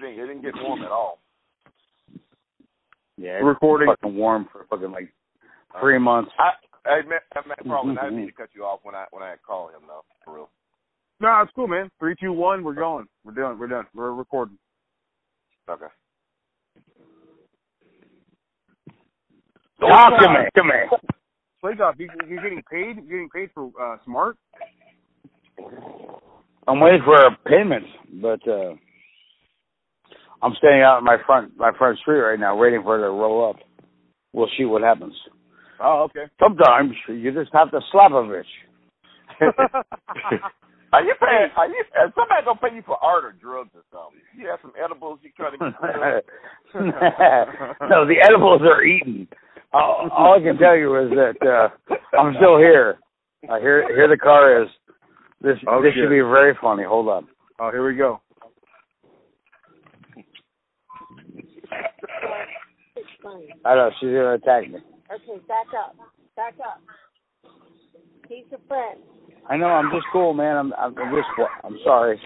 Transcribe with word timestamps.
didn't, 0.00 0.18
it 0.18 0.26
didn't 0.26 0.42
get 0.42 0.54
warm 0.62 0.82
at 0.82 0.90
all. 0.90 1.20
Yeah, 3.16 3.36
it's 3.36 3.44
Recording. 3.44 3.88
fucking 3.88 4.16
warm 4.16 4.48
for 4.50 4.64
fucking 4.70 4.90
like 4.92 5.12
three 5.80 5.98
months. 5.98 6.30
I, 6.38 6.50
hey, 6.86 7.00
man, 7.08 7.20
man, 7.46 7.56
probably 7.66 7.92
I 7.92 7.94
Mhm. 7.96 8.02
didn't 8.04 8.16
mean 8.16 8.26
to 8.26 8.32
cut 8.32 8.48
you 8.54 8.64
off 8.64 8.80
when 8.82 8.94
I 8.94 9.04
when 9.10 9.22
I 9.22 9.36
call 9.46 9.68
him 9.68 9.82
though, 9.86 10.04
for 10.24 10.34
real. 10.34 10.50
No, 11.20 11.40
it's 11.42 11.52
cool, 11.54 11.68
man. 11.68 11.90
Three, 11.98 12.14
two, 12.18 12.32
one. 12.32 12.64
We're 12.64 12.72
going. 12.74 13.06
We're 13.24 13.32
done. 13.34 13.58
We're 13.58 13.66
done. 13.66 13.86
We're 13.94 14.12
recording. 14.12 14.58
Okay. 15.68 15.84
Talk 19.80 20.18
to 20.20 20.28
me. 20.28 20.36
Come 20.56 20.66
here. 20.68 20.88
Play 21.60 21.74
golf. 21.74 21.96
You, 21.98 22.08
you're 22.26 22.42
getting 22.42 22.62
paid. 22.70 22.96
You're 23.06 23.26
getting 23.26 23.30
paid 23.30 23.50
for 23.54 23.70
uh, 23.80 23.96
smart. 24.04 24.36
I'm 26.66 26.80
waiting 26.80 27.02
for 27.04 27.14
a 27.16 27.36
payment, 27.46 27.84
but 28.22 28.46
uh 28.48 28.74
I'm 30.42 30.54
standing 30.58 30.82
out 30.82 30.98
in 30.98 31.04
my 31.04 31.16
front 31.26 31.56
my 31.56 31.70
front 31.76 31.98
street 31.98 32.20
right 32.20 32.38
now, 32.40 32.56
waiting 32.56 32.82
for 32.82 32.96
it 32.98 33.02
to 33.02 33.10
roll 33.10 33.48
up. 33.50 33.56
We'll 34.32 34.48
see 34.56 34.64
what 34.64 34.82
happens. 34.82 35.14
Oh, 35.82 36.02
okay. 36.10 36.30
Sometimes 36.38 36.92
you 37.08 37.32
just 37.32 37.52
have 37.52 37.70
to 37.72 37.80
slap 37.92 38.10
a 38.12 38.22
bitch. 38.22 38.44
Are 40.92 41.02
you 41.04 41.14
paying? 41.20 41.50
Are 41.56 41.68
you? 41.68 41.80
Is 41.80 42.12
somebody 42.16 42.44
gonna 42.44 42.58
pay 42.60 42.74
you 42.74 42.82
for 42.84 42.96
art 43.02 43.24
or 43.24 43.32
drugs 43.32 43.70
or 43.74 43.82
something? 43.92 44.20
You 44.36 44.48
have 44.48 44.58
some 44.60 44.72
edibles 44.82 45.20
you 45.22 45.30
trying 45.36 45.52
to 45.52 45.58
get. 45.58 45.70
no, 47.88 48.04
the 48.06 48.16
edibles 48.22 48.62
are 48.62 48.82
eaten. 48.82 49.28
All, 49.72 50.08
all 50.10 50.34
I 50.38 50.42
can 50.42 50.58
tell 50.58 50.76
you 50.76 50.96
is 51.04 51.10
that 51.10 51.36
uh 51.46 51.68
I'm 52.18 52.34
still 52.38 52.58
here. 52.58 52.98
Uh, 53.48 53.58
here, 53.60 53.86
here 53.94 54.08
the 54.08 54.16
car 54.18 54.62
is. 54.62 54.68
This 55.40 55.56
Oh, 55.68 55.80
this 55.80 55.94
shit. 55.94 56.02
should 56.04 56.10
be 56.10 56.20
very 56.20 56.54
funny. 56.60 56.82
Hold 56.84 57.08
on. 57.08 57.28
oh, 57.60 57.70
here 57.70 57.86
we 57.86 57.94
go. 57.96 58.20
It's 62.96 63.06
funny. 63.22 63.48
I 63.64 63.74
know 63.74 63.90
she's 64.00 64.08
gonna 64.08 64.34
attack 64.34 64.70
me. 64.70 64.78
Okay, 65.12 65.40
back 65.48 65.66
up. 65.78 65.96
Back 66.36 66.54
up. 66.64 66.80
He's 68.28 68.44
a 68.52 68.58
friend. 68.68 69.00
I 69.48 69.56
know. 69.56 69.66
I'm 69.66 69.90
just 69.92 70.06
cool, 70.12 70.34
man. 70.34 70.56
I'm 70.56 70.72
I'm 70.74 70.94
just. 70.94 71.28
I'm 71.64 71.78
sorry. 71.84 72.20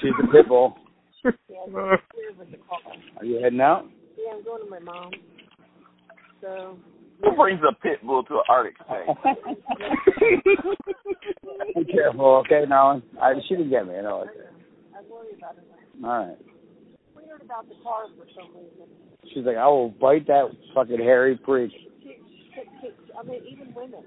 She's 0.00 0.12
a 0.22 0.26
pit 0.32 0.48
bull. 0.48 0.76
Yeah, 1.24 1.30
it's 1.66 1.72
weird 2.14 2.38
with 2.38 2.50
the 2.50 2.56
car. 2.58 2.78
Are 3.18 3.24
you 3.24 3.40
heading 3.42 3.60
out? 3.60 3.86
Yeah, 4.16 4.32
I'm 4.34 4.44
going 4.44 4.64
to 4.64 4.70
my 4.70 4.78
mom. 4.78 5.10
So, 6.40 6.78
Who 7.22 7.36
brings 7.36 7.60
a 7.68 7.72
pit 7.74 7.98
bull 8.02 8.24
to 8.24 8.34
an 8.34 8.42
art 8.48 8.66
exchange? 8.68 9.18
Be 11.76 11.84
careful, 11.92 12.42
okay, 12.46 12.64
Nolan? 12.66 13.02
I, 13.20 13.34
she 13.46 13.56
didn't 13.56 13.70
get 13.70 13.86
me. 13.86 13.96
I 13.98 14.02
know. 14.02 14.22
it. 14.22 14.28
I 14.96 15.02
worry 15.10 15.34
about 15.36 15.56
it. 15.56 15.64
All 16.02 16.26
right. 16.26 16.38
Weird 17.14 17.42
about 17.42 17.68
the 17.68 17.74
car 17.82 18.06
for 18.16 18.26
some 18.34 18.48
reason. 18.54 18.88
She's 19.32 19.44
like, 19.44 19.56
I 19.56 19.66
will 19.68 19.90
bite 19.90 20.26
that 20.26 20.50
fucking 20.74 20.98
hairy 20.98 21.38
freak. 21.44 21.70
She, 21.72 21.88
she, 22.52 22.62
she, 22.80 22.88
I 23.18 23.22
mean, 23.22 23.40
even 23.48 23.72
women. 23.74 24.02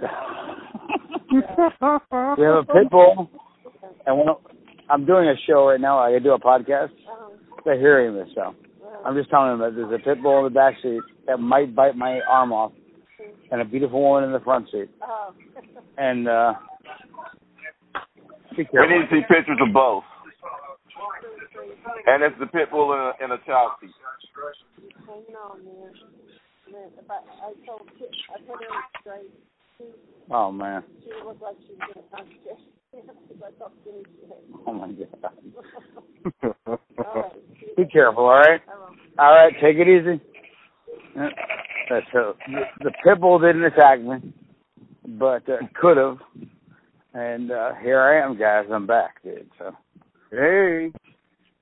we 2.38 2.44
have 2.44 2.56
a 2.56 2.64
pit 2.64 2.90
bull, 2.90 3.30
and 4.06 4.18
when 4.18 4.26
I'm 4.90 5.06
doing 5.06 5.28
a 5.28 5.34
show 5.46 5.68
right 5.68 5.80
now. 5.80 5.98
I 5.98 6.18
do 6.18 6.32
a 6.32 6.38
podcast. 6.38 6.90
Um, 7.10 7.32
They're 7.64 7.78
hearing 7.78 8.14
this, 8.14 8.28
so 8.34 8.40
uh, 8.42 8.52
I'm 9.04 9.16
just 9.16 9.30
telling 9.30 9.50
them 9.50 9.60
that 9.60 9.74
there's 9.74 10.00
a 10.00 10.04
pit 10.04 10.22
bull 10.22 10.38
in 10.38 10.44
the 10.44 10.50
back 10.50 10.74
seat 10.82 11.00
that 11.26 11.38
might 11.38 11.74
bite 11.74 11.96
my 11.96 12.20
arm 12.28 12.52
off, 12.52 12.72
and 13.50 13.60
a 13.60 13.64
beautiful 13.64 14.00
woman 14.02 14.24
in 14.24 14.32
the 14.32 14.40
front 14.40 14.66
seat. 14.70 14.88
uh, 15.02 15.30
And 15.96 16.28
uh, 16.28 16.54
We 18.56 18.64
need 18.64 18.70
to 18.72 19.06
see 19.10 19.20
pictures 19.28 19.58
of 19.66 19.72
both. 19.72 20.04
And 22.06 22.22
it's 22.22 22.38
the 22.38 22.46
pit 22.46 22.70
bull 22.70 22.92
in 22.92 23.00
a, 23.00 23.12
in 23.24 23.30
a 23.32 23.38
child 23.46 23.72
seat. 23.80 23.90
hanging 25.06 25.36
on, 25.36 25.64
man. 25.64 25.92
Man, 26.72 26.88
if 26.98 27.10
I, 27.10 27.14
I 27.14 27.52
told 27.66 27.82
Kit, 27.98 28.10
I 28.34 28.40
put 28.40 28.60
her 28.62 28.68
straight. 29.00 29.30
She, 29.78 29.84
Oh 30.30 30.50
man. 30.50 30.82
she 31.02 31.10
looked 31.24 31.42
like 31.42 31.56
she 31.66 31.74
was 31.74 31.80
going 31.92 31.94
to 31.94 32.10
punch 32.10 32.28
it. 32.46 32.58
I 32.94 33.50
thought 33.58 33.72
skinny 33.82 34.02
she 34.14 34.26
had. 34.28 34.38
Oh 34.66 34.72
my 34.72 34.88
god. 34.92 36.78
All 36.98 37.22
right. 37.22 37.76
Be 37.76 37.84
careful, 37.86 38.24
all 38.24 38.38
right? 38.38 38.60
All 39.18 39.34
right, 39.34 39.52
take 39.60 39.76
it 39.76 39.88
easy. 39.88 40.20
That's 41.90 42.06
so 42.12 42.34
the 42.82 42.90
pit 43.04 43.20
bull 43.20 43.38
didn't 43.38 43.64
attack 43.64 44.00
me, 44.00 44.32
but 45.06 45.48
uh, 45.48 45.58
could 45.80 45.96
have. 45.96 46.18
And 47.12 47.50
uh 47.50 47.74
here 47.82 48.00
I 48.00 48.24
am, 48.24 48.38
guys. 48.38 48.66
I'm 48.72 48.86
back, 48.86 49.22
dude. 49.22 49.50
So 49.58 49.72
hey. 50.30 50.90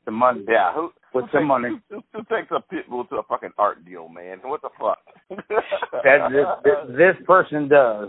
The 0.05 0.11
money, 0.11 0.45
Yeah. 0.49 0.73
Who, 0.75 0.91
with 1.15 1.25
who 1.27 1.31
some 1.33 1.43
takes- 1.43 1.49
money. 1.49 1.69
Who, 1.91 2.03
who 2.13 2.19
takes 2.35 2.51
a 2.51 2.61
pit 2.61 2.89
bull 2.89 3.05
to 3.07 3.17
a 3.17 3.23
fucking 3.25 3.51
art 3.59 3.85
deal, 3.85 4.09
man? 4.09 4.39
What 4.43 4.63
the 4.63 4.71
fuck? 4.79 4.99
That 6.05 6.31
this, 6.33 6.47
this, 6.65 6.97
this 6.97 7.27
person 7.27 7.69
does. 7.69 8.09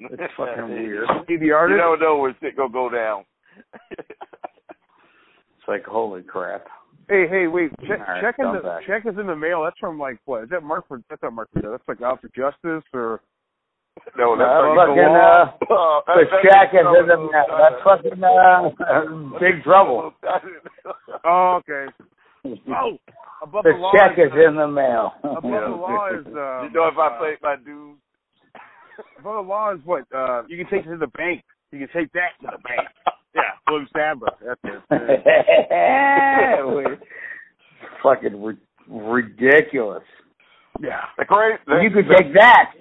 It's 0.00 0.32
fucking 0.36 0.68
weird. 0.68 1.06
See 1.28 1.36
the 1.36 1.46
You 1.46 1.54
artist? 1.54 1.78
never 1.78 1.96
know 1.96 2.18
where 2.18 2.34
shit 2.40 2.56
gonna 2.56 2.72
go 2.72 2.88
down. 2.90 3.24
It's 5.58 5.68
like 5.68 5.84
holy 5.84 6.22
crap. 6.22 6.66
Hey, 7.08 7.26
hey, 7.30 7.46
wait. 7.46 7.70
Check, 7.86 8.00
All 8.00 8.14
right, 8.14 8.20
check 8.22 8.34
in 8.38 8.52
the 8.52 8.60
back. 8.60 8.82
check 8.86 9.06
is 9.06 9.18
in 9.18 9.26
the 9.28 9.36
mail. 9.36 9.62
That's 9.62 9.78
from 9.78 9.98
like 9.98 10.18
what? 10.24 10.42
Is 10.44 10.48
that 10.50 10.62
Mark 10.62 10.88
for? 10.88 11.00
That's 11.08 11.22
not 11.22 11.32
Mark 11.32 11.48
for. 11.52 11.62
That's 11.62 11.82
like 11.88 12.02
out 12.02 12.20
for 12.20 12.28
justice 12.28 12.84
or. 12.92 13.20
No, 14.16 14.32
Uh, 14.34 14.36
that's 14.40 14.76
fucking 14.76 15.16
uh, 15.16 15.44
Oh, 15.70 16.00
the 16.06 16.12
that- 16.24 16.42
check 16.42 16.68
is 16.74 16.80
that's- 16.84 17.00
in 17.00 17.06
the 17.08 17.16
mail. 17.16 17.46
that's 17.58 17.82
fucking 17.84 18.24
uh, 18.24 18.70
big 19.40 19.62
trouble. 19.64 20.12
Oh, 21.24 21.56
okay. 21.60 21.86
Oh, 22.70 22.98
above 23.42 23.64
The 23.64 23.72
the 23.72 23.78
law. 23.78 23.92
check 23.96 24.12
is, 24.18 24.26
is 24.32 24.38
in 24.48 24.54
the 24.56 24.68
mail. 24.68 25.12
above 25.24 25.42
the 25.42 25.48
law 25.76 26.06
is. 26.08 26.26
Uh, 26.26 26.62
You 26.64 26.70
know, 26.70 26.86
if 26.88 26.98
I 26.98 27.08
pay 27.18 27.36
my 27.42 27.56
dues, 27.56 27.96
above 29.18 29.34
the 29.44 29.48
law 29.48 29.72
is 29.74 29.80
what? 29.84 30.04
Uh, 30.14 30.42
you 30.48 30.56
can 30.56 30.66
take 30.70 30.86
it 30.86 30.90
to 30.90 30.96
the 30.96 31.06
bank. 31.08 31.42
You 31.72 31.78
can 31.80 31.88
take 31.92 32.12
that 32.12 32.30
to 32.42 32.46
the 32.52 32.58
bank. 32.62 32.88
Yeah, 33.34 33.42
Blue 33.66 33.84
Samba. 33.92 34.26
That's 34.46 34.60
it. 34.64 34.82
fucking 38.02 38.42
ri- 38.42 38.56
ridiculous. 38.88 40.02
yeah. 40.80 41.00
the 41.18 41.24
crazy. 41.24 41.58
You 41.82 41.90
could 41.90 42.08
take 42.16 42.32
that 42.34 42.72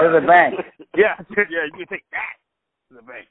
to 0.00 0.20
the 0.20 0.26
bank. 0.26 0.54
Yeah, 0.96 1.18
yeah. 1.50 1.66
You 1.76 1.86
take 1.90 2.06
that 2.14 2.38
to 2.88 2.94
the 2.94 3.02
bank. 3.02 3.26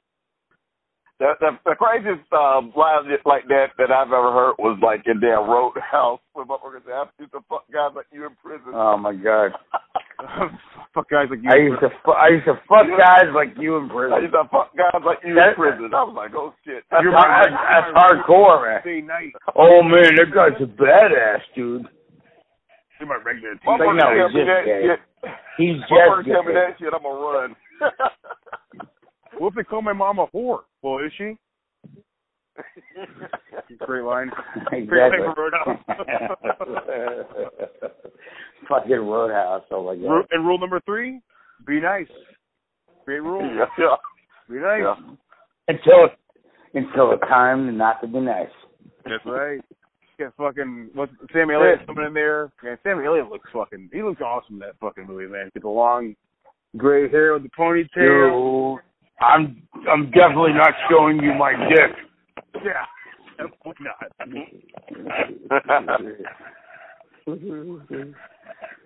The, 1.16 1.32
the, 1.40 1.50
the 1.64 1.74
craziest 1.78 2.26
um, 2.34 2.72
line 2.76 3.08
like 3.24 3.46
that 3.48 3.72
that 3.78 3.88
I've 3.88 4.12
ever 4.12 4.34
heard 4.34 4.58
was 4.58 4.76
like 4.82 5.06
in 5.06 5.20
their 5.20 5.38
roadhouse 5.40 6.20
when 6.34 6.44
motherfuckers 6.48 6.84
"I 6.90 7.06
used 7.18 7.32
to 7.32 7.40
fuck 7.48 7.64
guys 7.72 7.96
like 7.96 8.10
you 8.12 8.26
in 8.26 8.34
prison." 8.42 8.74
Oh 8.74 8.98
my 8.98 9.14
god. 9.14 9.52
Fuck 10.94 11.10
guys 11.10 11.26
like 11.30 11.40
you. 11.42 11.50
I 11.50 11.56
used 11.58 11.80
to 11.80 11.90
fu- 12.04 12.14
I 12.14 12.28
used 12.28 12.46
to 12.46 12.54
fuck 12.68 12.86
guys 12.86 13.26
like 13.34 13.50
you 13.58 13.76
in 13.78 13.88
prison. 13.88 14.14
I 14.14 14.20
used 14.22 14.32
to 14.34 14.46
fuck 14.50 14.70
guys 14.76 15.02
like 15.04 15.18
you 15.24 15.34
in 15.34 15.54
prison. 15.56 15.90
I 15.90 16.04
was 16.06 16.14
like, 16.14 16.30
"Oh 16.38 16.54
shit!" 16.64 16.84
That's, 16.90 17.02
You're 17.02 17.10
hard, 17.10 17.26
right. 17.30 17.50
that's, 17.50 17.90
that's 17.90 17.98
hardcore, 17.98 18.62
man. 18.62 19.06
Nice. 19.06 19.34
Oh 19.58 19.82
man, 19.82 20.14
that 20.14 20.30
guy's 20.30 20.54
a 20.62 20.70
badass, 20.70 21.42
dude. 21.56 21.86
Do 23.00 23.06
my 23.06 23.16
regular 23.24 23.52
Like, 23.54 23.62
team. 23.62 23.78
no, 23.78 23.84
Motherfuckers 23.84 23.98
tell 23.98 24.10
he's 24.28 24.34
me 24.34 24.40
just 24.40 24.48
that 24.48 24.64
gay. 24.64 24.82
shit. 24.86 25.00
He's 25.58 25.76
Motherfuckers 25.90 26.24
just 26.24 26.34
tell 26.34 26.42
me 26.44 26.52
gay. 26.52 26.54
that 26.54 26.78
shit, 26.78 26.94
I'm 26.94 27.02
gonna 27.02 27.20
run. 27.20 27.56
What 29.38 29.48
if 29.48 29.54
they 29.56 29.64
call 29.64 29.82
my 29.82 29.92
mom 29.92 30.18
a 30.20 30.26
whore? 30.28 30.60
Well, 30.82 30.98
is 31.04 31.12
she? 31.18 31.36
Great 33.84 34.04
line. 34.04 34.30
Great 34.70 34.84
exactly. 34.84 35.18
line 35.26 35.34
for 35.34 35.50
Roadhouse. 35.50 35.78
Fucking 38.68 38.92
Roadhouse. 38.96 39.62
Oh 39.70 39.84
my 39.84 39.94
god. 39.96 40.24
And 40.30 40.46
rule 40.46 40.58
number 40.58 40.80
three: 40.86 41.20
be 41.66 41.80
nice. 41.80 42.06
Great 43.04 43.20
rule. 43.22 43.42
yeah, 43.42 43.66
yeah. 43.78 43.96
Be 44.48 44.56
nice. 44.60 44.80
Yeah. 44.82 44.94
Until 45.68 46.08
until 46.74 47.10
the 47.10 47.16
time 47.26 47.76
not 47.76 48.00
to 48.02 48.06
be 48.06 48.20
nice. 48.20 48.48
That's 49.04 49.24
right. 49.26 49.60
Get 50.18 50.32
fucking 50.36 50.90
what's 50.94 51.12
Sam 51.32 51.50
Elliott 51.50 51.86
coming 51.86 52.06
in 52.06 52.14
there. 52.14 52.52
Man, 52.62 52.78
Sam 52.82 53.04
Elliott 53.04 53.28
looks 53.28 53.50
fucking. 53.52 53.90
He 53.92 54.02
looks 54.02 54.20
awesome 54.20 54.54
in 54.54 54.60
that 54.60 54.78
fucking 54.80 55.06
movie, 55.06 55.26
man. 55.26 55.50
Get 55.54 55.62
the 55.62 55.68
long 55.68 56.14
gray 56.76 57.10
hair 57.10 57.32
with 57.32 57.42
the 57.42 57.48
ponytail. 57.50 58.76
Dude, 58.76 58.84
I'm 59.20 59.62
I'm 59.90 60.10
definitely 60.10 60.52
not 60.52 60.72
showing 60.88 61.20
you 61.20 61.34
my 61.34 61.52
dick. 61.68 61.96
Yeah. 62.64 62.86
Definitely 63.66 63.74
not. 67.90 68.14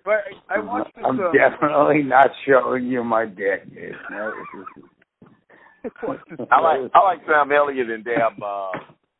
But 0.05 0.23
I, 0.49 0.55
I 0.55 0.59
watched 0.59 0.95
this. 0.95 1.05
I'm 1.05 1.19
uh, 1.19 1.31
definitely 1.31 2.03
not 2.03 2.29
showing 2.47 2.87
you 2.87 3.03
my 3.03 3.25
dick. 3.25 3.69
dude. 3.69 3.93
No, 4.09 4.31
this 5.83 5.91
watched 6.01 6.29
this, 6.29 6.39
I 6.51 6.61
like 6.61 6.91
I 6.93 6.99
like 7.03 7.19
Sam 7.27 7.51
Elliott 7.51 7.89
and 7.89 8.03
damn 8.03 8.41
uh 8.41 8.71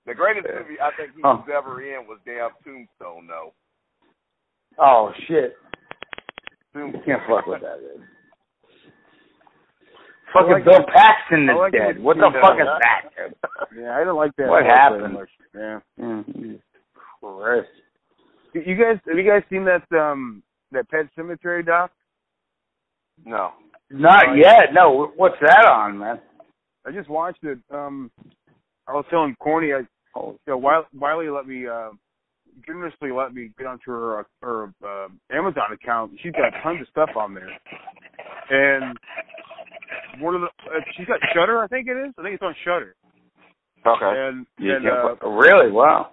the 0.10 0.16
greatest 0.16 0.48
movie 0.50 0.82
I 0.82 0.90
think 0.98 1.14
he 1.16 1.22
was 1.22 1.46
ever 1.56 1.82
in 1.82 2.08
was 2.08 2.18
damn 2.26 2.50
Tombstone 2.66 3.28
though. 3.30 3.54
Oh 4.82 5.12
shit! 5.28 5.54
You 6.76 6.82
Tombstone. 6.82 7.04
can't 7.06 7.22
fuck 7.30 7.46
with 7.46 7.62
that, 7.62 7.78
dude. 7.80 8.04
Fucking 10.34 10.52
like 10.52 10.66
Bill. 10.66 10.86
Paxton 10.94 11.50
is 11.50 11.56
like 11.58 11.72
dead. 11.74 12.00
What 12.02 12.18
the 12.18 12.30
Yeah. 12.34 12.42
fuck 12.42 12.60
is 12.60 12.66
that, 12.68 13.02
dude? 13.16 13.82
Yeah, 13.84 13.96
I 13.96 14.00
didn't 14.00 14.16
like 14.16 14.32
that. 14.38 14.48
What 14.50 14.64
happened? 14.66 15.02
very 15.02 15.14
much. 15.14 15.30
Yeah. 15.56 15.80
Mm, 16.00 16.60
You 18.54 18.76
guys, 18.76 19.00
have 19.08 19.18
you 19.18 19.24
guys 19.30 19.44
seen 19.50 19.66
that 19.66 19.84
um 19.98 20.44
that 20.72 20.90
Pet 20.90 21.08
Sematary 21.18 21.66
doc? 21.66 21.92
No. 23.26 23.54
Not 23.90 24.38
yet. 24.38 24.72
No, 24.74 25.12
what's 25.16 25.36
that 25.42 25.66
on, 25.66 25.98
man? 25.98 26.20
I 26.86 26.92
just 26.92 27.10
watched 27.10 27.44
it. 27.44 27.58
Um, 27.72 28.12
I 28.88 28.94
was 28.94 29.06
telling 29.10 29.36
Corny, 29.40 29.74
I, 29.74 29.82
Oh, 30.16 30.32
you 30.46 30.54
know, 30.54 30.58
Wiley, 30.58 30.86
Wiley 30.94 31.30
let 31.30 31.48
me 31.48 31.68
uh, 31.68 31.90
generously 32.66 33.12
let 33.12 33.34
me 33.34 33.52
get 33.58 33.68
onto 33.68 33.92
her 33.92 34.26
her 34.42 34.74
uh, 34.86 35.08
Amazon 35.32 35.72
account. 35.74 36.14
She's 36.22 36.32
got 36.34 36.52
tons 36.64 36.82
of 36.82 36.88
stuff 36.88 37.10
on 37.16 37.34
there, 37.34 37.50
and 38.50 38.98
one 40.20 40.36
of 40.36 40.42
the 40.42 40.48
uh, 40.48 40.80
she's 40.98 41.08
got 41.08 41.20
Shudder. 41.34 41.64
I 41.64 41.68
think 41.68 41.88
it 41.88 41.98
is. 41.98 42.14
I 42.18 42.24
think 42.24 42.34
it's 42.36 42.44
on 42.44 42.56
Shudder. 42.66 42.96
Okay. 43.86 44.00
And 44.02 44.46
Yeah, 44.60 44.76
and 44.76 44.86
yeah, 44.86 45.16
uh, 45.22 45.30
really? 45.30 45.72
Wow. 45.72 46.12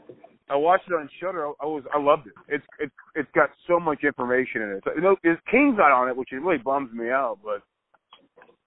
I 0.49 0.55
watched 0.55 0.85
it 0.89 0.95
on 0.95 1.09
Shudder. 1.21 1.47
I 1.61 1.67
was 1.67 1.83
I 1.93 1.99
loved 1.99 2.29
it. 2.29 2.35
It's 2.49 2.65
it's 2.79 2.95
it's 3.15 3.29
got 3.35 3.51
so 3.67 3.81
much 3.81 4.05
information 4.05 4.63
in 4.63 4.71
it. 4.71 4.83
So, 4.85 4.93
you 4.95 5.01
know, 5.01 5.17
it's 5.25 5.41
King's 5.51 5.77
not 5.79 5.91
on 5.91 6.09
it, 6.09 6.17
which 6.17 6.29
it 6.33 6.37
really 6.37 6.59
bums 6.59 6.93
me 6.93 7.11
out. 7.11 7.39
But 7.43 7.63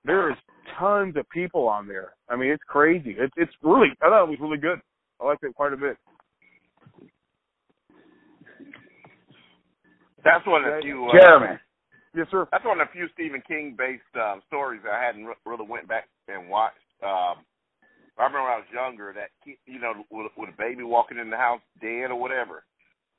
there 0.04 0.30
is 0.30 0.38
tons 0.78 1.16
of 1.16 1.30
people 1.30 1.68
on 1.68 1.88
there. 1.88 2.14
I 2.30 2.36
mean, 2.36 2.52
it's 2.52 2.64
crazy. 2.68 3.16
It's 3.18 3.34
it's 3.38 3.54
really. 3.64 3.88
I 4.02 4.10
thought 4.10 4.26
it 4.26 4.30
was 4.30 4.40
really 4.42 4.58
good. 4.58 4.82
I 5.22 5.26
liked 5.26 5.44
it 5.44 5.56
quite 5.56 5.74
a 5.74 5.78
bit. 5.78 5.98
That's 10.24 10.46
one 10.46 10.66
of 10.66 10.74
the 10.74 10.82
few. 10.82 11.08
Uh, 11.08 11.12
Jeremy. 11.14 11.60
Yes, 12.16 12.28
sir. 12.32 12.48
That's 12.52 12.66
one 12.66 12.82
of 12.82 12.88
the 12.88 12.94
few 12.94 13.08
Stephen 13.14 13.42
King 13.48 13.76
based 13.78 14.02
um, 14.16 14.42
stories 14.48 14.82
I 14.90 15.04
hadn't 15.04 15.26
re- 15.26 15.36
really 15.46 15.68
went 15.68 15.88
back 15.88 16.08
and 16.28 16.50
watched. 16.50 16.76
Um, 17.04 17.46
I 18.18 18.24
remember 18.24 18.44
when 18.44 18.52
I 18.52 18.58
was 18.58 18.66
younger 18.74 19.14
that 19.16 19.30
kid, 19.46 19.58
you 19.66 19.80
know 19.80 19.94
with, 20.12 20.32
with 20.36 20.50
a 20.50 20.58
baby 20.58 20.84
walking 20.84 21.20
in 21.20 21.30
the 21.30 21.38
house 21.38 21.62
dead 21.82 22.12
or 22.12 22.20
whatever. 22.20 22.64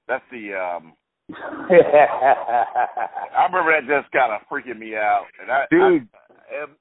That's 0.08 0.24
the. 0.30 0.54
um 0.54 0.92
I 1.30 3.46
remember 3.46 3.70
that 3.70 3.86
just 3.86 4.10
kind 4.12 4.32
of 4.32 4.40
freaking 4.50 4.78
me 4.78 4.96
out. 4.96 5.26
And 5.40 5.50
I, 5.50 5.66
Dude. 5.70 6.08
I, 6.12 6.18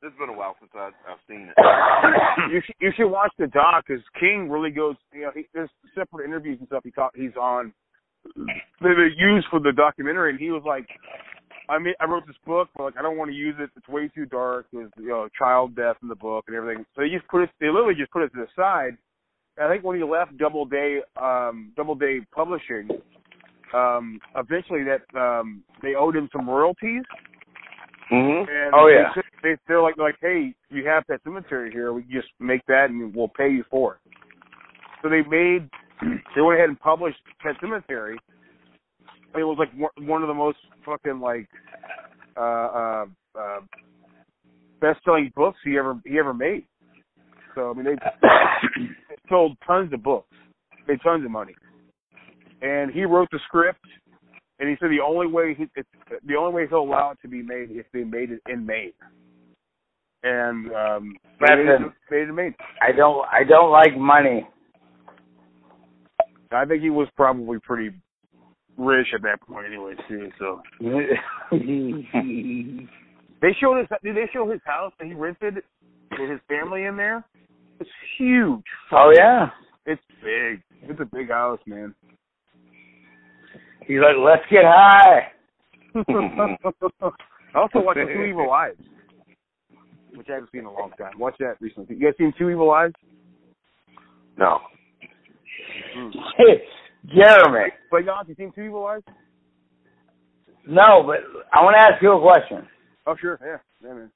it's 0.01 0.17
been 0.17 0.29
a 0.29 0.33
while 0.33 0.55
since 0.59 0.71
I, 0.75 0.91
I've 1.07 1.21
seen 1.27 1.49
it. 1.49 2.51
you 2.51 2.61
should 2.65 2.75
you 2.79 2.91
should 2.95 3.09
watch 3.09 3.31
the 3.37 3.47
doc 3.47 3.85
because 3.87 4.03
King 4.19 4.49
really 4.49 4.71
goes. 4.71 4.95
You 5.13 5.21
know, 5.21 5.31
he, 5.33 5.45
there's 5.53 5.69
separate 5.95 6.25
interviews 6.25 6.57
and 6.59 6.67
stuff 6.67 6.83
he 6.83 6.91
taught, 6.91 7.15
he's 7.15 7.35
on 7.39 7.73
they 8.81 8.89
used 9.17 9.47
for 9.49 9.59
the 9.59 9.71
documentary, 9.75 10.31
and 10.31 10.39
he 10.39 10.51
was 10.51 10.63
like, 10.65 10.87
I 11.67 11.77
mean, 11.77 11.93
I 11.99 12.05
wrote 12.05 12.25
this 12.25 12.35
book, 12.45 12.69
but 12.75 12.83
like 12.83 12.97
I 12.97 13.01
don't 13.01 13.17
want 13.17 13.29
to 13.29 13.35
use 13.35 13.55
it. 13.59 13.69
It's 13.75 13.87
way 13.87 14.07
too 14.07 14.25
dark. 14.25 14.65
There's 14.73 14.91
you 14.97 15.09
know 15.09 15.27
child 15.37 15.75
death 15.75 15.97
in 16.01 16.07
the 16.07 16.15
book 16.15 16.45
and 16.47 16.55
everything. 16.55 16.85
So 16.95 17.01
they 17.01 17.09
just 17.09 17.27
put 17.27 17.43
it. 17.43 17.49
They 17.59 17.67
literally 17.67 17.95
just 17.95 18.11
put 18.11 18.23
it 18.23 18.33
to 18.33 18.39
the 18.39 18.47
side. 18.55 18.97
And 19.57 19.67
I 19.67 19.71
think 19.71 19.83
when 19.83 19.97
he 19.97 20.03
left 20.03 20.37
Doubleday, 20.37 21.01
um, 21.21 21.73
Doubleday 21.75 22.21
Publishing, 22.33 22.89
um, 23.73 24.19
eventually 24.35 24.83
that 24.85 25.19
um, 25.19 25.63
they 25.83 25.95
owed 25.95 26.15
him 26.15 26.29
some 26.31 26.49
royalties. 26.49 27.03
Mm-hmm. 28.11 28.49
And 28.49 28.73
Oh, 28.73 28.87
yeah. 28.87 29.11
they, 29.15 29.51
they, 29.51 29.57
they're 29.67 29.81
like, 29.81 29.97
like, 29.97 30.15
hey, 30.21 30.53
you 30.69 30.85
have 30.87 31.03
that 31.09 31.21
cemetery 31.23 31.71
here. 31.71 31.93
We 31.93 32.03
can 32.03 32.11
just 32.11 32.29
make 32.39 32.65
that, 32.67 32.89
and 32.89 33.13
we'll 33.15 33.27
pay 33.29 33.49
you 33.49 33.63
for 33.69 33.95
it. 33.95 34.13
So 35.01 35.09
they 35.09 35.21
made, 35.23 35.69
they 36.35 36.41
went 36.41 36.57
ahead 36.57 36.69
and 36.69 36.79
published 36.79 37.17
Pet 37.41 37.55
Sematary. 37.61 38.15
It 39.35 39.43
was 39.43 39.57
like 39.59 39.71
one- 39.73 40.07
one 40.07 40.21
of 40.23 40.27
the 40.27 40.33
most 40.33 40.57
fucking 40.83 41.19
like 41.19 41.47
uh 42.35 42.39
uh, 42.39 43.05
uh 43.39 43.59
best-selling 44.81 45.31
books 45.35 45.59
he 45.63 45.77
ever 45.77 45.99
he 46.03 46.17
ever 46.17 46.33
made. 46.33 46.65
So 47.53 47.69
I 47.69 47.73
mean, 47.73 47.85
they 47.85 47.95
they 47.95 48.87
sold 49.29 49.55
tons 49.67 49.93
of 49.93 50.01
books, 50.01 50.33
made 50.87 50.99
tons 51.03 51.23
of 51.25 51.31
money, 51.31 51.53
and 52.61 52.89
he 52.91 53.05
wrote 53.05 53.29
the 53.31 53.39
script. 53.45 53.79
And 54.59 54.69
he 54.69 54.75
said 54.79 54.89
the 54.89 54.99
only 55.05 55.27
way 55.27 55.55
he 55.57 55.65
it's, 55.75 55.87
the 56.25 56.35
only 56.35 56.53
way 56.53 56.67
he'll 56.67 56.79
allow 56.81 57.11
it 57.11 57.19
to 57.21 57.27
be 57.27 57.41
made 57.41 57.71
is 57.71 57.77
if 57.77 57.85
they 57.93 58.03
made 58.03 58.31
it 58.31 58.41
in 58.49 58.65
Maine. 58.65 58.93
And 60.23 60.71
um 60.73 61.15
they 61.39 61.55
made, 61.55 61.67
it, 61.67 61.79
Listen. 61.79 61.93
made 62.11 62.17
it 62.17 62.29
in 62.29 62.35
Maine. 62.35 62.55
I 62.81 62.91
don't. 62.91 63.25
I 63.31 63.43
don't 63.47 63.71
like 63.71 63.97
money. 63.97 64.47
I 66.51 66.65
think 66.65 66.81
he 66.81 66.89
was 66.89 67.07
probably 67.15 67.59
pretty 67.59 67.91
rich 68.77 69.07
at 69.13 69.21
that 69.21 69.39
point 69.41 69.67
anyway 69.67 69.93
too. 70.07 70.29
So 70.39 70.61
they 71.51 72.07
showed 73.61 73.77
his 73.77 73.87
did 74.03 74.15
they 74.15 74.29
show 74.33 74.49
his 74.49 74.61
house 74.65 74.91
that 74.99 75.07
he 75.07 75.13
rented 75.13 75.55
with 76.17 76.29
his 76.29 76.39
family 76.47 76.85
in 76.85 76.97
there? 76.97 77.23
It's 77.79 77.89
huge. 78.17 78.63
oh 78.91 79.13
yeah. 79.15 79.49
It's 79.85 80.01
big. 80.21 80.61
It's 80.89 80.99
a 80.99 81.05
big 81.05 81.29
house, 81.29 81.59
man. 81.65 81.95
He's 83.89 83.97
like, 83.97 84.17
let's 84.23 84.43
get 84.51 84.65
high. 84.65 85.31
I 87.55 87.57
also 87.57 87.79
watched 87.79 87.97
Two 87.97 88.23
Evil 88.29 88.51
Eyes, 88.51 88.75
which 90.13 90.27
I 90.29 90.33
haven't 90.33 90.51
seen 90.51 90.61
in 90.61 90.67
a 90.67 90.71
long 90.71 90.91
time. 90.91 91.17
Watch 91.17 91.33
that 91.39 91.55
recently. 91.59 91.95
You 91.95 92.05
guys 92.05 92.13
seen 92.19 92.31
Two 92.37 92.51
Evil 92.51 92.69
Eyes? 92.69 92.91
No. 94.37 94.59
Hmm. 95.95 96.09
Jeremy. 97.15 97.71
But 97.89 98.05
y'all, 98.05 98.23
you 98.27 98.35
seen 98.35 98.51
Two 98.53 98.61
Evil 98.61 98.85
Eyes? 98.85 99.01
No, 100.67 101.01
but 101.03 101.21
I 101.51 101.63
want 101.63 101.75
to 101.75 101.81
ask 101.81 101.99
you 102.03 102.11
a 102.11 102.21
question. 102.21 102.67
Oh 103.07 103.15
sure, 103.19 103.39
yeah, 103.41 103.57
yeah, 103.83 103.95
man. 103.95 104.11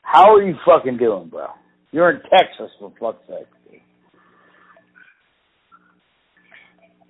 How 0.00 0.34
are 0.34 0.42
you 0.42 0.54
fucking 0.64 0.96
doing, 0.96 1.28
bro? 1.28 1.48
You're 1.92 2.12
in 2.12 2.22
Texas, 2.22 2.70
for 2.78 2.94
fuck's 2.98 3.26
sake. 3.28 3.46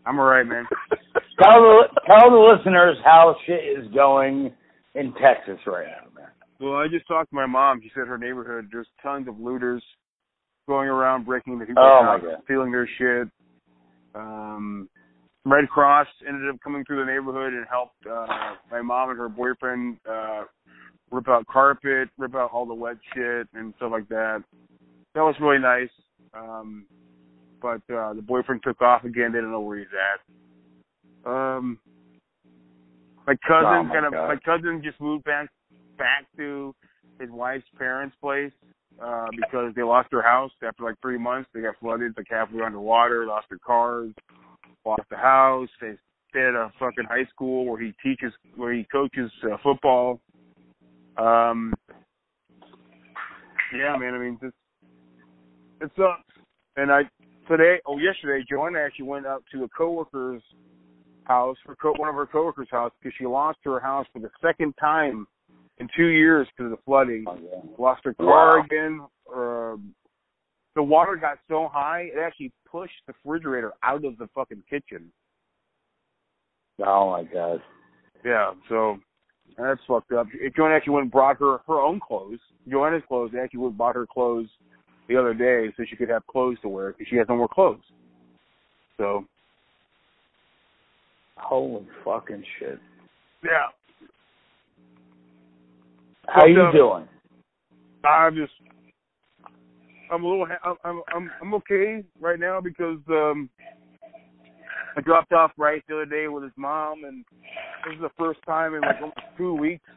I'm 0.07 0.19
alright, 0.19 0.47
man. 0.47 0.67
Tell 1.43 1.61
the 1.61 1.83
tell 2.07 2.31
the 2.31 2.55
listeners 2.57 2.97
how 3.05 3.35
shit 3.47 3.61
is 3.79 3.93
going 3.95 4.53
in 4.95 5.13
Texas 5.15 5.59
right 5.67 5.87
now, 5.87 6.21
man. 6.21 6.31
Well, 6.61 6.75
I 6.75 6.89
just 6.89 7.07
talked 7.09 7.31
to 7.31 7.37
my 7.37 7.47
mom. 7.47 7.81
She 7.83 7.91
said 7.95 8.07
her 8.07 8.19
neighborhood 8.19 8.69
there's 8.73 8.89
tons 9.03 9.29
of 9.29 9.39
looters 9.39 9.83
going 10.69 10.89
around 10.89 11.27
breaking 11.27 11.55
into 11.55 11.67
people's 11.67 11.85
Oh, 11.87 12.03
houses, 12.05 12.29
stealing 12.45 12.71
their 12.73 12.89
shit. 12.99 13.29
Um, 14.15 14.89
Red 15.45 15.69
Cross 15.69 16.07
ended 16.29 16.51
up 16.51 16.61
coming 16.63 16.85
through 16.85 17.05
the 17.05 17.11
neighborhood 17.11 17.55
and 17.55 17.67
helped 17.71 17.97
uh, 18.07 18.27
my 18.71 18.83
mom 18.83 19.11
and 19.11 19.19
her 19.19 19.29
boyfriend 19.29 19.97
uh, 20.09 20.45
rip 21.11 21.29
out 21.29 21.47
carpet, 21.47 22.09
rip 22.19 22.35
out 22.35 22.51
all 22.53 22.67
the 22.67 22.75
wet 22.75 22.97
shit 23.15 23.49
and 23.55 23.73
stuff 23.79 23.91
like 23.93 24.09
that. 24.09 24.43
That 25.15 25.23
was 25.23 25.35
really 25.41 25.59
nice. 25.59 25.89
Um, 26.35 26.87
but 27.61 27.81
uh, 27.95 28.15
the 28.15 28.23
boyfriend 28.23 28.63
took 28.63 28.81
off 28.81 29.05
again. 29.05 29.33
They 29.33 29.41
don't 29.41 29.51
know 29.51 29.61
where 29.61 29.79
he's 29.79 29.87
at. 31.27 31.31
Um, 31.31 31.79
my 33.27 33.35
cousin 33.47 33.89
Oh, 33.91 33.93
kind 33.93 34.07
of 34.07 34.13
my 34.13 34.37
cousin 34.45 34.83
just 34.83 35.01
moved 35.01 35.25
back 35.25 35.49
back 35.99 36.27
to 36.37 36.75
his 37.21 37.31
wife's 37.31 37.67
parents' 37.79 38.17
place 38.21 38.53
uh 39.03 39.29
because 39.37 39.73
they 39.77 39.83
lost 39.83 40.09
their 40.11 40.23
house 40.23 40.51
after 40.67 40.85
like 40.85 40.97
three 41.03 41.19
months. 41.19 41.49
They 41.55 41.61
got 41.61 41.77
flooded, 41.81 42.15
like 42.17 42.27
halfway 42.29 42.63
underwater, 42.63 43.27
lost 43.27 43.47
their 43.51 43.59
cars, 43.65 44.13
lost 44.85 45.03
the 45.11 45.17
house. 45.17 45.69
They 45.81 45.93
stayed 46.31 46.41
at 46.41 46.55
a 46.55 46.73
fucking 46.79 47.05
high 47.09 47.27
school 47.27 47.67
where 47.67 47.81
he 47.81 47.93
teaches, 48.03 48.33
where 48.57 48.73
he 48.73 48.87
coaches 48.91 49.31
uh, 49.45 49.57
football. 49.63 50.21
Um, 51.17 51.75
yeah, 53.77 53.97
man. 53.97 54.15
I 54.15 54.19
mean, 54.19 54.39
just 54.43 54.55
it 55.81 55.91
sucks. 55.97 56.23
And 56.77 56.91
I 56.91 57.03
today, 57.51 57.81
oh, 57.87 57.99
yesterday, 57.99 58.45
Joanna 58.49 58.79
actually 58.79 59.07
went 59.07 59.27
out 59.27 59.43
to 59.53 59.65
a 59.65 59.69
coworker's 59.69 60.43
house, 61.25 61.57
her 61.67 61.77
co- 61.77 61.95
one 61.97 62.09
of 62.09 62.15
her 62.15 62.27
coworkers' 62.27 62.69
house, 62.71 62.93
because 63.01 63.15
she 63.19 63.27
lost 63.27 63.59
her 63.65 63.81
house 63.81 64.07
for 64.13 64.21
the 64.21 64.31
second 64.41 64.75
time 64.79 65.27
in 65.79 65.89
two 65.97 66.07
years 66.07 66.47
because 66.57 66.73
of 66.73 66.79
the 66.79 66.83
flooding. 66.85 67.25
Oh, 67.27 67.39
yeah. 67.43 67.61
Lost 67.79 68.03
her 68.05 68.15
car 68.15 68.59
Wow. 68.59 68.65
again. 68.65 69.01
Um, 69.35 69.95
the 70.77 70.83
water 70.83 71.17
got 71.17 71.39
so 71.49 71.69
high, 71.73 72.11
it 72.15 72.19
actually 72.25 72.53
pushed 72.71 72.95
the 73.07 73.15
refrigerator 73.25 73.73
out 73.83 74.05
of 74.05 74.17
the 74.19 74.29
fucking 74.35 74.63
kitchen. 74.71 75.11
Oh 76.85 77.11
my 77.11 77.25
god. 77.25 77.61
Yeah, 78.25 78.53
so 78.69 78.99
that's 79.59 79.81
fucked 79.87 80.13
up. 80.13 80.29
Joanna 80.57 80.77
actually 80.77 80.95
went 80.95 81.05
and 81.05 81.13
brought 81.13 81.39
her 81.39 81.59
her 81.67 81.81
own 81.81 82.01
clothes. 82.01 82.39
Joanna's 82.69 83.03
clothes. 83.09 83.33
They 83.33 83.41
actually 83.41 83.61
went 83.61 83.73
and 83.73 83.79
bought 83.79 83.97
her 83.97 84.07
clothes 84.07 84.49
the 85.11 85.17
other 85.19 85.35
day 85.35 85.73
so 85.77 85.83
she 85.89 85.97
could 85.97 86.09
have 86.09 86.25
clothes 86.29 86.57
to 86.63 86.69
wear 86.69 86.93
because 86.93 87.09
she 87.11 87.17
has 87.17 87.27
no 87.29 87.37
more 87.37 87.49
clothes. 87.49 87.83
So 88.97 89.25
Holy 91.37 91.85
fucking 92.05 92.45
shit. 92.59 92.79
yeah, 93.43 93.69
How 96.29 96.45
you 96.47 96.55
So- 96.55 96.73
doing? 96.73 97.09
I'm 98.05 98.35
just 98.37 98.53
I'm 100.11 100.25
a 100.25 100.29
little 100.29 100.47
ha- 100.47 100.75
I'm 100.85 101.03
I'm 101.15 101.31
I'm 101.43 101.55
okay 101.55 102.03
right 102.21 102.39
now 102.39 102.61
because 102.61 102.99
um 103.09 103.51
I 104.97 105.01
dropped 105.03 105.33
off 105.33 105.53
Bryce 105.57 105.83
the 105.89 105.95
other 105.97 106.07
day 106.07 106.29
with 106.29 106.45
his 106.45 106.53
mom 106.57 107.05
and 107.05 107.25
this 107.85 107.95
is 107.97 108.01
the 108.01 108.11
first 108.19 108.41
time 108.47 108.75
in 108.75 108.81
like 108.83 108.97
almost 109.01 109.19
two 109.37 109.55
weeks 109.55 109.89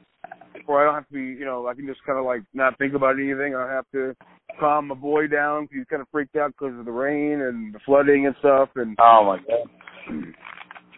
where 0.66 0.82
I 0.82 0.86
don't 0.86 0.96
have 0.96 1.08
to 1.08 1.14
be 1.14 1.22
you 1.40 1.46
know 1.46 1.68
I 1.68 1.74
can 1.74 1.88
just 1.88 2.04
kind 2.06 2.18
of 2.20 2.26
like 2.26 2.42
not 2.54 2.78
think 2.78 2.94
about 2.94 3.16
anything. 3.20 3.56
I 3.56 3.62
don't 3.62 3.70
have 3.70 3.92
to 3.94 4.16
calm 4.60 4.88
my 4.88 4.96
boy 4.96 5.28
down 5.28 5.68
'cause 5.68 5.76
he's 5.78 5.88
kind 5.88 6.02
of 6.02 6.08
freaked 6.12 6.36
out 6.36 6.52
because 6.58 6.78
of 6.78 6.86
the 6.86 6.92
rain 6.92 7.42
and 7.42 7.74
the 7.74 7.80
flooding 7.86 8.28
and 8.28 8.36
stuff 8.40 8.70
and 8.76 8.96
Oh 9.00 9.24
my 9.26 9.38
god. 9.40 10.34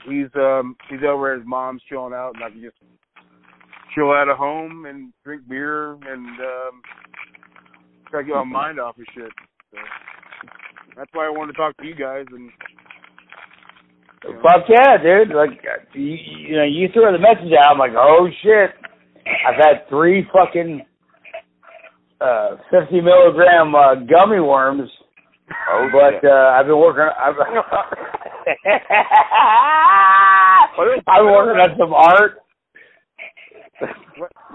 he's 0.07 0.27
um 0.35 0.75
he's 0.89 1.03
over 1.07 1.31
at 1.33 1.39
his 1.39 1.47
mom's 1.47 1.81
chilling 1.89 2.13
out, 2.13 2.33
and 2.35 2.43
I 2.43 2.49
can 2.49 2.61
just 2.61 2.77
chill 3.93 4.11
out 4.11 4.29
at 4.29 4.35
home 4.37 4.85
and 4.85 5.13
drink 5.23 5.47
beer 5.47 5.91
and 5.93 6.27
um 6.39 6.81
try 8.09 8.21
to 8.21 8.27
get 8.27 8.35
my 8.35 8.43
mind 8.43 8.79
off 8.79 8.97
of 8.97 9.05
shit. 9.15 9.31
So 9.71 9.77
that's 10.97 11.09
why 11.13 11.25
I 11.25 11.29
wanted 11.29 11.53
to 11.53 11.57
talk 11.57 11.75
to 11.77 11.85
you 11.87 11.95
guys 11.95 12.25
and. 12.31 12.51
you 14.25 14.33
know, 14.33 14.41
Fuck 14.41 14.65
yeah, 14.69 14.97
dude! 15.01 15.35
Like 15.35 15.63
you, 15.93 16.17
you 16.47 16.55
know, 16.57 16.63
you 16.65 16.87
threw 16.93 17.11
the 17.11 17.17
message 17.19 17.51
out. 17.57 17.71
I'm 17.71 17.79
like, 17.79 17.91
oh 17.95 18.27
shit! 18.43 18.71
I've 19.25 19.55
had 19.55 19.87
three 19.89 20.27
fucking 20.33 20.85
uh 22.21 22.57
50 22.71 23.01
milligram 23.01 23.75
uh, 23.75 23.95
gummy 23.95 24.39
worms, 24.39 24.89
Oh, 25.71 25.89
but 25.91 26.21
shit. 26.21 26.31
uh 26.31 26.53
I've 26.57 26.65
been 26.67 26.77
working. 26.79 27.03
I've, 27.03 27.35
I've 31.07 31.23
been 31.23 31.31
working 31.31 31.59
on 31.61 31.77
some 31.77 31.93
art. 31.93 32.39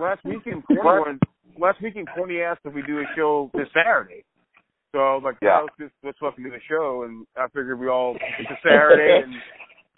Last 0.00 0.24
weekend, 0.24 0.64
Corny 0.66 1.18
last 1.58 1.82
weekend, 1.82 2.08
Corny 2.14 2.40
asked 2.40 2.60
if 2.64 2.72
we 2.72 2.82
do 2.82 3.00
a 3.00 3.04
show 3.16 3.50
this 3.54 3.68
Saturday. 3.74 4.24
So 4.92 4.98
I 4.98 5.14
was 5.14 5.22
like, 5.24 5.36
Yeah. 5.42 5.58
yeah, 5.58 5.60
let's 5.62 5.74
just 5.78 5.94
let's 6.02 6.18
fucking 6.18 6.42
do 6.42 6.50
the 6.50 6.58
show, 6.68 7.04
and 7.04 7.26
I 7.36 7.46
figured 7.48 7.78
we 7.78 7.88
all 7.88 8.16
it's 8.38 8.50
a 8.50 8.56
Saturday 8.62 9.22
and 9.22 9.34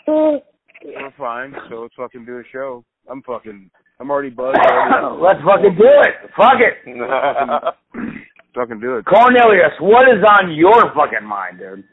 we're 0.84 1.12
fine, 1.16 1.54
so 1.70 1.82
let's 1.82 1.94
fucking 1.96 2.24
do 2.26 2.38
a 2.38 2.42
show. 2.52 2.84
I'm 3.10 3.22
fucking, 3.22 3.70
I'm 4.00 4.10
already 4.10 4.30
buzzed. 4.30 4.56
Already. 4.70 5.22
Let's 5.22 5.40
fucking 5.44 5.76
do 5.78 5.88
it. 5.88 6.30
Fuck 6.36 6.58
it. 6.60 6.74
fucking 8.54 8.80
do 8.80 8.96
it. 8.96 9.04
Cornelius, 9.04 9.72
what 9.80 10.08
is 10.08 10.22
on 10.24 10.54
your 10.54 10.92
fucking 10.94 11.26
mind, 11.26 11.58
dude? 11.58 11.84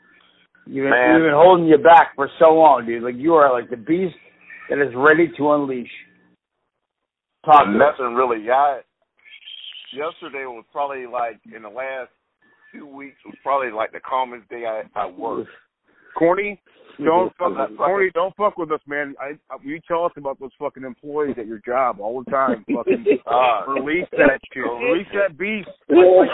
You've 0.65 0.83
been, 0.85 0.91
Man. 0.91 1.15
you've 1.15 1.25
been 1.25 1.33
holding 1.33 1.65
you 1.65 1.77
back 1.77 2.13
for 2.15 2.29
so 2.39 2.53
long, 2.53 2.85
dude. 2.85 3.03
Like 3.03 3.15
you 3.17 3.33
are 3.33 3.51
like 3.51 3.69
the 3.69 3.77
beast 3.77 4.15
that 4.69 4.77
is 4.79 4.93
ready 4.95 5.29
to 5.37 5.51
unleash. 5.51 5.89
Talk. 7.43 7.67
Nothing 7.67 8.13
really. 8.13 8.49
I 8.51 8.81
yesterday 9.93 10.45
was 10.45 10.65
probably 10.71 11.05
like 11.07 11.39
in 11.55 11.63
the 11.63 11.69
last 11.69 12.09
two 12.71 12.85
weeks 12.85 13.17
was 13.25 13.35
probably 13.41 13.71
like 13.71 13.91
the 13.91 13.99
calmest 13.99 14.47
day 14.49 14.65
I 14.67 14.83
I 14.95 15.07
worked. 15.07 15.49
Corny, 16.17 16.61
don't 17.03 17.35
fuck, 17.37 17.53
Corny, 17.77 18.09
don't 18.13 18.35
fuck 18.35 18.57
with 18.57 18.71
us, 18.71 18.81
man. 18.87 19.15
I, 19.19 19.31
I 19.53 19.57
you 19.63 19.79
tell 19.87 20.05
us 20.05 20.11
about 20.17 20.39
those 20.39 20.51
fucking 20.59 20.83
employees 20.83 21.35
at 21.37 21.47
your 21.47 21.61
job 21.65 21.99
all 21.99 22.23
the 22.23 22.31
time. 22.31 22.65
Fucking 22.75 23.05
Uh, 23.25 23.65
release 23.71 24.07
that 24.11 24.39
shit. 24.53 24.63
Release 24.63 25.07
that 25.13 25.37
beast. 25.37 25.69
the 25.87 26.27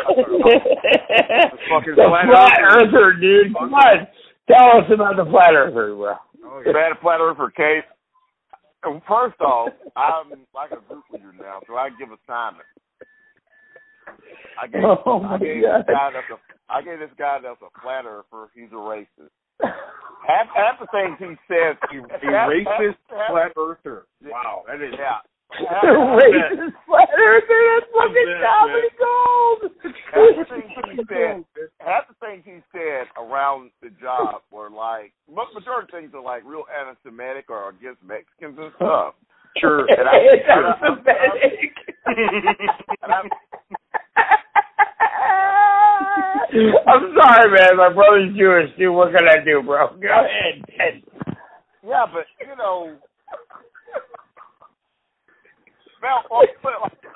fucking 1.70 1.96
flat, 1.96 2.26
flat 2.26 2.58
earther, 2.62 3.14
dude. 3.20 3.54
Come 3.58 3.74
on. 3.74 4.08
Tell 4.48 4.78
us 4.80 4.86
about 4.94 5.16
the 5.18 5.26
flat 5.30 5.54
earther, 5.56 5.96
bro. 5.96 6.16
Oh, 6.46 6.62
yeah. 6.66 6.72
Bad 6.74 6.94
flat 7.02 7.20
earther 7.20 7.50
case. 7.50 7.84
First 9.08 9.40
off, 9.42 9.70
I'm 9.96 10.46
like 10.54 10.72
a 10.72 10.78
group 10.88 11.04
leader 11.12 11.34
now, 11.40 11.60
so 11.68 11.76
I 11.76 11.90
give 11.98 12.10
assignments. 12.10 12.70
I 14.62 14.68
gave, 14.68 14.84
Oh, 14.84 15.20
my 15.20 15.36
I 15.36 15.38
gave 15.40 15.64
God. 15.64 15.80
this 15.80 15.86
guy 15.90 16.10
that's 16.14 16.30
a 16.32 16.38
I 16.72 16.82
gave 16.82 17.00
this 17.00 17.10
guy 17.18 17.38
that's 17.42 17.62
a 17.62 17.82
flat 17.82 18.06
earther. 18.06 18.50
He's 18.56 18.72
a 18.72 18.76
racist. 18.76 19.32
Half 20.28 20.48
half 20.56 20.80
the 20.80 20.88
things 20.92 21.18
he 21.20 21.36
says, 21.48 21.76
A 21.92 22.02
racist 22.50 22.98
flat 23.30 23.52
earther. 23.58 24.06
Wow, 24.24 24.64
that 24.68 24.82
is 24.82 24.94
Yeah. 24.98 25.20
Racist 25.56 26.74
flat 26.88 27.10
earther, 27.16 27.62
that's 27.70 27.86
fucking 27.94 28.26
bet, 28.26 28.42
comedy 28.42 28.92
gold. 28.98 29.62
half 30.12 30.36
the 30.36 30.46
things 30.50 30.72
he 30.92 30.98
said, 31.08 31.44
half 31.80 32.04
the 32.10 32.16
things 32.20 32.42
he 32.46 32.58
said 32.74 33.06
around 33.18 33.70
the 33.84 33.90
job 34.02 34.42
were 34.52 34.70
like, 34.72 35.14
most 35.32 35.54
majority 35.54 35.86
of 35.94 36.02
things 36.02 36.12
are 36.16 36.22
like 36.24 36.44
real 36.44 36.66
anti-Semitic 36.74 37.46
or 37.50 37.70
against 37.70 38.02
Mexicans 38.04 38.58
and 38.58 38.72
stuff. 38.78 39.14
Sure. 39.58 39.86
And 39.88 40.10
I- 40.10 40.18
It's 40.34 40.50
anti-Semitic. 40.50 41.78
And 43.04 43.12
I'm, 43.14 43.30
I'm 46.88 47.14
sorry, 47.16 47.52
man. 47.52 47.78
My 47.78 47.92
brother's 47.94 48.36
Jewish, 48.38 48.72
dude. 48.78 48.94
What 48.94 49.12
can 49.14 49.28
I 49.28 49.44
do, 49.44 49.62
bro? 49.64 49.96
Go 50.02 50.08
ahead. 50.08 50.64
Ted. 50.78 51.04
yeah, 51.84 52.06
but 52.12 52.26
you 52.40 52.56
know, 52.56 52.98
well, 56.02 56.22
well, 56.30 56.46
put 56.62 56.74
like 56.82 57.02
this. 57.02 57.12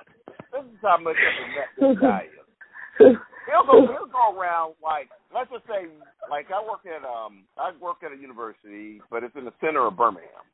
This 0.52 0.66
is 0.66 0.82
how 0.82 0.98
much 0.98 1.14
of 1.14 1.34
a 1.38 1.46
nut 1.54 1.70
this 1.78 2.02
guy 2.02 2.26
is. 2.26 3.16
He'll 3.50 3.66
go, 3.66 3.82
he'll 3.86 4.10
go 4.10 4.38
around 4.38 4.78
like, 4.82 5.10
let's 5.34 5.50
just 5.50 5.66
say, 5.66 5.90
like 6.30 6.50
I 6.54 6.62
work 6.62 6.86
at 6.86 7.02
um, 7.06 7.46
I 7.58 7.74
work 7.82 8.02
at 8.06 8.14
a 8.14 8.20
university, 8.20 9.02
but 9.10 9.24
it's 9.24 9.36
in 9.38 9.46
the 9.46 9.54
center 9.62 9.86
of 9.86 9.98
Birmingham. 9.98 10.46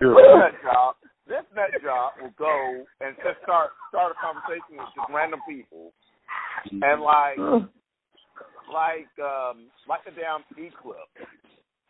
This 0.00 0.12
nut 0.12 0.56
job, 0.60 0.96
this 1.28 1.44
nut 1.56 1.72
job 1.80 2.20
will 2.20 2.34
go 2.36 2.84
and 3.00 3.16
just 3.24 3.40
start 3.44 3.72
start 3.88 4.12
a 4.12 4.18
conversation 4.20 4.76
with 4.76 4.88
just 4.92 5.08
random 5.08 5.40
people, 5.48 5.92
and 6.70 7.02
like 7.02 7.38
like 8.72 9.08
um 9.20 9.66
like 9.88 10.04
the 10.04 10.10
damn 10.12 10.44
eclipse. 10.56 11.10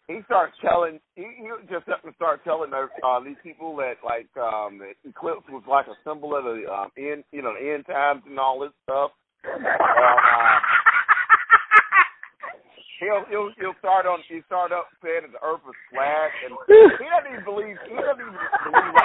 He 0.09 0.21
starts 0.26 0.52
telling 0.61 1.00
he 1.16 1.23
he 1.23 1.49
just 1.71 1.88
up 1.88 2.04
and 2.04 2.14
start 2.16 2.43
telling 2.45 2.73
uh, 2.75 2.87
uh, 3.07 3.21
these 3.25 3.37
people 3.43 3.75
that 3.76 3.95
like 4.04 4.28
um 4.37 4.78
the 4.78 4.93
eclipse 5.09 5.47
was 5.49 5.62
like 5.69 5.87
a 5.87 5.95
symbol 6.04 6.37
of 6.37 6.45
the 6.45 6.66
um 6.71 6.90
end 6.99 7.25
you 7.33 7.40
know 7.43 7.54
end 7.54 7.87
times 7.87 8.23
and 8.26 8.38
all 8.38 8.61
this 8.61 8.73
stuff. 8.85 9.12
And, 9.45 9.64
uh, 9.64 10.59
he'll 13.00 13.25
he'll 13.31 13.50
he'll 13.59 13.75
start 13.78 14.04
on 14.07 14.19
he 14.28 14.40
start 14.47 14.73
up 14.73 14.88
saying 15.02 15.23
that 15.23 15.33
the 15.33 15.43
earth 15.45 15.61
was 15.64 15.75
flat 15.93 16.31
and 16.45 16.54
he 16.69 16.75
doesn't 17.09 17.33
even 17.33 17.45
believe 17.45 17.76
he 17.88 17.95
doesn't 17.97 18.21
even 18.21 18.33
believe 18.33 18.95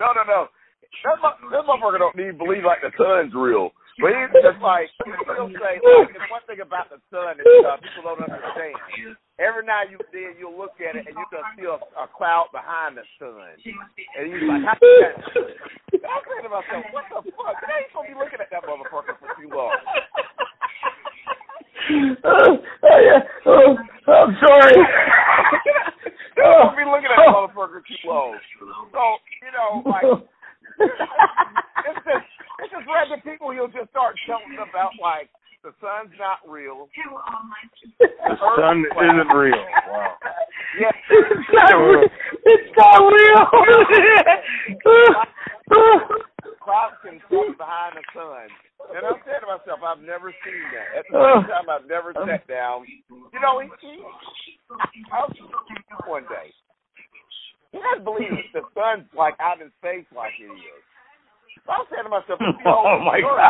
No 0.00 0.12
no 0.12 0.22
no. 0.26 0.48
That, 1.02 1.18
that 1.50 1.62
motherfucker 1.66 1.98
don't 1.98 2.18
even 2.18 2.38
believe 2.38 2.62
like 2.62 2.82
the 2.82 2.94
sun's 2.94 3.34
real. 3.34 3.74
But 4.00 4.16
he's 4.16 4.32
just 4.40 4.62
like 4.64 4.88
he'll 5.04 5.52
say 5.52 5.76
like 5.76 6.14
it's 6.16 6.30
one 6.32 6.40
thing 6.48 6.64
about 6.64 6.88
the 6.88 6.96
sun 7.12 7.36
is 7.36 7.44
uh, 7.44 7.76
people 7.76 8.08
don't 8.08 8.24
understand. 8.24 8.80
Every 9.36 9.68
now 9.68 9.84
you 9.84 10.00
then 10.14 10.32
you'll 10.40 10.56
look 10.56 10.80
at 10.80 10.96
it 10.96 11.04
and 11.04 11.12
you 11.12 11.26
can 11.28 11.44
see 11.58 11.68
a, 11.68 11.76
a 11.76 12.06
cloud 12.08 12.48
behind 12.56 12.96
the 12.96 13.04
sun. 13.20 13.52
And 14.16 14.24
he's 14.32 14.48
like, 14.48 14.64
How 14.64 14.80
is 14.80 14.96
that? 15.04 15.20
I'm 16.08 16.24
saying 16.24 16.44
to 16.46 16.50
myself, 16.50 16.88
what 16.94 17.04
the 17.12 17.20
fuck? 17.36 17.56
You 17.60 17.68
ain't 17.68 17.92
gonna 17.92 18.08
be 18.08 18.16
looking 18.16 18.40
at 18.40 18.48
that 18.48 18.64
motherfucker 18.64 19.12
for 19.20 19.28
too 19.36 19.50
long. 19.52 19.76
oh, 22.24 22.56
yeah. 22.96 23.20
oh, 23.46 23.76
I'm 24.08 24.32
sorry. 24.40 24.76
Gonna 26.36 26.74
be 26.76 26.84
looking 26.88 27.12
at 27.12 27.20
that 27.20 27.28
motherfucker 27.28 27.84
too 27.84 28.08
long. 28.08 28.38
So, 28.58 29.02
you 29.44 29.52
know, 29.52 29.84
like 29.84 30.08
it's 30.78 32.02
just 32.06 32.26
it's 32.62 32.72
just 32.72 32.86
random 32.86 33.20
people 33.24 33.52
you'll 33.52 33.72
just 33.72 33.90
start 33.90 34.16
telling 34.26 34.56
about 34.58 34.92
like 35.00 35.28
the 35.62 35.70
sun's 35.78 36.10
not 36.18 36.42
real. 36.42 36.90
The 36.98 38.34
sun 38.58 38.82
isn't 38.82 39.30
real. 39.30 39.62
Wow. 39.88 40.16
Yeah. 40.80 40.90
It's 41.22 41.52
not, 41.52 41.76
re- 41.76 42.10
it's 42.44 42.72
not 42.76 42.98
real. 42.98 43.44
Clouds 46.64 46.96
can 47.04 47.20
float 47.28 47.58
behind 47.58 47.94
the 47.94 48.02
sun. 48.14 48.48
And 48.96 49.06
I'm 49.06 49.20
saying 49.22 49.42
to 49.42 49.46
myself, 49.46 49.80
I've 49.86 50.02
never 50.02 50.34
seen 50.42 50.64
that. 50.74 50.98
At 50.98 51.04
the 51.06 51.14
same 51.14 51.46
time, 51.46 51.70
I've 51.70 51.86
never 51.86 52.14
sat 52.26 52.46
down. 52.48 52.86
You 53.10 53.40
know, 53.40 53.60
he, 53.60 53.68
he 53.80 54.02
I 55.12 55.26
was 55.26 55.36
one 56.06 56.24
day. 56.24 56.50
He 57.72 57.78
doesn't 57.80 58.04
believe 58.04 58.30
that 58.30 58.52
the 58.52 58.62
sun's 58.76 59.08
like 59.16 59.34
out 59.40 59.60
in 59.60 59.72
space 59.80 60.06
like 60.14 60.32
it 60.38 60.44
is. 60.52 60.82
So 61.66 61.72
I 61.72 61.78
was 61.78 61.86
saying 61.90 62.04
to 62.04 62.10
myself, 62.10 62.40
oh 62.66 62.98
my 63.04 63.20
god. 63.20 63.42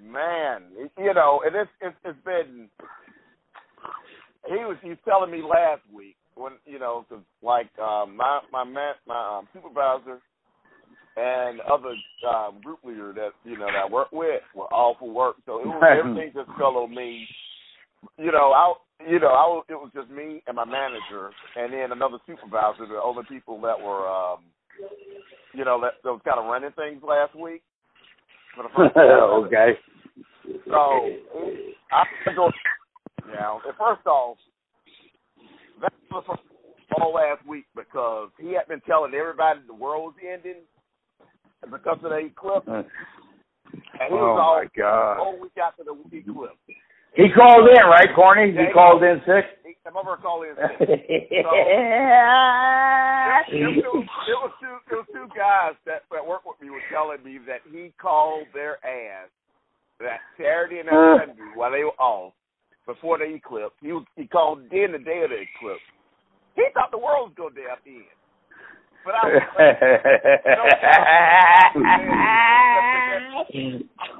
man, 0.00 0.62
you 0.98 1.14
know, 1.14 1.42
and 1.44 1.54
it's 1.56 1.70
it's, 1.80 1.96
it's 2.04 2.18
been. 2.24 2.68
He 4.48 4.54
was 4.64 4.76
he 4.82 4.90
was 4.90 4.98
telling 5.04 5.30
me 5.30 5.42
last 5.42 5.82
week 5.94 6.16
when 6.34 6.52
you 6.66 6.78
know 6.78 7.04
'cause 7.08 7.20
like 7.42 7.70
um, 7.78 8.16
my 8.16 8.40
my 8.52 8.64
man, 8.64 8.94
my 9.06 9.38
um, 9.38 9.48
supervisor 9.52 10.20
and 11.16 11.60
other 11.62 11.94
um, 12.28 12.60
group 12.62 12.78
leader 12.84 13.12
that 13.14 13.30
you 13.44 13.56
know 13.58 13.66
that 13.66 13.86
I 13.88 13.90
work 13.90 14.08
with 14.12 14.42
were 14.54 14.72
all 14.72 14.96
for 14.98 15.10
work, 15.10 15.36
so 15.46 15.60
it 15.60 15.66
was 15.66 15.82
everything 15.98 16.32
just 16.34 16.50
fell 16.58 16.76
on 16.76 16.94
me. 16.94 17.26
You 18.18 18.32
know, 18.32 18.52
I 18.52 18.74
you 19.08 19.18
know 19.20 19.28
I 19.28 19.46
was, 19.46 19.64
it 19.68 19.74
was 19.74 19.90
just 19.94 20.10
me 20.10 20.42
and 20.46 20.56
my 20.56 20.64
manager, 20.64 21.30
and 21.56 21.72
then 21.72 21.92
another 21.92 22.18
supervisor, 22.26 22.86
the 22.86 22.98
other 22.98 23.22
people 23.28 23.60
that 23.62 23.78
were 23.78 24.06
um, 24.08 24.40
you 25.54 25.64
know 25.64 25.80
that, 25.82 25.94
that 26.04 26.12
was 26.12 26.20
kind 26.24 26.38
of 26.38 26.46
running 26.46 26.72
things 26.72 27.02
last 27.06 27.34
week. 27.34 27.62
For 28.54 28.62
the 28.64 28.70
first 28.76 28.94
time. 28.94 29.44
okay. 29.44 29.72
So 30.66 31.10
I 31.92 32.04
go 32.34 32.50
now. 33.28 33.60
and 33.66 33.74
First 33.76 34.06
off, 34.06 34.38
that 35.80 35.92
was 36.10 36.24
all 36.98 37.12
last 37.14 37.46
week 37.46 37.66
because 37.74 38.30
he 38.40 38.54
had 38.54 38.68
been 38.68 38.80
telling 38.86 39.12
everybody 39.14 39.60
the 39.66 39.74
world 39.74 40.14
was 40.14 40.14
ending 40.22 40.62
because 41.70 41.98
of 42.02 42.10
the 42.10 42.16
eclipse. 42.16 42.66
And 42.66 42.84
he 44.08 44.14
Oh 44.14 44.34
was 44.34 44.40
all 44.40 44.62
my 44.62 44.68
god. 44.76 45.16
whole 45.18 45.40
week 45.40 45.56
after 45.62 45.82
the 45.84 45.92
eclipse. 46.16 46.56
He 47.16 47.32
called 47.32 47.64
in, 47.68 47.84
right, 47.88 48.08
Corny? 48.14 48.52
He 48.52 48.72
called 48.72 49.02
in 49.02 49.20
sick. 49.24 49.44
He 49.64 49.74
come 49.82 49.96
over 49.96 50.14
and 50.14 50.22
called 50.22 50.44
in. 50.44 50.54
sick. 50.56 50.88
It 53.48 53.62
was, 53.62 53.76
two, 53.78 54.00
it 54.02 54.38
was 54.42 54.52
two 54.60 54.76
it 54.90 54.96
was 54.96 55.06
two 55.12 55.28
guys 55.36 55.74
that, 55.86 56.02
that 56.10 56.26
worked 56.26 56.46
with 56.46 56.60
me 56.60 56.70
were 56.70 56.82
telling 56.92 57.22
me 57.24 57.38
that 57.46 57.60
he 57.70 57.92
called 58.00 58.46
their 58.54 58.76
ass 58.84 59.28
that 60.00 60.20
Saturday 60.36 60.80
and 60.80 60.88
that 60.88 61.26
Sunday 61.26 61.52
while 61.54 61.70
they 61.70 61.84
were 61.84 61.96
off 62.00 62.32
before 62.86 63.18
the 63.18 63.24
eclipse. 63.24 63.74
He 63.80 63.92
was, 63.92 64.04
he 64.16 64.26
called 64.26 64.60
in 64.72 64.92
the 64.92 64.98
day 64.98 65.22
of 65.24 65.30
the 65.30 65.40
eclipse. 65.46 65.84
He 66.54 66.64
thought 66.74 66.90
the 66.90 66.98
world 66.98 67.30
was 67.30 67.36
gonna 67.36 67.54
damn 67.54 67.78
end. 67.86 68.15
But 69.06 69.14
I 69.14 69.22
was 69.22 69.38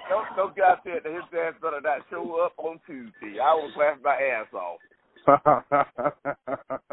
those, 0.07 0.31
those 0.37 0.55
guys 0.55 0.79
said 0.85 1.03
that 1.03 1.11
his 1.11 1.27
ass 1.35 1.59
better 1.61 1.83
not 1.83 2.07
show 2.09 2.39
up 2.47 2.55
on 2.57 2.79
Tuesday. 2.87 3.43
I 3.43 3.51
was 3.59 3.75
laughing 3.75 4.05
my 4.07 4.15
ass 4.15 4.47
off. 4.55 4.79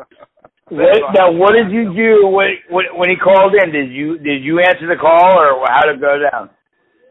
What, 0.69 1.13
now, 1.13 1.29
what 1.29 1.51
did 1.53 1.69
you 1.71 1.93
do 1.93 2.25
when, 2.25 2.55
when 2.71 2.85
when 2.95 3.09
he 3.09 3.15
called 3.17 3.53
in? 3.53 3.71
Did 3.71 3.91
you 3.91 4.17
did 4.17 4.41
you 4.43 4.59
answer 4.59 4.87
the 4.87 4.95
call 4.95 5.37
or 5.37 5.61
how 5.67 5.81
did 5.85 5.97
it 5.97 6.01
go 6.01 6.17
down? 6.17 6.49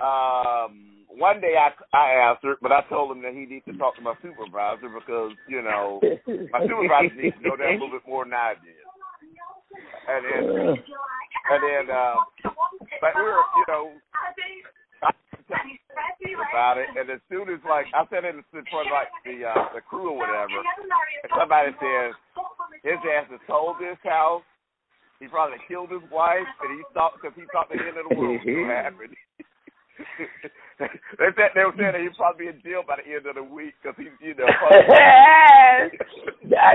Um, 0.00 1.06
one 1.14 1.38
day 1.40 1.54
I 1.54 1.70
I 1.94 2.32
answered, 2.32 2.56
but 2.62 2.72
I 2.72 2.80
told 2.88 3.14
him 3.14 3.22
that 3.22 3.34
he 3.34 3.44
needs 3.44 3.64
to 3.66 3.76
talk 3.76 3.94
to 3.96 4.02
my 4.02 4.14
supervisor 4.22 4.88
because 4.88 5.36
you 5.46 5.62
know 5.62 6.00
my 6.50 6.64
supervisor 6.66 7.14
needs 7.14 7.36
to 7.36 7.42
know 7.44 7.56
that 7.60 7.70
a 7.70 7.72
little 7.76 7.92
bit 7.92 8.08
more 8.08 8.24
than 8.24 8.34
I 8.34 8.54
did. 8.64 8.82
And 10.08 10.22
then 10.24 10.42
and 11.50 11.60
then 11.62 11.84
uh, 11.90 12.14
but 13.00 13.12
we 13.16 13.22
were 13.22 13.42
you 13.56 13.64
know 13.68 13.92
about 16.50 16.78
it, 16.78 16.88
and 16.96 17.10
as 17.10 17.20
soon 17.30 17.48
as 17.48 17.60
like 17.68 17.86
I 17.94 18.04
said 18.10 18.24
in 18.24 18.42
front 18.52 18.66
of 18.68 18.92
like 18.92 19.12
the 19.24 19.46
uh, 19.46 19.74
the 19.74 19.80
crew 19.80 20.10
or 20.10 20.16
whatever, 20.16 20.60
and 21.22 21.32
somebody 21.38 21.72
says 21.80 22.12
his 22.82 23.00
ass 23.16 23.26
has 23.30 23.40
sold 23.46 23.76
this 23.80 23.98
house. 24.04 24.42
He 25.20 25.28
probably 25.28 25.58
killed 25.68 25.90
his 25.90 26.02
wife, 26.10 26.50
and 26.62 26.78
he 26.78 26.82
thought 26.94 27.12
because 27.14 27.36
he 27.36 27.46
thought 27.52 27.68
the 27.70 27.78
end 27.78 27.94
of 27.94 28.10
the 28.10 28.16
world 28.18 28.42
was 28.42 28.44
going 28.44 28.66
to 28.66 28.74
happen. 28.74 29.10
they 30.78 31.30
said 31.36 31.50
they 31.54 31.64
were 31.64 31.74
saying 31.76 31.92
that 31.92 32.00
he'd 32.00 32.16
probably 32.16 32.46
be 32.46 32.50
in 32.50 32.60
jail 32.62 32.82
by 32.86 32.96
the 32.96 33.04
end 33.06 33.26
of 33.26 33.34
the 33.36 33.42
week 33.44 33.74
because 33.82 33.96
he, 33.98 34.08
you 34.24 34.34
know. 34.34 34.46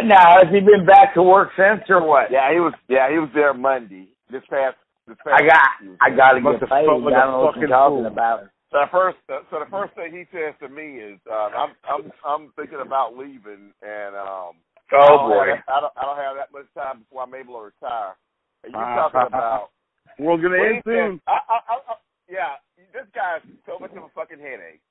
now 0.05 0.37
has 0.43 0.47
he 0.53 0.59
been 0.61 0.85
back 0.85 1.13
to 1.15 1.23
work 1.23 1.49
since 1.57 1.81
or 1.89 2.05
what? 2.05 2.31
yeah, 2.31 2.51
he 2.53 2.59
was. 2.59 2.73
Yeah, 2.87 3.09
he 3.11 3.17
was 3.19 3.29
there 3.33 3.53
Monday. 3.53 4.07
This 4.31 4.43
past. 4.49 4.77
This 5.07 5.17
past 5.23 5.39
I 5.39 5.41
got 5.47 5.69
he 5.81 5.89
I 6.01 6.09
got 6.15 6.31
to 6.35 6.41
get 6.41 6.59
have 6.61 6.69
paid. 6.69 6.85
felt 6.85 7.01
like 7.03 7.15
I 7.15 7.17
a 7.17 7.21
don't 7.25 7.31
know 7.31 7.41
what 7.47 7.55
you're 7.57 7.69
talking 7.71 8.03
fool. 8.03 8.11
about. 8.11 8.39
So 8.71 8.83
the 8.83 8.91
first, 8.91 9.17
uh, 9.31 9.39
so 9.47 9.63
the 9.63 9.71
first 9.71 9.95
thing 9.95 10.11
he 10.11 10.27
says 10.35 10.51
to 10.59 10.67
me 10.67 10.99
is, 10.99 11.15
uh, 11.31 11.47
"I'm, 11.55 11.71
I'm, 11.87 12.11
I'm 12.27 12.43
thinking 12.59 12.83
about 12.83 13.15
leaving, 13.15 13.71
and 13.79 14.11
um, 14.19 14.59
I 14.91 14.99
Oh 14.99 15.23
don't 15.23 15.31
boy. 15.31 15.55
have, 15.55 15.63
I 15.71 15.79
don't, 15.79 15.95
I 15.95 16.03
don't 16.03 16.19
have 16.19 16.35
that 16.35 16.51
much 16.51 16.67
time 16.75 17.07
before 17.07 17.23
I'm 17.23 17.31
able 17.35 17.55
to 17.63 17.71
retire." 17.71 18.19
And 18.67 18.75
you're 18.75 18.95
talking 18.99 19.23
about 19.31 19.71
we're 20.19 20.35
gonna 20.35 20.59
end 20.59 20.83
soon. 20.83 21.23
I, 21.31 21.39
I, 21.47 21.57
I, 21.63 21.75
I, 21.87 21.93
yeah, 22.27 22.59
this 22.93 23.07
guy 23.13 23.37
is 23.37 23.57
so 23.65 23.79
much 23.79 23.91
of 23.91 24.03
a 24.03 24.11
fucking 24.15 24.39
headache. 24.39 24.81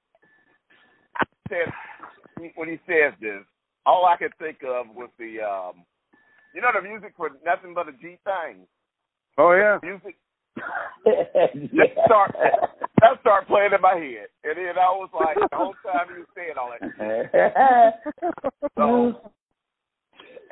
Said 1.48 1.72
when 2.54 2.68
he 2.68 2.78
says 2.86 3.14
this, 3.20 3.42
all 3.84 4.04
I 4.04 4.16
could 4.16 4.32
think 4.38 4.58
of 4.66 4.86
was 4.94 5.10
the, 5.18 5.40
um, 5.40 5.84
you 6.54 6.60
know, 6.60 6.68
the 6.74 6.82
music 6.82 7.14
for 7.16 7.30
nothing 7.44 7.72
but 7.74 7.88
a 7.88 7.92
G 7.92 8.18
thing. 8.24 8.66
Oh 9.38 9.52
yeah. 9.52 9.78
Music 9.82 10.16
yeah. 11.06 11.84
start 12.06 12.34
that 13.00 13.20
start 13.20 13.46
playing 13.46 13.72
in 13.74 13.80
my 13.80 13.94
head, 13.94 14.28
and 14.42 14.56
then 14.56 14.78
I 14.78 14.88
was 14.90 15.10
like, 15.12 15.36
the 15.36 15.56
whole 15.56 15.74
time 15.84 16.06
he 16.08 16.20
was 16.20 16.28
saying 16.34 16.56
all 16.58 16.72
that, 16.72 16.80
shit. 16.96 18.70
so. 18.76 19.25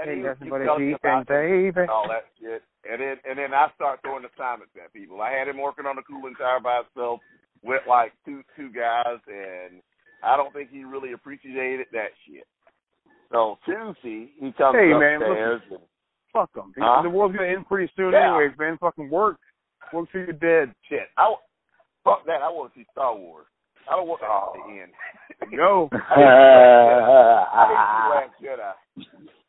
And 0.04 0.10
Ain't 0.12 0.20
he, 0.20 0.24
nothing 0.28 0.44
he 0.44 0.50
but 0.50 0.60
a 0.60 0.64
tells 0.68 0.78
thing, 0.78 1.24
baby. 1.72 1.88
all 1.88 2.04
that 2.12 2.28
shit. 2.40 2.60
And 2.84 3.00
then 3.00 3.16
and 3.24 3.38
then 3.38 3.54
I 3.56 3.68
start 3.74 4.00
throwing 4.04 4.24
assignments 4.28 4.76
at 4.76 4.92
people. 4.92 5.22
I 5.24 5.30
had 5.32 5.48
him 5.48 5.56
working 5.56 5.86
on 5.86 5.96
the 5.96 6.02
cooling 6.04 6.34
tower 6.36 6.60
by 6.60 6.82
himself 6.84 7.20
with 7.64 7.80
like 7.88 8.12
two 8.26 8.42
two 8.54 8.68
guys 8.70 9.16
and 9.26 9.80
I 10.22 10.36
don't 10.36 10.52
think 10.52 10.68
he 10.70 10.84
really 10.84 11.12
appreciated 11.12 11.86
that 11.92 12.12
shit. 12.28 12.44
So 13.32 13.56
Tuesday 13.64 14.28
he 14.36 14.52
comes 14.52 14.76
Hey, 14.76 14.92
man, 14.92 15.22
upstairs 15.24 15.62
and 15.70 15.80
Fuck 16.32 16.52
them. 16.52 16.74
Huh? 16.76 17.00
The 17.02 17.08
world's 17.10 17.36
gonna 17.36 17.48
end 17.48 17.66
pretty 17.66 17.90
soon, 17.96 18.12
Yeah. 18.12 18.36
anyways, 18.36 18.58
man. 18.58 18.76
Fucking 18.78 19.08
work. 19.08 19.38
Work 19.92 20.10
till 20.12 20.22
you're 20.22 20.32
dead. 20.34 20.74
shit. 20.88 21.08
I 21.16 21.32
fuck 22.04 22.26
that. 22.26 22.42
I 22.42 22.48
want 22.50 22.74
to 22.74 22.80
see 22.80 22.86
Star 22.92 23.14
Wars. 23.16 23.46
I 23.88 23.96
don't 23.96 24.08
want 24.08 24.20
that 24.20 24.28
Oh. 24.28 24.52
to 24.52 24.60
end. 24.82 24.92
Go. 25.56 25.88
I 25.92 27.66
didn't 27.68 28.40
see 28.42 28.50
Last 28.50 28.60
Jedi. 28.60 28.72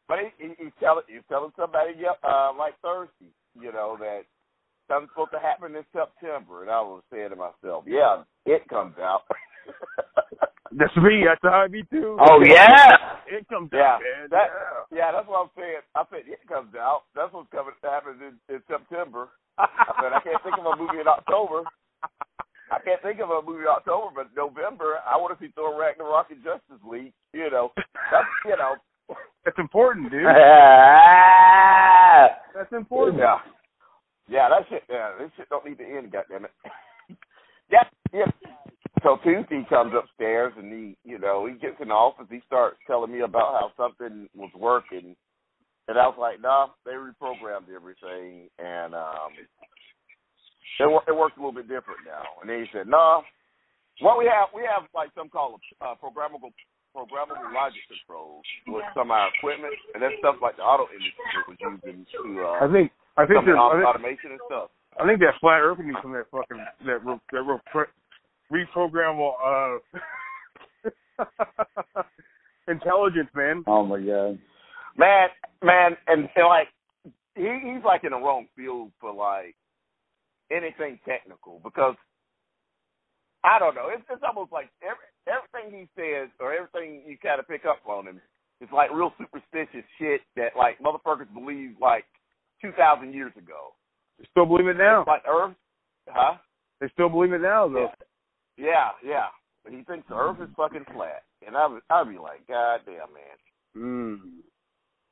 But 0.08 0.20
he, 0.20 0.48
he, 0.48 0.54
he's 0.60 0.74
telling 0.80 1.04
he's 1.08 1.26
telling 1.30 1.52
somebody 1.58 1.94
uh, 2.24 2.52
like 2.58 2.76
Thursday, 2.82 3.32
you 3.60 3.72
know, 3.72 3.98
that 4.00 4.22
something's 4.88 5.12
supposed 5.12 5.32
to 5.34 5.39
happen 5.39 5.76
in 5.76 5.86
September, 5.94 6.62
and 6.62 6.72
I 6.72 6.82
was 6.82 7.02
saying 7.12 7.30
to 7.32 7.36
myself, 7.36 7.86
yeah, 7.88 8.24
it 8.46 8.68
comes 8.70 8.96
out. 9.00 9.24
That's 10.78 10.96
me. 10.98 11.24
That's 11.26 11.39
how 11.44 11.63
I 11.63 11.68
be 11.68 11.84
too. 11.89 12.18
oh 12.20 12.44
yeah. 12.46 13.24
It 13.28 13.48
comes 13.48 13.70
Yeah, 13.74 13.98
out, 13.98 14.02
man. 14.02 14.30
that- 14.32 14.52
yeah. 14.91 14.98
yeah, 14.98 15.12
that's 15.13 15.28
what 15.28 15.48
I'm 15.48 15.54
saying. 15.56 15.82
I 15.96 16.04
said 16.12 16.28
it 16.28 16.41
comes 16.48 16.76
out. 16.76 17.04
That's 17.15 17.32
what's 17.34 17.50
coming 17.52 17.74
happens 17.82 18.20
in, 18.22 18.36
in 18.54 18.62
September. 18.68 19.30
I 19.58 19.68
said 20.02 20.12
I 20.13 20.20
can't 20.22 20.41
think 20.44 20.58
of 20.60 20.65
a 20.68 20.76
movie 20.76 21.00
in 21.00 21.08
October. 21.08 21.63
I 22.72 22.80
can't 22.84 23.02
think 23.02 23.22
of 23.22 23.30
a 23.30 23.41
movie 23.46 23.62
in 23.63 23.72
October, 23.72 24.12
but 24.13 24.36
November 24.36 25.00
I 25.08 25.15
want 25.18 25.38
to 25.38 25.39
see 25.39 25.52
Thor 25.56 25.80
Ragnarok 25.80 26.30
and 26.32 26.44
Justice 26.44 26.82
League. 26.84 27.13
You 27.34 27.50
know, 27.50 27.72
that's 28.12 28.28
you 28.46 28.58
know, 28.58 28.76
That's 29.46 29.58
important, 29.60 30.12
dude. 30.12 30.26
That's 32.56 32.72
important. 32.72 33.20
Yeah. 33.20 33.38
Yeah, 34.28 34.50
that 34.50 34.65
shit 34.70 34.82
yeah, 34.89 35.12
this 35.20 35.30
shit 35.38 35.50
don't 35.50 35.65
need 35.65 35.78
to 35.78 35.84
end, 35.86 36.12
goddammit. 36.12 36.50
yeah, 37.72 37.84
yeah. 38.12 38.26
So 39.04 39.18
Tuesday 39.24 39.63
comes 39.70 39.94
upstairs 39.96 40.52
and 40.58 40.74
he 40.74 40.98
you 41.04 41.20
know, 41.20 41.46
he 41.46 41.54
gets 41.60 41.80
in 41.80 41.89
the 41.89 41.94
office, 41.94 42.26
he 42.32 42.41
starts 42.48 42.78
telling 42.88 43.12
me 43.12 43.22
about 43.22 43.54
how 43.54 43.72
something 43.78 44.28
was 44.36 44.50
working 44.58 45.15
and 45.88 46.00
I 46.00 46.08
was 46.08 46.18
like, 46.20 46.41
nah, 46.41 46.70
they 46.86 46.94
reprogrammed 46.94 47.70
everything 47.76 48.50
and 48.58 48.96
um 48.96 49.30
it, 50.80 50.89
wor- 50.89 51.04
it 51.08 51.15
works 51.15 51.36
a 51.38 51.39
little 51.39 51.54
bit 51.54 51.68
different 51.68 52.00
now. 52.06 52.24
And 52.41 52.50
then 52.50 52.60
he 52.62 52.65
said, 52.74 52.88
nah, 52.88 53.22
what 54.02 54.18
we 54.18 54.26
have, 54.26 54.50
we 54.54 54.63
have 54.63 54.89
like 54.96 55.12
some 55.15 55.30
called 55.30 55.62
uh, 55.82 55.94
programmable 56.02 56.52
programmable 56.95 57.51
logic 57.51 57.84
controls 57.91 58.47
with 58.71 58.88
some 58.95 59.12
of 59.12 59.19
our 59.19 59.27
equipment, 59.36 59.75
and 59.93 59.99
that's 59.99 60.15
stuff 60.23 60.39
like 60.39 60.55
the 60.55 60.63
auto 60.63 60.88
industry 60.88 61.43
was 61.51 61.60
using 61.60 62.08
to 62.15 62.21
uh, 62.39 62.63
I 62.63 62.71
think 62.71 62.95
I 63.19 63.27
think 63.27 63.43
some 63.43 63.43
of 63.43 63.51
there's 63.51 63.60
the 63.60 63.67
I 63.67 63.75
think, 63.75 63.91
automation 63.91 64.31
and 64.31 64.43
stuff. 64.47 64.71
I 64.95 65.03
think 65.03 65.19
that 65.19 65.36
flat 65.43 65.60
earth 65.60 65.84
needs 65.84 65.99
some 65.99 66.15
of 66.15 66.23
that 66.23 66.31
fucking 66.31 66.63
that 66.88 67.03
re, 67.03 67.19
that 67.36 67.43
re, 67.43 67.60
reprogrammable 68.47 69.36
uh 69.43 69.84
intelligence, 72.67 73.29
man. 73.36 73.63
Oh 73.67 73.86
my 73.86 73.99
god. 73.99 74.39
Man, 74.97 75.27
man, 75.62 75.97
and, 76.08 76.29
and 76.36 76.47
like 76.47 76.71
he 77.36 77.43
he's 77.43 77.84
like 77.84 78.03
in 78.03 78.12
the 78.12 78.17
wrong 78.17 78.47
field 78.55 78.91
for 78.99 79.13
like 79.13 79.55
anything 80.51 80.99
technical 81.08 81.60
because 81.63 81.95
I 83.45 83.60
don't 83.60 83.75
know. 83.75 83.93
It's 83.93 84.03
it's 84.10 84.25
almost 84.25 84.51
like 84.51 84.69
every, 84.81 85.05
everything 85.29 85.69
he 85.69 85.86
says 85.93 86.34
or 86.41 86.53
everything 86.53 87.05
you 87.05 87.17
kind 87.21 87.39
of 87.39 87.47
pick 87.47 87.65
up 87.65 87.77
on 87.86 88.08
him 88.08 88.19
is 88.60 88.69
like 88.73 88.89
real 88.89 89.13
superstitious 89.21 89.86
shit 90.01 90.21
that 90.36 90.58
like 90.58 90.79
motherfuckers 90.81 91.31
believe 91.31 91.77
like 91.79 92.05
two 92.62 92.71
thousand 92.73 93.13
years 93.13 93.34
ago. 93.38 93.77
They 94.17 94.25
still 94.31 94.45
believe 94.45 94.67
it 94.67 94.77
now. 94.77 95.05
Like 95.05 95.23
Earth, 95.29 95.53
huh? 96.10 96.38
They 96.81 96.89
still 96.93 97.10
believe 97.10 97.34
it 97.34 97.41
now, 97.41 97.69
though. 97.69 97.91
Yeah, 98.58 98.97
yeah. 99.05 99.29
But 99.63 99.73
he 99.73 99.84
thinks 99.84 100.08
the 100.10 100.15
Earth 100.15 100.41
is 100.41 100.49
fucking 100.58 100.86
flat, 100.93 101.23
and 101.45 101.55
I 101.55 101.67
would 101.67 101.81
I'd 101.89 102.10
be 102.10 102.17
like, 102.17 102.47
God 102.47 102.81
damn, 102.86 103.13
man. 103.13 103.38
Mm. 103.77 104.19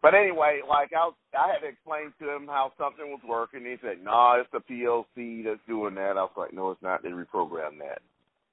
But 0.02 0.16
anyway, 0.16 0.62
like 0.68 0.92
I 0.94 1.06
was, 1.06 1.16
I 1.38 1.52
had 1.54 1.60
to 1.60 1.68
explain 1.68 2.14
to 2.20 2.36
him 2.36 2.48
how 2.48 2.74
something 2.78 3.08
was 3.08 3.22
working. 3.28 3.62
He 3.62 3.76
said, 3.82 4.04
"No, 4.04 4.12
nah, 4.12 4.42
it's 4.42 4.50
the 4.52 4.60
PLC 4.60 5.46
that's 5.46 5.64
doing 5.68 5.96
that." 5.96 6.18
I 6.18 6.24
was 6.24 6.36
like, 6.36 6.54
"No, 6.54 6.72
it's 6.72 6.82
not. 6.82 7.04
They 7.04 7.10
reprogrammed 7.10 7.80
that." 7.80 8.02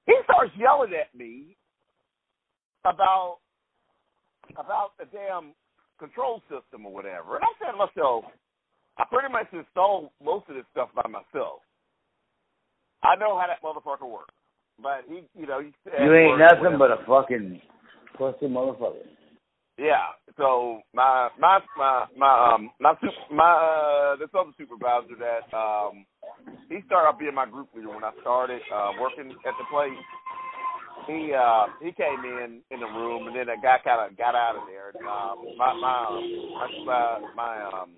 He 0.05 0.15
starts 0.23 0.51
yelling 0.57 0.93
at 0.93 1.13
me 1.17 1.55
about 2.85 3.37
about 4.57 4.97
the 4.97 5.05
damn 5.13 5.53
control 5.99 6.41
system 6.49 6.85
or 6.85 6.93
whatever, 6.93 7.35
and 7.35 7.45
I'm 7.45 7.55
saying 7.61 7.73
to 7.73 7.85
myself, 7.85 8.25
I 8.97 9.05
pretty 9.05 9.31
much 9.31 9.47
installed 9.53 10.09
most 10.23 10.49
of 10.49 10.55
this 10.55 10.65
stuff 10.71 10.89
by 10.95 11.07
myself. 11.07 11.61
I 13.03 13.15
know 13.15 13.37
how 13.39 13.47
that 13.47 13.61
motherfucker 13.63 14.09
works, 14.09 14.33
but 14.81 15.05
he, 15.07 15.23
you 15.39 15.47
know, 15.47 15.61
he 15.61 15.71
said 15.83 16.03
You 16.03 16.13
ain't 16.13 16.39
nothing 16.39 16.77
but 16.77 16.91
a 16.91 17.05
fucking 17.07 17.61
pussy 18.17 18.47
motherfucker. 18.47 19.05
Yeah. 19.77 20.13
So 20.37 20.81
my 20.93 21.29
my 21.39 21.59
my 21.77 22.05
my 22.17 22.53
um 22.53 22.69
my 22.79 22.93
super, 23.01 23.33
my 23.33 23.51
uh, 23.51 24.15
this 24.17 24.29
other 24.37 24.51
supervisor 24.57 25.15
that 25.19 25.49
um 25.55 26.05
he 26.69 26.81
started 26.87 27.09
out 27.09 27.19
being 27.19 27.35
my 27.35 27.45
group 27.47 27.69
leader 27.75 27.89
when 27.89 28.03
I 28.03 28.11
started 28.21 28.61
uh 28.73 28.91
working 28.99 29.31
at 29.45 29.53
the 29.59 29.65
place. 29.71 29.97
he 31.07 31.33
uh 31.33 31.67
he 31.81 31.91
came 31.93 32.23
in 32.25 32.61
in 32.71 32.79
the 32.79 32.87
room 32.87 33.27
and 33.27 33.35
then 33.35 33.47
that 33.47 33.61
guy 33.61 33.77
kind 33.83 34.11
of 34.11 34.17
got 34.17 34.35
out 34.35 34.57
of 34.57 34.63
there. 34.67 34.89
And, 34.89 35.01
um, 35.07 35.37
my 35.57 35.73
my 35.73 35.97
um, 36.07 36.85
my 36.85 37.19
my 37.35 37.63
um 37.63 37.91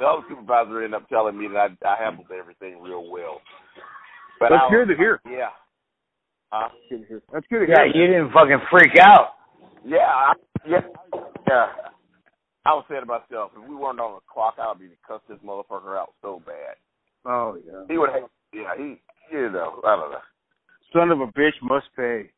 the 0.00 0.06
other 0.06 0.22
supervisor 0.28 0.84
ended 0.84 0.94
up 0.94 1.08
telling 1.08 1.38
me 1.38 1.48
that 1.48 1.72
I, 1.84 1.88
I 1.88 2.04
handled 2.04 2.28
everything 2.36 2.82
real 2.82 3.10
well. 3.10 3.40
But 4.40 4.50
That's 4.50 4.62
I 4.62 4.66
was, 4.66 4.86
good 4.86 4.94
to 4.94 4.98
hear. 4.98 5.20
Yeah. 5.30 5.50
Huh? 6.52 6.68
That's 6.70 6.84
good 6.90 7.02
to 7.02 7.08
hear. 7.08 7.22
That's 7.32 7.46
good 7.50 7.66
to 7.66 7.72
Yeah, 7.72 7.84
you 7.94 8.06
didn't 8.06 8.32
fucking 8.32 8.62
freak 8.70 8.98
out. 9.00 9.30
Yeah, 9.84 9.98
I, 10.08 10.32
yeah, 10.68 10.80
yeah. 11.48 11.66
I 12.66 12.74
was 12.74 12.84
saying 12.90 13.02
to 13.02 13.06
myself, 13.06 13.52
if 13.56 13.68
we 13.68 13.76
weren't 13.76 14.00
on 14.00 14.14
the 14.16 14.20
clock, 14.32 14.56
I 14.58 14.68
would 14.68 14.80
be 14.80 14.90
cuss 15.06 15.22
this 15.28 15.38
motherfucker 15.44 15.98
out 15.98 16.14
so 16.22 16.42
bad. 16.46 16.76
Oh 17.26 17.56
yeah. 17.66 17.84
He 17.88 17.98
would 17.98 18.10
have, 18.10 18.28
yeah, 18.52 18.74
he, 18.76 19.00
you 19.32 19.50
know, 19.50 19.80
I 19.84 19.96
don't 19.96 20.10
know. 20.12 20.18
Son 20.92 21.10
of 21.10 21.20
a 21.20 21.26
bitch 21.26 21.56
must 21.62 21.86
pay. 21.96 22.30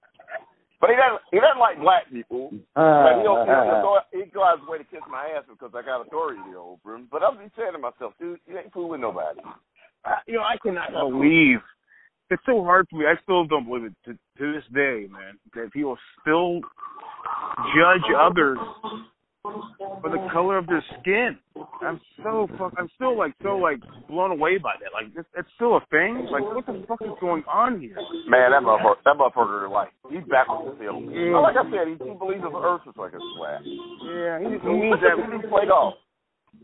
But 0.80 0.90
he 0.90 0.96
doesn't, 0.96 1.20
he 1.30 1.38
doesn't 1.38 1.60
like 1.60 1.78
black 1.78 2.10
people. 2.10 2.54
Uh, 2.74 3.04
but 3.04 3.22
he'll, 3.22 3.44
he'll, 3.44 3.64
he'll 3.64 3.82
go, 3.82 3.98
he'd 4.12 4.32
go 4.32 4.42
out 4.44 4.60
his 4.60 4.68
way 4.68 4.78
to 4.78 4.84
kiss 4.84 5.00
my 5.10 5.28
ass 5.36 5.44
because 5.48 5.70
I 5.76 5.82
got 5.82 6.00
authority 6.06 6.40
over 6.56 6.94
him. 6.96 7.06
But 7.10 7.22
I'm 7.22 7.36
just 7.38 7.54
saying 7.56 7.72
to 7.72 7.78
myself, 7.78 8.14
dude, 8.18 8.40
you 8.48 8.58
ain't 8.58 8.72
fooling 8.72 9.02
nobody. 9.02 9.40
I- 10.04 10.24
you 10.26 10.34
know, 10.34 10.42
I 10.42 10.56
cannot 10.62 10.90
believe 10.92 11.58
it's 12.30 12.42
so 12.46 12.64
hard 12.64 12.86
for 12.88 12.96
me. 12.96 13.06
I 13.06 13.20
still 13.22 13.44
don't 13.44 13.66
believe 13.68 13.84
it 13.84 13.94
to, 14.06 14.12
to 14.12 14.52
this 14.52 14.64
day, 14.72 15.06
man, 15.10 15.38
that 15.54 15.72
people 15.72 15.98
still 16.22 16.60
judge 17.76 18.06
others 18.18 18.58
for 19.42 20.10
the 20.10 20.28
color 20.32 20.58
of 20.58 20.66
their 20.66 20.84
skin. 21.00 21.38
I'm 21.80 22.00
so 22.22 22.48
fuck. 22.58 22.74
I'm 22.76 22.88
still 22.96 23.16
like 23.16 23.32
so 23.42 23.56
like 23.56 23.80
blown 24.08 24.30
away 24.32 24.58
by 24.58 24.74
that. 24.80 24.92
Like 24.92 25.12
it's, 25.16 25.28
it's 25.36 25.48
still 25.56 25.76
a 25.76 25.80
thing. 25.90 26.28
Like 26.30 26.44
what 26.44 26.66
the 26.66 26.84
fuck 26.86 27.00
is 27.02 27.16
going 27.20 27.44
on 27.48 27.80
here? 27.80 27.96
Man, 28.28 28.52
that 28.52 28.62
motherfucker, 28.62 29.00
that 29.04 29.16
motherfucker, 29.16 29.70
like, 29.70 29.88
he's 30.10 30.24
backwards 30.28 30.76
as 30.76 30.80
hell. 30.82 31.00
Well, 31.00 31.42
like 31.42 31.56
I 31.56 31.64
said, 31.72 31.88
he, 31.88 31.96
he 31.96 32.14
believes 32.16 32.42
the 32.44 32.52
earth 32.52 32.82
is 32.86 32.96
like 32.96 33.12
a 33.16 33.22
flat. 33.36 33.64
Yeah, 33.64 34.38
he, 34.44 34.60
he 34.60 34.72
means 34.76 35.00
that. 35.00 35.16
He 35.16 35.48
play 35.48 35.66
golf. 35.68 35.94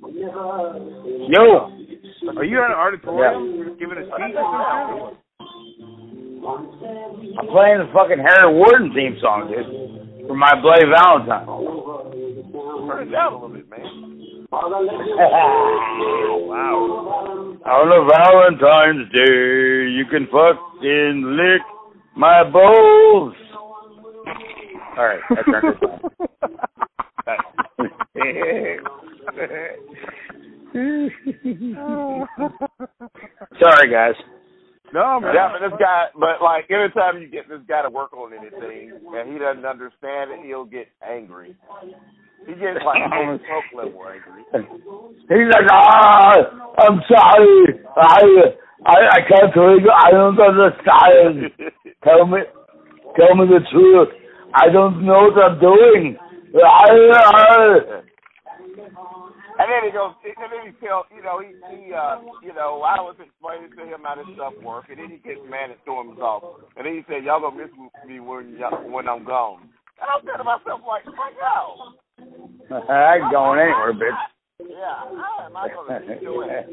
Yo, 0.03 1.73
Are 2.37 2.45
you 2.45 2.59
at 2.61 2.71
an 2.71 2.77
auditorium 2.77 3.77
giving 3.79 3.97
a 3.97 4.05
speech 4.05 4.37
or 4.37 4.45
something? 4.45 5.23
I'm 6.47 7.49
playing 7.49 7.79
the 7.81 7.89
fucking 7.95 8.19
Harry 8.23 8.53
Warden 8.53 8.93
theme 8.95 9.17
song, 9.21 9.49
dude, 9.51 10.29
for 10.29 10.37
my 10.37 10.61
Bloody 10.61 10.87
Valentine. 10.87 11.76
Turn 12.87 13.09
it 13.09 13.11
down 13.11 13.33
a 13.33 13.37
little 13.37 13.49
bit, 13.57 13.69
man. 13.69 13.81
wow. 14.53 14.67
On 17.67 17.91
a 17.91 18.01
Valentine's 18.07 19.13
Day, 19.13 19.91
you 19.91 20.05
can 20.11 20.27
fucking 20.27 21.37
lick 21.37 21.63
my 22.17 22.45
balls. 22.51 23.35
All 24.97 25.05
right, 25.05 25.21
I 25.31 25.43
turned 25.51 25.75
it 25.75 25.81
down. 25.81 26.01
Sorry, 33.61 33.91
guys. 33.91 34.15
no, 34.93 35.21
man. 35.21 35.35
Yeah, 35.35 35.49
but 35.53 35.69
this 35.69 35.79
guy, 35.81 36.07
but 36.15 36.43
like 36.43 36.71
anytime 36.71 37.21
you 37.21 37.29
get 37.29 37.49
this 37.49 37.61
guy 37.69 37.83
to 37.83 37.91
work 37.91 38.13
on 38.13 38.33
anything 38.33 38.93
and 39.13 39.33
he 39.33 39.39
doesn't 39.39 39.67
understand 39.67 40.31
it, 40.31 40.47
he'll 40.47 40.65
get 40.65 40.89
angry. 41.07 41.57
He 42.47 42.55
gets 42.55 42.79
like 42.87 43.03
David 43.11 43.41
smoke 43.43 43.69
level 43.75 44.07
angry. 44.07 44.43
He's 45.29 45.51
like, 45.51 45.67
ah, 45.71 46.35
I'm 46.79 47.03
sorry. 47.11 47.83
I, 47.99 48.23
I, 48.87 48.97
I 49.11 49.21
can't 49.27 49.53
believe 49.53 49.83
it. 49.83 49.91
I 49.91 50.11
don't 50.15 50.39
understand. 50.39 51.51
Tell 52.05 52.27
me, 52.27 52.39
tell 53.19 53.35
me 53.35 53.51
the 53.51 53.61
truth. 53.71 54.09
I 54.55 54.71
don't 54.71 55.05
know 55.05 55.29
what 55.29 55.43
I'm 55.43 55.59
doing. 55.59 56.17
I, 56.55 56.87
I, 57.19 58.07
And 59.59 59.67
then 59.67 59.83
he 59.85 59.91
goes, 59.91 60.15
and 60.23 60.49
then 60.53 60.63
he 60.71 60.87
tells, 60.87 61.07
you 61.11 61.21
know, 61.21 61.43
he, 61.43 61.51
he, 61.75 61.93
uh, 61.93 62.23
you 62.47 62.55
know, 62.55 62.81
I 62.87 63.03
was 63.03 63.17
explaining 63.19 63.75
to 63.75 63.85
him 63.85 64.07
how 64.07 64.15
this 64.15 64.31
stuff 64.39 64.55
works, 64.63 64.87
and 64.89 65.03
then 65.03 65.11
he 65.11 65.19
gets 65.19 65.43
mad 65.51 65.75
and 65.75 65.81
storms 65.83 66.21
off. 66.21 66.63
And 66.77 66.87
then 66.87 66.95
he 66.95 67.03
said, 67.09 67.25
"Y'all 67.25 67.41
gonna 67.41 67.59
miss 67.59 67.73
me 68.07 68.21
when 68.21 68.57
y'all, 68.57 68.89
when 68.89 69.09
I'm 69.09 69.25
gone." 69.25 69.69
And 69.99 70.09
I'm 70.13 70.23
to 70.25 70.45
myself, 70.45 70.81
like, 70.87 71.05
fuck 71.05 71.37
out. 71.43 71.97
I 72.19 73.17
ain't 73.17 73.31
going 73.31 73.61
anywhere, 73.61 73.93
bitch. 73.93 74.17
Yeah, 74.61 74.95
how 74.97 75.45
am 75.45 75.57
I 75.57 75.69
gonna 75.69 76.01
be 76.01 76.15
doing 76.25 76.49
it? 76.51 76.67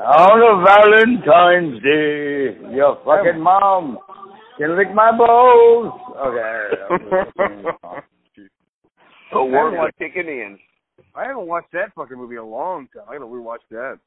On 0.00 0.40
a 0.40 0.52
Valentine's 0.64 1.82
Day, 1.82 2.56
your 2.74 3.00
fucking 3.04 3.40
mom 3.40 3.98
can 4.58 4.76
lick 4.76 4.94
my 4.94 5.10
balls. 5.16 5.92
Okay. 6.16 6.70
the 9.32 9.44
words 9.44 9.76
are 9.78 9.92
kicking 9.98 10.28
in. 10.28 10.58
I 11.14 11.24
haven't 11.26 11.46
watched 11.46 11.72
that 11.72 11.92
fucking 11.94 12.16
movie 12.16 12.36
in 12.36 12.40
a 12.40 12.46
long 12.46 12.88
time. 12.94 13.04
I 13.08 13.14
gotta 13.14 13.24
rewatch 13.26 13.64
that. 13.70 13.98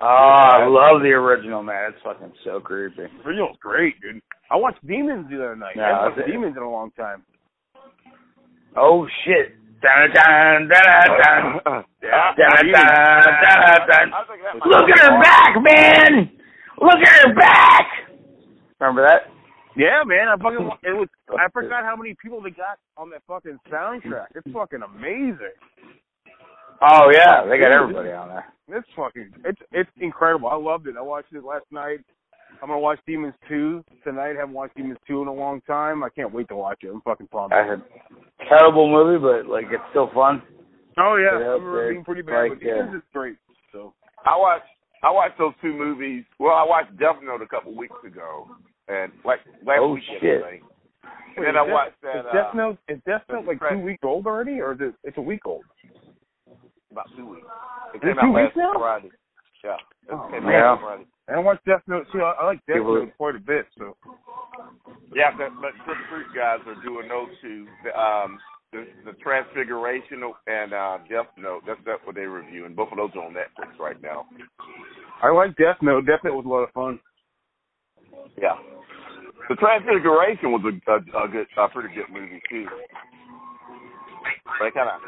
Oh, 0.00 0.06
I 0.06 0.66
love 0.66 1.02
the 1.02 1.10
original, 1.10 1.62
man. 1.62 1.90
It's 1.92 2.02
fucking 2.04 2.32
so 2.44 2.60
creepy. 2.60 3.02
Original's 3.24 3.56
great, 3.60 4.00
dude. 4.00 4.22
I 4.50 4.56
watched 4.56 4.86
Demons 4.86 5.26
the 5.28 5.36
other 5.36 5.56
night. 5.56 5.74
Yeah, 5.76 5.82
I 5.82 6.04
haven't 6.04 6.18
watched. 6.18 6.30
Demons 6.30 6.56
in 6.56 6.62
a 6.62 6.70
long 6.70 6.90
time. 6.92 7.24
Oh 8.76 9.06
shit. 9.24 9.56
Dun, 9.82 10.08
dun, 10.14 10.68
dun, 10.72 11.84
Look 14.64 14.88
at 14.88 14.98
her 15.02 15.20
back, 15.20 15.56
man! 15.60 16.30
Look 16.80 17.00
at 17.04 17.28
her 17.28 17.34
back! 17.34 17.86
Remember 18.80 19.02
that? 19.06 19.30
Yeah, 19.76 20.02
man. 20.06 20.28
I 20.28 20.36
fucking 20.40 20.70
it 20.84 20.96
was. 20.96 21.08
I 21.30 21.50
forgot 21.52 21.84
how 21.84 21.96
many 21.96 22.14
people 22.22 22.40
they 22.40 22.50
got 22.50 22.78
on 22.96 23.10
that 23.10 23.22
fucking 23.28 23.58
soundtrack. 23.70 24.28
It's 24.34 24.46
fucking 24.54 24.80
amazing. 24.82 25.52
Oh 26.82 27.10
yeah, 27.12 27.44
they 27.48 27.58
got 27.58 27.72
everybody 27.72 28.10
on 28.10 28.28
there. 28.28 28.46
It's 28.68 28.88
fucking. 28.96 29.30
It's 29.44 29.60
it's 29.72 29.90
incredible. 30.00 30.48
I 30.48 30.56
loved 30.56 30.86
it. 30.86 30.96
I 30.98 31.02
watched 31.02 31.32
it 31.32 31.44
last 31.44 31.66
night. 31.70 31.98
I'm 32.62 32.68
gonna 32.68 32.78
watch 32.80 32.98
Demons 33.06 33.34
two 33.48 33.84
tonight. 34.04 34.32
I 34.36 34.40
haven't 34.40 34.54
watched 34.54 34.76
Demons 34.76 34.98
two 35.06 35.22
in 35.22 35.28
a 35.28 35.32
long 35.32 35.60
time. 35.62 36.02
I 36.04 36.08
can't 36.08 36.32
wait 36.32 36.48
to 36.48 36.56
watch 36.56 36.78
it. 36.82 36.88
I'm 36.88 37.00
fucking 37.02 37.28
pumped. 37.28 37.50
That's 37.54 37.80
a 37.80 38.44
terrible 38.48 38.90
movie, 38.90 39.20
but 39.20 39.50
like 39.50 39.66
it's 39.70 39.82
still 39.90 40.10
fun. 40.14 40.42
Oh 40.98 41.16
yeah, 41.16 41.38
Yeah, 41.38 41.46
I 41.46 41.48
remember 41.58 41.84
it 41.84 41.86
it's 41.88 41.94
being 41.94 42.04
pretty 42.04 42.22
bad, 42.22 42.40
like, 42.42 42.50
but 42.52 42.60
Demons 42.60 42.90
uh, 42.94 42.96
is 42.98 43.02
great. 43.12 43.36
So 43.72 43.92
I 44.24 44.36
watched 44.36 44.66
I 45.02 45.10
watched 45.10 45.38
those 45.38 45.52
two 45.60 45.72
movies. 45.74 46.24
Well, 46.38 46.54
I 46.54 46.64
watched 46.64 46.96
Death 46.98 47.16
Note 47.22 47.42
a 47.42 47.46
couple 47.46 47.76
weeks 47.76 47.96
ago, 48.06 48.46
and 48.88 49.12
like 49.24 49.40
last 49.66 49.80
Oh, 49.80 49.94
weekend, 49.94 50.18
shit. 50.20 50.42
I 50.44 50.50
think. 50.50 50.62
And 51.36 51.44
then 51.44 51.56
I 51.56 51.62
watched 51.62 52.00
that 52.02 52.20
Is 52.20 52.24
Death 52.32 52.54
uh, 52.54 52.56
Note 52.56 52.78
is 52.88 52.98
Death 53.04 53.22
Note 53.30 53.44
like 53.44 53.58
two 53.68 53.80
weeks 53.80 54.00
old 54.04 54.26
already, 54.26 54.60
or 54.60 54.72
is 54.72 54.78
it? 54.80 54.94
It's 55.02 55.18
a 55.18 55.20
week 55.20 55.44
old. 55.44 55.64
About 56.94 57.10
two 57.16 57.26
weeks. 57.26 57.46
It 57.94 57.98
Is 57.98 58.02
came 58.02 58.14
two 58.14 58.30
out 58.30 58.34
weeks 58.34 58.54
last 58.54 58.56
now? 58.56 58.72
Friday. 58.78 59.10
Yeah, 59.62 59.74
it 59.74 60.12
Oh, 60.14 60.28
came 60.30 60.44
man. 60.46 60.62
out 60.62 60.80
Friday. 60.80 61.06
I 61.28 61.32
don't 61.34 61.44
watch 61.44 61.60
Death 61.66 61.82
Note. 61.88 62.06
See, 62.12 62.20
I, 62.20 62.32
I 62.38 62.44
like 62.46 62.60
Death 62.66 62.84
Note 62.84 63.10
quite 63.16 63.34
a 63.36 63.40
bit. 63.40 63.66
So 63.78 63.96
Yeah, 65.14 65.30
but, 65.36 65.50
but 65.60 65.72
Chris 65.84 65.96
Fruit 66.10 66.26
guys 66.36 66.60
are 66.68 66.76
doing 66.84 67.08
those 67.08 67.32
two. 67.40 67.66
The, 67.82 67.90
um, 67.98 68.38
the, 68.72 68.84
the 69.06 69.12
Transfiguration 69.22 70.20
and 70.46 70.74
uh, 70.74 70.98
Death 71.08 71.30
Note. 71.38 71.62
That's 71.66 71.80
that's 71.86 72.04
what 72.04 72.14
they're 72.16 72.28
reviewing. 72.28 72.74
Both 72.74 72.92
of 72.92 72.98
those 72.98 73.10
are 73.16 73.24
on 73.24 73.32
Netflix 73.32 73.78
right 73.80 74.00
now. 74.02 74.26
I 75.22 75.30
like 75.30 75.56
Death 75.56 75.78
Note. 75.80 76.04
Death 76.06 76.20
Note 76.24 76.34
was 76.36 76.44
a 76.44 76.48
lot 76.48 76.66
of 76.68 76.72
fun. 76.72 76.98
Yeah. 78.36 78.58
The 79.48 79.54
Transfiguration 79.56 80.52
was 80.52 80.60
a, 80.66 80.90
a, 80.90 81.24
a 81.24 81.28
good, 81.28 81.46
a 81.56 81.68
pretty 81.68 81.94
good 81.94 82.10
movie 82.12 82.42
too. 82.50 82.66
But 84.58 84.74
kind 84.74 84.88
of, 84.90 85.00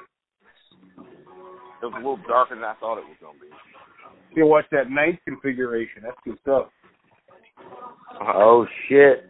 it 1.83 1.87
was 1.87 1.93
a 1.95 1.99
little 1.99 2.19
darker 2.29 2.55
than 2.55 2.65
I 2.65 2.75
thought 2.81 2.99
it 2.99 3.05
was 3.05 3.17
gonna 3.21 3.39
be. 3.41 3.49
You 4.35 4.47
watch 4.47 4.65
that 4.73 4.91
ninth 4.91 5.19
configuration. 5.27 6.03
That's 6.03 6.17
good 6.25 6.39
stuff. 6.43 6.69
Oh 8.21 8.67
shit, 8.89 9.29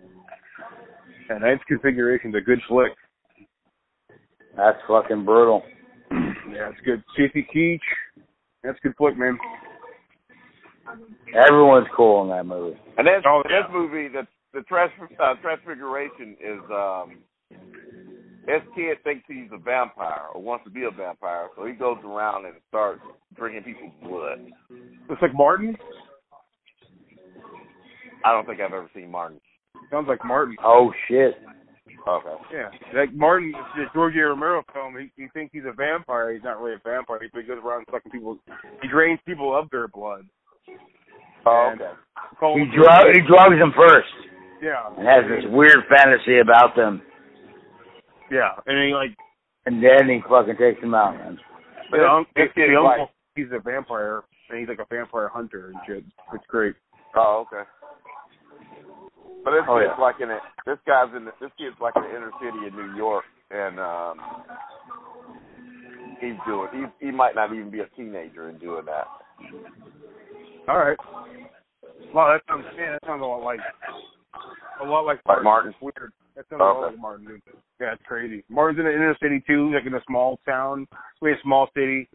That 1.28 1.40
ninth 1.40 1.60
configuration's 1.68 2.34
a 2.34 2.40
good 2.40 2.60
flick. 2.68 2.92
that's 4.56 4.78
fucking 4.88 5.24
brutal. 5.24 5.62
Yeah, 6.10 6.70
it's 6.70 6.80
good. 6.84 7.02
Stacy 7.14 7.46
Keach. 7.54 7.80
That's 8.62 8.78
a 8.78 8.88
good 8.88 8.96
flick, 8.96 9.18
man. 9.18 9.36
Everyone's 11.34 11.88
cool 11.96 12.22
in 12.22 12.30
that 12.30 12.46
movie. 12.46 12.78
And 12.96 13.06
this, 13.06 13.22
Oh, 13.26 13.42
this 13.44 13.52
yeah. 13.52 13.72
movie, 13.72 14.08
the 14.08 14.22
the 14.54 14.62
trans, 14.62 14.92
uh, 15.20 15.34
Transfiguration 15.42 16.36
is 16.40 16.60
um, 16.70 17.18
this 18.46 18.62
kid 18.74 18.98
thinks 19.04 19.24
he's 19.28 19.50
a 19.52 19.58
vampire 19.58 20.26
or 20.34 20.40
wants 20.40 20.64
to 20.64 20.70
be 20.70 20.84
a 20.84 20.90
vampire, 20.90 21.48
so 21.56 21.64
he 21.66 21.72
goes 21.72 21.98
around 22.04 22.46
and 22.46 22.54
starts 22.68 23.00
drinking 23.36 23.64
people's 23.64 23.92
blood. 24.02 24.46
It's 25.10 25.22
like 25.22 25.34
Martin. 25.34 25.76
I 28.24 28.32
don't 28.32 28.46
think 28.46 28.60
I've 28.60 28.72
ever 28.72 28.90
seen 28.94 29.10
Martin. 29.10 29.40
Sounds 29.90 30.08
like 30.08 30.24
Martin. 30.24 30.56
Oh 30.64 30.92
shit. 31.08 31.34
Okay. 32.08 32.34
Yeah, 32.52 32.70
like 32.98 33.12
Martin, 33.14 33.52
the 33.76 33.84
George 33.92 34.14
A. 34.14 34.20
Romero 34.20 34.62
film. 34.72 34.94
He, 34.96 35.10
he 35.20 35.28
thinks 35.34 35.52
he's 35.52 35.64
a 35.66 35.72
vampire. 35.72 36.32
He's 36.32 36.42
not 36.42 36.60
really 36.60 36.74
a 36.76 36.88
vampire. 36.88 37.18
He 37.20 37.28
goes 37.42 37.58
around 37.64 37.84
sucking 37.90 38.12
people. 38.12 38.38
He 38.82 38.88
drains 38.88 39.18
people 39.26 39.56
of 39.56 39.68
their 39.70 39.88
blood. 39.88 40.22
Oh, 41.46 41.72
okay. 41.74 41.90
Call 42.38 42.54
He 42.56 42.62
him- 42.62 42.72
drug 42.74 43.06
he 43.14 43.20
drugs 43.26 43.58
them 43.58 43.72
first 43.76 44.08
Yeah, 44.62 44.86
and 44.98 45.06
has 45.06 45.24
this 45.30 45.50
weird 45.50 45.78
fantasy 45.88 46.38
about 46.38 46.74
them, 46.76 47.02
yeah, 48.30 48.50
and 48.66 48.76
he 48.88 48.94
like 48.94 49.16
and 49.66 49.82
then 49.82 50.08
he 50.08 50.20
fucking 50.28 50.56
takes 50.56 50.80
them 50.80 50.94
out. 50.94 51.14
Man. 51.16 51.38
the, 51.90 51.98
un- 52.06 52.26
this 52.36 52.48
the 52.54 52.76
uncle, 52.76 53.10
he's 53.34 53.46
a 53.52 53.58
vampire, 53.60 54.22
and 54.50 54.58
he's 54.60 54.68
like 54.68 54.78
a 54.78 54.86
vampire 54.94 55.28
hunter 55.28 55.68
and 55.68 55.76
shit. 55.86 56.04
It's 56.34 56.44
great. 56.48 56.74
Oh, 57.16 57.44
okay. 57.46 57.68
But 59.44 59.52
this 59.52 59.62
Oh, 59.68 59.78
kid's 59.78 59.92
yeah. 59.96 60.02
like 60.02 60.16
in 60.20 60.30
it. 60.30 60.40
This 60.66 60.78
guy's 60.86 61.14
in. 61.16 61.24
The, 61.24 61.32
this 61.40 61.50
kid's 61.58 61.76
like 61.80 61.94
in 61.96 62.02
the 62.02 62.10
inner 62.16 62.30
city 62.42 62.66
of 62.66 62.74
New 62.74 62.96
York, 62.96 63.24
and 63.50 63.78
um, 63.78 64.20
he's 66.20 66.34
doing. 66.46 66.68
He 67.00 67.06
he 67.06 67.12
might 67.12 67.34
not 67.34 67.52
even 67.52 67.70
be 67.70 67.80
a 67.80 67.86
teenager 67.96 68.48
in 68.48 68.58
doing 68.58 68.84
that. 68.86 69.06
All 70.68 70.78
right. 70.78 70.96
Wow, 72.12 72.32
that 72.32 72.42
sounds 72.48 72.64
man, 72.76 72.92
that 72.92 73.06
sounds 73.06 73.22
a 73.22 73.24
lot 73.24 73.42
like 73.42 73.60
a 74.82 74.84
lot 74.84 75.06
like 75.06 75.20
Like 75.26 75.42
Martin. 75.44 75.70
It's 75.72 75.80
weird. 75.80 76.12
That 76.36 76.44
sounds 76.50 76.60
Okay. 76.60 76.86
like 76.92 76.98
Martin. 76.98 77.26
Dude. 77.26 77.42
Yeah, 77.80 77.94
it's 77.94 78.02
crazy. 78.04 78.44
Martin's 78.50 78.78
in 78.80 78.84
the 78.84 78.92
inner 78.94 79.16
city 79.22 79.42
too, 79.46 79.72
like 79.72 79.86
in 79.86 79.94
a 79.94 80.04
small 80.06 80.38
town, 80.44 80.86
way 81.22 81.32
a 81.32 81.40
small 81.42 81.68
city, 81.74 82.08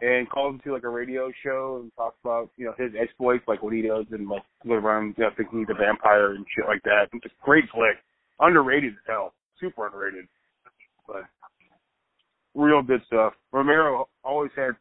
and 0.00 0.30
calls 0.30 0.54
into 0.54 0.72
like 0.72 0.84
a 0.84 0.88
radio 0.88 1.30
show 1.42 1.80
and 1.82 1.92
talks 1.96 2.16
about 2.22 2.50
you 2.56 2.64
know 2.64 2.74
his 2.78 2.92
exploits, 2.98 3.44
like 3.48 3.62
what 3.62 3.72
he 3.72 3.82
does, 3.82 4.06
and 4.12 4.28
like 4.28 4.42
goes 4.64 4.82
around 4.82 5.14
you 5.18 5.24
know, 5.24 5.30
thinking 5.36 5.60
he's 5.60 5.68
a 5.70 5.74
vampire 5.74 6.34
and 6.34 6.46
shit 6.54 6.66
like 6.66 6.82
that. 6.84 7.08
It's 7.12 7.26
a 7.26 7.44
great 7.44 7.64
flick, 7.74 7.96
underrated 8.38 8.92
as 8.92 8.98
hell, 9.06 9.34
super 9.58 9.86
underrated, 9.86 10.26
but 11.08 11.24
real 12.54 12.82
good 12.82 13.02
stuff. 13.06 13.34
Romero 13.52 14.08
always 14.22 14.52
had 14.54 14.76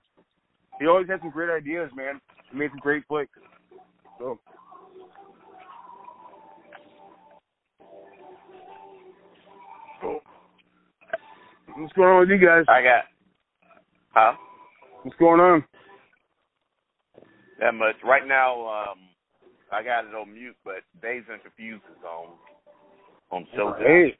he 0.79 0.85
always 0.85 1.07
had 1.07 1.21
some 1.21 1.31
great 1.31 1.49
ideas, 1.49 1.89
man. 1.95 2.21
He 2.51 2.57
made 2.57 2.69
some 2.69 2.79
great 2.79 3.03
flicks. 3.07 3.31
So 4.19 4.39
Cool. 10.05 10.19
What's 11.77 11.93
going 11.93 12.09
on 12.09 12.19
with 12.19 12.29
you 12.29 12.37
guys? 12.37 12.63
I 12.67 12.81
got. 12.83 13.05
Huh? 14.13 14.33
What's 15.01 15.17
going 15.17 15.39
on? 15.39 15.63
That 17.59 17.73
much. 17.73 17.95
Right 18.03 18.27
now, 18.27 18.67
um, 18.67 18.99
I 19.71 19.81
got 19.81 20.05
it 20.05 20.13
on 20.13 20.31
mute, 20.31 20.55
but 20.63 20.83
Dazed 21.01 21.29
and 21.29 21.41
Confused 21.41 21.83
is 21.89 22.03
on 22.03 22.27
on 23.31 23.47
Showtime. 23.57 23.79
Hey, 23.79 24.17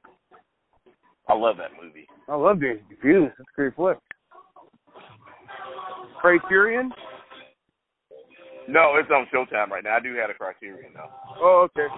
I 1.27 1.35
love 1.35 1.57
that 1.57 1.71
movie. 1.79 2.07
I 2.27 2.35
love 2.35 2.59
Dazed 2.59 2.79
and 2.79 2.89
Confused. 2.89 3.33
That's 3.37 3.49
a 3.53 3.55
great 3.55 3.75
flick. 3.75 3.97
Criterion? 6.19 6.91
No, 8.67 8.95
it's 8.95 9.11
on 9.11 9.27
Showtime 9.31 9.69
right 9.69 9.83
now. 9.83 9.97
I 9.97 9.99
do 9.99 10.15
have 10.15 10.31
a 10.31 10.33
Criterion 10.33 10.93
though. 10.95 11.11
Oh, 11.39 11.67
okay. 11.69 11.93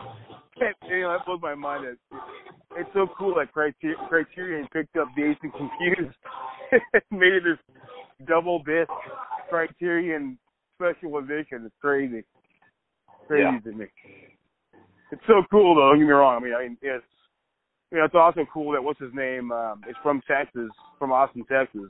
You 0.89 1.02
know, 1.02 1.12
that 1.17 1.26
blows 1.26 1.39
my 1.41 1.56
mind. 1.56 1.98
It's 2.76 2.89
so 2.93 3.08
cool 3.17 3.36
that 3.36 3.54
Criter- 3.54 4.08
Criterion 4.08 4.67
picked 4.72 4.96
up 4.98 5.08
Dazed 5.15 5.39
and 5.43 5.52
Confused 5.54 6.15
and 6.72 7.02
made 7.12 7.34
it 7.34 7.43
this 7.43 7.78
double 8.28 8.60
disc 8.63 8.89
Criterion 9.50 10.38
special 10.76 11.17
edition. 11.17 11.63
It's 11.65 11.76
crazy. 11.82 12.24
Crazy 13.28 13.43
Yeah. 13.43 13.60
to 13.72 13.78
me. 13.78 13.86
It's 15.12 15.22
so 15.28 15.43
cool 15.50 15.76
though, 15.76 15.89
don't 15.91 16.00
get 16.00 16.06
me 16.06 16.12
wrong. 16.12 16.41
I 16.41 16.43
mean 16.43 16.54
I 16.54 16.63
mean 16.63 16.78
it's 16.82 17.04
you 17.91 17.98
know, 17.98 18.04
it's 18.06 18.15
also 18.15 18.46
cool 18.54 18.74
that 18.74 18.84
what's 18.84 19.00
his 19.00 19.13
name, 19.13 19.50
um, 19.54 19.82
is 19.89 19.96
from 20.04 20.22
Texas, 20.28 20.70
from 21.00 21.12
Austin, 21.13 21.46
Texas. 21.50 21.89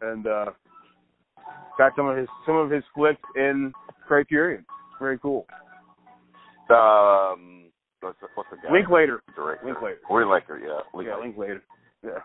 And 0.00 0.26
uh 0.26 0.46
got 1.78 1.92
some 1.96 2.06
of 2.06 2.16
his 2.16 2.28
some 2.46 2.56
of 2.56 2.70
his 2.70 2.82
flicks 2.94 3.20
in 3.36 3.72
Criterion. 4.06 4.64
Very 4.98 5.18
cool. 5.18 5.46
Um, 6.70 7.61
what's 8.02 8.20
the, 8.20 8.28
what's 8.34 8.50
the 8.50 8.56
guy? 8.56 8.72
Linklater. 8.72 9.22
Director. 9.34 9.66
Linklater. 9.66 9.98
Linklater, 10.10 10.58
yeah. 10.58 10.80
Yeah, 11.02 11.16
Linklater. 11.16 11.20
Linklater. 11.22 11.62
Yeah. 12.04 12.18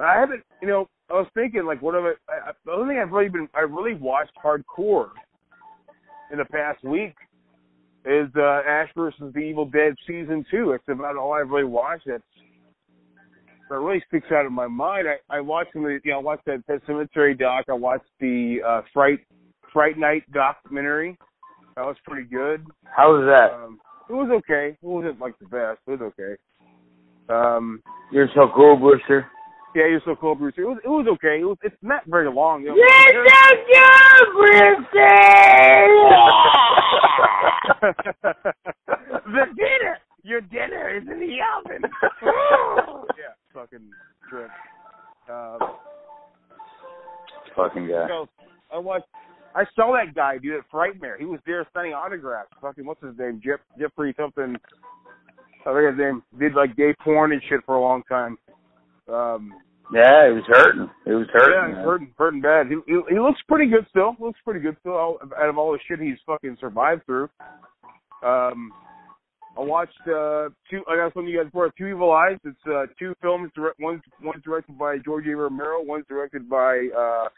I 0.00 0.18
haven't, 0.18 0.42
you 0.60 0.68
know, 0.68 0.88
I 1.10 1.14
was 1.14 1.28
thinking 1.34 1.64
like, 1.64 1.80
what 1.82 1.94
have 1.94 2.04
I? 2.04 2.52
The 2.64 2.72
only 2.72 2.94
thing 2.94 3.02
I've 3.02 3.12
really 3.12 3.28
been, 3.28 3.48
I 3.54 3.60
really 3.60 3.94
watched 3.94 4.32
hardcore 4.42 5.10
in 6.32 6.38
the 6.38 6.44
past 6.46 6.82
week 6.82 7.14
is 8.04 8.28
uh 8.36 8.62
Ash 8.66 8.88
versus 8.96 9.32
the 9.32 9.40
Evil 9.40 9.66
Dead 9.66 9.94
season 10.06 10.44
two. 10.50 10.72
It's 10.72 10.82
about 10.88 11.16
all 11.16 11.34
I've 11.34 11.50
really 11.50 11.64
watched. 11.64 12.06
That's 12.06 12.22
that 13.70 13.78
really 13.78 14.02
sticks 14.08 14.26
out 14.32 14.44
in 14.44 14.52
my 14.52 14.66
mind. 14.66 15.06
I 15.06 15.36
I 15.36 15.40
watched 15.40 15.74
some 15.74 15.84
of 15.84 15.90
the, 15.90 16.00
you 16.02 16.10
know, 16.10 16.18
I 16.18 16.22
watched 16.22 16.46
that, 16.46 16.64
that 16.66 16.80
Cemetery 16.86 17.34
doc. 17.34 17.66
I 17.68 17.74
watched 17.74 18.10
the 18.18 18.58
uh 18.66 18.82
Fright 18.92 19.20
Fright 19.72 19.98
Night 19.98 20.24
documentary. 20.32 21.16
That 21.76 21.84
was 21.86 21.96
pretty 22.04 22.28
good. 22.28 22.66
How 22.84 23.12
was 23.16 23.24
that? 23.26 23.52
Um, 23.54 23.80
it 24.08 24.12
was 24.12 24.28
okay. 24.38 24.70
It 24.82 24.86
wasn't 24.86 25.18
like 25.20 25.38
the 25.38 25.46
best. 25.46 25.80
It 25.86 25.98
was 26.00 26.12
okay. 26.18 26.36
Um, 27.28 27.82
You're 28.10 28.28
so 28.34 28.50
cool, 28.54 28.76
Brewster. 28.76 29.26
yeah, 29.74 29.86
you're 29.86 30.02
so 30.04 30.14
cool, 30.20 30.34
Bruce. 30.34 30.54
It 30.58 30.62
was 30.64 30.78
it 30.84 30.88
was 30.88 31.06
okay. 31.14 31.40
It 31.40 31.44
was 31.44 31.56
it's 31.62 31.76
not 31.82 32.02
very 32.06 32.30
long. 32.30 32.62
You 32.62 32.68
know, 32.70 32.76
You're 32.76 33.26
so 33.26 33.56
cool, 33.72 34.42
Brewster. 34.42 34.82
the 39.26 39.46
dinner, 39.56 39.98
your 40.24 40.40
dinner 40.42 40.94
is 40.96 41.02
in 41.10 41.20
the 41.20 41.38
oven. 41.56 41.82
yeah, 43.16 43.32
fucking 43.54 43.88
trip. 44.28 44.50
Um, 45.30 45.58
Fucking 47.56 47.86
guy. 47.88 48.08
so 48.08 48.28
I 48.72 48.78
watched. 48.78 49.06
I 49.54 49.64
saw 49.76 49.92
that 49.94 50.14
guy 50.14 50.38
dude 50.38 50.54
at 50.58 50.70
Frightmare. 50.72 51.18
He 51.18 51.24
was 51.26 51.40
there 51.46 51.66
signing 51.74 51.92
autographs. 51.92 52.50
Fucking 52.60 52.86
what's 52.86 53.02
his 53.02 53.16
name? 53.18 53.40
Jeff 53.44 53.60
Jeffrey 53.78 54.14
something. 54.18 54.56
I 55.60 55.64
forget 55.64 55.92
his 55.92 55.98
name. 55.98 56.22
Did 56.38 56.54
like 56.54 56.74
gay 56.76 56.94
porn 57.04 57.32
and 57.32 57.42
shit 57.48 57.60
for 57.66 57.76
a 57.76 57.80
long 57.80 58.02
time. 58.08 58.36
Um, 59.08 59.52
Yeah, 59.92 60.28
he 60.28 60.34
was 60.34 60.44
hurting. 60.48 60.90
He 61.04 61.10
was 61.12 61.26
hurting. 61.32 61.54
yeah, 61.54 61.68
he's 61.68 61.84
hurting, 61.84 62.14
hurting 62.18 62.40
bad. 62.40 62.66
He, 62.68 62.76
he 62.86 62.98
he 63.10 63.18
looks 63.20 63.40
pretty 63.48 63.70
good 63.70 63.86
still. 63.90 64.16
Looks 64.18 64.40
pretty 64.44 64.60
good 64.60 64.76
still. 64.80 64.94
Out 64.96 65.18
out 65.38 65.48
of 65.48 65.58
all 65.58 65.72
the 65.72 65.78
shit 65.86 66.00
he's 66.00 66.18
fucking 66.26 66.56
survived 66.60 67.04
through. 67.06 67.28
Um, 68.24 68.72
I 69.56 69.60
watched 69.60 70.00
uh 70.06 70.48
two. 70.70 70.80
I 70.88 70.96
got 70.96 71.12
some 71.12 71.24
of 71.24 71.28
you 71.28 71.36
guys 71.38 71.46
before. 71.46 71.70
Two 71.76 71.86
Evil 71.88 72.10
Eyes. 72.12 72.38
It's 72.44 72.56
uh 72.66 72.86
two 72.98 73.14
films. 73.20 73.50
Direct, 73.54 73.78
one's 73.80 74.00
one's 74.22 74.42
directed 74.42 74.78
by 74.78 74.96
George 75.04 75.26
A. 75.26 75.36
Romero. 75.36 75.82
One's 75.82 76.06
directed 76.08 76.48
by 76.48 76.88
uh 76.96 77.28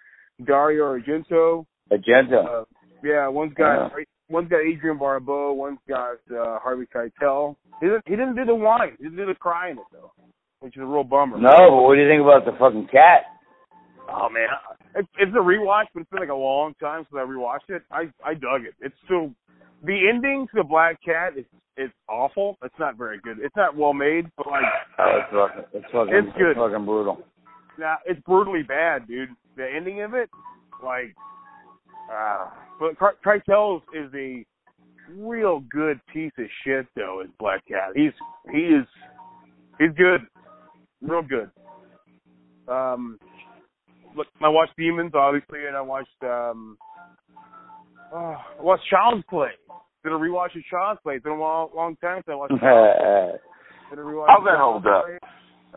Dario 0.45 0.85
Argento. 0.97 1.67
Agenda. 1.91 2.39
Uh, 2.39 2.65
yeah, 3.03 3.29
one's 3.29 3.55
got 3.55 3.91
Yeah. 3.97 4.05
one's 4.29 4.49
got 4.49 4.61
Adrienne 4.61 4.99
Barbeau. 4.99 5.53
One's 5.53 5.79
got 5.89 6.17
uh 6.31 6.59
Harvey 6.59 6.87
Keitel. 6.95 7.57
He 7.81 7.87
didn't 7.87 8.03
he 8.07 8.17
didn't 8.17 8.37
do 8.37 8.45
the 8.45 8.55
wine. 8.55 8.93
He 8.99 9.05
didn't 9.05 9.19
do 9.19 9.27
the 9.27 9.35
cry 9.35 9.71
in 9.71 9.79
it 9.79 9.85
though, 9.93 10.13
which 10.61 10.77
is 10.77 10.83
a 10.83 10.87
real 10.87 11.05
bummer. 11.05 11.39
no, 11.39 11.51
but 11.51 11.83
what 11.83 11.95
do 11.97 12.01
you 12.03 12.09
think 12.09 12.23
about 12.23 12.45
the 12.45 12.53
fucking 12.59 12.89
cat? 12.91 13.25
Oh 14.09 14.29
man, 14.29 14.49
it's, 14.95 15.09
it's 15.19 15.33
a 15.35 15.39
rewatch, 15.41 15.87
but 15.95 16.01
it's 16.01 16.11
been 16.11 16.21
like 16.21 16.29
a 16.29 16.35
long 16.35 16.75
time 16.81 17.07
since 17.11 17.19
I 17.19 17.25
rewatched 17.25 17.69
it. 17.75 17.83
I 17.91 18.11
I 18.25 18.35
dug 18.35 18.63
it. 18.69 18.75
It's 18.81 18.95
still 19.05 19.31
the 19.83 20.09
ending 20.13 20.47
to 20.53 20.63
the 20.63 20.65
Black 20.65 20.99
Cat 21.05 21.37
is 21.39 21.45
it's 21.77 21.93
awful. 22.09 22.57
It's 22.63 22.75
not 22.79 22.97
very 22.97 23.19
good. 23.19 23.39
It's 23.41 23.57
not 23.57 23.77
well 23.77 23.93
made, 23.95 24.27
but 24.37 24.47
like 24.47 24.63
Oh, 24.99 25.19
it's 25.19 25.31
fucking, 25.33 25.65
it's 25.81 25.93
fucking, 25.93 26.15
It's 26.15 26.39
good. 26.39 26.57
fucking 26.57 26.85
brutal. 26.85 27.23
now 27.79 27.97
it's 28.07 28.21
brutally 28.21 28.63
bad, 28.63 29.09
dude. 29.09 29.31
The 29.57 29.67
ending 29.75 30.03
of 30.03 30.15
it, 30.15 30.29
like, 30.85 31.15
uh, 32.13 32.51
but 32.79 32.99
Car- 32.99 33.17
is 33.95 34.11
a 34.15 34.45
real 35.17 35.61
good 35.71 36.01
piece 36.13 36.33
of 36.39 36.47
shit 36.65 36.87
though. 36.97 37.21
As 37.23 37.31
Black 37.39 37.67
Cat, 37.67 37.91
he's 37.95 38.13
he 38.53 38.59
is 38.59 38.87
he's 39.79 39.91
good, 39.97 40.21
real 41.03 41.23
good. 41.23 41.51
Um, 42.69 43.19
look, 44.17 44.27
I 44.43 44.49
watched 44.49 44.77
Demons 44.77 45.13
obviously, 45.15 45.67
and 45.67 45.77
I 45.77 45.81
watched 45.81 46.23
um, 46.23 46.77
oh, 48.13 48.37
I 48.59 48.63
watched 48.63 48.85
Child's 48.91 49.25
Play. 49.29 49.51
Did 50.03 50.13
a 50.13 50.17
rewatch 50.17 50.55
of 50.57 50.63
Child's 50.71 51.01
Play. 51.03 51.15
It's 51.15 51.25
been 51.25 51.33
a 51.33 51.39
long, 51.39 51.71
long 51.75 51.97
time 51.97 52.19
since 52.19 52.33
I 52.33 52.35
watched. 52.35 52.61
Child's 52.61 53.01
Play. 53.01 53.33
Did 53.91 53.99
a 53.99 54.03
rewatch 54.03 54.27
How's 54.29 54.45
that 54.45 54.59
hold 54.59 54.87
up? 54.87 55.05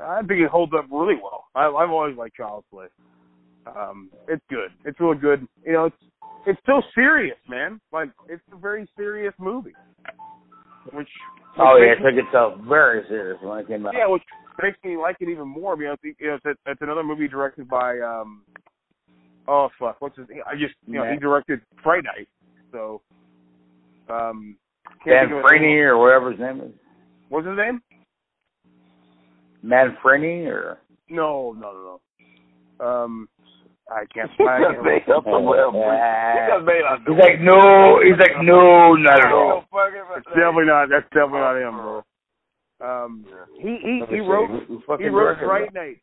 I 0.01 0.19
think 0.21 0.41
it 0.41 0.49
holds 0.49 0.71
up 0.77 0.85
really 0.91 1.15
well. 1.15 1.45
I, 1.55 1.65
I've 1.65 1.89
always 1.89 2.15
liked 2.17 2.35
Child's 2.35 2.65
Play. 2.71 2.87
Um, 3.65 4.09
it's 4.27 4.43
good. 4.49 4.69
It's 4.85 4.99
really 4.99 5.17
good. 5.17 5.47
You 5.65 5.73
know, 5.73 5.85
it's 5.85 5.95
it's 6.45 6.59
so 6.65 6.81
serious, 6.93 7.37
man. 7.49 7.79
Like 7.91 8.09
it's 8.29 8.43
a 8.53 8.57
very 8.57 8.87
serious 8.95 9.33
movie. 9.39 9.73
Which, 10.93 11.09
Oh 11.59 11.77
yeah, 11.77 11.93
it 11.93 11.97
took 11.97 12.23
itself 12.23 12.59
very 12.67 13.03
serious 13.09 13.37
when 13.41 13.59
it 13.59 13.67
came 13.67 13.85
out. 13.85 13.93
yeah, 13.97 14.07
which 14.07 14.21
makes 14.61 14.77
me 14.83 14.95
like 14.97 15.17
it 15.19 15.29
even 15.29 15.47
more. 15.47 15.73
It's, 15.81 16.03
you 16.03 16.13
know, 16.21 16.37
it's, 16.43 16.59
it's 16.65 16.81
another 16.81 17.03
movie 17.03 17.27
directed 17.27 17.67
by 17.67 17.99
um, 17.99 18.43
oh 19.47 19.69
fuck, 19.79 19.97
what's 19.99 20.17
his? 20.17 20.27
I 20.45 20.53
just 20.53 20.75
you 20.85 20.95
know 20.95 21.11
he 21.11 21.17
directed 21.17 21.61
Fright 21.83 22.03
Night, 22.03 22.27
so 22.71 23.01
um, 24.09 24.57
Dan 25.05 25.29
think 25.29 25.31
of 25.31 25.37
it. 25.39 25.45
Freeney 25.45 25.81
or 25.81 25.97
whatever 25.97 26.31
his 26.31 26.39
name 26.39 26.61
is. 26.61 26.71
What's 27.29 27.47
his 27.47 27.57
name? 27.57 27.81
Manfredi 29.63 30.45
or 30.45 30.77
No, 31.09 31.53
no, 31.57 31.71
no, 31.73 31.99
no. 32.79 32.85
Um, 32.85 33.27
I 33.89 34.03
can't 34.13 34.29
He 34.37 34.43
find 34.43 34.63
just 34.63 34.83
made 34.83 35.07
up 35.09 35.23
some 35.23 35.45
well. 35.45 35.71
He 35.71 36.39
just 36.51 36.65
made 36.65 36.83
up. 36.83 36.99
He's 37.07 37.17
like, 37.17 37.39
no, 37.41 37.99
he's 38.03 38.19
like, 38.19 38.35
no, 38.43 38.93
not 38.95 39.25
at 39.25 39.31
all. 39.31 39.63
It's 40.17 40.27
definitely 40.27 40.65
not. 40.65 40.89
That's 40.89 41.07
definitely 41.13 41.39
not 41.39 41.55
him, 41.55 41.75
bro. 41.77 42.03
Um, 42.79 43.25
he 43.59 43.79
he 43.81 44.03
he 44.15 44.19
wrote 44.19 44.49
he 44.99 45.07
wrote 45.07 45.39
directed 45.39 45.45
Fright? 45.45 45.73
Night. 45.73 45.97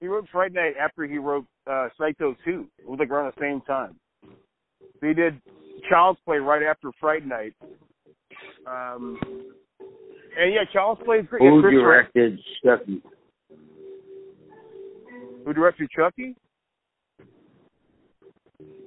He 0.00 0.06
wrote 0.08 0.26
Fright 0.32 0.52
Night 0.52 0.74
after 0.80 1.04
he 1.06 1.18
wrote 1.18 1.44
uh 1.70 1.88
Psycho 1.96 2.34
2. 2.44 2.66
It 2.78 2.88
was 2.88 2.98
like 2.98 3.10
around 3.10 3.32
the 3.36 3.40
same 3.40 3.60
time. 3.62 3.94
They 5.00 5.12
did 5.14 5.40
Child's 5.88 6.18
Play 6.24 6.38
right 6.38 6.62
after 6.64 6.90
Fright 6.98 7.24
Night. 7.24 7.54
Um, 8.66 9.18
and 10.38 10.52
yeah, 10.52 10.64
Child's 10.72 11.02
Play 11.04 11.18
is 11.18 11.26
great. 11.28 11.42
Who 11.42 11.56
Yeah, 11.56 11.62
Chris 11.62 11.74
Rock- 11.76 11.84
directed 11.84 12.40
Chucky? 12.64 13.02
Who 15.44 15.52
directed 15.52 15.88
Chucky? 15.90 16.34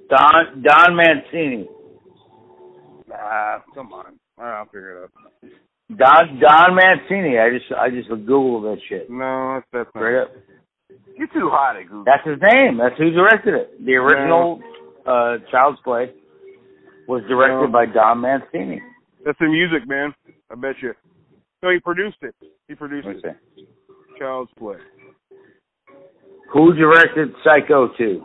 Don 0.08 0.62
Don 0.62 0.96
Mancini. 0.96 1.68
Nah, 3.08 3.58
come 3.74 3.92
on. 3.92 4.18
I'll 4.38 4.64
figure 4.66 5.04
it 5.04 5.04
out. 5.04 5.50
Don 5.96 6.40
Don 6.40 6.74
Mancini. 6.76 7.38
I 7.38 7.50
just 7.50 7.72
I 7.72 7.90
just 7.90 8.08
googled 8.10 8.62
that 8.74 8.80
shit. 8.88 9.10
No, 9.10 9.54
that's 9.54 9.66
that's 9.72 9.94
not. 9.94 10.00
Straight 10.00 10.22
up. 10.22 10.32
You're 11.16 11.28
too 11.28 11.50
hot 11.52 11.76
at 11.76 11.84
Google. 11.84 12.04
That's 12.04 12.26
his 12.26 12.38
name. 12.54 12.78
That's 12.78 12.96
who 12.98 13.10
directed 13.10 13.54
it. 13.54 13.84
The 13.84 13.92
original 13.94 14.60
uh 15.06 15.36
Child's 15.50 15.78
Play 15.84 16.12
was 17.08 17.22
directed 17.28 17.66
No. 17.66 17.72
by 17.72 17.86
Don 17.86 18.20
Mancini. 18.20 18.80
That's 19.24 19.38
the 19.38 19.46
music, 19.48 19.88
man. 19.88 20.14
I 20.50 20.54
bet 20.54 20.76
you. 20.82 20.92
No, 21.62 21.70
he 21.70 21.78
produced 21.78 22.16
it. 22.22 22.34
He 22.68 22.74
produced 22.74 23.08
it. 23.08 23.36
Child's 24.18 24.50
Play. 24.58 24.76
Who 26.52 26.74
directed 26.74 27.28
Psycho 27.44 27.88
2? 27.96 28.24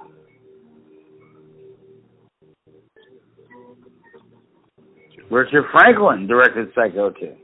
Richard 5.30 5.66
Franklin 5.72 6.28
directed 6.28 6.68
Psycho 6.74 7.12
2. 7.12 7.36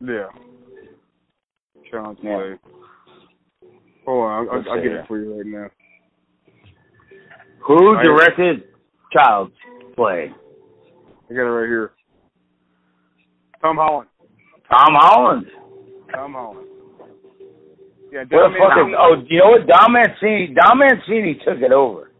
Yeah. 0.00 0.26
Child's 1.90 2.20
Yeah. 2.22 2.36
Play. 2.36 2.54
Hold 4.06 4.24
on, 4.24 4.48
I'll, 4.48 4.54
I'll, 4.56 4.70
I'll 4.72 4.82
get 4.82 4.92
it 4.92 5.06
for 5.08 5.18
you 5.18 5.34
right 5.36 5.46
now. 5.46 5.66
Who 7.66 7.96
I- 7.96 8.02
directed 8.02 8.64
Child's 9.12 9.54
Play? 9.96 10.30
I 11.30 11.34
got 11.34 11.40
it 11.40 11.44
right 11.44 11.68
here. 11.68 11.92
Tom 13.62 13.76
Holland. 13.76 14.08
Tom 14.70 14.92
Holland. 14.94 15.46
Tom 16.14 16.32
Holland. 16.34 16.68
Yeah, 18.12 18.20
What 18.28 18.52
the 18.52 18.58
fuck 18.58 18.86
is, 18.86 18.94
oh, 18.98 19.14
you 19.26 19.38
know 19.38 19.50
what? 19.50 19.66
Don 19.66 19.92
Mancini, 19.92 20.54
Don 20.54 20.78
Mancini 20.78 21.34
took 21.44 21.58
it 21.62 21.72
over. 21.72 22.10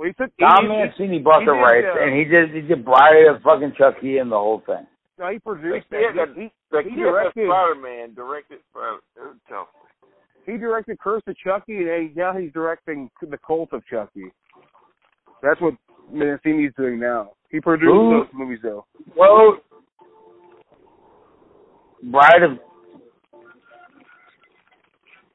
Well, 0.00 0.08
he 0.08 0.14
took, 0.14 0.34
Don 0.38 0.62
he- 0.64 0.68
Mancini 0.68 1.18
bought 1.18 1.40
he 1.40 1.46
the 1.46 1.52
did, 1.52 1.60
rights, 1.60 1.86
uh, 1.92 2.00
and 2.02 2.16
he 2.16 2.24
did 2.24 2.50
he 2.54 2.62
did 2.62 2.84
Bride 2.86 3.26
of 3.28 3.42
fucking 3.42 3.74
Chucky 3.76 4.16
and 4.16 4.32
the 4.32 4.36
whole 4.38 4.62
thing. 4.64 4.86
No, 5.18 5.28
he 5.28 5.38
produced 5.38 5.86
Yeah, 5.92 6.12
that. 6.16 6.34
the- 6.34 6.40
He, 6.40 6.52
The 6.70 6.82
he 6.84 6.90
kid 6.90 6.96
directed. 6.96 7.48
Spider-Man 7.48 8.14
directed 8.14 8.60
for. 8.72 9.00
uh, 9.20 9.64
he 10.46 10.56
directed 10.56 10.98
Curse 11.00 11.22
of 11.26 11.36
Chucky, 11.36 11.86
and 11.90 12.16
now 12.16 12.32
he's 12.32 12.50
directing 12.52 13.10
The 13.20 13.36
Cult 13.46 13.74
of 13.74 13.84
Chucky. 13.86 14.32
That's 15.42 15.60
what 15.60 15.74
Mancini's 16.10 16.72
doing 16.78 16.98
now. 16.98 17.32
He 17.50 17.60
produced 17.60 17.92
Who? 17.92 18.20
those 18.24 18.28
movies, 18.32 18.60
though. 18.62 18.86
Well, 19.14 19.58
Bride 22.04 22.42
of 22.42 22.58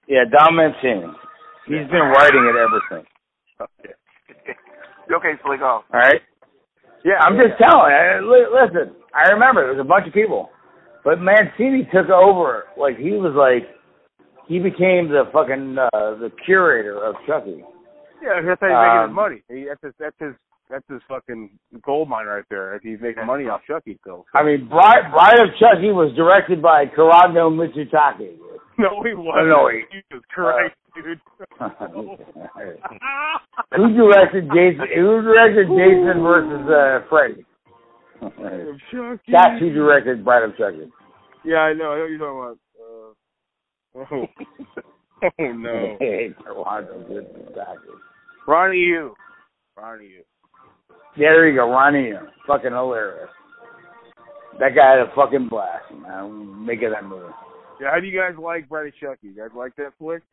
yeah, 0.08 0.24
Don 0.32 0.56
Mancini. 0.56 1.08
He's 1.68 1.88
been 1.90 2.12
writing 2.18 2.46
it 2.46 2.56
ever 2.58 2.82
since. 2.90 3.06
Okay. 3.62 3.94
You 5.10 5.18
okay, 5.18 5.34
Slick 5.46 5.62
off? 5.62 5.84
All 5.94 6.00
right. 6.00 6.22
Yeah, 7.04 7.22
I'm 7.22 7.38
just 7.38 7.60
telling. 7.62 7.94
I, 7.94 8.20
listen, 8.20 8.96
I 9.14 9.30
remember 9.32 9.62
there 9.62 9.76
was 9.78 9.86
a 9.86 9.88
bunch 9.88 10.08
of 10.08 10.14
people, 10.14 10.50
but 11.04 11.20
Mancini 11.22 11.88
took 11.94 12.10
over. 12.10 12.66
Like 12.78 12.98
he 12.98 13.12
was 13.12 13.34
like, 13.38 13.70
he 14.48 14.58
became 14.58 15.10
the 15.10 15.30
fucking 15.32 15.78
uh, 15.78 16.18
the 16.18 16.32
curator 16.46 16.98
of 17.04 17.16
Chucky. 17.28 17.62
Yeah, 18.24 18.42
that's 18.42 18.60
how 18.60 18.68
he's 18.68 18.74
making 18.74 18.98
Um, 18.98 19.10
his 19.10 19.16
money. 19.16 19.44
He, 19.50 19.66
that's 19.70 19.84
his, 19.84 19.94
that's 20.00 20.18
his, 20.20 20.34
that's 20.70 20.86
his 20.90 21.02
fucking 21.08 21.52
gold 21.86 22.10
mine 22.10 22.26
right 22.26 22.44
there. 22.50 22.76
If 22.76 22.82
he's 22.82 22.98
making 23.00 23.28
money 23.28 23.46
off 23.46 23.62
Chucky 23.68 24.00
still. 24.02 24.26
I 24.34 24.42
mean, 24.42 24.68
Bride, 24.68 25.12
Bride 25.14 25.38
of 25.46 25.54
Chucky 25.62 25.94
was 25.94 26.12
directed 26.16 26.62
by 26.62 26.86
Corrado 26.88 27.52
Mitsutake. 27.52 28.34
No, 28.80 29.02
he 29.04 29.14
wasn't. 29.14 29.48
no, 29.48 29.70
he- 29.70 29.86
Jesus 29.92 30.24
Christ, 30.34 30.76
dude. 30.96 31.20
Who 33.76 33.94
directed 33.96 34.50
Jason? 34.54 34.88
Who 34.96 35.22
directed 35.22 35.68
Jason 35.68 36.22
versus 36.22 36.68
uh, 36.70 37.00
Freddy? 37.10 37.46
That's 39.32 39.60
who 39.60 39.74
directed 39.74 40.26
Bride 40.26 40.44
of 40.44 40.58
Chucky. 40.58 40.92
Yeah, 41.44 41.58
I 41.58 41.74
know. 41.74 41.92
I 41.92 41.98
know 41.98 42.02
what 42.02 42.10
you're 42.10 42.20
talking 42.20 42.40
about. 42.42 42.58
Uh, 42.82 44.06
oh. 44.14 44.28
oh 45.40 45.54
no, 45.54 45.98
Ronnie 48.48 48.78
Yu. 48.78 49.16
Ronnie. 49.78 50.10
Yeah, 51.18 51.30
there 51.30 51.50
you 51.50 51.56
go, 51.56 51.70
Ronnie. 51.70 52.12
Fucking 52.48 52.72
hilarious. 52.72 53.30
That 54.60 54.76
guy 54.76 54.92
had 54.92 55.00
a 55.00 55.12
fucking 55.16 55.50
blast, 55.50 55.92
man, 55.92 56.66
making 56.66 56.92
that 56.92 57.04
movie. 57.04 57.34
Yeah, 57.82 57.92
how 57.94 58.00
do 58.00 58.08
you 58.08 58.18
guys 58.18 58.38
like 58.42 58.70
Bride 58.70 58.88
of 58.88 58.94
Chucky? 59.02 59.28
You 59.28 59.36
guys 59.36 59.50
like 59.56 59.76
that 59.76 59.92
flick? 60.00 60.24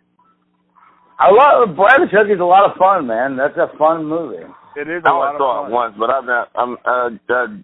I 1.18 1.30
love 1.30 1.76
Bride 1.76 2.02
of 2.02 2.10
Chucky's 2.10 2.40
a 2.40 2.44
lot 2.44 2.70
of 2.70 2.76
fun, 2.78 3.06
man. 3.06 3.36
That's 3.36 3.56
a 3.56 3.76
fun 3.78 4.04
movie. 4.06 4.44
It 4.76 4.88
is 4.88 5.02
a 5.04 5.08
I 5.08 5.12
lot 5.12 5.34
only 5.34 5.36
of 5.36 5.38
saw 5.38 5.62
fun. 5.62 5.70
it 5.70 5.74
once, 5.74 5.94
but 5.98 6.10
I've 6.10 6.24
not. 6.24 6.48
I'm. 6.54 6.72
Uh, 6.84 7.10
that, 7.28 7.62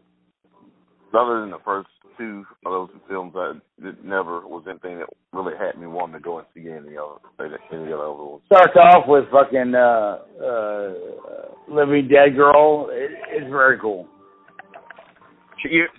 other 1.18 1.40
than 1.40 1.50
the 1.50 1.58
first 1.64 1.88
two 2.18 2.44
of 2.66 2.72
those 2.72 2.90
films, 3.08 3.32
I 3.36 3.52
it 3.82 4.04
never 4.04 4.46
was 4.46 4.64
anything 4.68 4.98
that 4.98 5.08
really 5.32 5.54
had 5.58 5.80
me 5.80 5.86
wanting 5.86 6.14
to 6.14 6.20
go 6.20 6.38
and 6.38 6.46
see 6.54 6.68
any 6.68 6.96
other 6.98 7.18
any 7.40 7.54
of 7.54 7.88
the 7.88 7.94
other 7.96 8.12
ones. 8.22 8.42
Starts 8.46 8.76
off 8.76 9.04
with 9.08 9.24
fucking 9.32 9.74
uh, 9.74 10.18
uh, 10.44 10.92
Living 11.68 12.08
Dead 12.08 12.36
Girl. 12.36 12.88
It, 12.90 13.12
it's 13.30 13.50
very 13.50 13.78
cool. 13.78 14.06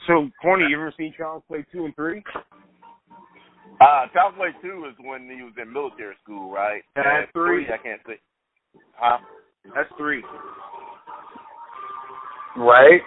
So, 0.07 0.29
Corny, 0.41 0.65
you 0.69 0.77
ever 0.77 0.93
seen 0.97 1.13
Child's 1.17 1.43
Play 1.47 1.65
two 1.71 1.85
and 1.85 1.95
three? 1.95 2.23
Uh, 3.79 4.05
Play 4.35 4.49
Two 4.61 4.85
is 4.89 4.95
when 4.99 5.29
he 5.29 5.41
was 5.43 5.53
in 5.61 5.71
military 5.71 6.15
school, 6.23 6.51
right? 6.51 6.81
And 6.95 7.05
And 7.05 7.27
three? 7.33 7.65
I 7.67 7.77
can't 7.77 8.01
think. 8.05 8.19
Huh? 8.95 9.17
That's 9.75 9.89
three. 9.97 10.23
Right? 12.57 13.01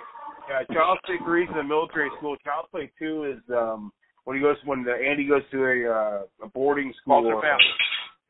Yeah, 0.49 0.63
Play 1.05 1.17
three 1.25 1.45
is 1.45 1.51
in 1.51 1.57
the 1.57 1.63
military 1.65 2.11
school. 2.19 2.37
Child's 2.45 2.69
Play 2.71 2.91
two 2.99 3.25
is 3.25 3.39
um 3.55 3.93
when 4.25 4.37
he 4.37 4.43
goes 4.43 4.57
when 4.65 4.83
the, 4.85 4.93
Andy 4.93 5.27
goes 5.27 5.43
to 5.51 5.65
a 5.65 5.91
uh, 5.93 6.23
a 6.45 6.49
boarding 6.49 6.93
school. 7.03 7.23
Foster 7.23 7.35
or- 7.35 7.43
family. 7.43 7.65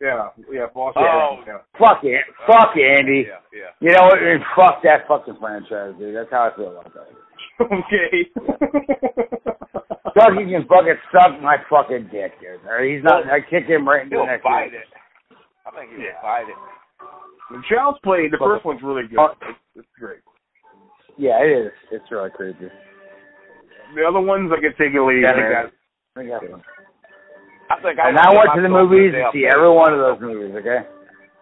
Yeah, 0.00 0.30
yeah, 0.50 0.66
foster 0.74 0.98
Oh. 0.98 1.36
family. 1.36 1.44
Yeah. 1.46 1.78
Fuck 1.78 2.02
it. 2.02 2.24
Fuck 2.44 2.70
it, 2.74 2.98
Andy. 2.98 3.24
Yeah, 3.28 3.38
yeah. 3.54 3.70
You 3.78 3.90
know 3.94 4.08
what? 4.08 4.18
Fuck 4.56 4.82
that 4.82 5.06
fucking 5.06 5.36
franchise, 5.38 5.94
dude. 5.96 6.16
That's 6.16 6.28
how 6.30 6.50
I 6.50 6.56
feel 6.56 6.72
about 6.72 6.92
that. 6.92 7.08
okay. 7.60 8.30
Chucky 10.10 10.44
can 10.50 10.66
fucking 10.66 10.98
suck 11.14 11.38
my 11.40 11.56
fucking 11.70 12.10
dick, 12.10 12.34
dude. 12.42 12.58
All 12.66 12.74
right? 12.74 12.90
He's 12.90 13.04
not. 13.04 13.22
I 13.30 13.38
kick 13.40 13.66
him 13.70 13.86
right 13.86 14.02
in 14.02 14.10
the 14.10 14.16
He'll 14.16 14.26
neck. 14.26 14.42
fight 14.42 14.74
it. 14.74 14.90
I 15.66 15.70
think 15.70 15.90
he'll 15.94 16.00
Yeah. 16.02 16.18
fight 16.20 16.48
it. 16.50 16.58
The 17.50 17.62
Child's 17.70 17.98
Play, 18.02 18.26
the 18.28 18.38
first 18.38 18.64
one's 18.64 18.82
really 18.82 19.06
good. 19.06 19.18
Oh. 19.20 19.34
It's, 19.42 19.58
it's 19.76 19.88
great. 19.98 20.20
Yeah, 21.16 21.38
it 21.44 21.50
is. 21.66 21.72
It's 21.92 22.10
really 22.10 22.30
creepy. 22.30 22.66
The 23.94 24.02
other 24.08 24.20
ones 24.20 24.50
I 24.50 24.58
can 24.60 24.72
take 24.74 24.94
it 24.94 24.98
or 24.98 25.06
leave. 25.12 25.22
Yeah, 25.22 25.32
I 25.32 25.36
man. 25.36 25.52
got- 25.52 25.72
I 26.16 26.22
got 26.28 26.42
it. 26.42 26.50
I 27.70 28.08
And 28.08 28.18
I 28.18 28.32
I 28.32 28.34
went 28.36 28.50
to 28.56 28.60
the 28.60 28.68
my 28.68 28.80
soul 28.80 28.84
in 28.84 28.90
movies 28.90 29.12
to 29.12 29.18
damn 29.22 29.32
see 29.32 29.46
every 29.48 29.70
one 29.70 29.92
of 29.94 30.00
those 30.00 30.20
movies. 30.20 30.52
Okay. 30.56 30.80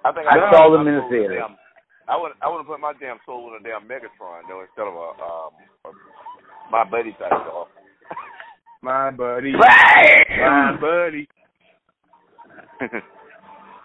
I 0.05 0.13
think 0.13 0.27
I 0.31 0.39
I, 0.39 0.51
saw 0.53 0.71
them 0.71 0.87
in 0.87 0.95
the 0.95 1.07
theater. 1.11 1.35
Damn, 1.43 1.57
I 2.07 2.15
would 2.17 2.33
I 2.43 2.47
would 2.49 2.59
have 2.63 2.67
put 2.71 2.79
my 2.79 2.93
damn 3.01 3.19
soul 3.27 3.51
in 3.51 3.59
a 3.59 3.63
damn 3.67 3.89
Megatron 3.89 4.47
though 4.47 4.63
instead 4.63 4.87
of 4.87 4.95
a 4.95 5.09
um 5.19 5.51
a, 5.87 5.91
my 6.71 6.85
buddy 6.87 7.13
type 7.19 7.31
dog. 7.31 7.67
My 8.83 9.11
buddy. 9.11 9.53
My 9.53 10.77
buddy. 10.81 11.29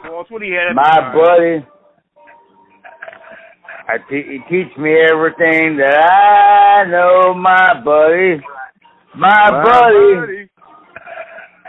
Well, 0.04 0.20
that's 0.20 0.32
what 0.32 0.41
he 0.41 0.52
had. 0.52 0.70
at 0.70 0.76
My 0.76 0.84
time. 0.84 1.16
buddy. 1.16 1.68
I 3.88 3.98
te- 4.10 4.24
he 4.32 4.39
teach 4.50 4.76
me 4.78 4.96
everything 5.12 5.78
that 5.78 6.00
I 6.00 6.86
know, 6.89 7.34
my 7.34 7.82
buddy. 7.84 8.39
My, 9.16 9.50
My 9.52 9.64
buddy, 9.64 10.50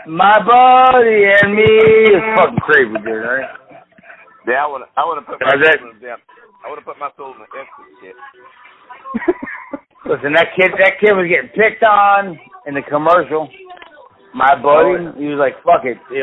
my 0.07 0.37
buddy 0.43 1.23
and 1.41 1.55
me. 1.55 1.63
It's 1.63 2.39
fucking 2.39 2.57
creepy, 2.59 2.97
dude, 3.05 3.23
right? 3.23 3.49
Yeah, 4.47 4.65
I 4.65 4.67
would 4.67 4.81
I 4.97 5.05
would 5.05 5.15
have 5.17 5.25
put 5.27 5.39
my 5.41 5.55
that? 5.55 5.79
soul 5.79 5.91
in 5.91 6.03
a 6.09 6.15
I 6.65 6.69
would 6.69 6.77
have 6.79 6.85
put 6.85 6.99
my 6.99 7.09
soul 7.17 7.33
in 7.35 7.41
an 7.41 7.47
instant 7.55 7.87
shit. 8.01 8.15
Listen, 10.05 10.33
that 10.33 10.49
kid, 10.55 10.71
that 10.79 10.99
kid 10.99 11.13
was 11.13 11.27
getting 11.29 11.49
picked 11.55 11.83
on 11.83 12.37
in 12.67 12.73
the 12.75 12.81
commercial. 12.89 13.49
My 14.33 14.55
buddy, 14.61 15.17
he 15.17 15.27
was 15.27 15.39
like, 15.39 15.55
"Fuck 15.63 15.85
it, 15.85 15.97
you 16.11 16.19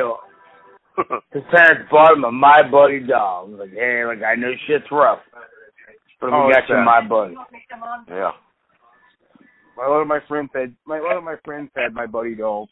know, 0.98 1.18
His 1.32 1.42
parents 1.50 1.88
bought 1.90 2.12
him 2.16 2.24
a 2.24 2.30
My 2.30 2.62
Buddy 2.70 3.00
doll. 3.00 3.46
I 3.46 3.50
was 3.50 3.58
like, 3.60 3.72
hey, 3.72 4.04
like 4.06 4.22
I 4.22 4.34
know 4.36 4.52
shit's 4.66 4.84
rough, 4.92 5.18
but 6.20 6.32
Oh, 6.32 6.46
we 6.46 6.52
got 6.52 6.60
it's 6.60 6.68
you. 6.70 6.76
My 6.84 7.00
Buddy. 7.06 7.34
yeah. 8.08 8.30
A 9.76 9.90
lot 9.90 10.02
of 10.02 10.06
my 10.06 10.20
friends 10.28 10.50
had 10.54 10.74
my 10.86 10.98
a 10.98 11.02
lot 11.02 11.16
of 11.16 11.24
my 11.24 11.34
friends 11.44 11.70
had 11.74 11.92
my 11.94 12.06
buddy 12.06 12.36
dolls, 12.36 12.68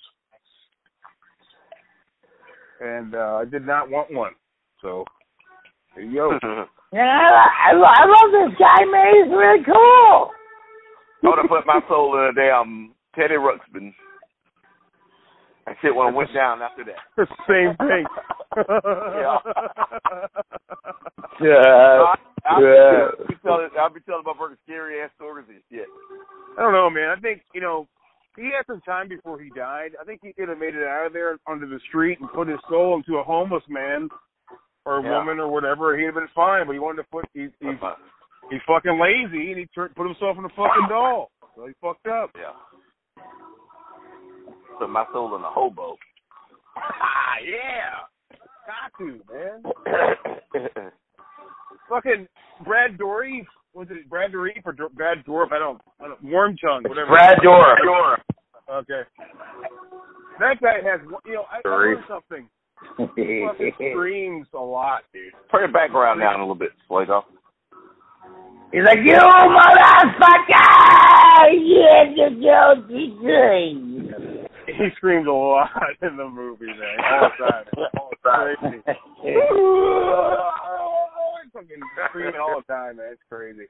and 2.80 3.14
uh, 3.14 3.38
I 3.40 3.44
did 3.44 3.66
not 3.66 3.90
want 3.90 4.12
one. 4.12 4.32
So 4.80 5.04
there 5.96 6.04
you 6.04 6.14
go. 6.14 6.64
Yeah, 6.94 7.00
I, 7.00 7.72
I 7.72 8.04
love 8.04 8.32
this 8.50 8.58
guy, 8.58 8.84
man. 8.84 9.06
He's 9.24 9.32
really 9.32 9.64
cool. 9.64 10.28
I 11.24 11.26
would 11.26 11.38
have 11.38 11.48
put 11.48 11.64
my 11.66 11.80
soul 11.88 12.18
in 12.18 12.24
a 12.28 12.32
damn 12.34 12.91
Teddy 13.14 13.34
Ruxpin. 13.34 13.92
That 15.66 15.76
shit 15.80 15.94
would 15.94 16.08
I 16.08 16.10
went 16.10 16.34
down 16.34 16.60
after 16.62 16.84
that. 16.84 16.98
same 17.48 17.76
thing. 17.86 18.04
Yeah. 18.56 19.38
Yeah. 21.40 22.04
I'll, 22.44 22.62
Yeah. 22.62 23.08
be 23.28 23.34
telling, 23.44 23.68
I'll 23.78 23.90
be 23.90 24.00
telling 24.00 24.24
my 24.26 24.32
fucking 24.38 24.56
scary 24.64 25.00
ass 25.00 25.10
stories 25.16 25.46
and 25.48 25.60
shit. 25.70 25.86
I 26.58 26.62
don't 26.62 26.72
know, 26.72 26.90
man. 26.90 27.14
I 27.16 27.20
think 27.20 27.42
you 27.54 27.60
know 27.60 27.86
he 28.36 28.44
had 28.46 28.66
some 28.66 28.80
time 28.80 29.08
before 29.08 29.40
he 29.40 29.50
died. 29.54 29.92
I 30.00 30.04
think 30.04 30.20
he 30.22 30.32
could 30.32 30.48
have 30.48 30.58
made 30.58 30.74
it 30.74 30.82
out 30.82 31.06
of 31.06 31.12
there 31.12 31.38
onto 31.46 31.68
the 31.68 31.78
street 31.88 32.18
and 32.20 32.28
put 32.32 32.48
his 32.48 32.58
soul 32.68 32.96
into 32.96 33.18
a 33.18 33.22
homeless 33.22 33.62
man 33.68 34.08
or 34.84 34.98
a 34.98 35.02
Yeah. 35.02 35.18
woman 35.18 35.38
or 35.38 35.48
whatever. 35.48 35.96
He'd 35.96 36.06
have 36.06 36.14
been 36.14 36.28
fine, 36.34 36.66
but 36.66 36.72
he 36.72 36.80
wanted 36.80 37.02
to 37.02 37.08
put 37.12 37.24
he 37.34 37.46
he 37.60 37.70
he's 38.50 38.60
fucking 38.66 38.98
lazy 38.98 39.52
and 39.52 39.58
he 39.60 39.66
turned 39.66 39.94
put 39.94 40.06
himself 40.06 40.36
in 40.38 40.44
a 40.44 40.48
fucking 40.50 40.88
doll. 40.88 41.30
So 41.54 41.66
he 41.66 41.72
fucked 41.80 42.06
up. 42.08 42.30
Yeah. 42.34 42.50
Put 44.78 44.90
my 44.90 45.04
soul 45.12 45.36
in 45.36 45.42
a 45.42 45.50
hobo. 45.50 45.96
Ah, 46.76 47.36
yeah. 47.44 48.08
Got 48.66 48.92
to, 48.98 49.20
man. 49.32 50.90
Fucking 51.88 52.26
Brad 52.64 52.98
Dory. 52.98 53.46
Was 53.74 53.88
it 53.90 54.08
Brad 54.08 54.32
Dory 54.32 54.60
or 54.64 54.72
Dor- 54.72 54.90
Brad 54.90 55.24
Dorf? 55.24 55.50
I 55.52 55.58
don't. 55.58 55.80
I 56.00 56.08
don't 56.08 56.22
Worm 56.24 56.56
tongue. 56.56 56.82
Whatever. 56.84 57.08
Brad 57.08 57.38
Dorff. 57.38 58.18
Okay. 58.70 59.02
That 60.38 60.60
guy 60.60 60.76
has. 60.84 61.00
You 61.26 61.34
know, 61.34 61.44
I, 61.50 61.60
I 61.66 61.68
learned 61.68 62.04
something. 62.08 62.48
He 63.16 63.46
fucking 63.48 63.72
screams 63.92 64.46
a 64.54 64.58
lot, 64.58 65.02
dude. 65.12 65.32
Turn 65.50 65.60
your 65.62 65.72
background 65.72 66.20
down 66.20 66.36
a 66.36 66.38
little 66.42 66.54
bit, 66.54 66.70
Slaygoth. 66.90 67.24
He's 68.72 68.84
like, 68.84 68.98
you 69.04 69.16
motherfucker! 69.16 70.58
Yeah, 71.42 72.04
you 72.14 72.40
don't 72.40 72.88
do 72.88 74.46
He 74.66 74.88
screams 74.96 75.26
a 75.26 75.30
lot 75.30 75.68
in 76.02 76.16
the 76.16 76.28
movie, 76.28 76.66
man. 76.66 76.78
All 77.04 77.30
the 77.38 77.44
time. 77.44 77.64
All 77.98 78.10
the 78.10 78.16
time. 78.30 78.82
Crazy. 79.20 79.38
fucking 81.52 81.82
screaming 82.08 82.40
all 82.40 82.62
the 82.66 82.72
time, 82.72 82.96
man. 82.96 83.12
It's 83.12 83.22
crazy. 83.28 83.66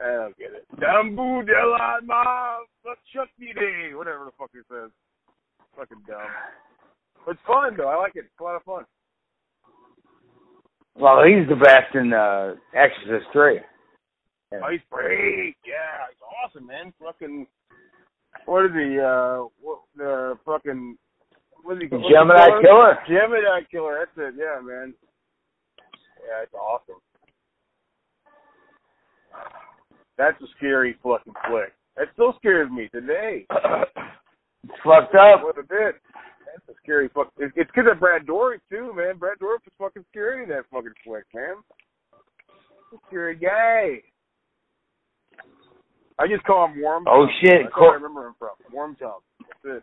I 0.00 0.06
don't 0.06 0.36
get 0.38 0.52
it. 0.52 0.66
Dambu 0.80 1.46
de 1.46 1.66
la 1.66 2.00
ma 2.04 2.58
day, 3.38 3.94
whatever 3.94 4.24
the 4.24 4.32
fuck 4.38 4.50
it 4.54 4.64
says. 4.70 4.90
Fucking 5.76 6.02
dumb. 6.06 6.18
But 7.24 7.32
it's 7.32 7.40
fun 7.46 7.76
though. 7.76 7.88
I 7.88 7.96
like 7.96 8.16
it. 8.16 8.24
It's 8.24 8.40
a 8.40 8.42
lot 8.42 8.56
of 8.56 8.64
fun. 8.64 8.84
Well, 10.96 11.22
he's 11.24 11.48
the 11.48 11.56
best 11.56 11.94
in 11.94 12.12
uh, 12.12 12.54
Exorcist 12.74 13.30
3. 13.32 13.60
Yeah. 14.52 14.58
He's 14.70 14.80
great. 14.90 15.56
Yeah, 15.64 16.10
it's 16.10 16.20
awesome, 16.44 16.66
man. 16.66 16.92
Fucking. 17.02 17.46
What 18.46 18.66
is 18.66 18.72
he? 18.74 18.98
Uh, 18.98 19.46
what 19.60 19.80
the 19.96 20.38
fucking. 20.44 20.96
What 21.62 21.76
is 21.76 21.82
he? 21.82 21.96
what's 21.96 22.06
he 22.06 22.12
Gemini 22.12 22.46
called? 22.46 22.62
Killer. 22.62 22.98
Gemini 23.06 23.60
Killer. 23.70 23.96
That's 24.00 24.28
it. 24.28 24.34
Yeah, 24.38 24.60
man. 24.62 24.94
Yeah, 26.26 26.42
it's 26.42 26.54
awesome. 26.54 27.00
That's 30.18 30.40
a 30.42 30.46
scary 30.56 30.96
fucking 31.02 31.32
flick. 31.48 31.72
That 31.96 32.08
still 32.12 32.34
scares 32.38 32.70
me 32.70 32.88
today. 32.92 33.46
It's 34.62 34.74
fucked 34.84 35.14
up. 35.14 35.42
What 35.42 35.56
a 35.58 35.62
bit. 35.62 35.96
That's 36.44 36.68
a 36.68 36.74
scary 36.82 37.08
fuck. 37.14 37.32
It's 37.38 37.54
because 37.56 37.90
of 37.90 37.98
Brad 37.98 38.26
Dory 38.26 38.58
too, 38.70 38.92
man. 38.94 39.16
Brad 39.16 39.38
Dory 39.38 39.56
was 39.64 39.72
fucking 39.78 40.04
scary 40.10 40.42
in 40.42 40.50
that 40.50 40.64
fucking 40.70 40.92
flick, 41.02 41.24
man. 41.34 41.56
A 42.92 42.96
scary 43.08 43.36
guy. 43.36 44.02
I 46.20 46.26
just 46.28 46.44
call 46.44 46.68
him 46.68 46.80
Warm. 46.82 47.04
Oh, 47.08 47.24
Tongue. 47.24 47.34
shit. 47.40 47.62
That's 47.64 47.76
where 47.76 47.90
I 47.92 47.94
remember 47.94 48.26
him 48.28 48.34
from. 48.38 48.50
Worm 48.72 48.94
Tongue. 48.96 49.20
That's 49.64 49.78
it. 49.78 49.82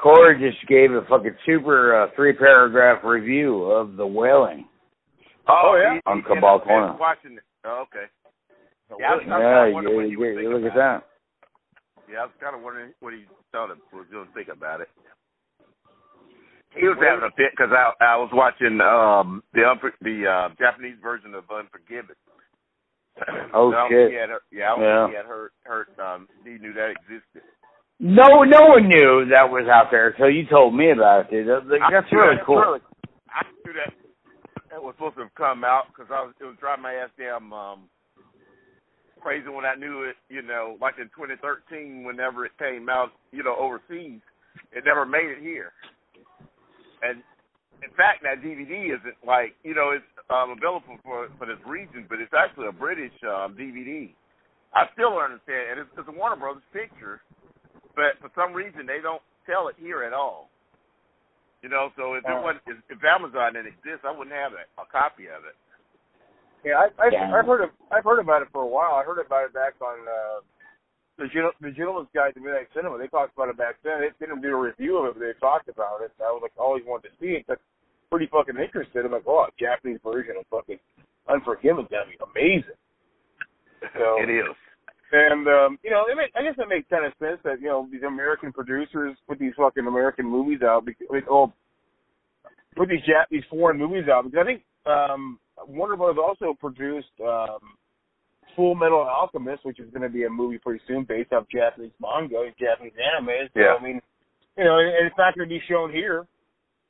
Corey 0.00 0.38
just 0.40 0.66
gave 0.68 0.92
a 0.92 1.02
fucking 1.10 1.34
super 1.44 2.02
uh, 2.04 2.06
three 2.16 2.32
paragraph 2.32 3.02
review 3.04 3.64
of 3.64 3.96
The 3.96 4.06
Wailing. 4.06 4.66
Oh, 5.48 5.76
yeah? 5.76 5.98
On 6.06 6.22
Cabal 6.22 6.58
yeah, 6.60 6.64
Corner. 6.64 6.96
Watching 6.98 7.32
it. 7.36 7.42
Oh, 7.66 7.84
okay. 7.90 8.06
The 8.88 8.96
Yeah, 9.00 9.12
I 9.12 9.14
was- 9.16 9.24
Wailing. 9.26 9.32
I 9.32 9.40
Yeah, 9.40 9.66
you, 9.66 9.74
wondering 9.74 9.96
what 9.96 10.04
he 10.06 10.10
you, 10.12 10.18
was 10.20 10.26
you 10.28 10.34
thinking 10.36 10.52
look 10.54 10.70
at 10.72 10.76
that. 10.78 11.06
Yeah, 12.10 12.18
I 12.20 12.24
was 12.24 12.34
kind 12.40 12.56
of 12.56 12.62
wondering 12.62 12.92
what 13.00 13.12
he 13.12 13.26
thought 13.52 13.70
of, 13.70 13.78
was 13.92 14.06
going 14.10 14.26
to 14.26 14.32
think 14.32 14.48
about 14.48 14.80
it. 14.80 14.88
He 16.76 16.86
was 16.86 16.98
having 17.02 17.24
a 17.26 17.34
fit 17.34 17.50
because 17.50 17.72
I 17.74 17.90
I 18.00 18.16
was 18.16 18.30
watching 18.32 18.80
um 18.80 19.42
the 19.52 19.60
unfor- 19.66 19.98
the 20.00 20.26
uh, 20.26 20.48
Japanese 20.58 20.96
version 21.02 21.34
of 21.34 21.44
Unforgiven. 21.50 22.14
Oh, 23.52 23.70
don't 23.72 23.90
shit. 23.90 24.10
He 24.12 24.16
had 24.16 24.30
yeah, 24.52 24.72
I 24.72 24.76
don't 24.76 24.84
Yeah. 24.84 25.04
think 25.06 25.10
he 25.10 25.16
had 25.16 25.26
heard 25.26 25.50
heard 25.64 25.86
um 25.98 26.28
he 26.44 26.50
knew 26.62 26.72
that 26.74 26.94
existed. 26.94 27.42
No, 27.98 28.44
no 28.44 28.66
one 28.72 28.88
knew 28.88 29.26
that 29.28 29.50
was 29.50 29.66
out 29.68 29.90
there 29.90 30.08
until 30.08 30.30
you 30.30 30.46
told 30.46 30.74
me 30.74 30.90
about 30.90 31.26
it, 31.26 31.30
dude. 31.30 31.48
That- 31.48 31.68
that- 31.68 31.82
I 31.82 31.90
That's 31.90 32.10
really 32.12 32.36
that- 32.36 32.46
cool. 32.46 32.56
really- 32.60 32.80
I 33.28 33.44
knew 33.66 33.72
that 33.74 33.92
that 34.70 34.82
was 34.82 34.94
supposed 34.94 35.16
to 35.16 35.22
have 35.24 35.34
come 35.34 35.64
out 35.64 35.88
because 35.88 36.10
I 36.10 36.22
was 36.22 36.32
it 36.40 36.44
was 36.44 36.56
driving 36.60 36.82
my 36.84 36.94
ass 36.94 37.10
damn 37.18 37.52
um 37.52 37.90
crazy 39.20 39.48
when 39.48 39.66
I 39.66 39.74
knew 39.74 40.02
it. 40.04 40.16
You 40.30 40.42
know, 40.42 40.78
like 40.80 40.94
in 40.98 41.10
2013, 41.10 42.04
whenever 42.04 42.46
it 42.46 42.52
came 42.58 42.88
out, 42.88 43.10
you 43.32 43.42
know, 43.42 43.56
overseas, 43.58 44.20
it 44.72 44.84
never 44.86 45.04
made 45.04 45.28
it 45.28 45.40
here. 45.42 45.72
And 47.02 47.22
in 47.82 47.90
fact, 47.96 48.22
that 48.24 48.42
DVD 48.44 48.92
isn't 48.96 49.16
like 49.26 49.56
you 49.64 49.74
know 49.74 49.90
it's 49.96 50.04
um, 50.28 50.52
available 50.56 50.96
for 51.04 51.28
for 51.38 51.46
this 51.46 51.60
region, 51.66 52.06
but 52.08 52.20
it's 52.20 52.34
actually 52.36 52.68
a 52.68 52.72
British 52.76 53.14
um, 53.24 53.56
DVD. 53.56 54.12
I 54.74 54.86
still 54.94 55.10
don't 55.18 55.34
understand, 55.34 55.64
and 55.72 55.76
it's, 55.82 55.90
it's 55.98 56.08
a 56.08 56.14
Warner 56.14 56.36
Brothers 56.36 56.62
picture, 56.72 57.20
but 57.96 58.14
for 58.22 58.30
some 58.38 58.52
reason 58.54 58.86
they 58.86 59.02
don't 59.02 59.22
sell 59.46 59.66
it 59.68 59.74
here 59.80 60.04
at 60.04 60.12
all. 60.12 60.48
You 61.62 61.68
know, 61.68 61.90
so 61.96 62.14
if 62.14 62.24
it 62.24 62.30
Oh. 62.30 62.40
wasn't, 62.40 62.62
if, 62.68 62.78
if 62.88 63.04
Amazon 63.04 63.52
didn't 63.54 63.68
exist, 63.74 64.04
I 64.06 64.12
wouldn't 64.14 64.32
have 64.36 64.52
a, 64.54 64.64
a 64.80 64.86
copy 64.88 65.26
of 65.28 65.44
it. 65.44 65.56
Yeah, 66.64 66.76
I, 66.78 66.84
I've, 67.02 67.12
Yeah. 67.12 67.32
I've 67.34 67.46
heard 67.46 67.64
of, 67.64 67.70
I've 67.90 68.04
heard 68.04 68.20
about 68.20 68.42
it 68.42 68.48
for 68.52 68.62
a 68.62 68.66
while. 68.66 68.94
I 68.94 69.04
heard 69.04 69.18
about 69.20 69.44
it 69.46 69.52
back 69.52 69.74
on 69.80 69.98
uh, 70.08 70.40
the 71.20 71.28
Gen- 71.28 71.58
the 71.60 71.70
Gentleman's 71.70 72.08
Guide 72.16 72.32
to 72.34 72.40
Midnight 72.40 72.72
Cinema. 72.74 72.96
They 72.96 73.06
talked 73.06 73.36
about 73.36 73.52
it 73.52 73.60
back 73.60 73.76
then. 73.84 74.00
They 74.00 74.10
didn't 74.18 74.40
do 74.40 74.56
a 74.56 74.58
review 74.58 74.96
of 74.96 75.12
it, 75.12 75.14
but 75.14 75.20
they 75.20 75.36
talked 75.38 75.68
about 75.68 76.00
it. 76.00 76.10
I 76.18 76.32
was 76.32 76.40
like, 76.40 76.56
always 76.56 76.82
wanted 76.88 77.12
to 77.12 77.14
see 77.20 77.36
it. 77.36 77.44
But 77.46 77.60
pretty 78.10 78.26
fucking 78.32 78.56
interested. 78.56 79.04
I'm 79.04 79.12
like, 79.12 79.28
oh, 79.28 79.46
a 79.46 79.52
Japanese 79.60 80.00
version 80.02 80.40
of 80.40 80.48
fucking 80.50 80.80
Unforgiven 81.28 81.86
gonna 81.92 82.08
be 82.08 82.18
amazing. 82.18 82.80
So 83.94 84.16
it 84.24 84.32
is. 84.32 84.56
and 85.12 85.46
um, 85.46 85.78
you 85.84 85.90
know, 85.90 86.08
it 86.08 86.16
make, 86.16 86.32
I 86.34 86.42
guess 86.42 86.58
it 86.58 86.68
makes 86.68 86.88
kind 86.88 87.04
of 87.04 87.12
sense 87.20 87.38
that 87.44 87.60
you 87.60 87.68
know 87.68 87.86
these 87.92 88.02
American 88.02 88.52
producers 88.52 89.16
put 89.28 89.38
these 89.38 89.52
fucking 89.56 89.86
American 89.86 90.26
movies 90.26 90.62
out 90.64 90.84
because 90.84 91.06
oh, 91.30 91.52
put 92.74 92.88
these 92.88 93.04
Jap- 93.06 93.30
these 93.30 93.44
foreign 93.50 93.78
movies 93.78 94.08
out 94.10 94.24
because 94.24 94.40
I 94.40 94.44
think 94.44 94.62
um, 94.86 95.38
Warner 95.68 95.96
Bros. 95.96 96.16
also 96.18 96.56
produced 96.58 97.12
um, 97.20 97.76
Full 98.60 98.74
Metal 98.74 99.00
Alchemist, 99.00 99.64
which 99.64 99.80
is 99.80 99.88
going 99.88 100.02
to 100.02 100.10
be 100.10 100.24
a 100.24 100.28
movie 100.28 100.58
pretty 100.58 100.84
soon 100.86 101.04
based 101.04 101.32
off 101.32 101.46
Japanese 101.50 101.92
manga 101.98 102.42
and 102.42 102.52
Japanese 102.60 102.92
anime. 103.16 103.48
So 103.54 103.60
Yeah. 103.60 103.74
I 103.80 103.82
mean, 103.82 104.02
you 104.58 104.64
know, 104.64 104.78
and 104.78 105.06
it's 105.06 105.16
not 105.16 105.34
going 105.34 105.48
to 105.48 105.54
be 105.54 105.62
shown 105.66 105.90
here, 105.90 106.26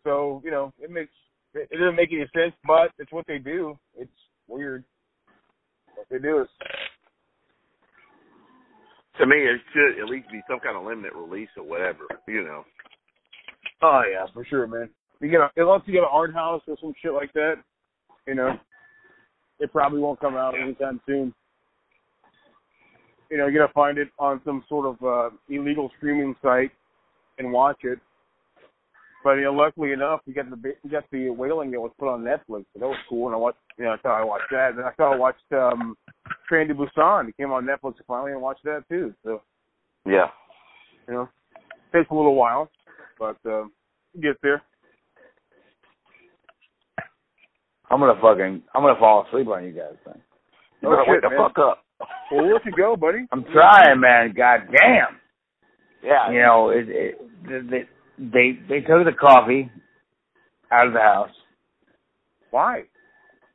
so 0.03 0.43
you 0.45 0.51
know, 0.51 0.73
it 0.81 0.91
makes 0.91 1.13
it 1.55 1.71
doesn't 1.71 1.95
make 1.95 2.11
any 2.11 2.27
sense, 2.35 2.55
but 2.67 2.91
it's 2.99 3.13
what 3.13 3.25
they 3.29 3.39
do. 3.39 3.79
It's 3.97 4.11
weird. 4.49 4.83
What 5.95 6.09
they 6.11 6.19
do 6.19 6.41
is 6.41 6.49
To 9.21 9.27
me, 9.27 9.37
it 9.37 9.61
should 9.73 10.03
at 10.03 10.11
least 10.11 10.29
be 10.33 10.41
some 10.51 10.59
kind 10.59 10.77
of 10.77 10.83
limited 10.83 11.13
release 11.15 11.51
or 11.57 11.63
whatever. 11.63 12.09
You 12.27 12.43
know. 12.43 12.65
Oh 13.81 14.03
yeah, 14.11 14.27
for 14.35 14.45
sure, 14.45 14.67
man. 14.67 14.91
You 15.21 15.31
get 15.31 15.41
a, 15.41 15.51
unless 15.57 15.83
you 15.87 15.93
get 15.93 16.03
an 16.03 16.09
art 16.11 16.35
house 16.35 16.63
or 16.67 16.77
some 16.81 16.95
shit 17.01 17.13
like 17.13 17.33
that, 17.35 17.63
you 18.27 18.35
know, 18.35 18.55
it 19.61 19.71
probably 19.71 20.01
won't 20.01 20.19
come 20.19 20.35
out 20.35 20.59
anytime 20.61 21.01
soon. 21.07 21.33
You 23.31 23.39
know, 23.39 23.47
you're 23.47 23.63
gonna 23.63 23.73
find 23.73 23.97
it 23.99 24.09
on 24.19 24.41
some 24.45 24.65
sort 24.69 24.87
of 24.87 25.03
uh, 25.05 25.31
illegal 25.49 25.91
streaming 25.97 26.35
site 26.43 26.73
and 27.39 27.53
watch 27.53 27.79
it. 27.85 27.99
But 29.23 29.33
you 29.35 29.45
know, 29.45 29.53
luckily 29.53 29.93
enough, 29.93 30.21
we 30.27 30.33
got 30.33 30.49
the 30.51 30.75
we 30.83 30.91
got 30.91 31.05
the 31.13 31.31
Wailing 31.31 31.71
that 31.73 31.81
was 31.81 31.93
put 31.99 32.09
on 32.09 32.23
Netflix, 32.23 32.65
so 32.73 32.81
that 32.81 32.89
was 32.89 32.97
cool. 33.09 33.27
And 33.27 33.35
I 33.35 33.39
watched, 33.39 33.59
you 33.79 33.85
know, 33.85 33.93
I 33.93 33.97
thought 33.99 34.21
I 34.21 34.25
watched 34.25 34.51
that. 34.51 34.71
And 34.75 34.81
I 34.85 34.91
thought 34.93 35.13
I 35.13 35.17
watched 35.17 35.53
um, 35.53 35.97
Train 36.49 36.69
to 36.69 36.75
Busan. 36.75 37.29
It 37.29 37.37
came 37.37 37.53
on 37.53 37.67
Netflix 37.67 37.95
finally, 38.09 38.33
and 38.33 38.41
watched 38.41 38.65
that 38.65 38.83
too. 38.89 39.15
So 39.25 39.43
Yeah. 40.07 40.27
you 41.07 41.15
know, 41.15 41.29
takes 41.93 42.11
a 42.11 42.15
little 42.15 42.35
while. 42.35 42.71
but 43.19 43.37
uh, 43.49 43.65
get 44.21 44.37
there. 44.43 44.63
I'm 47.91 48.01
gonna 48.01 48.21
fucking 48.21 48.63
I'm 48.75 48.83
gonna 48.83 48.99
fall 48.99 49.27
asleep 49.29 49.49
on 49.49 49.65
you 49.65 49.73
guys. 49.73 49.95
Man. 50.07 50.21
You 50.81 50.89
better 50.89 51.03
Oh, 51.07 51.11
wake 51.13 51.21
the 51.23 51.29
man. 51.31 51.39
fuck 51.39 51.59
up. 51.59 51.85
Well, 52.31 52.47
we'll 52.47 52.59
you 52.65 52.73
go, 52.77 52.97
buddy. 52.97 53.27
I'm 53.33 53.45
trying, 53.53 54.01
man. 54.01 54.33
God 54.37 54.61
damn. 54.71 55.19
Yeah. 56.03 56.31
You 56.31 56.41
know, 56.41 56.71
it, 56.71 56.89
it, 56.89 57.19
they 57.71 57.83
they 58.19 58.59
they 58.69 58.81
took 58.81 59.05
the 59.05 59.13
coffee 59.19 59.71
out 60.73 60.87
of 60.87 60.93
the 60.93 61.01
house, 61.01 61.31
Why? 62.51 62.83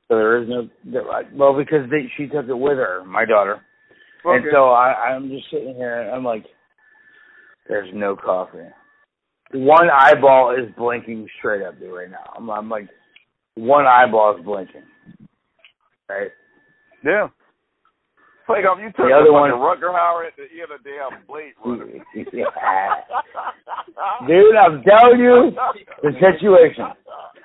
so 0.08 0.16
there 0.16 0.42
is 0.42 0.50
no. 0.50 0.70
There, 0.86 1.04
well, 1.34 1.58
because 1.58 1.90
they, 1.90 2.12
she 2.18 2.28
took 2.28 2.48
it 2.48 2.58
with 2.58 2.78
her, 2.78 3.04
my 3.06 3.26
daughter, 3.26 3.62
and 4.24 4.46
so 4.52 4.70
I, 4.70 5.10
I'm 5.10 5.30
just 5.30 5.46
sitting 5.52 5.76
here 5.76 6.02
and 6.02 6.12
I'm 6.12 6.24
like, 6.24 6.46
there's 7.68 7.90
no 7.94 8.16
coffee. 8.16 8.60
One 9.54 9.88
eyeball 9.90 10.56
is 10.56 10.74
blinking 10.76 11.28
straight 11.38 11.62
at 11.62 11.80
me 11.80 11.88
right 11.88 12.10
now. 12.10 12.34
I'm, 12.36 12.50
I'm 12.50 12.70
like, 12.70 12.90
one 13.56 13.86
eyeball 13.86 14.36
is 14.38 14.44
blinking. 14.44 14.84
Right. 16.10 16.32
yeah. 17.04 17.28
Like, 18.48 18.66
um, 18.66 18.80
you 18.80 18.88
took 18.94 19.10
The 19.10 19.14
other 19.18 19.34
one- 19.34 19.50
Rutger 19.52 19.90
Hauer, 19.90 20.28
at 20.28 20.36
the 20.38 20.44
end 20.44 20.70
of 20.72 20.84
the 20.84 20.90
damn 20.90 21.26
Blade 21.26 21.54
Runner. 21.66 21.88
yeah. 22.32 22.46
Dude, 24.28 24.56
I'm 24.56 24.84
telling 24.84 25.20
you, 25.20 25.52
the 26.04 26.12
situation. 26.22 26.86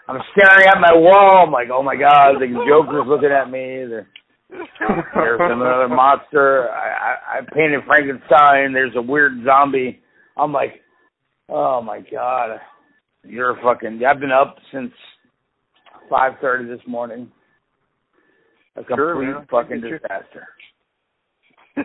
I'm 0.09 0.21
staring 0.33 0.69
at 0.69 0.81
my 0.81 0.93
wall. 0.93 1.45
I'm 1.47 1.53
like, 1.53 1.69
oh 1.73 1.83
my 1.83 1.97
god, 1.97 2.35
the 2.41 2.47
Joker's 2.69 3.07
looking 3.07 3.31
at 3.31 3.51
me. 3.51 3.87
There- 3.89 4.09
There's 5.15 5.41
another 5.41 5.89
monster. 5.89 6.69
I, 6.71 7.37
I, 7.37 7.39
I 7.39 7.41
painted 7.55 7.81
Frankenstein. 7.87 8.73
There's 8.73 8.97
a 8.97 9.03
weird 9.03 9.45
zombie. 9.45 10.01
I'm 10.37 10.53
like, 10.53 10.83
oh 11.49 11.81
my 11.81 12.01
god, 12.13 12.59
you're 13.25 13.57
fucking. 13.63 14.01
I've 14.05 14.19
been 14.19 14.33
up 14.33 14.57
since 14.73 14.91
5:30 16.11 16.67
this 16.77 16.85
morning. 16.87 17.31
A 18.77 18.83
complete 18.83 18.97
Sure, 18.97 19.47
fucking 19.51 19.81
Get 19.83 20.03
you- 21.77 21.85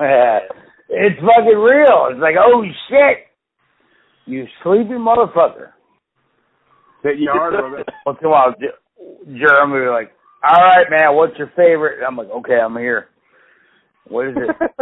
disaster. 0.00 0.48
it's 0.88 1.20
fucking 1.20 1.58
real. 1.58 2.08
It's 2.10 2.20
like, 2.20 2.36
oh 2.38 2.64
shit, 2.88 3.26
you 4.26 4.46
sleepy 4.62 4.94
motherfucker. 4.94 5.70
That 7.04 7.18
yard, 7.18 7.54
brother. 7.54 7.84
Once 8.06 8.18
in 8.20 8.26
a 8.26 8.30
while, 8.30 8.54
Jeremy 9.26 9.72
will 9.72 9.86
be 9.86 9.90
like, 9.90 10.12
all 10.42 10.62
right, 10.62 10.86
man, 10.90 11.14
what's 11.14 11.38
your 11.38 11.48
favorite? 11.56 11.98
And 11.98 12.06
I'm 12.06 12.16
like, 12.16 12.30
okay, 12.30 12.58
I'm 12.60 12.76
here. 12.76 13.08
What 14.08 14.28
is 14.28 14.36
it? 14.36 14.56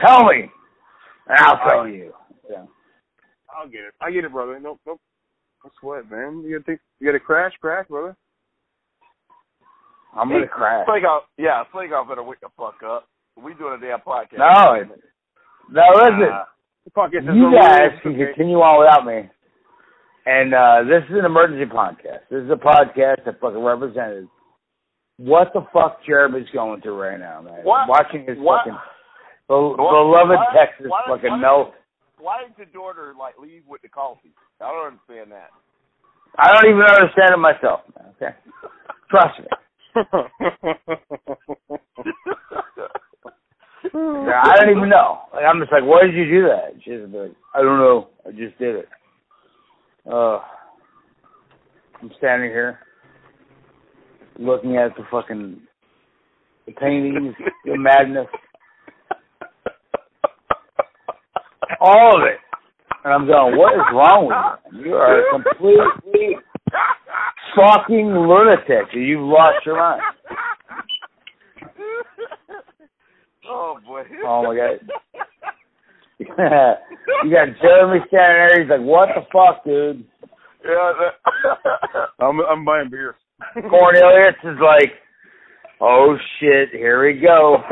Tell 0.00 0.24
me, 0.24 0.48
and 1.28 1.38
I'll 1.38 1.58
tell 1.68 1.88
you. 1.88 2.12
Yeah. 2.48 2.64
I'll 3.50 3.68
get 3.68 3.80
it. 3.80 3.94
I 4.00 4.10
get 4.12 4.24
it, 4.24 4.32
brother. 4.32 4.60
Nope, 4.60 4.80
nope. 4.86 5.00
No 5.64 5.70
sweat, 5.80 6.08
man. 6.10 6.42
You 6.44 6.52
gotta 6.52 6.64
think. 6.64 6.80
You 7.00 7.06
gotta 7.08 7.18
crash, 7.18 7.52
crash, 7.60 7.88
brother. 7.88 8.16
I'm 10.16 10.28
gonna 10.28 10.48
crash. 10.48 10.86
Flake 10.86 11.04
off, 11.04 11.24
yeah, 11.36 11.62
Flake 11.72 11.92
off 11.92 12.08
better 12.08 12.22
wake 12.22 12.40
the 12.40 12.48
fuck 12.56 12.76
up. 12.84 13.06
We 13.36 13.54
doing 13.54 13.78
a 13.78 13.80
damn 13.80 14.00
podcast. 14.00 14.38
No, 14.38 14.72
it, 14.74 14.88
no, 15.70 15.82
listen. 15.94 16.30
Uh, 16.32 16.44
podcast 16.96 17.28
you 17.36 17.52
guys 17.52 17.92
can 18.02 18.14
okay? 18.16 18.32
continue 18.32 18.56
on 18.58 18.80
without 18.80 19.04
me. 19.04 19.28
And 20.26 20.54
uh 20.54 20.82
this 20.88 21.04
is 21.08 21.16
an 21.18 21.24
emergency 21.24 21.68
podcast. 21.70 22.24
This 22.30 22.42
is 22.44 22.50
a 22.50 22.56
podcast 22.56 23.24
that 23.26 23.38
fucking 23.40 23.60
represented 23.62 24.28
what 25.18 25.52
the 25.52 25.66
fuck 25.72 25.98
Jeremy's 26.06 26.48
going 26.54 26.80
through 26.80 26.96
right 27.00 27.18
now, 27.20 27.42
man. 27.42 27.60
What? 27.64 27.88
Watching 27.88 28.24
his 28.26 28.38
What? 28.38 28.60
fucking 28.64 28.78
What? 29.48 29.76
beloved 29.76 30.36
Why- 30.40 30.54
Texas 30.56 30.86
why- 30.88 31.04
fucking 31.08 31.30
why- 31.30 31.38
melt. 31.38 31.74
Why 32.18 32.42
did 32.44 32.56
your 32.74 32.92
daughter 32.92 33.14
like 33.18 33.38
leave 33.38 33.62
with 33.68 33.82
the 33.82 33.88
coffee? 33.88 34.32
I 34.60 34.72
don't 34.72 34.96
understand 34.98 35.30
that. 35.32 35.50
I 36.36 36.52
don't 36.52 36.66
even 36.70 36.82
understand 36.82 37.30
it 37.32 37.38
myself, 37.38 37.80
man. 37.94 38.10
Okay, 38.16 38.34
trust 39.10 39.38
me. 39.40 39.46
Yeah, 43.94 44.42
I 44.44 44.56
don't 44.56 44.76
even 44.76 44.88
know. 44.88 45.20
Like, 45.32 45.44
I'm 45.44 45.60
just 45.60 45.72
like, 45.72 45.82
why 45.84 46.02
did 46.04 46.14
you 46.14 46.24
do 46.26 46.42
that? 46.48 46.74
She's 46.84 47.00
like, 47.14 47.32
I 47.54 47.62
don't 47.62 47.78
know. 47.78 48.08
I 48.26 48.30
just 48.30 48.58
did 48.58 48.76
it. 48.76 48.88
Uh, 50.10 50.40
I'm 52.00 52.10
standing 52.18 52.50
here 52.50 52.80
looking 54.38 54.76
at 54.76 54.94
the 54.96 55.04
fucking 55.10 55.60
the 56.66 56.72
paintings, 56.72 57.34
the 57.64 57.76
madness, 57.78 58.26
all 61.80 62.16
of 62.20 62.26
it. 62.26 62.38
And 63.04 63.14
I'm 63.14 63.26
going, 63.26 63.56
what 63.56 63.74
is 63.74 63.80
wrong 63.92 64.26
with 64.26 64.74
you? 64.84 64.90
You 64.90 64.94
are 64.96 65.22
completely 65.32 66.36
fucking 67.56 68.06
lunatic. 68.06 68.92
You've 68.92 69.20
lost 69.20 69.64
your 69.66 69.76
mind. 69.76 70.02
oh 73.48 73.78
boy. 73.86 74.02
Oh 74.24 74.42
my 74.42 74.56
god. 74.56 74.80
you 76.18 76.26
got 77.30 77.46
Jeremy 77.62 78.00
standing 78.08 78.48
there. 78.48 78.60
He's 78.60 78.70
like, 78.70 78.80
"What 78.80 79.08
the 79.14 79.22
fuck, 79.32 79.64
dude?" 79.64 80.04
Yeah. 80.64 80.92
That, 80.98 81.14
I'm 82.24 82.40
I'm 82.40 82.64
buying 82.64 82.90
beer. 82.90 83.14
Cornelius 83.54 84.34
is 84.42 84.58
like, 84.60 84.92
"Oh 85.80 86.16
shit, 86.40 86.70
here 86.72 87.04
we 87.06 87.20
go." 87.20 87.62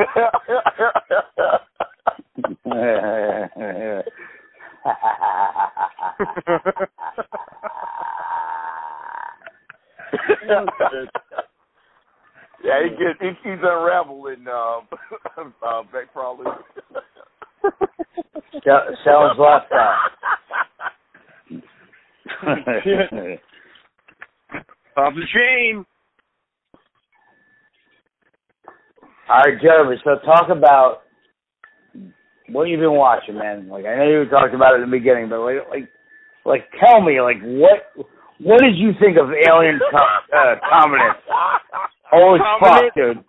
yeah, 12.63 12.83
he 12.83 12.89
gets 12.91 13.19
he, 13.19 13.29
he's 13.43 13.59
unraveling 13.61 14.45
uh, 14.47 14.79
uh, 15.65 15.83
Beck 15.91 16.13
Prawley. 16.13 16.45
Sell- 18.63 18.97
Selling 19.03 19.37
left 19.39 19.71
out. 19.73 20.11
Off 24.97 25.13
the 25.15 25.25
chain. 25.33 25.85
All 29.29 29.39
right, 29.39 29.61
Jeremy. 29.61 29.97
So 30.03 30.17
talk 30.25 30.49
about 30.49 31.01
what 32.49 32.63
you've 32.65 32.79
been 32.79 32.93
watching, 32.93 33.37
man. 33.37 33.67
Like 33.69 33.85
I 33.85 33.95
know 33.97 34.09
you 34.09 34.25
talked 34.29 34.53
about 34.55 34.73
it 34.73 34.83
in 34.83 34.89
the 34.89 34.97
beginning, 34.97 35.29
but 35.29 35.41
like, 35.41 35.57
like, 35.69 35.89
like, 36.45 36.63
tell 36.83 37.01
me, 37.01 37.19
like, 37.21 37.41
what, 37.43 38.07
what 38.39 38.61
did 38.61 38.77
you 38.77 38.91
think 38.99 39.17
of 39.17 39.29
Alien 39.31 39.79
Com- 39.91 40.23
uh, 40.33 40.55
Covenant? 40.69 41.17
Holy 42.11 42.39
fuck, 42.59 42.83
dude! 42.95 43.23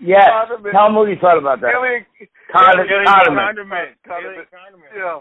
Yes, 0.00 0.24
Condiment. 0.28 0.72
tell 0.72 0.88
me 0.90 0.96
what 0.96 1.08
you 1.08 1.16
thought 1.20 1.38
about 1.38 1.60
that. 1.60 1.72
Alien, 1.76 2.06
Condiment, 2.52 2.90
Alien 2.90 3.06
condiment. 3.06 3.46
condiment. 3.46 3.90
Condiment. 4.06 4.48
Condiment. 4.50 4.92
yeah. 4.96 5.20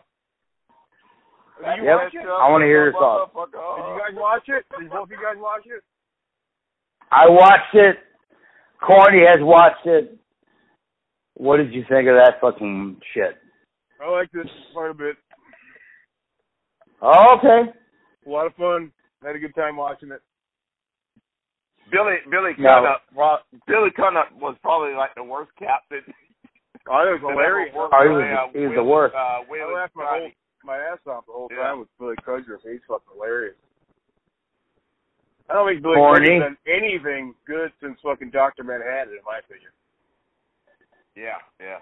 You 1.76 1.84
Yep. 1.84 2.00
I 2.40 2.50
wanna 2.50 2.66
hear 2.66 2.86
your 2.86 2.94
thoughts. 2.94 3.34
Did 3.36 3.52
you 3.52 4.00
guys 4.00 4.16
watch 4.16 4.48
it? 4.48 4.66
Did 4.80 4.90
both 4.90 5.04
of 5.04 5.12
you 5.12 5.18
guys 5.18 5.36
watch 5.38 5.66
it? 5.66 5.84
I 7.12 7.28
watched 7.28 7.76
it. 7.76 7.98
Corny 8.82 9.26
has 9.28 9.40
watched 9.42 9.86
it. 9.86 10.16
What 11.34 11.58
did 11.58 11.74
you 11.74 11.84
think 11.90 12.08
of 12.08 12.16
that 12.16 12.40
fucking 12.40 13.02
shit? 13.14 13.36
I 14.02 14.10
liked 14.10 14.34
it 14.36 14.48
quite 14.74 14.92
a 14.92 14.94
bit. 14.94 15.18
Oh, 17.02 17.36
okay. 17.38 17.72
A 18.30 18.32
lot 18.32 18.46
of 18.46 18.54
fun. 18.56 18.92
Had 19.26 19.36
a 19.36 19.40
good 19.40 19.56
time 19.56 19.76
watching 19.76 20.12
it. 20.12 20.22
Billy 21.92 22.22
Billy 22.30 22.52
No. 22.62 22.86
Crudup 22.86 23.02
pro- 23.12 23.60
Billy 23.66 23.90
Crudup 23.90 24.30
was 24.38 24.56
probably 24.62 24.94
like 24.94 25.16
the 25.16 25.24
worst 25.24 25.50
captain. 25.58 26.06
Oh, 26.88 27.02
it 27.10 27.18
was 27.18 27.26
hilarious. 27.26 27.74
that 27.74 27.78
ever 27.82 27.90
worked 27.90 27.94
Oh, 27.98 28.04
he 28.06 28.10
was- 28.14 28.38
uh, 28.38 28.48
he 28.54 28.66
was 28.68 28.76
the 28.78 28.84
worst. 28.84 29.16
Uh, 29.16 29.42
I 29.50 29.74
laughed 29.74 29.96
my 29.96 30.06
whole 30.06 30.32
my 30.64 30.78
ass 30.78 31.00
off 31.08 31.26
the 31.26 31.32
whole 31.34 31.48
Yeah. 31.50 31.64
time 31.64 31.80
with 31.80 31.90
Billy 31.98 32.16
Crudup. 32.22 32.62
He's 32.62 32.84
fucking 32.88 33.10
hilarious. 33.14 33.56
I 35.50 35.54
don't 35.54 35.68
think 35.68 35.82
Billy 35.82 35.96
Corny. 35.96 36.28
Crudup's 36.28 36.46
done 36.46 36.58
anything 36.68 37.34
good 37.46 37.74
since 37.82 38.00
fucking 38.02 38.30
Doctor 38.30 38.64
Manhattan, 38.64 39.14
in 39.18 39.24
my 39.26 39.40
opinion. 39.40 39.72
Yeah, 41.16 41.40
yeah. 41.60 41.80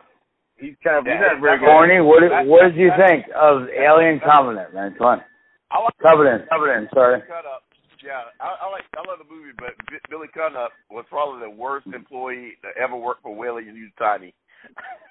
He's 0.55 0.75
kind 0.83 0.97
of 0.97 1.05
he's 1.05 1.19
not 1.19 1.41
very 1.41 1.59
good. 1.59 1.65
Corny, 1.65 1.99
what 1.99 2.21
did, 2.21 2.31
That- 2.31 2.45
what 2.45 2.61
did 2.63 2.75
you 2.77 2.91
think 2.95 3.27
of 3.35 3.67
Alien 3.69 4.19
Covenant, 4.21 4.73
man? 4.73 4.95
Come 4.95 5.07
on. 5.07 5.23
I 5.71 5.79
like 5.83 5.93
Covenant, 6.01 6.49
Covenant, 6.49 6.89
sorry. 6.93 7.21
Crudup. 7.21 7.63
Yeah, 8.03 8.29
I, 8.39 8.65
I 8.65 8.71
like 8.71 8.83
I 8.95 9.01
love 9.07 9.19
the 9.19 9.33
movie, 9.33 9.51
but 9.57 9.73
B- 9.89 9.97
Billy 10.09 10.27
Crudup 10.31 10.71
was 10.89 11.05
probably 11.09 11.41
the 11.41 11.49
worst 11.49 11.87
employee 11.87 12.53
that 12.63 12.77
ever 12.81 12.95
worked 12.95 13.23
for 13.23 13.35
Weyland-Yutani. 13.35 14.33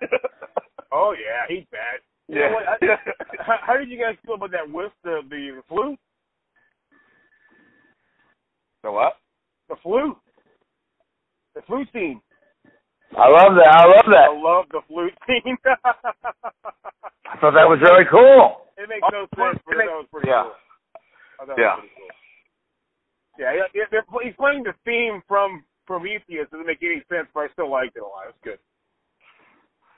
Oh 0.93 1.13
yeah, 1.13 1.45
he's 1.49 1.67
bad. 1.71 2.01
You 2.29 2.41
yeah. 2.41 2.49
know 2.49 2.55
what? 2.55 2.65
I, 2.69 3.43
how, 3.43 3.57
how 3.67 3.77
did 3.77 3.91
you 3.91 3.99
guys 3.99 4.17
feel 4.25 4.37
about 4.37 4.53
that 4.53 4.71
with 4.71 4.93
the 5.05 5.21
the 5.29 5.61
flu? 5.69 5.97
so 8.83 8.93
what? 8.93 9.15
The 9.69 9.77
flu. 9.83 10.17
The 11.55 11.63
flu 11.63 11.85
scene. 11.93 12.21
I 13.17 13.29
love 13.29 13.55
that. 13.57 13.69
I 13.69 13.87
love 13.87 14.07
that. 14.09 14.31
I 14.31 14.41
love 14.41 14.65
the 14.71 14.81
flute 14.89 15.15
scene. 15.27 15.57
I 15.67 17.39
thought 17.41 17.55
that 17.55 17.69
was 17.69 17.81
really 17.83 18.05
cool. 18.11 18.66
It 18.77 18.89
makes 18.89 19.07
no 19.13 19.27
sense, 19.37 19.59
but 19.67 19.77
that 19.77 19.87
was 19.91 20.07
pretty 20.13 20.29
Yeah. 20.29 20.43
cool. 20.45 20.55
I 21.41 21.45
thought 21.47 21.57
that 21.57 21.59
Yeah. 21.59 21.75
pretty 21.77 21.93
cool. 21.97 22.09
Yeah, 23.39 23.53
yeah, 23.53 23.67
yeah, 23.75 24.01
he's 24.25 24.37
playing 24.37 24.63
the 24.65 24.73
theme 24.85 25.23
from 25.29 25.65
Prometheus. 25.87 26.49
Doesn't 26.51 26.67
make 26.67 26.83
any 26.83 27.03
sense, 27.09 27.29
but 27.35 27.41
I 27.45 27.49
still 27.53 27.69
liked 27.69 27.97
it 27.97 28.01
a 28.03 28.07
lot. 28.07 28.25
It 28.25 28.27
was 28.29 28.41
good. 28.43 28.59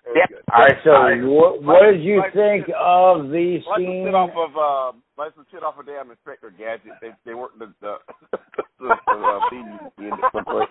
It 0.05 0.09
was 0.11 0.17
Yeah. 0.17 0.27
good. 0.27 0.45
All 0.53 0.63
right. 0.63 0.79
So, 0.83 0.91
I- 0.93 1.23
what, 1.23 1.63
what 1.63 1.83
did 1.83 2.03
you 2.03 2.19
like- 2.19 2.33
think 2.33 2.69
of 2.75 3.31
the 3.31 3.59
Like 3.59 3.65
some 3.65 3.77
scene? 3.77 4.05
shit 4.07 4.15
off 4.15 4.35
of 4.37 4.57
uh, 4.57 4.93
like 5.17 5.35
some 5.35 5.47
shit 5.51 5.63
off 5.63 5.79
of 5.79 5.87
damn 5.87 6.11
Inspector 6.11 6.51
Gadget. 6.53 6.93
They 7.01 7.13
they 7.25 7.35
worked 7.35 7.59
the 7.59 7.73
the 7.81 7.99
the, 8.33 8.39
the 8.81 9.13
uh, 9.13 9.51
theme 9.51 9.79
in 9.99 10.13
it 10.13 10.25
someplace. 10.33 10.68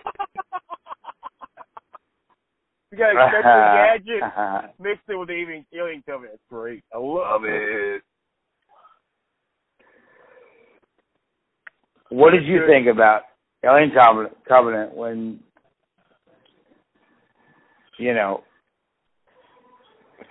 You 2.98 3.04
got 3.04 3.24
Inspector 3.26 4.02
Gadget 4.10 4.74
mixed 4.80 5.08
it 5.08 5.14
with 5.14 5.30
Alien, 5.30 5.64
Alien 5.72 6.02
Covenant. 6.04 6.34
It's 6.34 6.42
great. 6.50 6.82
I 6.92 6.98
love 6.98 7.42
it. 7.44 7.48
mean, 7.48 8.00
What 12.10 12.32
did 12.32 12.44
you 12.44 12.62
think 12.66 12.88
about 12.88 13.22
Alien 13.64 13.92
Covenant, 13.92 14.34
Covenant 14.48 14.94
when, 14.96 15.40
you 17.98 18.14
know, 18.14 18.42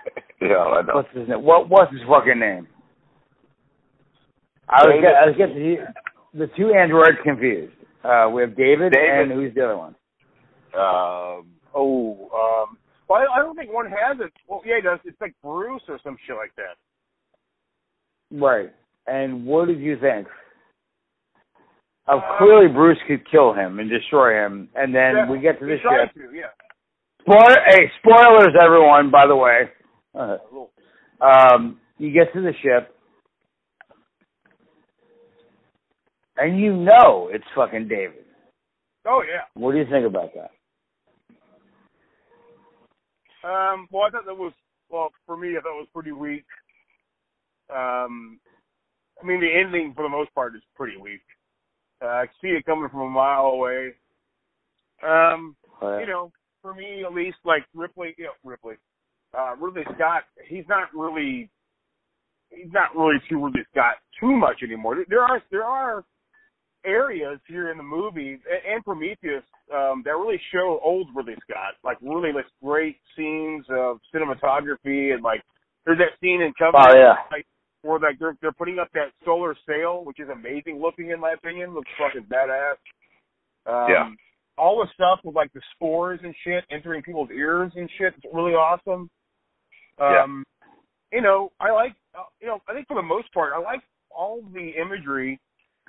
yeah, 0.42 0.56
I 0.56 0.82
know. 0.82 0.94
what's 0.94 1.08
his 1.14 1.28
name? 1.28 1.42
What 1.42 1.68
what's 1.68 1.92
his 1.92 2.02
fucking 2.08 2.38
name? 2.38 2.66
I 4.68 4.84
was 4.84 4.92
David. 4.92 5.02
get, 5.02 5.14
I 5.14 5.26
was 5.26 5.36
getting 5.38 5.56
the, 6.34 6.46
the 6.46 6.52
two 6.56 6.74
androids 6.74 7.16
confused. 7.24 7.72
Uh, 8.04 8.28
we 8.32 8.42
have 8.42 8.56
David, 8.56 8.92
David. 8.92 9.30
and 9.30 9.32
who's 9.32 9.54
the 9.54 9.64
other 9.64 9.76
one? 9.78 9.94
Um, 10.78 11.46
Oh, 11.74 12.12
um, 12.34 12.78
well, 13.08 13.20
I, 13.20 13.38
I 13.38 13.42
don't 13.42 13.56
think 13.56 13.72
one 13.72 13.86
has 13.86 14.18
it. 14.20 14.32
Well, 14.48 14.62
yeah, 14.64 14.78
it 14.78 14.82
does. 14.84 14.98
It's 15.04 15.20
like 15.20 15.34
Bruce 15.42 15.82
or 15.88 15.98
some 16.02 16.16
shit 16.26 16.36
like 16.36 16.52
that. 16.56 16.76
Right. 18.30 18.72
And 19.06 19.46
what 19.46 19.68
did 19.68 19.80
you 19.80 19.96
think? 20.00 20.26
Of 22.06 22.20
Uh, 22.20 22.38
clearly 22.38 22.68
Bruce 22.68 22.98
could 23.06 23.28
kill 23.30 23.52
him 23.52 23.78
and 23.80 23.88
destroy 23.90 24.44
him, 24.44 24.68
and 24.74 24.94
then 24.94 25.14
Yeah, 25.16 25.30
we 25.30 25.38
get 25.40 25.58
to 25.60 25.66
the 25.66 25.76
he 25.76 25.78
ship. 25.78 26.14
to, 26.14 26.34
yeah. 26.34 26.46
Spoil- 27.20 27.64
hey, 27.66 27.90
spoilers, 28.02 28.54
everyone. 28.60 29.10
By 29.10 29.26
the 29.26 29.36
way, 29.36 29.70
uh, 30.14 30.38
um, 31.20 31.80
you 31.98 32.10
get 32.12 32.32
to 32.32 32.40
the 32.40 32.52
ship, 32.62 32.94
and 36.38 36.58
you 36.58 36.72
know 36.74 37.28
it's 37.32 37.44
fucking 37.54 37.88
David. 37.88 38.24
Oh 39.06 39.22
yeah. 39.22 39.42
What 39.54 39.72
do 39.72 39.78
you 39.78 39.86
think 39.90 40.06
about 40.06 40.32
that? 40.34 40.50
Um, 43.44 43.88
well, 43.90 44.04
I 44.04 44.10
thought 44.10 44.26
that 44.26 44.36
was 44.36 44.52
well 44.90 45.10
for 45.26 45.36
me. 45.36 45.56
I 45.56 45.60
thought 45.60 45.76
it 45.76 45.86
was 45.86 45.88
pretty 45.94 46.12
weak. 46.12 46.44
Um, 47.70 48.40
I 49.22 49.26
mean, 49.26 49.40
the 49.40 49.52
ending 49.52 49.92
for 49.94 50.02
the 50.02 50.08
most 50.08 50.34
part 50.34 50.54
is 50.54 50.62
pretty 50.74 50.96
weak. 50.96 51.20
Uh, 52.02 52.06
I 52.06 52.26
see 52.40 52.48
it 52.48 52.64
coming 52.64 52.88
from 52.88 53.00
a 53.00 53.10
mile 53.10 53.46
away. 53.46 53.92
Um, 55.02 55.56
Uh, 55.80 55.98
you 55.98 56.06
know, 56.06 56.32
for 56.62 56.74
me 56.74 57.04
at 57.04 57.12
least, 57.12 57.38
like 57.44 57.64
Ripley, 57.74 58.14
you 58.18 58.24
know, 58.24 58.32
Ripley, 58.44 58.76
uh, 59.36 59.54
Ridley 59.56 59.84
Scott, 59.94 60.24
he's 60.46 60.64
not 60.68 60.88
really, 60.94 61.48
he's 62.50 62.72
not 62.72 62.96
really 62.96 63.20
too 63.28 63.44
Ridley 63.44 63.64
Scott 63.70 63.96
too 64.18 64.34
much 64.34 64.62
anymore. 64.62 65.04
There 65.08 65.22
are 65.22 65.42
there 65.50 65.64
are 65.64 66.04
areas 66.88 67.38
here 67.46 67.70
in 67.70 67.76
the 67.76 67.82
movie 67.82 68.38
and 68.66 68.84
Prometheus 68.84 69.44
um, 69.74 70.02
that 70.04 70.12
really 70.12 70.40
show 70.52 70.80
old 70.82 71.08
Ridley 71.14 71.36
Scott, 71.48 71.74
like 71.84 71.98
really 72.00 72.32
like 72.32 72.46
great 72.64 72.96
scenes 73.16 73.66
of 73.70 74.00
cinematography 74.14 75.12
and 75.12 75.22
like 75.22 75.42
there's 75.84 75.98
that 75.98 76.18
scene 76.20 76.40
in 76.40 76.52
Covenant 76.58 76.90
oh 76.90 76.98
yeah. 76.98 77.14
like 77.30 77.46
where 77.82 77.98
like 77.98 78.18
they're 78.18 78.36
they're 78.40 78.52
putting 78.52 78.78
up 78.78 78.88
that 78.94 79.12
solar 79.24 79.54
sail, 79.68 80.04
which 80.04 80.18
is 80.18 80.28
amazing 80.28 80.80
looking 80.80 81.10
in 81.10 81.20
my 81.20 81.32
opinion. 81.32 81.74
Looks 81.74 81.90
fucking 81.98 82.28
badass. 82.28 82.76
Um, 83.66 83.90
Yeah. 83.90 84.10
All 84.56 84.78
the 84.78 84.88
stuff 84.92 85.20
with 85.22 85.36
like 85.36 85.52
the 85.52 85.60
spores 85.74 86.18
and 86.24 86.34
shit 86.42 86.64
entering 86.70 87.02
people's 87.02 87.30
ears 87.30 87.70
and 87.76 87.88
shit. 87.96 88.14
It's 88.16 88.26
really 88.34 88.54
awesome. 88.54 89.08
Yeah. 90.00 90.24
Um, 90.24 90.44
you 91.12 91.22
know, 91.22 91.52
I 91.60 91.70
like, 91.70 91.94
uh, 92.18 92.24
you 92.40 92.48
know, 92.48 92.60
I 92.68 92.74
think 92.74 92.88
for 92.88 92.94
the 92.94 93.02
most 93.02 93.32
part, 93.32 93.52
I 93.54 93.60
like 93.60 93.80
all 94.10 94.42
the 94.52 94.70
imagery 94.80 95.38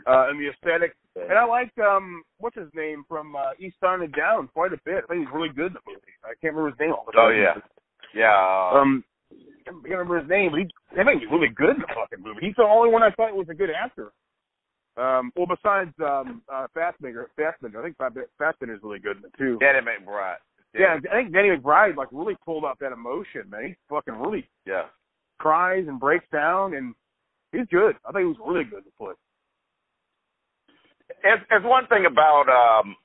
uh, 0.08 0.30
and 0.30 0.40
the 0.40 0.50
aesthetic, 0.50 0.96
and 1.16 1.34
I 1.38 1.46
like 1.46 1.72
um, 1.80 2.24
what's 2.38 2.56
his 2.56 2.70
name 2.74 3.04
from 3.08 3.36
uh, 3.36 3.52
Eastbound 3.60 4.04
and 4.04 4.14
Down 4.14 4.48
quite 4.54 4.74
a 4.74 4.80
bit. 4.86 5.04
I 5.04 5.08
think 5.08 5.28
he's 5.28 5.34
really 5.34 5.50
good 5.50 5.74
in 5.74 5.80
the 5.80 5.86
movie. 5.88 6.16
I 6.24 6.36
can't 6.42 6.56
remember 6.56 6.70
his 6.70 6.80
name 6.80 6.94
all 6.94 7.06
the 7.06 7.18
oh 7.20 7.30
time. 7.30 7.40
yeah, 7.40 7.56
yeah. 8.16 8.80
Um, 8.80 9.04
I 9.32 9.72
can't 9.72 9.84
remember 9.86 10.20
his 10.20 10.30
name, 10.30 10.52
but 10.52 10.60
he, 10.62 10.68
I 11.00 11.04
think 11.04 11.22
he's 11.22 11.32
really 11.32 11.54
good 11.54 11.76
in 11.78 11.82
the 11.82 11.94
fucking 11.94 12.24
movie. 12.24 12.42
He's 12.42 12.58
the 12.58 12.64
only 12.64 12.90
one 12.92 13.04
I 13.04 13.12
thought 13.12 13.36
was 13.36 13.50
a 13.50 13.58
good 13.58 13.70
actor. 13.70 14.12
Um, 14.98 15.32
well, 15.36 15.48
besides 15.48 15.94
um, 16.04 16.42
uh, 16.52 16.68
Fassbender, 16.74 17.30
Fassbender, 17.38 17.80
I 17.80 17.84
think 17.84 17.98
Fa- 17.98 18.28
Fassbender 18.38 18.76
is 18.76 18.82
really 18.84 19.00
good 19.00 19.18
in 19.18 19.26
it 19.26 19.34
too. 19.38 19.58
Danny 19.60 19.80
McBride. 19.80 20.44
Yeah, 20.74 20.98
I 21.12 21.16
think 21.16 21.34
Danny 21.34 21.50
McBride 21.50 21.96
like 21.96 22.10
really 22.12 22.36
pulled 22.46 22.66
up 22.66 22.78
that 22.80 22.92
emotion, 22.92 23.50
man. 23.50 23.68
He 23.68 23.76
fucking 23.90 24.16
really 24.16 24.48
yeah. 24.66 24.84
cries 25.40 25.86
and 25.88 26.00
breaks 26.00 26.26
down, 26.32 26.76
and 26.76 26.94
he's 27.52 27.66
good. 27.72 27.96
I 28.06 28.12
think 28.12 28.22
he 28.22 28.26
was 28.26 28.38
really 28.46 28.66
good 28.66 28.80
in 28.80 28.86
the 28.86 28.92
flick. 28.98 29.18
As 31.26 31.40
as 31.52 31.64
one 31.64 31.88
thing 31.88 32.06
about 32.06 32.48
um 32.48 32.96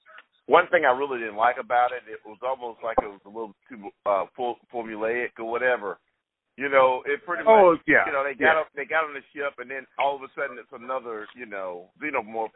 one 0.47 0.69
thing 0.71 0.85
I 0.85 0.97
really 0.97 1.19
didn't 1.21 1.37
like 1.37 1.57
about 1.59 1.93
it, 1.93 2.03
it 2.11 2.21
was 2.25 2.39
almost 2.43 2.81
like 2.85 2.97
it 3.03 3.09
was 3.09 3.23
a 3.25 3.29
little 3.29 3.55
too 3.69 3.91
uh 4.07 4.27
full, 4.37 4.57
formulaic 4.73 5.39
or 5.39 5.51
whatever. 5.51 5.99
You 6.57 6.69
know, 6.69 7.03
it 7.07 7.25
pretty 7.27 7.45
much 7.45 7.53
Oh 7.53 7.77
yeah, 7.87 8.07
you 8.07 8.13
know, 8.13 8.23
they 8.23 8.35
got 8.35 8.55
yeah. 8.55 8.61
up, 8.61 8.69
they 8.77 8.85
got 8.85 9.05
on 9.05 9.15
the 9.15 9.25
ship 9.35 9.55
and 9.59 9.71
then 9.71 9.87
all 9.99 10.15
of 10.17 10.23
a 10.23 10.31
sudden 10.37 10.59
it's 10.59 10.73
another, 10.73 11.27
you 11.35 11.47
know, 11.47 11.91
xenomorph 12.03 12.55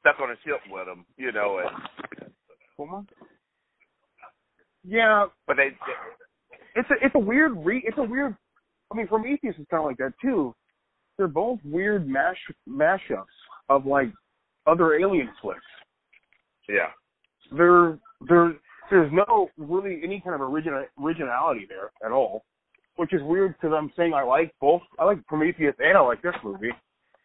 stuck 0.00 0.20
on 0.20 0.30
a 0.30 0.38
ship 0.44 0.60
with 0.70 0.86
them, 0.86 1.04
you 1.16 1.32
know, 1.32 1.58
and 1.58 1.70
Yeah, 4.84 5.26
but 5.46 5.56
they, 5.56 5.70
it's 6.74 6.88
a 6.90 6.94
it's 7.04 7.14
a 7.14 7.18
weird 7.18 7.52
re 7.56 7.82
it's 7.84 7.98
a 7.98 8.02
weird. 8.02 8.36
I 8.92 8.96
mean, 8.96 9.06
Prometheus 9.06 9.56
is 9.58 9.66
kind 9.70 9.82
of 9.82 9.86
like 9.86 9.98
that 9.98 10.14
too. 10.22 10.54
They're 11.16 11.26
both 11.26 11.58
weird 11.64 12.08
mash 12.08 12.38
mashups 12.68 13.24
of 13.68 13.84
like 13.84 14.08
other 14.68 14.94
alien 14.98 15.28
flicks. 15.40 15.60
yeah. 16.68 16.90
There 17.56 17.98
there 18.28 18.54
there's 18.90 19.12
no 19.12 19.48
really 19.56 20.00
any 20.04 20.20
kind 20.20 20.34
of 20.34 20.42
original 20.42 20.84
originality 21.02 21.66
there 21.68 21.90
at 22.04 22.12
all, 22.12 22.44
which 22.96 23.12
is 23.14 23.22
weird 23.22 23.54
because 23.54 23.74
I'm 23.76 23.90
saying 23.96 24.12
I 24.14 24.22
like 24.22 24.52
both. 24.60 24.82
I 24.98 25.04
like 25.04 25.26
Prometheus 25.26 25.74
and 25.78 25.96
I 25.96 26.00
like 26.00 26.20
this 26.22 26.34
movie, 26.44 26.72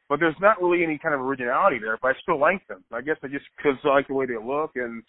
but 0.07 0.19
there's 0.19 0.35
not 0.39 0.61
really 0.61 0.83
any 0.83 0.97
kind 0.97 1.13
of 1.13 1.21
originality 1.21 1.79
there. 1.79 1.97
But 2.01 2.09
I 2.09 2.13
still 2.21 2.39
like 2.39 2.65
them. 2.67 2.83
I 2.93 3.01
guess 3.01 3.17
I 3.23 3.27
just 3.27 3.45
because 3.57 3.77
I 3.83 3.89
like 3.89 4.07
the 4.07 4.13
way 4.13 4.25
they 4.25 4.37
look 4.41 4.71
and 4.75 5.03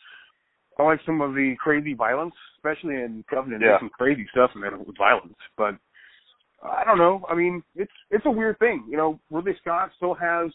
I 0.78 0.82
like 0.82 1.00
some 1.06 1.20
of 1.20 1.34
the 1.34 1.54
crazy 1.62 1.94
violence, 1.94 2.34
especially 2.58 2.94
in 2.94 3.24
Covenant. 3.30 3.62
Yeah. 3.62 3.68
There's 3.68 3.80
some 3.82 3.90
crazy 3.90 4.26
stuff 4.32 4.50
in 4.56 4.60
there 4.60 4.76
with 4.76 4.98
violence, 4.98 5.36
but 5.56 5.76
I 6.62 6.82
don't 6.84 6.98
know. 6.98 7.24
I 7.28 7.34
mean, 7.34 7.62
it's 7.76 7.92
it's 8.10 8.26
a 8.26 8.30
weird 8.30 8.58
thing. 8.58 8.84
You 8.88 8.96
know, 8.96 9.20
Ridley 9.30 9.56
Scott 9.60 9.90
still 9.96 10.14
has 10.14 10.50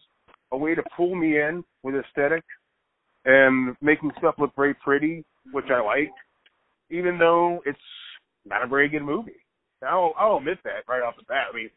a 0.51 0.57
way 0.57 0.75
to 0.75 0.83
pull 0.95 1.15
me 1.15 1.39
in 1.39 1.63
with 1.83 1.95
aesthetic 1.95 2.43
and 3.25 3.75
making 3.81 4.11
stuff 4.17 4.35
look 4.37 4.51
very 4.55 4.73
pretty, 4.73 5.23
which 5.51 5.65
I 5.71 5.81
like, 5.81 6.11
even 6.89 7.17
though 7.17 7.61
it's 7.65 7.77
not 8.45 8.63
a 8.63 8.67
very 8.67 8.89
good 8.89 9.03
movie. 9.03 9.31
I'll, 9.87 10.13
I'll 10.17 10.37
admit 10.37 10.59
that 10.63 10.83
right 10.87 11.01
off 11.01 11.15
the 11.17 11.23
bat. 11.27 11.47
I 11.51 11.55
mean, 11.55 11.69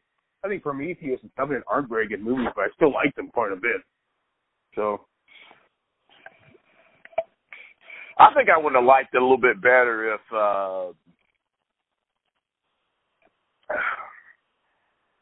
I 0.44 0.48
think 0.48 0.62
Prometheus 0.62 1.20
and 1.22 1.30
Covenant 1.36 1.64
aren't 1.68 1.88
very 1.88 2.08
good 2.08 2.22
movies, 2.22 2.48
but 2.54 2.62
I 2.62 2.68
still 2.74 2.92
like 2.92 3.14
them 3.14 3.28
quite 3.28 3.52
a 3.52 3.56
bit. 3.56 3.80
So, 4.74 5.06
I 8.18 8.32
think 8.34 8.48
I 8.48 8.58
would 8.58 8.74
have 8.74 8.84
liked 8.84 9.14
it 9.14 9.18
a 9.18 9.22
little 9.22 9.38
bit 9.38 9.60
better 9.60 10.14
if 10.14 10.20
uh 10.32 10.92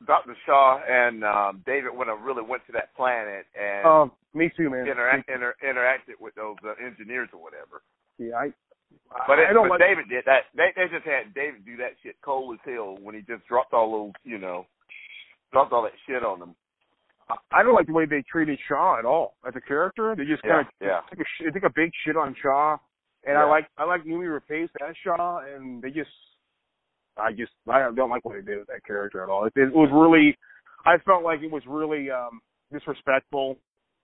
Dr. 0.07 0.36
Shaw 0.46 0.80
and 0.88 1.24
um 1.24 1.62
David 1.66 1.90
would 1.92 2.09
have 2.09 2.20
really 2.22 2.42
went 2.42 2.64
to 2.66 2.72
that 2.72 2.94
planet 2.96 3.46
and 3.59 3.86
um, 3.86 4.12
me 4.34 4.51
too, 4.57 4.70
man. 4.70 4.86
interact, 4.86 5.28
inter, 5.28 5.55
interacted 5.62 6.20
with 6.20 6.34
those 6.34 6.57
uh, 6.64 6.74
engineers 6.84 7.28
or 7.32 7.42
whatever. 7.42 7.82
Yeah, 8.18 8.36
I, 8.36 8.53
But, 9.26 9.38
I 9.40 9.53
don't 9.53 9.68
but 9.68 9.80
like. 9.80 9.88
David 9.88 10.09
did 10.09 10.24
that. 10.26 10.51
They 10.55 10.70
they 10.76 10.86
just 10.92 11.05
had 11.05 11.34
David 11.34 11.64
do 11.64 11.76
that 11.78 11.98
shit 12.03 12.16
cold 12.24 12.55
as 12.55 12.61
hell 12.64 12.96
when 13.01 13.14
he 13.14 13.22
just 13.22 13.46
dropped 13.46 13.72
all 13.72 13.90
those, 13.90 14.12
you 14.24 14.38
know, 14.38 14.66
dropped 15.53 15.72
all 15.72 15.82
that 15.82 15.92
shit 16.07 16.24
on 16.24 16.38
them. 16.38 16.55
I 17.53 17.62
don't 17.62 17.74
like 17.74 17.86
the 17.86 17.92
way 17.92 18.07
they 18.07 18.22
treated 18.30 18.59
Shaw 18.68 18.98
at 18.98 19.05
all 19.05 19.34
as 19.46 19.55
a 19.57 19.61
character. 19.61 20.14
They 20.16 20.24
just 20.24 20.42
kind 20.42 20.66
of 20.66 20.72
yeah. 20.80 21.01
took 21.11 21.20
a 21.20 21.24
they 21.44 21.51
took 21.51 21.62
a 21.62 21.72
big 21.74 21.90
shit 22.05 22.16
on 22.16 22.34
Shaw, 22.42 22.76
and 23.24 23.38
I 23.38 23.44
like 23.44 23.66
I 23.78 23.84
like 23.84 24.05
Noomi 24.05 24.26
Rapace 24.26 24.70
as 24.86 24.96
Shaw, 25.05 25.40
and 25.40 25.82
they 25.82 25.90
just 25.90 26.11
I 27.21 27.33
just 27.33 27.53
I 27.68 27.91
don't 27.95 28.11
like 28.11 28.25
what 28.25 28.35
they 28.35 28.43
did 28.43 28.59
with 28.59 28.68
that 28.68 28.85
character 28.87 29.23
at 29.23 29.29
all. 29.29 29.45
It, 29.45 29.53
it 29.57 29.73
was 29.75 29.89
really 29.93 30.37
I 30.87 30.99
felt 31.05 31.23
like 31.25 31.41
it 31.43 31.51
was 31.51 31.62
really 31.66 32.11
um 32.11 32.41
disrespectful 32.73 33.57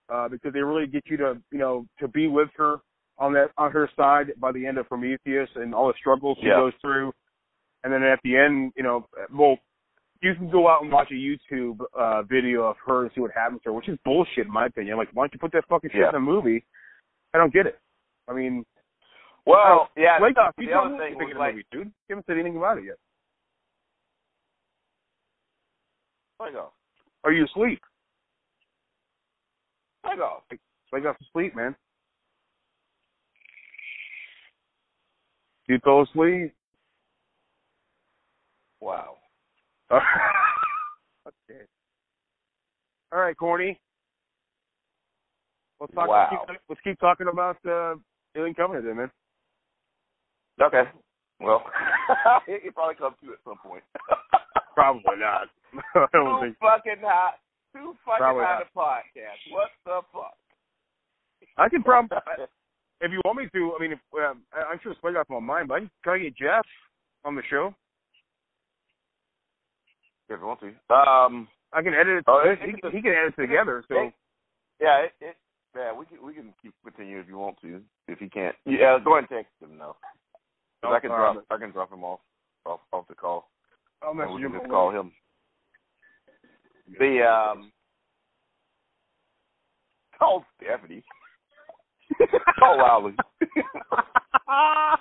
uh 0.09 0.27
because 0.29 0.53
they 0.53 0.59
really 0.61 0.87
get 0.87 1.03
you 1.07 1.17
to 1.17 1.37
you 1.51 1.57
know 1.59 1.85
to 1.99 2.07
be 2.07 2.27
with 2.27 2.49
her 2.57 2.77
on 3.17 3.33
that 3.33 3.47
on 3.57 3.71
her 3.71 3.89
side 3.95 4.27
by 4.39 4.51
the 4.51 4.65
end 4.65 4.77
of 4.77 4.87
Prometheus 4.87 5.49
and 5.55 5.73
all 5.73 5.87
the 5.87 5.93
struggles 5.99 6.37
she 6.39 6.47
Yeah. 6.47 6.57
goes 6.57 6.73
through, 6.81 7.11
and 7.83 7.91
then 7.91 8.03
at 8.03 8.19
the 8.23 8.37
end, 8.37 8.71
you 8.77 8.83
know, 8.83 9.07
well, 9.33 9.57
you 10.21 10.35
can 10.35 10.49
go 10.51 10.67
out 10.67 10.83
and 10.83 10.91
watch 10.91 11.09
a 11.11 11.15
YouTube 11.15 11.79
uh 11.97 12.21
video 12.23 12.61
of 12.63 12.75
her 12.85 13.03
and 13.03 13.11
see 13.15 13.21
what 13.21 13.31
happens 13.31 13.61
to 13.63 13.69
her, 13.69 13.73
which 13.73 13.89
is 13.89 13.97
bullshit 14.05 14.45
in 14.45 14.53
my 14.53 14.67
opinion. 14.67 14.97
Like, 14.97 15.09
why 15.13 15.23
don't 15.23 15.33
you 15.33 15.39
put 15.39 15.51
that 15.53 15.65
fucking 15.67 15.89
shit 15.91 16.01
Yeah. 16.01 16.09
in 16.09 16.15
a 16.15 16.19
movie? 16.19 16.63
I 17.33 17.39
don't 17.39 17.51
get 17.53 17.65
it. 17.65 17.79
I 18.27 18.33
mean, 18.33 18.63
Well, 19.45 19.89
yeah. 19.97 20.17
like, 20.21 20.35
uh, 20.37 20.51
you 20.57 20.67
the 20.67 20.73
other 20.73 20.97
thing 20.97 21.17
think 21.17 21.29
was 21.33 21.37
like, 21.39 21.53
movie, 21.55 21.65
dude. 21.71 21.87
You 21.87 21.93
haven't 22.15 22.25
said 22.27 22.33
anything 22.35 22.57
about 22.57 22.77
it 22.77 22.83
yet. 22.85 22.97
Hang 26.39 26.55
on, 26.55 26.69
Are 27.23 27.31
you 27.31 27.45
asleep? 27.45 27.79
hang 30.03 30.19
on. 30.19 30.41
Wake 30.93 31.05
up 31.05 31.17
to 31.19 31.25
sleep, 31.33 31.55
man. 31.55 31.75
You 35.67 35.79
fell 35.83 36.03
asleep. 36.03 36.53
Wow. 38.79 39.17
okay. 39.91 40.01
All 43.11 43.19
right, 43.19 43.35
corny. 43.35 43.77
Let's 45.79 45.93
talk. 45.93 46.07
Wow. 46.07 46.29
Let's, 46.31 46.49
keep, 46.49 46.59
let's 46.69 46.81
keep 46.83 46.99
talking 46.99 47.27
about 47.31 47.57
uh, 47.67 47.95
Alien 48.35 48.55
Covenant, 48.55 48.85
then, 48.85 48.97
man. 48.97 49.11
Okay. 50.61 50.83
Well, 51.39 51.63
it, 52.47 52.61
it 52.65 52.73
probably 52.73 52.95
comes 52.95 53.15
to 53.23 53.33
at 53.33 53.39
some 53.45 53.57
point. 53.63 53.83
Probably 54.77 55.17
not. 55.17 55.49
I 55.97 56.05
don't 56.13 56.37
Too 56.37 56.45
think. 56.53 56.57
fucking 56.61 57.01
hot. 57.01 57.41
Too 57.73 57.97
fucking 58.05 58.21
Probably 58.21 58.45
hot 58.45 58.61
not. 58.61 58.69
a 58.69 58.77
podcast. 58.77 59.41
What 59.49 59.69
the 59.85 60.01
fuck? 60.13 60.37
I 61.57 61.67
can 61.69 61.81
probably, 61.81 62.17
if 63.01 63.11
you 63.11 63.19
want 63.25 63.39
me 63.41 63.49
to. 63.53 63.73
I 63.73 63.81
mean, 63.81 63.93
if, 63.93 63.99
um, 64.13 64.43
I- 64.53 64.69
I'm 64.71 64.79
sure 64.83 64.93
Spike 64.97 65.15
off 65.17 65.25
my 65.29 65.39
mind, 65.39 65.67
but 65.69 65.73
I 65.75 65.79
can, 65.79 65.91
can 66.03 66.13
I 66.13 66.17
get 66.19 66.37
Geoff 66.37 66.65
on 67.25 67.33
the 67.35 67.41
show? 67.49 67.73
If 70.29 70.39
you 70.39 70.45
want 70.45 70.59
to. 70.61 70.93
Um. 70.93 71.47
I 71.73 71.81
can 71.81 71.93
edit 71.93 72.19
it. 72.19 72.23
Oh, 72.27 72.41
it- 72.45 72.59
he, 72.61 72.71
it- 72.71 72.93
he 72.93 73.01
can 73.01 73.11
edit 73.11 73.33
it 73.37 73.41
together. 73.41 73.83
So 73.87 74.11
Yeah. 74.79 74.99
It. 75.03 75.13
it 75.21 75.35
yeah. 75.75 75.91
We 75.97 76.05
can. 76.05 76.17
We 76.25 76.33
can 76.33 76.53
keep 76.61 76.73
continue 76.83 77.19
if 77.19 77.27
you 77.27 77.37
want 77.37 77.57
to. 77.61 77.81
If 78.07 78.21
you 78.21 78.29
can't. 78.29 78.55
Yeah. 78.65 78.99
Go 79.03 79.17
ahead 79.17 79.27
and 79.29 79.37
text 79.39 79.53
him 79.61 79.77
though. 79.77 79.95
'Cause 80.83 80.93
I 80.95 80.99
can 80.99 81.11
All 81.11 81.17
right. 81.17 81.33
drop. 81.33 81.45
I 81.49 81.57
can 81.57 81.71
drop 81.71 81.91
him 81.91 82.03
off. 82.03 82.19
Off. 82.65 82.79
Off 82.93 83.07
the 83.07 83.15
call. 83.15 83.49
I'll 84.03 84.13
message 84.13 84.39
him. 84.39 84.53
just 84.53 84.69
call 84.69 84.91
him. 84.91 85.11
The 86.99 87.21
um. 87.23 87.71
Call 90.17 90.45
Stephanie. 90.57 91.03
Call 92.59 92.77
Lowry. 92.77 93.15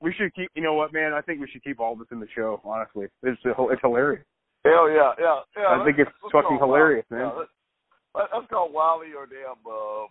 we 0.00 0.12
should 0.12 0.34
keep. 0.34 0.50
You 0.54 0.62
know 0.62 0.74
what, 0.74 0.92
man? 0.92 1.12
I 1.14 1.22
think 1.22 1.40
we 1.40 1.48
should 1.48 1.64
keep 1.64 1.80
all 1.80 1.96
this 1.96 2.08
in 2.12 2.20
the 2.20 2.26
show. 2.34 2.60
Honestly, 2.64 3.06
it's 3.22 3.40
it's 3.44 3.80
hilarious. 3.80 4.24
Hell 4.64 4.90
yeah, 4.90 5.12
yeah, 5.18 5.40
yeah. 5.56 5.80
I 5.80 5.84
think 5.84 5.98
it's 5.98 6.10
fucking 6.32 6.58
hilarious, 6.58 7.04
man. 7.10 7.20
Yeah, 7.20 7.32
let's, 7.38 7.50
let's 8.34 8.46
call 8.48 8.72
Wally 8.72 9.08
or 9.16 9.26
damn. 9.26 9.60
Uh, 9.64 10.06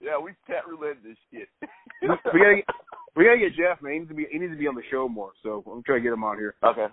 yeah, 0.00 0.18
we 0.18 0.32
chat 0.46 0.66
roulette 0.68 1.02
this 1.02 1.16
shit. 1.32 1.48
we 2.02 2.08
gotta 2.40 2.56
get, 2.56 2.64
we 3.16 3.24
gotta 3.24 3.38
get 3.38 3.54
Geoff, 3.56 3.82
man. 3.82 3.92
He 3.92 3.98
needs 4.00 4.08
to 4.10 4.14
be 4.14 4.26
he 4.30 4.38
needs 4.38 4.52
to 4.52 4.58
be 4.58 4.66
on 4.66 4.74
the 4.74 4.82
show 4.90 5.08
more. 5.08 5.32
So 5.42 5.62
I'm 5.70 5.82
trying 5.82 6.00
to 6.00 6.02
get 6.02 6.12
him 6.12 6.24
on 6.24 6.38
here. 6.38 6.54
okay. 6.64 6.86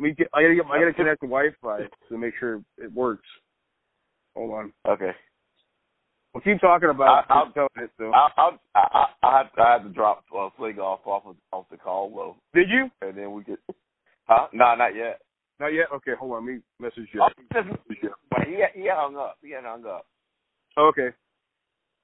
We 0.00 0.12
get, 0.12 0.28
I 0.34 0.42
gotta 0.42 0.54
get 0.54 0.64
I 0.66 0.78
gotta 0.80 0.92
connect 0.96 1.20
the 1.20 1.26
Wi-Fi 1.28 1.78
to 2.08 2.18
make 2.18 2.34
sure 2.38 2.62
it 2.78 2.92
works. 2.92 3.26
Hold 4.36 4.50
on. 4.52 4.72
Okay. 4.88 5.12
We'll 6.34 6.42
keep 6.42 6.60
talking 6.60 6.90
about 6.90 7.24
I- 7.30 7.34
I'll- 7.34 7.52
telling 7.52 7.68
it. 7.76 7.90
So 7.98 8.10
I 8.12 8.28
I 8.36 8.50
I 8.74 9.06
I 9.22 9.38
had, 9.38 9.46
I 9.56 9.72
had 9.74 9.82
to 9.84 9.88
drop 9.90 10.24
uh, 10.36 10.48
Flig 10.58 10.78
off 10.80 11.00
off 11.06 11.22
of, 11.26 11.36
off 11.52 11.66
the 11.70 11.76
call 11.76 12.10
though, 12.10 12.36
did 12.58 12.68
you? 12.68 12.90
and 13.02 13.16
then 13.16 13.32
we 13.32 13.44
could. 13.44 13.58
Huh? 14.26 14.48
No, 14.52 14.74
not 14.74 14.96
yet. 14.96 15.20
Not 15.60 15.68
yet. 15.68 15.86
Okay, 15.94 16.12
hold 16.18 16.32
on. 16.32 16.44
Let 16.46 16.54
me 16.54 16.60
message 16.80 17.08
you. 17.12 17.22
Oh, 17.22 17.28
just, 17.52 17.68
wait, 17.88 18.48
he 18.48 18.80
he 18.80 18.88
hung 18.90 19.16
up. 19.16 19.36
He 19.42 19.52
had 19.52 19.62
hung 19.64 19.86
up. 19.86 20.06
Okay. 20.76 21.10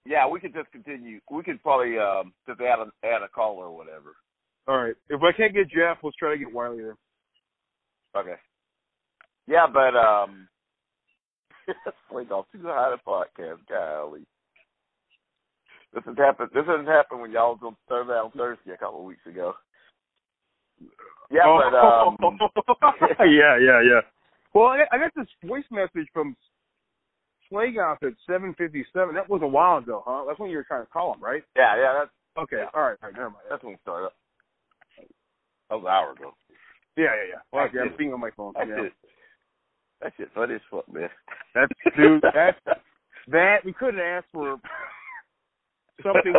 Yeah, 0.07 0.27
we 0.27 0.41
could 0.41 0.55
just 0.55 0.71
continue. 0.73 1.21
We 1.31 1.43
could 1.43 1.63
probably 1.63 1.99
um 1.99 2.33
just 2.47 2.61
add 2.61 2.79
a 2.79 3.07
add 3.07 3.23
a 3.23 3.29
call 3.29 3.57
or 3.57 3.77
whatever. 3.77 4.17
All 4.69 4.83
right. 4.83 4.95
If 5.09 5.23
I 5.23 5.33
can't 5.33 5.55
get 5.55 5.71
Geoff, 5.71 5.99
let's 6.03 6.17
try 6.17 6.33
to 6.33 6.39
get 6.39 6.53
Wiley 6.53 6.79
there. 6.79 6.97
Okay. 8.17 8.37
Yeah, 9.47 9.67
but 9.73 9.97
um, 9.97 10.49
Flig 12.09 12.31
off 12.31 12.47
too 12.53 12.63
high 12.65 12.91
to 12.91 12.97
podcast. 13.07 13.59
Golly. 13.69 14.23
This 15.93 16.05
has 16.07 16.17
happened. 16.17 16.51
This 16.55 16.65
hasn't 16.67 16.89
happened 16.89 17.21
when 17.21 17.33
y'all 17.33 17.55
was 17.55 17.61
on 17.65 17.77
Thursday 17.89 18.13
on 18.13 18.31
Thursday 18.31 18.73
a 18.73 18.77
couple 18.77 19.01
of 19.01 19.07
weeks 19.07 19.27
ago. 19.27 19.55
Yeah, 21.31 21.47
but 21.47 21.75
um, 21.79 22.17
yeah, 23.21 23.59
yeah, 23.59 23.81
yeah. 23.83 24.01
Well, 24.55 24.67
I, 24.67 24.85
I 24.93 24.99
got 24.99 25.13
this 25.17 25.27
voice 25.45 25.65
message 25.71 26.09
from 26.13 26.37
Slaygoth 27.53 28.03
at 28.03 28.15
7:57. 28.29 29.15
That 29.15 29.29
was 29.29 29.43
a 29.43 29.47
while 29.47 29.79
ago, 29.79 30.03
huh? 30.07 30.25
That's 30.27 30.39
when 30.39 30.51
you 30.51 30.57
were 30.57 30.65
trying 30.65 30.85
to 30.85 30.91
call 30.91 31.15
him, 31.15 31.23
right? 31.23 31.43
yeah, 31.57 31.77
yeah, 31.77 31.93
that's 31.99 32.11
Okay. 32.39 32.65
All 32.75 32.83
right. 32.83 32.97
All 33.03 33.09
right. 33.09 33.15
Never 33.15 33.31
mind. 33.31 33.45
that's 33.51 33.63
when 33.63 33.73
we 33.73 33.79
started. 33.83 34.11
That 35.69 35.77
was 35.77 35.85
an 35.85 35.91
hour 35.91 36.13
ago. 36.13 36.35
Yeah, 36.97 37.05
yeah, 37.05 37.27
yeah. 37.31 37.43
Well, 37.53 37.69
yeah, 37.73 37.83
I'm 37.83 37.89
it. 37.89 37.95
seeing 37.99 38.13
on 38.13 38.21
my 38.21 38.31
phone. 38.37 38.53
That's 38.57 38.69
yeah. 38.71 38.85
it. 38.87 38.93
That's 40.01 40.15
it. 40.19 40.31
Funny 40.35 40.55
as 40.55 40.61
fuck, 40.71 40.89
man. 40.93 41.09
That's 41.55 41.73
dude. 41.97 42.23
That 42.23 42.57
that 43.29 43.65
we 43.65 43.73
couldn't 43.73 44.01
ask 44.01 44.27
for 44.33 44.59
something. 46.03 46.33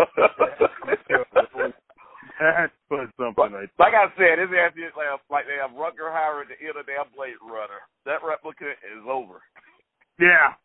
that 2.39 2.71
was 2.89 3.07
something. 3.15 3.53
I 3.55 3.67
like 3.79 3.93
I 3.93 4.07
said, 4.17 4.39
this 4.39 4.49
is 4.49 4.95
like, 4.97 5.07
like 5.29 5.45
they 5.45 5.59
have 5.61 5.71
Rutger 5.71 6.09
Hauer 6.11 6.41
at 6.41 6.49
the 6.49 6.59
end 6.59 6.75
of 6.79 6.85
their 6.85 7.05
Blade 7.15 7.39
Runner. 7.41 7.85
That 8.05 8.23
replica 8.25 8.71
is 8.71 9.03
over. 9.07 9.41
yeah. 10.19 10.55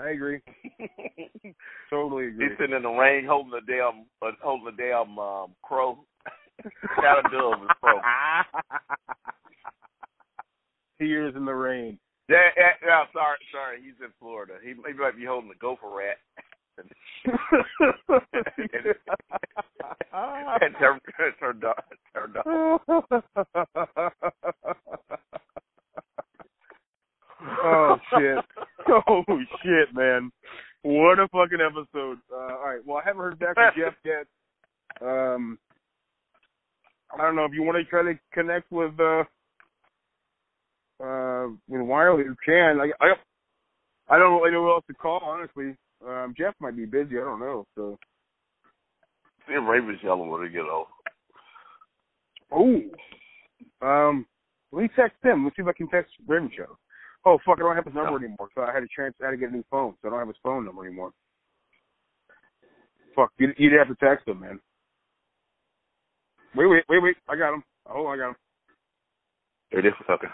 I 0.00 0.10
agree. 0.10 0.40
Totally 1.90 2.28
agree. 2.28 2.48
He's 2.48 2.56
sitting 2.58 2.76
in 2.76 2.82
the 2.82 2.88
rain 2.88 3.26
holding 3.26 3.52
the 3.52 3.60
damn 3.66 4.06
uh, 4.22 4.30
holding 4.42 4.74
the 4.74 4.82
damn 4.82 5.18
um, 5.18 5.54
crow. 5.62 5.98
Got 6.96 7.26
a 7.26 7.30
dove 7.30 7.62
is 7.62 7.68
crow. 7.82 8.00
Tears 10.98 11.34
in 11.36 11.44
the 11.44 11.52
rain. 11.52 11.98
Yeah, 12.28 12.48
yeah, 12.56 12.72
yeah, 12.84 13.04
sorry, 13.12 13.36
sorry. 13.52 13.80
He's 13.82 13.94
in 14.00 14.12
Florida. 14.18 14.54
He, 14.62 14.70
he 14.70 14.92
might 14.98 15.16
be 15.16 15.24
holding 15.24 15.48
the 15.48 15.54
gopher 15.56 15.88
rat. 15.90 16.18
and 16.78 16.88
her, 20.76 20.98
her, 21.40 21.52
dog, 21.52 21.82
her 22.14 22.28
dog. 22.28 22.80
oh 27.62 27.98
shit! 28.10 28.38
Oh 29.08 29.24
shit, 29.62 29.94
man! 29.94 30.30
What 30.82 31.18
a 31.18 31.28
fucking 31.28 31.58
episode! 31.60 32.18
Uh, 32.32 32.36
all 32.36 32.66
right, 32.66 32.80
well 32.84 32.98
I 32.98 33.02
haven't 33.04 33.22
heard 33.22 33.38
back 33.38 33.54
from 33.54 33.70
Geoff 33.76 33.94
yet. 34.04 34.26
Um, 35.00 35.58
I 37.12 37.22
don't 37.22 37.36
know 37.36 37.44
if 37.44 37.52
you 37.52 37.62
want 37.62 37.78
to 37.78 37.84
try 37.84 38.02
to 38.02 38.18
connect 38.32 38.70
with 38.70 38.92
uh 39.00 39.24
uh 41.02 41.48
with 41.68 41.82
Wiley. 41.82 42.24
You 42.24 42.36
can. 42.44 42.80
I 42.80 42.90
I 43.04 43.14
I 44.08 44.18
don't 44.18 44.40
really 44.40 44.52
know 44.52 44.64
who 44.64 44.70
else 44.70 44.84
to 44.88 44.94
call. 44.94 45.20
Honestly, 45.24 45.76
um, 46.06 46.34
Geoff 46.36 46.54
might 46.60 46.76
be 46.76 46.84
busy. 46.84 47.18
I 47.18 47.24
don't 47.24 47.40
know. 47.40 47.66
So 47.74 47.98
if 49.48 49.68
Raven's 49.68 49.98
yelling 50.02 50.30
when 50.30 50.42
they 50.42 50.48
get 50.48 50.62
old. 50.62 50.86
oh, 52.52 52.80
um, 53.82 54.26
let 54.70 54.82
me 54.82 54.88
text 54.96 55.16
him. 55.22 55.44
Let's 55.44 55.56
see 55.56 55.62
if 55.62 55.68
I 55.68 55.72
can 55.72 55.88
text 55.88 56.12
Raven 56.26 56.50
Show. 56.56 56.76
Oh 57.24 57.38
fuck! 57.44 57.58
I 57.58 57.62
don't 57.62 57.76
have 57.76 57.84
his 57.84 57.94
number 57.94 58.18
anymore, 58.18 58.41
so 58.54 58.62
I 58.62 58.72
had 58.72 58.80
to 58.80 58.88
trans. 58.88 59.14
I 59.22 59.26
had 59.26 59.30
to 59.32 59.36
get 59.36 59.50
a 59.50 59.52
new 59.52 59.64
phone, 59.70 59.94
so 60.00 60.08
I 60.08 60.10
don't 60.10 60.18
have 60.18 60.28
his 60.28 60.36
phone 60.42 60.64
number 60.64 60.86
anymore. 60.86 61.12
Fuck! 63.14 63.32
You'd, 63.38 63.54
you'd 63.58 63.72
have 63.72 63.88
to 63.88 63.94
text 64.04 64.26
him, 64.28 64.40
man. 64.40 64.60
Wait, 66.54 66.66
wait, 66.66 66.84
wait, 66.88 67.02
wait! 67.02 67.16
I 67.28 67.36
got 67.36 67.54
him. 67.54 67.62
Oh, 67.88 68.06
I 68.06 68.16
got 68.16 68.30
him. 68.30 68.36
There 69.70 69.80
It 69.80 69.86
is 69.86 69.92
okay. 70.08 70.28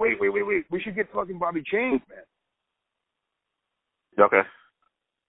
Wait, 0.00 0.20
wait, 0.20 0.32
wait, 0.32 0.46
wait! 0.46 0.64
We 0.70 0.80
should 0.80 0.96
get 0.96 1.12
fucking 1.12 1.38
Bobby 1.38 1.62
Chains, 1.64 2.00
man. 2.08 2.24
Okay. 4.26 4.42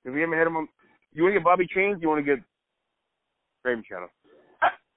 If 0.04 0.14
we 0.14 0.22
haven't 0.22 0.38
had 0.38 0.48
him 0.48 0.58
on, 0.58 0.68
you 1.14 1.24
want 1.24 1.34
to 1.34 1.40
get 1.40 1.44
Bobby 1.46 1.68
Chains? 1.74 1.98
You 2.02 2.10
want 2.10 2.26
to 2.26 2.36
get 2.36 2.44
Raven 3.64 3.84
Shadow? 3.88 4.10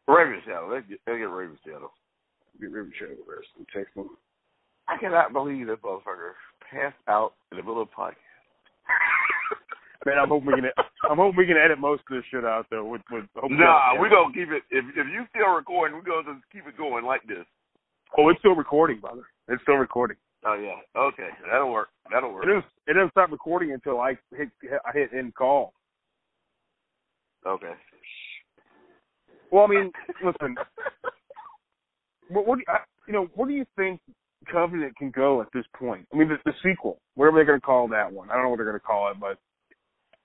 Raven's 0.06 0.42
Shadow. 0.44 0.68
Let's 0.72 0.88
get, 0.88 0.98
let's 1.06 1.18
get 1.18 1.28
Raven's 1.28 1.60
Shadow. 1.64 1.90
Get 2.60 2.72
Raven 2.72 2.92
Shadow 2.98 3.16
first 3.26 3.48
and 3.56 3.66
text 3.74 3.96
him. 3.96 4.08
I 4.88 4.96
cannot 4.96 5.32
believe 5.32 5.66
that 5.68 5.82
motherfucker 5.82 6.32
passed 6.70 6.96
out 7.08 7.34
in 7.52 7.56
the 7.58 7.62
middle 7.62 7.82
of 7.82 7.88
the 7.88 7.94
podcast. 7.94 8.16
Man, 10.06 10.18
I'm 10.18 10.28
hoping 10.28 10.46
we 10.46 10.54
can. 10.54 10.70
I'm 11.10 11.16
hoping 11.18 11.36
we 11.38 11.46
can 11.46 11.56
edit 11.56 11.78
most 11.78 12.02
of 12.08 12.16
this 12.16 12.24
shit 12.30 12.44
out 12.44 12.66
though. 12.70 12.84
With, 12.84 13.02
with 13.10 13.24
Nah, 13.50 14.00
we 14.00 14.08
gonna 14.08 14.32
keep 14.32 14.48
it. 14.50 14.62
If 14.70 14.84
if 14.96 15.06
you 15.12 15.24
still 15.34 15.52
recording, 15.54 15.98
we 15.98 16.04
gonna 16.04 16.34
just 16.34 16.44
keep 16.52 16.66
it 16.66 16.76
going 16.78 17.04
like 17.04 17.22
this. 17.26 17.44
Oh, 18.16 18.28
it's 18.30 18.38
still 18.38 18.54
recording, 18.54 19.00
brother. 19.00 19.22
It's 19.48 19.60
still 19.62 19.74
recording. 19.74 20.16
Oh 20.46 20.54
yeah. 20.54 20.78
Okay, 20.98 21.28
that'll 21.50 21.72
work. 21.72 21.88
That'll 22.12 22.32
work. 22.32 22.44
It 22.44 22.46
doesn't. 22.46 22.64
It 22.86 22.92
doesn't 22.94 23.10
stop 23.10 23.30
recording 23.32 23.72
until 23.72 24.00
I 24.00 24.16
hit. 24.34 24.48
I 24.86 24.92
hit 24.94 25.10
end 25.12 25.34
call. 25.34 25.74
Okay. 27.46 27.72
Well, 29.50 29.64
I 29.64 29.66
mean, 29.66 29.92
listen. 30.24 30.54
What, 32.28 32.46
what 32.46 32.56
do 32.56 32.60
you, 32.66 32.72
I- 32.72 32.84
you 33.06 33.12
know? 33.14 33.28
What 33.34 33.48
do 33.48 33.54
you 33.54 33.64
think 33.76 34.00
Covenant 34.50 34.96
can 34.96 35.10
go 35.10 35.40
at 35.40 35.48
this 35.52 35.64
point? 35.78 36.06
I 36.12 36.16
mean, 36.16 36.28
the, 36.28 36.36
the 36.44 36.52
sequel, 36.62 37.00
whatever 37.14 37.38
they're 37.38 37.44
going 37.44 37.60
to 37.60 37.66
call 37.66 37.88
that 37.88 38.12
one. 38.12 38.30
I 38.30 38.34
don't 38.34 38.44
know 38.44 38.50
what 38.50 38.56
they're 38.56 38.66
going 38.66 38.80
to 38.80 38.86
call 38.86 39.10
it, 39.10 39.20
but 39.20 39.38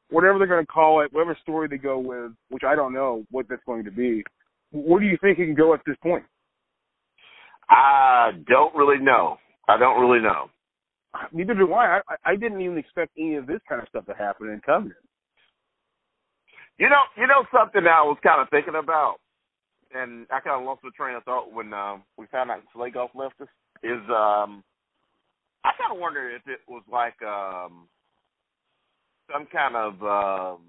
whatever 0.10 0.38
they're 0.38 0.48
going 0.48 0.66
to 0.66 0.72
call 0.72 1.02
it, 1.02 1.12
whatever 1.12 1.38
story 1.42 1.68
they 1.68 1.78
go 1.78 2.00
with, 2.00 2.32
which 2.50 2.64
I 2.66 2.76
don't 2.76 2.94
know 2.94 3.26
what 3.32 3.48
that's 3.50 3.64
going 3.66 3.84
to 3.86 3.92
be. 3.92 4.24
Where 4.72 5.00
do 5.00 5.06
you 5.06 5.18
think 5.22 5.40
it 5.40 5.46
can 5.46 5.56
go 5.56 5.74
at 5.74 5.82
this 5.86 5.98
point? 6.02 6.24
I 7.70 8.32
don't 8.48 8.76
really 8.76 9.04
know. 9.04 9.38
I 9.68 9.78
don't 9.78 10.00
really 10.00 10.22
know. 10.22 10.50
Neither 11.32 11.54
do 11.54 11.74
I. 11.74 12.02
I, 12.08 12.32
I 12.32 12.36
didn't 12.36 12.62
even 12.62 12.78
expect 12.78 13.12
any 13.18 13.36
of 13.36 13.48
this 13.48 13.60
kind 13.70 13.82
of 13.82 13.88
stuff 13.88 14.06
to 14.08 14.14
happen 14.14 14.50
in 14.50 14.62
Covenant. 14.66 15.00
You 16.78 16.90
know, 16.90 17.04
you 17.18 17.28
know 17.28 17.46
something 17.54 17.82
I 17.86 18.02
was 18.02 18.18
kind 18.24 18.42
of 18.42 18.50
thinking 18.50 18.74
about, 18.76 19.18
and 19.94 20.26
I 20.32 20.40
kind 20.40 20.60
of 20.60 20.66
lost 20.66 20.82
the 20.84 20.90
train 20.98 21.16
of 21.16 21.24
thought 21.24 21.54
when 21.54 21.72
um, 21.74 22.04
we 22.18 22.26
found 22.32 22.50
out 22.50 22.62
Slaygoth 22.76 23.14
left 23.14 23.40
us. 23.42 23.48
Is 23.84 24.02
um, 24.10 24.64
I 25.64 25.72
kind 25.78 25.92
of 25.92 26.00
wonder 26.00 26.30
if 26.30 26.42
it 26.48 26.62
was 26.68 26.84
like 26.92 27.22
um, 27.22 27.88
some 29.32 29.46
kind 29.52 29.76
of 29.76 30.02
um, 30.04 30.62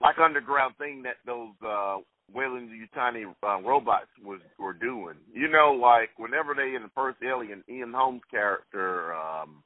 like 0.00 0.18
underground 0.18 0.74
thing 0.78 1.02
that 1.02 1.16
those 1.26 1.54
uh, 1.66 1.98
Weyland-Yutani 2.34 3.24
uh, 3.42 3.62
robots 3.62 4.06
was 4.24 4.40
were 4.58 4.72
doing. 4.72 5.16
You 5.32 5.48
know, 5.48 5.78
like 5.80 6.10
whenever 6.18 6.54
they 6.54 6.74
in 6.74 6.82
the 6.82 6.90
first 6.94 7.18
Alien, 7.22 7.64
Ian 7.68 7.92
Holm's 7.92 8.22
character. 8.30 9.14
Um, 9.14 9.62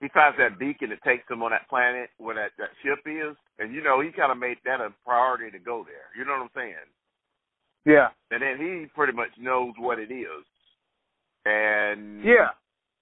he 0.00 0.08
finds 0.08 0.36
that 0.38 0.58
beacon 0.58 0.90
that 0.90 1.02
takes 1.04 1.30
him 1.30 1.44
on 1.44 1.52
that 1.52 1.68
planet 1.70 2.10
where 2.18 2.34
that, 2.34 2.50
that 2.58 2.70
ship 2.82 2.98
is, 3.06 3.36
and 3.60 3.72
you 3.72 3.82
know 3.82 4.00
he 4.00 4.10
kind 4.10 4.32
of 4.32 4.38
made 4.38 4.58
that 4.64 4.80
a 4.80 4.92
priority 5.06 5.50
to 5.52 5.60
go 5.62 5.86
there. 5.86 6.10
You 6.18 6.24
know 6.24 6.32
what 6.32 6.50
I'm 6.50 6.56
saying? 6.56 6.90
Yeah. 7.86 8.08
And 8.30 8.42
then 8.42 8.56
he 8.58 8.86
pretty 8.94 9.12
much 9.12 9.30
knows 9.38 9.74
what 9.78 9.98
it 9.98 10.10
is. 10.12 10.44
And 11.44 12.24
Yeah. 12.24 12.50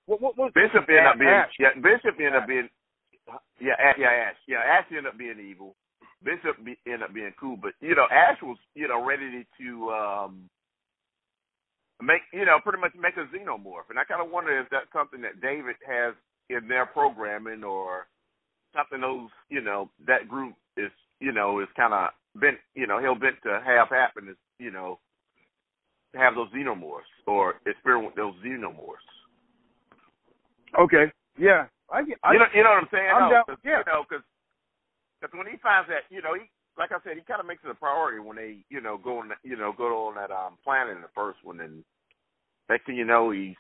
What, 0.07 0.21
what, 0.21 0.37
what, 0.37 0.55
Bishop 0.55 0.89
ended 0.89 1.07
up 1.07 1.19
being 1.19 1.31
Ash. 1.31 1.53
yeah 1.61 1.71
Bishop 1.77 2.19
ended 2.19 2.35
up 2.35 2.49
being 2.49 2.69
yeah 3.61 3.79
Ash, 3.79 3.95
yeah 3.99 4.11
Ash 4.11 4.37
yeah 4.49 4.59
Ash 4.59 4.87
ended 4.91 5.07
up 5.07 5.19
being 5.19 5.39
evil. 5.39 5.77
Bishop 6.25 6.59
be, 6.65 6.77
ended 6.87 7.03
up 7.05 7.15
being 7.15 7.33
cool, 7.39 7.57
but 7.57 7.73
you 7.81 7.95
know 7.95 8.07
Ash 8.11 8.39
was 8.43 8.59
you 8.75 8.89
know 8.89 9.05
ready 9.05 9.47
to 9.61 9.91
um 9.91 10.51
make 12.03 12.23
you 12.33 12.45
know 12.45 12.59
pretty 12.65 12.81
much 12.81 12.93
make 12.99 13.15
a 13.17 13.29
xenomorph, 13.31 13.87
and 13.91 13.99
I 13.99 14.05
kind 14.05 14.25
of 14.25 14.33
wonder 14.33 14.59
if 14.59 14.67
that's 14.71 14.91
something 14.93 15.21
that 15.23 15.41
David 15.41 15.77
has 15.87 16.15
in 16.49 16.67
their 16.67 16.87
programming 16.87 17.63
or 17.63 18.07
something 18.75 19.01
those 19.01 19.31
you 19.49 19.61
know 19.61 19.91
that 20.07 20.29
group 20.29 20.55
is 20.77 20.91
you 21.21 21.33
know 21.33 21.61
is 21.61 21.69
kind 21.77 21.95
of 21.95 22.11
bent 22.41 22.59
you 22.75 22.87
know 22.87 23.01
hell 23.01 23.15
bent 23.15 23.37
to 23.45 23.61
have 23.65 23.89
happen 23.91 24.29
is 24.29 24.37
you 24.61 24.71
know 24.71 24.99
have 26.15 26.35
those 26.35 26.51
xenomorphs 26.51 27.11
or 27.27 27.55
experiment 27.67 28.07
with 28.07 28.17
those 28.17 28.35
xenomorphs. 28.45 29.07
Okay. 30.79 31.07
Yeah. 31.39 31.67
I, 31.93 32.03
get- 32.03 32.19
I 32.23 32.33
you 32.35 32.39
know, 32.39 32.47
you 32.55 32.63
know 32.63 32.71
what 32.71 32.83
I'm 32.83 32.89
saying? 32.93 33.11
I'm 33.15 33.23
No, 33.23 33.31
down- 33.31 33.45
'cause, 33.47 33.59
yeah. 33.65 33.79
You 33.87 33.93
know, 33.93 34.05
because 34.09 34.25
when 35.35 35.47
he 35.47 35.57
finds 35.59 35.89
that, 35.89 36.03
you 36.11 36.23
know, 36.23 36.35
he 36.35 36.43
like 36.79 36.93
I 36.93 36.99
said, 37.05 37.17
he 37.17 37.23
kind 37.23 37.41
of 37.41 37.47
makes 37.47 37.63
it 37.65 37.71
a 37.71 37.75
priority 37.75 38.21
when 38.21 38.37
they, 38.37 38.59
you 38.71 38.81
know, 38.81 38.97
go 38.97 39.19
on, 39.19 39.31
you 39.43 39.57
know, 39.57 39.73
go 39.77 40.09
on 40.09 40.15
that 40.15 40.31
um 40.31 40.57
planet 40.65 40.97
in 40.97 41.03
the 41.03 41.09
first 41.15 41.39
one, 41.45 41.61
and 41.61 41.85
next 42.69 42.87
thing 42.87 42.97
you 42.97 43.05
know, 43.05 43.31
he's, 43.31 43.57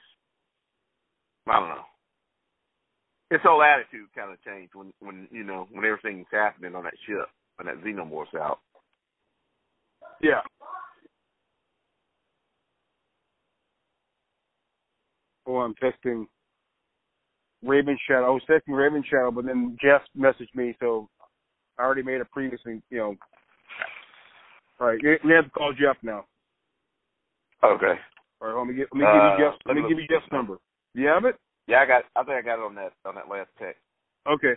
I 1.47 1.59
don't 1.61 1.69
know. 1.69 1.85
His 3.31 3.41
whole 3.43 3.63
attitude 3.63 4.09
kind 4.17 4.33
of 4.33 4.43
changed 4.43 4.75
when, 4.75 4.93
when 5.01 5.29
you 5.31 5.45
know, 5.45 5.69
when 5.71 5.85
everything's 5.85 6.27
happening 6.33 6.75
on 6.75 6.85
that 6.85 6.95
ship 7.07 7.29
when 7.57 7.67
that 7.67 7.85
xenomorph's 7.85 8.35
out. 8.35 8.61
Yeah. 10.23 10.41
Oh, 15.47 15.59
I'm 15.59 15.75
texting 15.75 16.27
Raven 17.63 17.99
Shadow. 18.07 18.27
I 18.27 18.31
was 18.31 18.43
texting 18.49 18.77
Raven 18.77 19.05
Shadow, 19.09 19.31
but 19.31 19.47
then 19.47 19.77
Jeff 19.83 20.03
messaged 20.17 20.55
me, 20.55 20.77
so 20.81 21.09
I 21.79 21.83
already 21.83 22.03
made 22.03 22.21
a 22.21 22.25
previous, 22.27 22.61
you 22.67 22.83
know. 22.93 23.15
All 24.81 24.87
right, 24.87 25.01
we 25.03 25.33
have 25.33 25.45
to 25.45 25.51
call 25.51 25.73
Jeff 25.73 25.97
now. 26.03 26.25
Okay. 27.63 27.95
All 28.41 28.49
right, 28.49 28.59
let 28.59 28.67
me 28.67 28.75
get 28.75 28.89
let 28.93 28.99
me 28.99 29.05
Uh, 29.05 29.13
give 29.13 29.23
you 29.23 29.45
Jeff 29.45 29.59
let 29.67 29.77
let 29.77 29.83
me 29.83 29.89
give 29.89 29.99
you 29.99 30.07
Jeff's 30.09 30.33
number. 30.33 30.59
You 30.95 31.07
have 31.09 31.25
it? 31.27 31.37
Yeah, 31.67 31.81
I 31.81 31.87
got. 31.87 32.05
I 32.17 32.25
think 32.25 32.37
I 32.39 32.43
got 32.43 32.59
it 32.59 32.65
on 32.65 32.75
that 32.77 32.93
on 33.05 33.15
that 33.15 33.29
last 33.29 33.51
text. 33.59 33.81
Okay. 34.27 34.55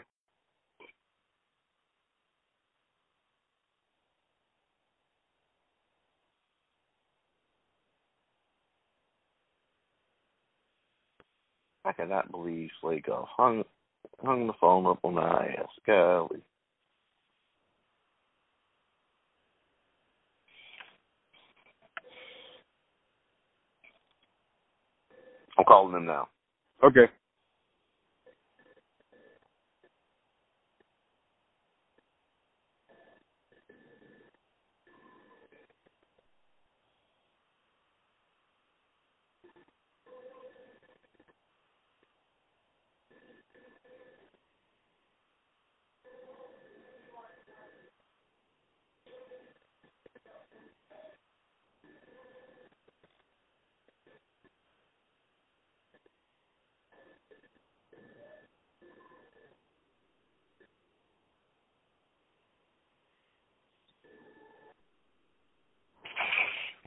I 11.86 11.94
cannot 11.94 12.32
believe 12.32 12.70
Slaygoth 12.84 13.28
hung 13.38 13.64
hung 14.24 14.48
the 14.48 14.54
phone 14.60 14.86
up 14.88 15.00
on 15.04 15.16
my 15.16 15.48
ass. 15.60 15.68
Golly. 15.86 16.42
I'm 25.58 25.66
calling 25.66 25.96
him 25.96 26.06
now. 26.06 26.30
Okay. 26.84 27.08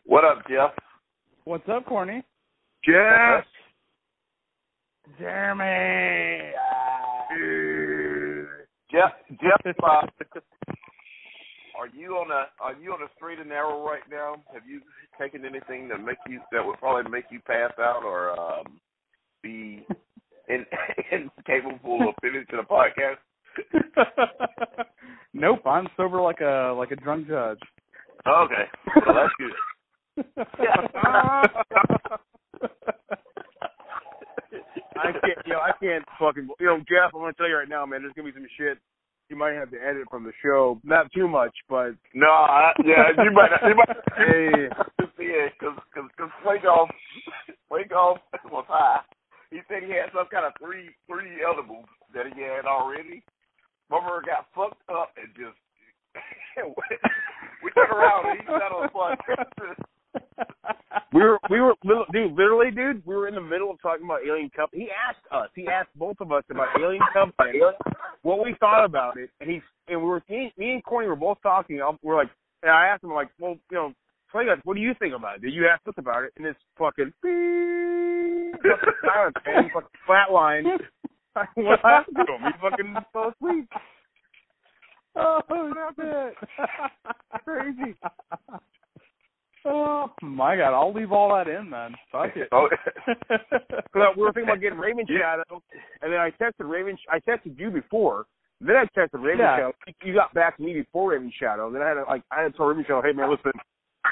What 0.07 0.25
up, 0.25 0.47
Jeff? 0.49 0.71
What's 1.45 1.69
up, 1.69 1.85
Corny? 1.85 2.23
Jeff. 2.85 3.45
Jeremy. 5.19 6.53
Jeff, 8.93 9.13
Jeff, 9.33 9.75
uh, 9.83 10.07
are 11.77 11.89
you 11.93 12.13
on 12.13 12.31
a 12.31 12.47
are 12.63 12.75
you 12.81 12.93
on 12.93 13.03
a 13.03 13.07
straight 13.17 13.41
and 13.41 13.49
narrow 13.49 13.85
right 13.85 14.03
now? 14.09 14.37
Have 14.55 14.63
you 14.65 14.81
taken 15.21 15.45
anything 15.45 15.89
that 15.89 15.99
make 15.99 16.19
you 16.29 16.41
that 16.53 16.65
would 16.65 16.79
probably 16.79 17.11
make 17.11 17.25
you 17.33 17.41
pass 17.41 17.73
out 17.81 18.05
or 18.05 18.31
um, 18.39 18.79
be 19.43 19.85
in, 20.49 20.65
incapable 21.11 22.09
of 22.09 22.15
finishing 22.23 22.61
a 22.61 22.63
podcast? 22.63 23.17
nope, 25.35 25.67
I'm 25.67 25.89
sober 25.97 26.21
like 26.21 26.41
a 26.41 26.73
like 26.79 26.93
a 26.93 26.97
drunk 26.97 27.27
judge. 27.27 27.59
Okay, 28.25 28.65
well 29.05 29.15
that's 29.17 29.35
good. 29.39 29.51
I 34.97 35.13
can't, 35.13 35.39
you 35.45 35.53
know, 35.53 35.61
I 35.61 35.73
can't 35.81 36.05
fucking, 36.19 36.49
you 36.59 36.67
know, 36.67 36.79
Jeff. 36.89 37.13
I'm 37.15 37.21
gonna 37.21 37.33
tell 37.35 37.49
you 37.49 37.57
right 37.57 37.69
now, 37.69 37.85
man. 37.87 38.03
There's 38.03 38.15
gonna 38.15 38.29
be 38.29 38.35
some 38.35 38.49
shit 38.59 38.79
you 39.29 39.37
might 39.37 39.55
have 39.55 39.71
to 39.71 39.79
edit 39.79 40.05
from 40.11 40.25
the 40.25 40.33
show. 40.43 40.81
Not 40.85 41.13
too 41.13 41.29
much, 41.29 41.55
but 41.69 41.93
No, 42.15 42.29
I, 42.31 42.73
yeah, 42.85 43.11
you 43.23 43.33
might 43.33 43.51
you 43.67 43.75
might 43.75 43.97
hey, 44.17 44.69
yeah, 45.19 45.49
because 45.59 45.77
because 45.93 46.11
because 46.17 46.31
Play 46.43 46.59
Golf 46.63 46.91
Slaygoth 47.71 48.19
was 48.51 48.65
high. 48.69 49.01
He 49.51 49.61
said 49.69 49.83
he 49.83 49.91
had 49.91 50.11
some 50.15 50.27
kind 50.31 50.47
of 50.47 50.53
three 50.63 50.91
three 51.11 51.43
edibles 51.43 51.87
that 52.15 52.27
he 52.35 52.43
had 52.43 52.65
already. 52.67 53.23
Mother 53.91 54.23
got 54.25 54.47
fucked 54.55 54.83
up 54.91 55.11
and 55.17 55.31
just 55.35 55.59
we 57.63 57.71
turned 57.73 57.93
around 57.93 58.27
and 58.31 58.41
he 58.41 58.47
sat 58.47 58.73
on 58.73 58.87
the 58.87 58.95
podcast. 58.95 59.85
we 61.13 61.21
were, 61.23 61.39
we 61.51 61.61
were, 61.61 61.75
dude, 62.13 62.33
literally, 62.33 62.71
dude, 62.71 63.03
we 63.07 63.15
were 63.15 63.29
in 63.29 63.35
the 63.35 63.41
middle 63.41 63.71
of 63.71 63.81
talking 63.81 64.05
about 64.05 64.21
Alien 64.27 64.51
Covenant. 64.55 64.83
He 64.83 64.89
asked 64.91 65.25
us, 65.33 65.49
he 65.55 65.67
asked 65.69 65.91
both 65.97 66.17
of 66.21 66.33
us 66.33 66.45
about 66.51 66.69
Alien 66.81 67.03
Covenant, 67.13 67.77
what 68.23 68.45
we 68.45 68.55
thought 68.61 68.85
about 68.85 69.17
it, 69.17 69.31
and 69.41 69.49
he's, 69.51 69.63
and 69.89 70.01
we 70.01 70.07
were, 70.09 70.23
me, 70.29 70.53
me 70.57 70.73
and 70.73 70.85
Corny 70.85 71.09
were 71.09 71.17
both 71.17 71.39
talking. 71.43 71.81
I'm- 71.81 71.99
We're 72.03 72.17
like, 72.17 72.31
and 72.63 72.71
I 72.73 72.87
asked 72.87 73.05
him, 73.05 73.13
like, 73.13 73.29
well, 73.39 73.57
you 73.71 73.77
know, 73.77 73.93
guys, 74.33 74.59
what 74.65 74.75
do 74.75 74.81
you 74.81 74.93
think 74.99 75.15
about 75.15 75.37
it? 75.37 75.43
Did 75.43 75.55
you 75.55 75.67
ask 75.67 75.81
us 75.89 75.95
about 75.97 76.25
it? 76.25 76.33
And 76.37 76.47
it's 76.47 76.59
fucking, 76.79 77.13
fucking 77.23 78.53
silence, 79.05 79.37
man. 79.47 79.71
Fucking 79.73 79.89
flat 80.07 80.31
line. 80.33 80.65
what 81.55 81.81
happened 81.81 82.17
to 82.27 82.33
him? 82.35 82.43
He 82.43 82.53
fucking 82.61 82.95
fell 83.13 83.33
asleep. 83.41 83.69
oh 85.17 85.41
shit! 85.97 86.35
Crazy. 87.45 87.95
Oh 89.69 90.11
my 90.23 90.57
god! 90.57 90.73
I'll 90.75 90.93
leave 90.95 91.11
all 91.13 91.35
that 91.35 91.49
in 91.49 91.71
then. 91.71 91.95
Fuck 92.13 92.37
it. 92.37 92.49
Oh, 92.53 92.69
Well, 93.95 94.13
we 94.17 94.23
were 94.23 94.33
thinking 94.33 94.51
about 94.51 94.61
getting 94.61 94.79
Raven 94.79 95.05
Shadow, 95.09 95.63
and 96.03 96.13
then 96.13 96.21
I 96.21 96.31
texted 96.31 96.69
Raven. 96.71 96.97
I 97.11 97.19
texted 97.21 97.59
you 97.59 97.71
before. 97.71 98.27
Then 98.61 98.77
I 98.77 98.85
texted 98.99 99.23
Raven 99.23 99.41
Yeah. 99.41 99.57
Shadow. 99.57 99.73
You 100.05 100.15
got 100.15 100.33
back 100.35 100.57
to 100.59 100.63
me 100.63 100.75
before 100.75 101.11
Raven 101.13 101.33
Shadow. 101.39 101.71
Then 101.73 101.83
I 101.83 101.89
had 101.89 101.95
to, 101.95 102.05
like 102.05 102.23
I 102.31 102.43
had 102.43 102.53
to 102.53 102.57
tell 102.57 102.67
Raven 102.67 102.85
Shadow, 102.85 103.03
hey 103.03 103.13
man, 103.13 103.29
listen, 103.31 103.53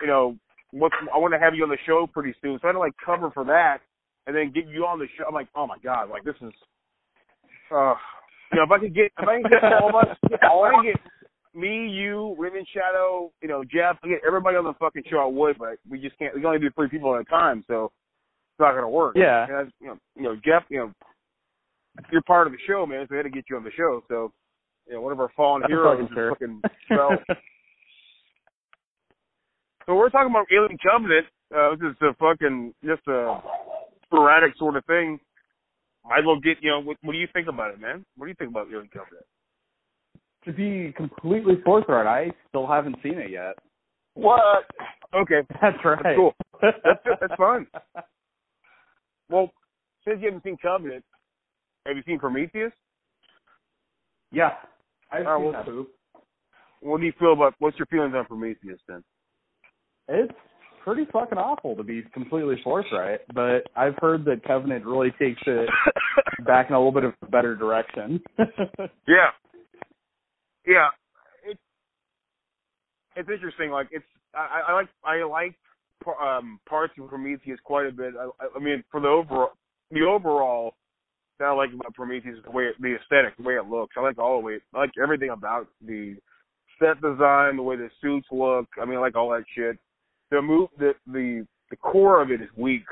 you 0.03 0.07
know, 0.09 0.37
what's 0.73 0.95
I 1.15 1.19
want 1.19 1.33
to 1.35 1.39
have 1.39 1.55
you 1.55 1.63
on 1.63 1.71
the 1.71 1.79
show 1.87 2.07
pretty 2.13 2.35
soon. 2.43 2.59
So 2.61 2.65
I 2.65 2.69
had 2.69 2.73
to 2.73 2.79
like 2.81 2.95
cover 3.05 3.31
for 3.31 3.45
that, 3.45 3.79
and 4.27 4.35
then 4.35 4.51
get 4.53 4.67
you 4.67 4.85
on 4.87 4.99
the 4.99 5.07
show. 5.17 5.25
I'm 5.29 5.35
like, 5.35 5.49
oh 5.55 5.67
my 5.67 5.79
god, 5.85 6.11
like 6.11 6.25
this 6.25 6.35
is, 6.43 6.53
uh, 7.71 7.95
you 8.53 8.59
know, 8.59 8.65
if 8.65 8.71
I 8.71 8.79
could 8.81 8.95
get 8.95 9.13
if 9.19 9.29
I 9.29 9.41
could 9.43 9.51
get 9.51 9.73
all 9.73 9.89
of 9.91 9.95
us, 9.95 10.17
if 10.31 10.41
I 10.43 10.71
can 10.75 10.85
get 10.85 11.01
me, 11.55 11.89
you, 11.89 12.35
Raven 12.39 12.65
Shadow, 12.73 13.31
you 13.43 13.49
know, 13.49 13.65
Jeff, 13.65 13.97
I 14.03 14.09
get 14.09 14.21
everybody 14.27 14.57
on 14.57 14.65
the 14.65 14.75
fucking 14.75 15.05
show 15.11 15.19
I 15.19 15.27
would, 15.27 15.59
but 15.59 15.79
we 15.89 16.01
just 16.01 16.19
can't. 16.19 16.35
We 16.35 16.41
can 16.41 16.47
only 16.47 16.61
do 16.61 16.71
three 16.75 16.89
people 16.89 17.15
at 17.15 17.23
a 17.23 17.25
time, 17.25 17.65
so 17.69 17.85
it's 17.85 18.61
not 18.61 18.75
gonna 18.75 18.89
work. 18.89 19.17
Yeah. 19.17 19.45
And 19.45 19.57
I, 19.57 19.61
you 19.81 19.87
know, 19.87 19.99
you 20.17 20.23
know, 20.23 20.37
Jeff, 20.37 20.65
you 20.69 20.79
know, 20.79 20.93
you're 22.11 22.23
part 22.23 22.47
of 22.47 22.53
the 22.53 22.59
show, 22.67 22.87
man. 22.87 23.07
So 23.09 23.15
we 23.15 23.17
had 23.19 23.23
to 23.25 23.31
get 23.31 23.45
you 23.49 23.57
on 23.57 23.65
the 23.65 23.71
show. 23.77 24.03
So, 24.09 24.33
you 24.87 24.95
know, 24.95 25.01
one 25.01 25.13
of 25.13 25.21
our 25.21 25.31
fallen 25.37 25.63
That's 25.63 25.71
heroes 25.71 25.99
fucking 26.01 26.07
is 26.07 26.15
fair. 26.15 26.31
fucking 26.31 26.63
fell. 26.89 27.11
so 29.87 29.95
we're 29.95 30.11
talking 30.11 30.31
about 30.31 30.47
Alien 30.53 30.79
Covenant. 30.83 31.27
Uh, 31.55 31.77
this 31.77 31.91
is 31.91 31.97
a 32.03 32.15
fucking 32.15 32.75
just 32.85 33.07
a 33.07 33.41
sporadic 34.07 34.57
sort 34.59 34.77
of 34.77 34.85
thing. 34.87 35.21
Might 36.05 36.21
as 36.21 36.25
well 36.27 36.41
get 36.41 36.59
you 36.61 36.71
know. 36.71 36.81
What, 36.81 36.97
what 37.03 37.13
do 37.13 37.19
you 37.19 37.29
think 37.33 37.49
about 37.49 37.73
it, 37.73 37.81
man? 37.81 38.05
What 38.17 38.27
do 38.27 38.31
you 38.31 38.37
think 38.39 38.51
about 38.51 38.67
Alien 38.69 38.89
Covenant? 38.93 39.25
To 40.45 40.53
be 40.53 40.93
completely 40.97 41.55
forthright, 41.65 42.07
I 42.07 42.31
still 42.49 42.67
haven't 42.67 42.97
seen 43.03 43.19
it 43.19 43.31
yet. 43.31 43.55
What? 44.15 44.41
Okay, 45.15 45.41
That's 45.63 45.77
right. 45.85 45.99
That's 46.03 46.17
cool. 46.17 46.35
That's 46.61 46.79
that's 47.21 47.35
fun. 47.37 47.67
Well, 49.31 49.51
since 50.07 50.19
you 50.21 50.27
haven't 50.27 50.45
seen 50.45 50.59
Covenant, 50.61 51.03
have 51.87 51.97
you 51.97 52.03
seen 52.07 52.19
Prometheus? 52.19 52.73
yeah, 54.31 54.51
I've 55.11 55.21
seen 55.21 55.43
well- 55.45 55.53
that 55.53 55.65
poop. 55.65 55.89
What 56.81 57.01
do 57.01 57.07
you 57.07 57.13
feel 57.19 57.33
about? 57.33 57.55
What's 57.59 57.79
your 57.79 57.87
feelings 57.87 58.13
on 58.15 58.27
Prometheus 58.27 58.79
then? 58.87 59.03
It's 60.09 60.33
pretty 60.85 61.07
fucking 61.11 61.39
awful 61.39 61.75
to 61.77 61.83
be 61.83 62.03
completely 62.13 62.57
forthright, 62.63 63.21
but 63.35 63.63
I've 63.75 63.95
heard 64.03 64.27
that 64.27 64.45
Covenant 64.47 64.85
really 64.85 65.11
takes 65.19 65.41
it 65.47 65.71
back 66.47 66.69
in 66.69 66.75
a 66.75 66.79
little 66.79 66.93
bit 66.93 67.05
of 67.05 67.15
a 67.23 67.27
better 67.27 67.57
direction. 67.57 68.21
Yeah, 69.09 69.31
yeah. 70.67 70.89
It's 71.47 71.61
it's 73.17 73.29
interesting. 73.29 73.71
Like 73.71 73.89
it's 73.91 74.05
I, 74.35 74.63
I 74.69 74.73
like 74.75 74.89
I 75.05 75.23
like 75.25 75.55
um, 76.21 76.61
parts 76.69 76.93
of 77.01 77.09
Prometheus 77.09 77.59
quite 77.65 77.87
a 77.87 77.93
bit. 77.93 78.15
I, 78.19 78.29
I 78.57 78.59
mean, 78.59 78.85
for 78.91 79.01
the 79.01 79.09
overall 79.09 79.53
the 79.91 80.03
overall 80.03 80.75
that 81.39 81.47
I 81.47 81.53
like 81.53 81.71
about 81.73 81.95
Prometheus 81.95 82.39
is 82.39 82.45
the 82.45 82.51
way 82.51 82.65
it, 82.65 82.77
the 82.81 82.97
aesthetic, 82.97 83.37
the 83.37 83.43
way 83.43 83.55
it 83.55 83.67
looks. 83.67 83.95
I 83.97 84.01
like 84.01 84.19
all 84.19 84.41
the 84.41 84.47
way. 84.47 84.59
I 84.75 84.79
like 84.81 84.93
everything 85.03 85.31
about 85.31 85.69
the 85.85 86.17
set 86.79 87.01
design, 87.01 87.57
the 87.57 87.63
way 87.63 87.77
the 87.77 87.91
suits 88.01 88.27
look. 88.31 88.67
I 88.81 88.85
mean, 88.85 88.99
I 88.99 89.01
like 89.01 89.17
all 89.17 89.31
that 89.31 89.45
shit. 89.55 89.79
The 90.31 90.43
move, 90.43 90.69
the 90.79 90.93
the 91.07 91.47
the 91.71 91.77
core 91.77 92.23
of 92.23 92.31
it 92.31 92.41
is 92.41 92.49
weak, 92.57 92.85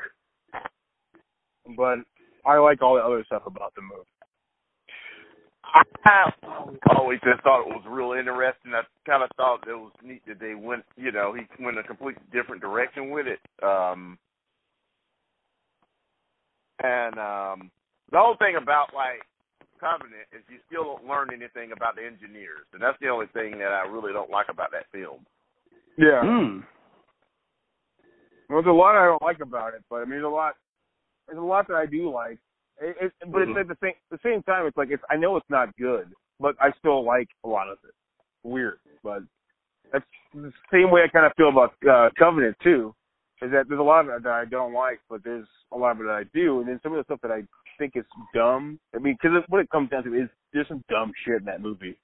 but 1.77 1.99
I 2.45 2.57
like 2.57 2.81
all 2.81 2.95
the 2.95 3.01
other 3.01 3.23
stuff 3.25 3.43
about 3.45 3.73
the 3.75 3.81
movie. 3.81 4.07
I 5.73 6.31
always 6.97 7.19
just 7.23 7.41
thought 7.43 7.67
it 7.67 7.73
was 7.73 7.83
real 7.87 8.13
interesting. 8.17 8.73
I 8.73 8.83
kind 9.09 9.23
of 9.23 9.29
thought 9.37 9.67
it 9.67 9.73
was 9.73 9.91
neat 10.03 10.21
that 10.27 10.39
they 10.39 10.55
went, 10.55 10.83
you 10.95 11.11
know, 11.11 11.33
he 11.33 11.63
went 11.63 11.79
a 11.79 11.83
completely 11.83 12.21
different 12.31 12.61
direction 12.61 13.09
with 13.09 13.25
it. 13.27 13.39
Um, 13.63 14.17
and 16.83 17.17
um, 17.17 17.71
the 18.11 18.17
whole 18.19 18.35
thing 18.37 18.55
about 18.61 18.93
like 18.93 19.21
Covenant 19.79 20.31
is 20.31 20.43
you 20.47 20.59
still 20.67 20.83
don't 20.95 21.07
learn 21.07 21.29
anything 21.33 21.71
about 21.75 21.95
the 21.95 22.05
engineers, 22.05 22.63
and 22.71 22.81
that's 22.81 22.97
the 23.01 23.09
only 23.09 23.27
thing 23.33 23.59
that 23.59 23.75
I 23.75 23.83
really 23.89 24.13
don't 24.13 24.29
like 24.29 24.47
about 24.49 24.71
that 24.71 24.85
film. 24.91 25.25
Yeah. 25.97 26.21
Hmm. 26.23 26.63
Well, 28.49 28.61
there's 28.61 28.71
a 28.71 28.77
lot 28.77 28.95
I 28.95 29.05
don't 29.05 29.21
like 29.21 29.41
about 29.41 29.73
it, 29.73 29.83
but 29.89 29.97
I 29.97 30.05
mean, 30.05 30.21
there's 30.21 30.25
a 30.25 30.29
lot. 30.29 30.53
There's 31.27 31.39
a 31.39 31.41
lot 31.41 31.67
that 31.67 31.75
I 31.75 31.85
do 31.85 32.11
like. 32.11 32.39
It, 32.83 32.97
it, 32.99 33.13
but 33.31 33.43
Mhm. 33.47 33.51
it's 33.51 33.59
at 33.59 33.67
the 33.69 33.77
same 33.81 33.93
the 34.11 34.19
same 34.23 34.43
time, 34.43 34.65
it's 34.65 34.75
like 34.75 34.89
it's. 34.91 35.03
I 35.09 35.15
know 35.15 35.37
it's 35.37 35.49
not 35.49 35.75
good, 35.77 36.13
but 36.39 36.55
I 36.59 36.71
still 36.79 37.03
like 37.03 37.29
a 37.43 37.47
lot 37.47 37.69
of 37.69 37.77
it. 37.83 37.93
Weird, 38.43 38.79
but 39.03 39.23
that's 39.91 40.05
the 40.33 40.51
same 40.71 40.91
way 40.91 41.03
I 41.03 41.07
kind 41.07 41.25
of 41.25 41.31
feel 41.37 41.49
about 41.49 41.73
uh, 41.89 42.09
Covenant 42.19 42.57
too. 42.61 42.93
Is 43.41 43.51
that 43.51 43.67
there's 43.67 43.79
a 43.79 43.83
lot 43.83 44.05
of 44.07 44.09
it 44.09 44.23
that 44.23 44.33
I 44.33 44.45
don't 44.45 44.73
like, 44.73 44.99
but 45.09 45.23
there's 45.23 45.47
a 45.71 45.77
lot 45.77 45.91
of 45.91 46.01
it 46.01 46.03
that 46.05 46.15
I 46.15 46.23
do, 46.33 46.59
and 46.59 46.67
then 46.67 46.79
some 46.83 46.91
of 46.93 46.97
the 46.97 47.03
stuff 47.05 47.21
that 47.21 47.31
I 47.31 47.43
think 47.77 47.95
is 47.95 48.05
dumb. 48.33 48.79
I 48.93 48.99
mean, 48.99 49.15
because 49.21 49.43
what 49.47 49.61
it 49.61 49.69
comes 49.69 49.89
down 49.89 50.03
to 50.03 50.13
is 50.13 50.29
there's 50.51 50.67
some 50.67 50.83
dumb 50.89 51.11
shit 51.23 51.39
in 51.39 51.45
that 51.45 51.61
movie, 51.61 51.97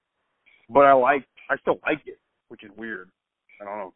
but 0.69 0.85
I 0.85 0.93
like. 0.93 1.25
I 1.49 1.57
still 1.57 1.79
like 1.85 2.01
it, 2.05 2.19
which 2.47 2.63
is 2.63 2.71
weird. 2.77 3.09
I 3.61 3.65
don't 3.65 3.77
know. 3.77 3.93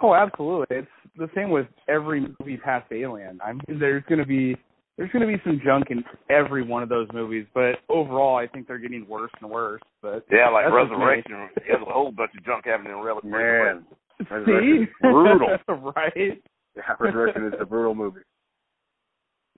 Oh, 0.00 0.14
absolutely. 0.14 0.76
It's 0.76 0.88
the 1.16 1.30
same 1.34 1.50
with 1.50 1.66
every 1.88 2.20
movie 2.20 2.56
past 2.56 2.90
Alien. 2.92 3.40
I 3.42 3.52
mean, 3.52 3.78
there's 3.78 4.02
gonna 4.08 4.26
be 4.26 4.56
there's 4.96 5.10
gonna 5.12 5.26
be 5.26 5.40
some 5.44 5.60
junk 5.64 5.86
in 5.90 6.04
every 6.30 6.62
one 6.62 6.82
of 6.82 6.88
those 6.88 7.08
movies, 7.12 7.46
but 7.54 7.80
overall, 7.88 8.36
I 8.36 8.46
think 8.46 8.66
they're 8.68 8.78
getting 8.78 9.06
worse 9.08 9.30
and 9.40 9.50
worse. 9.50 9.80
But 10.02 10.24
Yeah, 10.30 10.48
like 10.50 10.66
That's 10.66 10.76
just 10.88 10.90
me. 10.92 11.04
Resurrection. 11.04 11.48
There's 11.66 11.82
a 11.82 11.92
whole 11.92 12.12
bunch 12.12 12.30
of 12.38 12.44
junk 12.44 12.66
happening 12.66 12.92
in 12.92 12.98
Rel- 12.98 13.20
Resurrection. 13.24 13.86
Man, 14.18 14.28
see, 14.28 14.30
Resurrection 14.44 14.82
is 14.82 14.88
brutal. 15.00 15.58
right? 15.96 16.42
Yeah, 16.76 16.82
Resurrection 17.00 17.46
is 17.48 17.54
a 17.60 17.64
brutal 17.66 17.94
movie. 17.94 18.20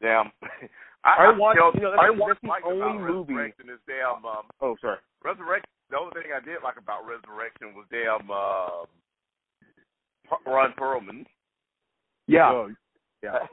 Damn. 0.00 0.32
I 1.04 1.26
I, 1.28 1.38
watched- 1.38 1.58
tell- 1.58 1.72
you 1.74 1.80
know, 1.82 1.92
I 2.00 2.10
watched 2.10 2.40
the 2.42 2.50
only 2.66 2.98
movie- 2.98 3.34
Resurrection 3.34 3.70
is 3.70 3.80
damn 3.86 4.24
um, 4.24 4.46
Oh, 4.60 4.76
sorry. 4.80 4.98
Resurrection. 5.22 5.68
The 5.90 5.98
only 5.98 6.12
thing 6.14 6.32
I 6.34 6.40
did 6.44 6.62
like 6.64 6.78
about 6.78 7.06
Resurrection 7.06 7.74
was 7.74 7.86
damn 7.92 8.28
uh, 8.30 8.84
Ron 10.50 10.72
Perlman. 10.78 11.24
Yeah. 12.26 12.50
Oh, 12.50 12.70
yeah. 13.22 13.38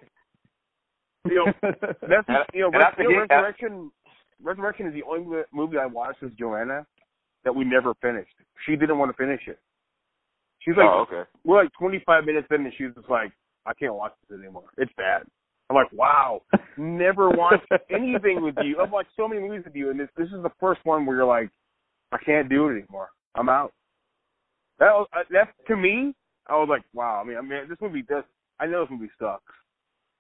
You 1.26 1.36
know, 1.46 1.54
that's 1.62 2.28
And- 2.28 2.46
you 2.54 2.62
know, 2.62 2.68
and 2.68 2.76
Res- 2.76 2.94
you 2.98 3.04
know, 3.04 3.10
forget 3.10 3.30
that- 3.30 3.36
Resurrection. 3.36 3.92
Resurrection 4.42 4.88
is 4.88 4.94
the 4.94 5.04
only 5.04 5.42
movie 5.54 5.78
I 5.78 5.86
watched 5.86 6.22
with 6.22 6.38
Joanna 6.38 6.86
that 7.46 7.56
we 7.56 7.64
never 7.64 7.94
finished. 8.02 8.34
She 8.66 8.76
didn't 8.76 8.98
want 8.98 9.10
to 9.10 9.18
finish 9.18 9.42
it. 9.48 9.58
She's 10.60 10.76
like, 10.76 10.86
oh, 10.86 11.06
okay. 11.10 11.30
we're 11.46 11.64
like 11.64 11.72
25 11.80 12.26
minutes 12.26 12.48
in, 12.52 12.64
and 12.66 12.74
she's 12.78 12.94
just 12.96 13.10
like, 13.10 13.32
I 13.66 13.74
can't 13.74 13.94
watch 13.94 14.14
this 14.30 14.40
anymore. 14.40 14.64
It's 14.78 14.92
bad. 14.98 15.24
I'm 15.70 15.76
like, 15.78 15.92
wow, 15.94 16.42
never 16.78 17.30
watched 17.30 17.68
anything 17.90 18.42
with 18.44 18.56
you. 18.64 18.80
I've 18.82 18.92
watched 18.92 19.10
so 19.16 19.28
many 19.28 19.42
movies 19.42 19.64
with 19.66 19.76
you, 19.76 19.92
and 19.92 20.00
this 20.00 20.10
this 20.18 20.28
is 20.28 20.44
the 20.44 20.52
first 20.60 20.82
one 20.84 21.06
where 21.06 21.16
you're 21.18 21.26
like, 21.26 21.50
I 22.12 22.18
can't 22.18 22.50
do 22.50 22.68
it 22.68 22.80
anymore. 22.80 23.10
I'm 23.36 23.48
out. 23.50 23.72
That 24.80 24.92
was, 24.92 25.08
uh, 25.16 25.24
that 25.32 25.54
to 25.68 25.78
me, 25.78 26.14
I 26.48 26.56
was 26.58 26.68
like, 26.70 26.84
wow. 26.94 27.22
I 27.24 27.28
mean, 27.28 27.38
I 27.38 27.42
mean, 27.42 27.70
this 27.70 27.78
movie 27.82 28.02
does. 28.02 28.24
I 28.60 28.66
know 28.68 28.82
this 28.84 28.92
movie 28.92 29.12
sucks, 29.20 29.44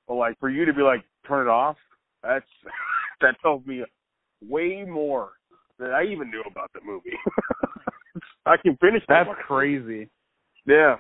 but 0.08 0.16
like 0.16 0.40
for 0.40 0.50
you 0.50 0.66
to 0.66 0.74
be 0.74 0.82
like, 0.82 1.04
turn 1.28 1.48
it 1.48 1.50
off. 1.50 1.78
That's 2.24 2.46
that 3.22 3.36
tells 3.42 3.66
me 3.66 3.84
way 4.48 4.86
more 4.88 5.32
than 5.80 5.92
I 5.92 6.04
even 6.04 6.30
knew 6.30 6.44
about 6.50 6.72
the 6.74 6.80
movie. 6.86 7.18
I 8.46 8.58
can 8.58 8.78
finish 8.78 9.04
that. 9.08 9.26
That's 9.28 9.40
crazy. 9.48 10.10
Yeah. 10.66 10.96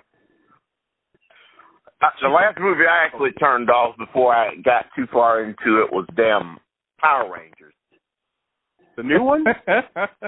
Uh, 2.01 2.07
the 2.21 2.27
last 2.27 2.59
movie 2.59 2.83
I 2.89 3.05
actually 3.05 3.31
turned 3.33 3.69
off 3.69 3.97
before 3.97 4.33
I 4.33 4.55
got 4.63 4.85
too 4.95 5.05
far 5.11 5.41
into 5.43 5.81
it 5.81 5.91
was 5.91 6.05
damn 6.15 6.57
Power 6.99 7.31
Rangers. 7.33 7.73
The 8.95 9.03
new 9.03 9.23
one? 9.23 9.43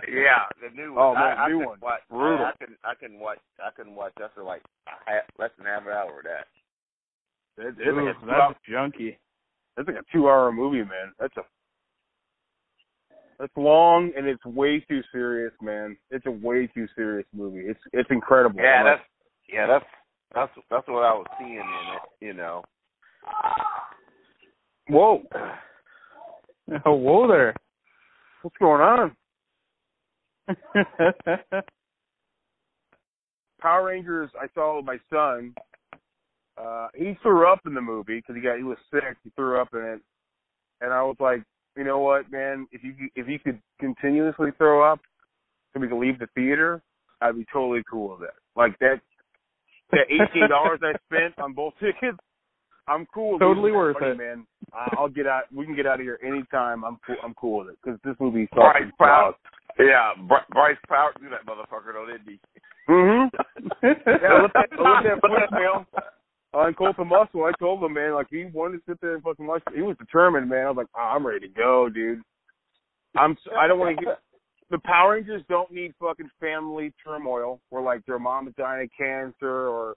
Yeah, 0.08 0.48
the 0.62 0.76
new 0.76 0.94
one. 0.94 1.04
Oh, 1.04 1.14
man, 1.14 1.38
I, 1.38 1.44
I 1.44 1.48
new 1.48 1.60
couldn't 1.60 1.70
one. 1.70 1.80
Watch, 1.82 2.02
Brutal. 2.10 2.46
I, 2.46 2.50
I 2.50 2.66
can 2.66 2.76
I 2.84 2.94
can 2.96 3.20
watch 3.20 3.40
I 3.60 3.70
can 3.76 3.96
watch 3.96 4.12
that 4.20 4.34
for 4.34 4.44
like 4.44 4.62
a 4.88 4.92
half, 5.10 5.24
less 5.40 5.52
than 5.58 5.66
half 5.66 5.84
an 5.84 5.90
hour 5.90 6.20
of 6.20 6.24
that. 6.24 6.48
It- 7.58 7.76
it's, 7.80 7.88
Ooh, 7.88 8.06
like 8.06 8.16
a, 8.16 8.26
that's 8.26 8.60
junky. 8.70 9.18
it's 9.78 9.88
like 9.88 9.98
a 9.98 10.04
two-hour 10.12 10.52
movie, 10.52 10.80
man. 10.80 11.14
That's 11.20 11.36
a 11.38 11.42
that's 13.40 13.52
long 13.58 14.12
and 14.16 14.28
it's 14.28 14.44
way 14.46 14.80
too 14.80 15.02
serious, 15.12 15.52
man. 15.62 15.98
It's 16.10 16.26
a 16.26 16.32
way 16.32 16.68
too 16.68 16.88
serious 16.96 17.28
movie. 17.34 17.62
It's 17.66 17.80
it's 17.92 18.10
incredible. 18.10 18.60
Yeah, 18.62 18.80
I'm 18.80 18.86
like, 18.86 18.98
that's 18.98 19.10
yeah, 19.52 19.68
that's 19.68 19.86
that's 20.34 20.52
that's 20.70 20.88
what 20.88 21.04
I 21.04 21.14
was 21.14 21.28
seeing 21.40 21.56
in 21.56 21.60
it. 21.60 22.02
You 22.26 22.34
know. 22.34 22.64
whoa, 24.90 25.22
Oh, 26.86 26.94
whoa 26.96 27.28
there. 27.28 27.54
what's 28.42 28.58
going 28.58 28.82
on? 28.82 29.16
Power 33.62 33.86
Rangers. 33.86 34.30
I 34.40 34.48
saw 34.54 34.78
with 34.78 34.86
my 34.86 34.98
son. 35.12 35.54
Uh, 36.58 36.88
he 36.96 37.18
threw 37.22 37.52
up 37.52 37.60
in 37.66 37.74
the 37.74 37.82
movie 37.82 38.18
because 38.20 38.36
he 38.36 38.42
got 38.42 38.58
he 38.58 38.64
was 38.64 38.78
sick. 38.92 39.04
He 39.24 39.30
threw 39.36 39.60
up 39.60 39.70
in 39.74 39.82
it, 39.82 40.02
and 40.82 40.94
I 40.94 41.02
was 41.04 41.18
like, 41.20 41.44
you 41.76 41.84
know 41.84 42.00
what, 42.00 42.32
man? 42.32 42.68
If 42.72 42.84
you 42.84 42.94
if 43.16 43.28
you 43.28 43.40
could 43.40 43.60
continuously 43.80 44.52
throw 44.58 44.82
up, 44.90 45.00
so 45.74 45.80
we 45.82 45.88
can 45.88 46.00
leave 46.00 46.20
the 46.20 46.28
theater, 46.36 46.82
I'd 47.22 47.36
be 47.36 47.46
totally 47.52 47.84
cool 47.90 48.12
with 48.12 48.22
that. 48.22 48.36
Like 48.56 48.78
that, 48.80 49.02
that 49.92 50.06
eighteen 50.10 50.50
dollars 50.50 50.80
I 50.82 50.94
spent 51.14 51.38
on 51.40 51.52
both 51.54 51.74
tickets, 51.80 52.18
I'm 52.88 53.06
cool. 53.14 53.34
with 53.34 53.42
Totally 53.42 53.72
losing 53.72 53.76
worth 53.78 53.98
money, 54.00 54.12
it. 54.14 54.18
man. 54.18 54.48
I- 54.74 54.96
I'll 54.98 55.10
get 55.10 55.28
out. 55.28 55.44
We 55.54 55.66
can 55.66 55.76
get 55.76 55.86
out 55.86 56.00
of 56.00 56.06
here 56.06 56.20
anytime. 56.26 56.86
I'm 56.86 56.98
cool. 57.06 57.16
I'm 57.24 57.34
cool 57.34 57.60
with 57.66 57.70
it 57.70 57.78
because 57.84 58.00
this 58.06 58.16
movie 58.22 58.48
Bryce 58.54 58.76
fucking 58.76 58.92
Powell. 58.98 59.34
sucks. 59.34 59.80
Yeah, 59.80 60.14
Br- 60.26 60.48
Bryce 60.54 60.78
Powell 60.88 61.12
do 61.20 61.30
that 61.30 61.46
motherfucker 61.46 61.92
though, 61.94 62.06
didn't 62.06 62.28
he? 62.30 62.40
Mm-hmm. 62.90 63.38
Yeah, 63.84 64.42
look 64.42 64.52
at 64.56 64.72
look 64.80 64.88
at 64.88 65.04
that 65.04 65.22
voicemail 65.22 65.86
on 66.56 66.74
Colt 66.74 66.96
the 66.98 67.06
Muscle. 67.06 67.44
I 67.44 67.52
told 67.60 67.84
him, 67.84 67.94
man, 67.94 68.14
like 68.14 68.28
he 68.30 68.46
wanted 68.46 68.78
to 68.78 68.84
sit 68.88 69.02
there 69.02 69.16
and 69.16 69.24
fucking 69.24 69.46
watch. 69.46 69.64
He 69.74 69.82
was 69.82 69.98
determined, 69.98 70.50
man. 70.50 70.66
I 70.66 70.70
was 70.70 70.78
like, 70.78 70.88
oh, 70.96 71.02
I'm 71.02 71.26
ready 71.26 71.48
to 71.48 71.54
go, 71.54 71.90
dude. 71.90 72.22
I'm. 73.18 73.32
s- 73.32 73.54
I 73.58 73.68
don't 73.68 73.80
want 73.80 73.98
to 73.98 74.06
get. 74.06 74.20
The 74.72 74.80
Power 74.80 75.14
Rangers 75.14 75.44
don't 75.48 75.72
need 75.72 75.94
fucking 76.00 76.30
family 76.40 76.92
turmoil 77.04 77.60
where 77.70 77.84
like 77.84 78.04
their 78.06 78.18
mom 78.20 78.48
is 78.48 78.54
dying 78.58 78.86
of 78.86 78.90
cancer 78.98 79.68
or 79.70 79.96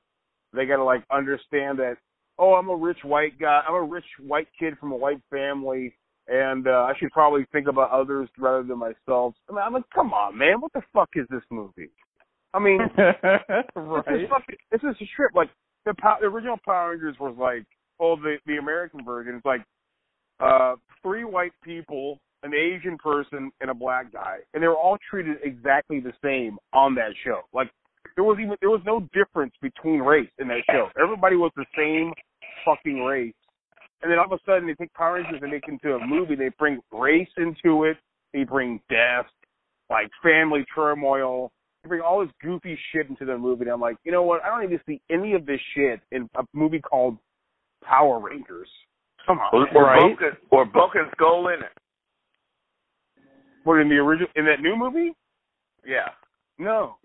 they 0.52 0.66
gotta 0.66 0.85
like 0.85 1.05
understand 1.10 1.78
that. 1.78 1.97
Oh, 2.39 2.55
I'm 2.55 2.68
a 2.68 2.76
rich 2.76 2.98
white 3.02 3.39
guy. 3.39 3.62
I'm 3.66 3.74
a 3.74 3.82
rich 3.82 4.05
white 4.20 4.48
kid 4.59 4.76
from 4.78 4.93
a 4.93 4.97
white 4.97 5.20
family, 5.30 5.94
and 6.28 6.68
uh, 6.68 6.86
I 6.89 6.93
should 6.98 7.10
probably 7.12 7.47
think 7.51 7.66
about 7.66 7.90
others 7.90 8.28
rather 8.39 8.62
than 8.62 8.78
myself. 8.78 9.35
I 9.48 9.52
mean, 9.52 9.62
I'm 9.64 9.72
like, 9.72 9.89
come 9.94 10.12
on, 10.12 10.36
man. 10.39 10.60
What 10.60 10.72
the 10.74 10.82
fuck 10.93 11.09
is 11.14 11.26
this 11.30 11.43
movie? 11.51 11.89
I 12.55 12.59
mean, 12.60 12.78
this 12.97 13.14
is 13.24 14.28
fucking. 14.28 14.56
This 14.70 14.80
is 14.82 14.97
a 15.01 15.05
trip. 15.16 15.32
Like 15.35 15.48
the 15.84 15.94
the 16.20 16.26
original 16.26 16.56
Power 16.64 16.90
Rangers 16.90 17.16
was 17.20 17.36
like, 17.38 17.64
oh, 18.00 18.16
the 18.16 18.36
the 18.46 18.56
American 18.56 19.05
version 19.05 19.36
is 19.36 19.42
like, 19.44 19.62
uh, 20.40 20.76
three 21.02 21.24
white 21.24 21.52
people, 21.64 22.18
an 22.42 22.52
Asian 22.55 22.96
person, 22.98 23.50
and 23.60 23.70
a 23.70 23.74
black 23.74 24.12
guy, 24.12 24.38
and 24.55 24.62
they 24.62 24.68
were 24.68 24.76
all 24.76 24.98
treated 25.10 25.38
exactly 25.42 26.00
the 26.00 26.12
same 26.22 26.59
on 26.72 26.94
that 26.94 27.12
show. 27.24 27.40
Like 27.52 27.70
there 28.16 28.24
was 28.24 28.38
even 28.40 28.56
there 28.60 28.70
was 28.70 28.82
no 28.84 29.09
difference 29.12 29.55
between 29.62 30.00
race 30.00 30.30
in 30.38 30.48
that 30.48 30.62
show. 30.70 30.88
Everybody 31.00 31.36
was 31.36 31.52
the 31.56 31.66
same 31.76 32.12
fucking 32.64 33.00
race. 33.02 33.34
And 34.02 34.10
then 34.10 34.18
all 34.18 34.26
of 34.26 34.32
a 34.32 34.38
sudden 34.46 34.66
they 34.66 34.74
take 34.74 34.92
Power 34.94 35.14
Rangers 35.14 35.40
and 35.42 35.50
make 35.50 35.64
it 35.66 35.72
into 35.72 35.96
a 35.96 36.06
movie. 36.06 36.36
They 36.36 36.50
bring 36.59 36.80
race 36.92 37.28
into 37.36 37.84
it. 37.84 37.96
They 38.32 38.44
bring 38.44 38.80
death, 38.88 39.26
like 39.90 40.09
family 40.22 40.64
turmoil. 40.74 41.50
They 41.89 41.97
bring 41.97 42.01
all 42.02 42.20
this 42.20 42.35
goofy 42.43 42.78
shit 42.93 43.09
into 43.09 43.24
the 43.24 43.39
movie. 43.39 43.62
And 43.62 43.70
I'm 43.73 43.81
like, 43.81 43.97
you 44.05 44.12
know 44.12 44.23
what? 44.23 44.43
I 44.44 44.48
don't 44.48 44.69
need 44.69 44.77
to 44.77 44.82
see 44.86 45.01
any 45.10 45.32
of 45.35 45.47
this 45.47 45.60
shit 45.74 46.01
in 46.12 46.28
a 46.36 46.44
movie 46.52 46.81
called 46.81 47.16
Power 47.82 48.20
Rangers. 48.20 48.69
Come 49.27 49.39
on. 49.39 49.48
Or, 49.55 49.69
or, 49.74 49.85
Right. 49.85 50.01
Bulk, 50.19 50.35
or 50.51 50.65
Bulk 50.66 50.90
and 50.97 51.09
Skull 51.16 51.48
in 51.48 51.62
it. 51.62 51.73
What 53.65 53.81
in 53.81 53.89
the 53.89 53.97
original 53.97 54.28
in 54.36 54.44
that 54.47 54.60
new 54.60 54.77
movie? 54.77 55.12
Yeah. 55.86 56.09
No, 56.59 56.97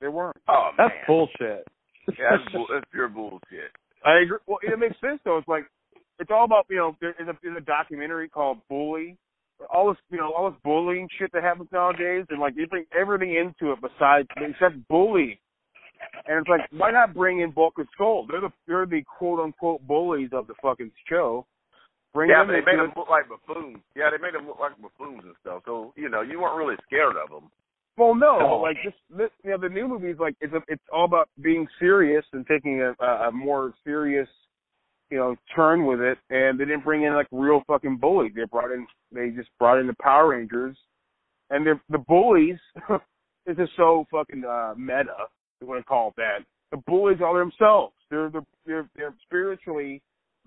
they 0.00 0.08
weren't. 0.08 0.36
Oh 0.48 0.70
That's 0.76 0.90
man. 0.90 1.04
bullshit. 1.06 1.64
Yeah, 2.18 2.36
that's, 2.36 2.52
bull- 2.52 2.66
that's 2.72 2.84
pure 2.92 3.08
bullshit. 3.08 3.70
I 4.04 4.18
agree. 4.22 4.38
Well, 4.46 4.58
it 4.62 4.78
makes 4.78 5.00
sense 5.00 5.20
though. 5.24 5.38
It's 5.38 5.48
like 5.48 5.64
it's 6.18 6.30
all 6.30 6.44
about 6.44 6.66
you 6.70 6.76
know. 6.76 6.96
There's 7.00 7.14
a, 7.20 7.36
there's 7.42 7.56
a 7.56 7.60
documentary 7.60 8.28
called 8.28 8.58
Bully. 8.68 9.16
All 9.72 9.88
this 9.88 9.98
you 10.10 10.18
know, 10.18 10.32
all 10.32 10.50
this 10.50 10.60
bullying 10.62 11.08
shit 11.18 11.32
that 11.32 11.42
happens 11.42 11.68
nowadays, 11.72 12.26
and 12.30 12.40
like 12.40 12.54
you 12.56 12.66
bring 12.66 12.84
everything 12.98 13.34
into 13.34 13.72
it 13.72 13.78
besides 13.80 14.28
except 14.36 14.86
bullying. 14.88 15.38
And 16.28 16.38
it's 16.38 16.48
like, 16.48 16.60
why 16.72 16.90
not 16.90 17.14
bring 17.14 17.40
in 17.40 17.50
Bulk 17.52 17.74
and 17.78 17.86
Skull? 17.94 18.26
They're 18.28 18.40
the 18.40 18.52
they're 18.66 18.86
the 18.86 19.02
quote 19.02 19.40
unquote 19.40 19.86
bullies 19.86 20.30
of 20.32 20.46
the 20.46 20.54
fucking 20.62 20.90
show. 21.08 21.46
Bring 22.12 22.30
Yeah, 22.30 22.44
them 22.44 22.48
they 22.48 22.60
made 22.60 22.78
them 22.78 22.92
look 22.96 23.08
like 23.08 23.24
buffoons. 23.28 23.78
Yeah, 23.94 24.10
they 24.10 24.22
made 24.22 24.34
them 24.34 24.46
look 24.46 24.58
like 24.58 24.72
buffoons 24.80 25.22
and 25.24 25.34
stuff. 25.40 25.62
So 25.64 25.92
you 25.96 26.08
know, 26.08 26.22
you 26.22 26.40
weren't 26.40 26.56
really 26.56 26.76
scared 26.86 27.16
of 27.16 27.30
them. 27.30 27.50
Well, 27.96 28.14
no, 28.14 28.38
but 28.40 28.58
like 28.60 28.76
this, 28.84 28.94
this, 29.16 29.30
you 29.42 29.50
know, 29.50 29.58
the 29.58 29.70
new 29.70 29.88
movie's 29.88 30.18
like 30.18 30.34
it's 30.40 30.52
a, 30.52 30.60
it's 30.68 30.82
all 30.92 31.06
about 31.06 31.30
being 31.40 31.66
serious 31.78 32.24
and 32.32 32.46
taking 32.46 32.82
a, 32.82 33.04
a 33.04 33.32
more 33.32 33.72
serious, 33.84 34.28
you 35.10 35.18
know, 35.18 35.36
turn 35.54 35.86
with 35.86 36.00
it. 36.00 36.18
And 36.30 36.58
they 36.58 36.64
didn't 36.64 36.84
bring 36.84 37.02
in 37.04 37.14
like 37.14 37.28
real 37.30 37.62
fucking 37.66 37.98
bullies. 37.98 38.32
They 38.34 38.44
brought 38.44 38.72
in, 38.72 38.86
they 39.12 39.30
just 39.30 39.50
brought 39.58 39.78
in 39.78 39.86
the 39.86 39.96
Power 40.00 40.28
Rangers, 40.28 40.76
and 41.50 41.66
they're 41.66 41.80
the 41.90 41.98
bullies. 41.98 42.58
this 43.46 43.56
is 43.58 43.68
so 43.76 44.06
fucking 44.10 44.44
uh, 44.44 44.74
meta. 44.76 45.28
You 45.60 45.66
want 45.66 45.80
to 45.80 45.84
call 45.84 46.08
it 46.08 46.14
that? 46.16 46.38
The 46.70 46.78
bullies 46.86 47.18
are 47.24 47.38
themselves. 47.38 47.94
They're 48.10 48.30
the 48.30 48.44
they're 48.66 48.88
they're 48.96 49.14
spiritually 49.24 50.02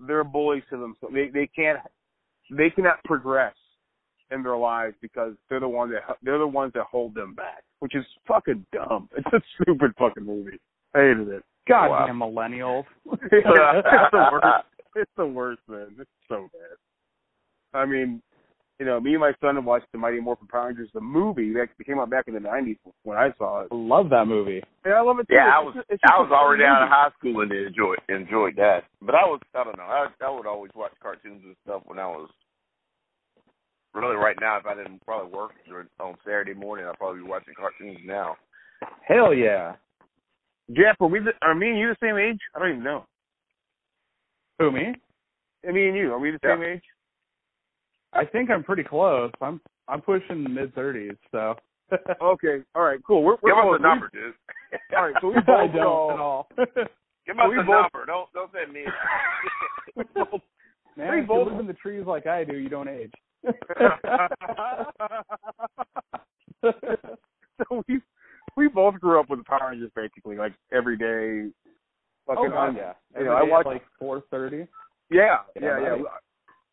they're 0.06 0.24
bullies 0.24 0.62
to 0.70 0.76
themselves. 0.76 1.14
They 1.14 1.28
they 1.28 1.46
can't 1.46 1.78
they 2.50 2.70
cannot 2.70 3.02
progress 3.04 3.54
in 4.30 4.42
their 4.42 4.56
lives 4.56 4.94
because 5.00 5.34
they're 5.48 5.60
the 5.60 5.68
ones 5.68 5.92
that 5.92 6.16
they're 6.22 6.38
the 6.38 6.46
ones 6.46 6.72
that 6.74 6.84
hold 6.90 7.14
them 7.14 7.34
back, 7.34 7.62
which 7.80 7.94
is 7.94 8.04
fucking 8.26 8.64
dumb. 8.72 9.08
It's 9.16 9.26
a 9.32 9.40
stupid 9.60 9.92
fucking 9.98 10.24
movie. 10.24 10.58
I 10.94 10.98
hated 10.98 11.28
it. 11.28 11.42
Goddamn 11.70 12.18
millennials. 12.18 12.84
it's 13.22 13.46
the 14.12 14.28
worst. 14.32 14.66
It's 14.96 15.10
the 15.16 15.26
worst, 15.26 15.60
man. 15.68 15.96
It's 15.98 16.10
so 16.28 16.48
bad. 16.52 16.76
I 17.80 17.86
mean, 17.86 18.20
you 18.80 18.86
know, 18.86 18.98
me 18.98 19.12
and 19.12 19.20
my 19.20 19.32
son 19.40 19.54
have 19.56 19.64
watched 19.64 19.86
the 19.92 19.98
Mighty 19.98 20.20
Morphin 20.20 20.48
Power 20.48 20.68
Rangers, 20.68 20.88
the 20.94 21.00
movie 21.00 21.52
that 21.52 21.68
came 21.86 21.98
out 22.00 22.10
back 22.10 22.24
in 22.28 22.34
the 22.34 22.40
'90s 22.40 22.78
when 23.04 23.16
I 23.18 23.30
saw 23.38 23.60
it, 23.62 23.72
Love 23.72 24.08
that 24.10 24.26
movie. 24.26 24.62
and 24.84 24.94
I 24.94 25.00
love 25.02 25.18
it 25.20 25.28
too. 25.28 25.34
Yeah, 25.34 25.52
I 25.54 25.58
It's 25.60 25.66
was 25.66 25.74
just- 25.76 25.90
it's 25.90 26.00
just 26.02 26.12
I 26.12 26.16
a 26.18 26.22
was 26.22 26.32
already 26.32 26.64
fun 26.64 26.72
out 26.72 26.82
of 26.82 26.88
high 26.88 27.10
school 27.18 27.40
and 27.42 27.52
enjoyed 27.52 27.98
enjoyed 28.08 28.56
that. 28.56 28.84
But 29.02 29.14
I 29.14 29.24
was 29.24 29.40
I 29.54 29.64
don't 29.64 29.76
know. 29.76 29.84
I 29.84 30.06
I 30.24 30.30
would 30.30 30.46
always 30.46 30.72
watch 30.74 30.92
cartoons 31.02 31.42
and 31.44 31.54
stuff 31.64 31.82
when 31.86 31.98
I 31.98 32.06
was 32.06 32.30
really 33.94 34.16
right 34.16 34.36
now. 34.40 34.56
If 34.58 34.66
I 34.66 34.74
didn't 34.74 35.04
probably 35.04 35.30
work 35.36 35.52
during, 35.68 35.86
on 36.00 36.16
Saturday 36.24 36.54
morning, 36.54 36.86
I'd 36.86 36.98
probably 36.98 37.22
be 37.22 37.28
watching 37.28 37.54
cartoons 37.54 37.98
now. 38.04 38.36
Hell 39.06 39.34
yeah. 39.34 39.74
Jeff, 40.76 40.96
are 41.00 41.06
we? 41.08 41.20
The, 41.20 41.32
are 41.42 41.54
me 41.54 41.70
and 41.70 41.78
you 41.78 41.88
the 41.88 41.96
same 42.06 42.16
age? 42.16 42.38
I 42.54 42.58
don't 42.58 42.70
even 42.70 42.84
know. 42.84 43.04
Who 44.58 44.70
me? 44.70 44.94
And 45.64 45.74
me 45.74 45.88
and 45.88 45.96
you, 45.96 46.12
are 46.12 46.18
we 46.18 46.30
the 46.30 46.38
Yeah. 46.42 46.56
same 46.56 46.62
age? 46.64 46.82
I 48.12 48.24
think 48.24 48.50
I'm 48.50 48.62
pretty 48.64 48.82
close. 48.84 49.30
I'm 49.40 49.60
I'm 49.88 50.00
pushing 50.00 50.42
the 50.44 50.48
mid 50.50 50.74
thirties, 50.74 51.12
so 51.32 51.54
Okay, 52.22 52.62
all 52.74 52.82
right, 52.82 53.00
cool. 53.06 53.22
We're, 53.24 53.36
we're 53.42 53.50
Give 53.50 53.58
us 53.58 53.64
close. 53.64 53.78
a 53.80 53.82
number, 53.82 54.10
dude. 54.12 54.34
All 54.96 55.04
right, 55.06 55.14
so 55.20 55.28
we 55.28 55.34
I 55.36 55.40
both 55.40 55.72
don't 55.72 55.74
know- 55.74 56.10
at 56.12 56.20
all. 56.20 56.48
Give 57.26 57.38
us 57.38 57.46
we 57.48 57.54
a 57.58 57.62
both- 57.62 57.68
number. 57.92 58.06
Don't 58.06 58.32
don't 58.32 58.50
say 58.52 58.70
me. 58.72 58.84
we 59.96 60.04
both 60.14 60.40
Man, 60.96 61.10
We 61.12 61.18
if 61.18 61.22
you 61.22 61.26
both- 61.26 61.48
live 61.48 61.58
in 61.60 61.66
the 61.66 61.72
trees 61.74 62.04
like 62.06 62.26
I 62.28 62.44
do, 62.44 62.56
you 62.56 62.68
don't 62.68 62.88
age. 62.88 63.12
so 66.62 67.82
we 67.88 68.00
we 68.56 68.68
both 68.68 68.94
grew 69.00 69.18
up 69.20 69.28
with 69.30 69.40
the 69.40 69.44
Power 69.44 69.70
Rangers 69.70 69.90
basically, 69.94 70.36
like 70.36 70.52
every 70.72 70.96
day. 70.96 71.50
oh 72.28 72.34
Fucking 72.34 72.50
God, 72.50 72.68
on- 72.70 72.76
yeah. 72.76 72.92
You 73.18 73.24
know, 73.24 73.36
Every 73.36 73.48
I 73.48 73.50
watched 73.50 73.66
like 73.66 73.82
four 73.98 74.22
thirty. 74.30 74.66
Yeah, 75.10 75.38
Yeah, 75.60 75.80
yeah. 75.80 75.96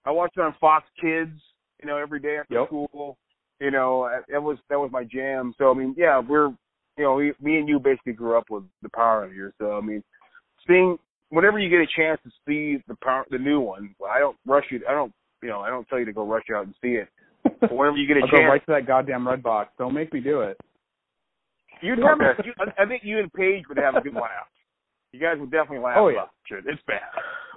I 0.05 0.11
watched 0.11 0.37
it 0.37 0.41
on 0.41 0.53
Fox 0.61 0.85
Kids, 1.01 1.31
you 1.81 1.87
know, 1.87 1.97
every 1.97 2.19
day 2.19 2.37
after 2.37 2.53
Yep. 2.53 2.67
school. 2.67 3.17
You 3.59 3.71
know, 3.71 4.07
that 4.29 4.41
was 4.41 4.57
that 4.69 4.79
was 4.79 4.91
my 4.91 5.03
jam. 5.03 5.53
So 5.57 5.71
I 5.71 5.73
mean, 5.73 5.95
yeah, 5.97 6.19
we're 6.19 6.49
you 6.97 7.03
know, 7.03 7.15
we, 7.15 7.33
me 7.41 7.57
and 7.57 7.67
you 7.67 7.79
basically 7.79 8.13
grew 8.13 8.37
up 8.37 8.45
with 8.49 8.63
the 8.81 8.89
Power 8.89 9.21
Rangers. 9.21 9.53
So 9.59 9.77
I 9.77 9.81
mean, 9.81 10.03
seeing 10.67 10.97
whenever 11.29 11.59
you 11.59 11.69
get 11.69 11.79
a 11.79 11.87
chance 11.87 12.19
to 12.23 12.29
see 12.47 12.81
the 12.87 12.95
power, 13.03 13.25
the 13.29 13.37
new 13.37 13.59
one, 13.59 13.95
well, 13.99 14.11
I 14.13 14.19
don't 14.19 14.37
rush 14.45 14.65
you. 14.69 14.81
I 14.87 14.93
don't, 14.93 15.11
you 15.43 15.49
know, 15.49 15.61
I 15.61 15.69
don't 15.69 15.87
tell 15.89 15.99
you 15.99 16.05
to 16.05 16.13
go 16.13 16.25
rush 16.25 16.45
out 16.55 16.65
and 16.65 16.75
see 16.81 16.91
it. 16.95 17.09
But 17.59 17.71
whenever 17.75 17.97
you 17.97 18.07
get 18.07 18.17
a 18.17 18.21
I'll 18.23 18.27
go 18.31 18.37
chance, 18.37 18.49
right 18.49 18.65
to 18.65 18.71
that 18.73 18.87
goddamn 18.87 19.27
red 19.27 19.43
box. 19.43 19.71
Don't 19.77 19.93
make 19.93 20.13
me 20.13 20.19
do 20.19 20.41
it. 20.41 20.57
You'd 21.81 21.99
have. 21.99 22.19
Okay. 22.19 22.43
You, 22.45 22.53
I 22.77 22.85
think 22.85 23.03
you 23.03 23.19
and 23.19 23.31
Paige 23.33 23.63
would 23.69 23.77
have 23.77 23.95
a 23.95 24.01
good 24.01 24.13
laugh. 24.13 24.47
You 25.11 25.19
guys 25.19 25.37
would 25.39 25.51
definitely 25.51 25.83
laugh. 25.83 25.97
Oh, 25.97 26.09
yeah. 26.09 26.27
about 26.27 26.31
it. 26.51 26.65
It's 26.67 26.81
bad. 26.85 27.01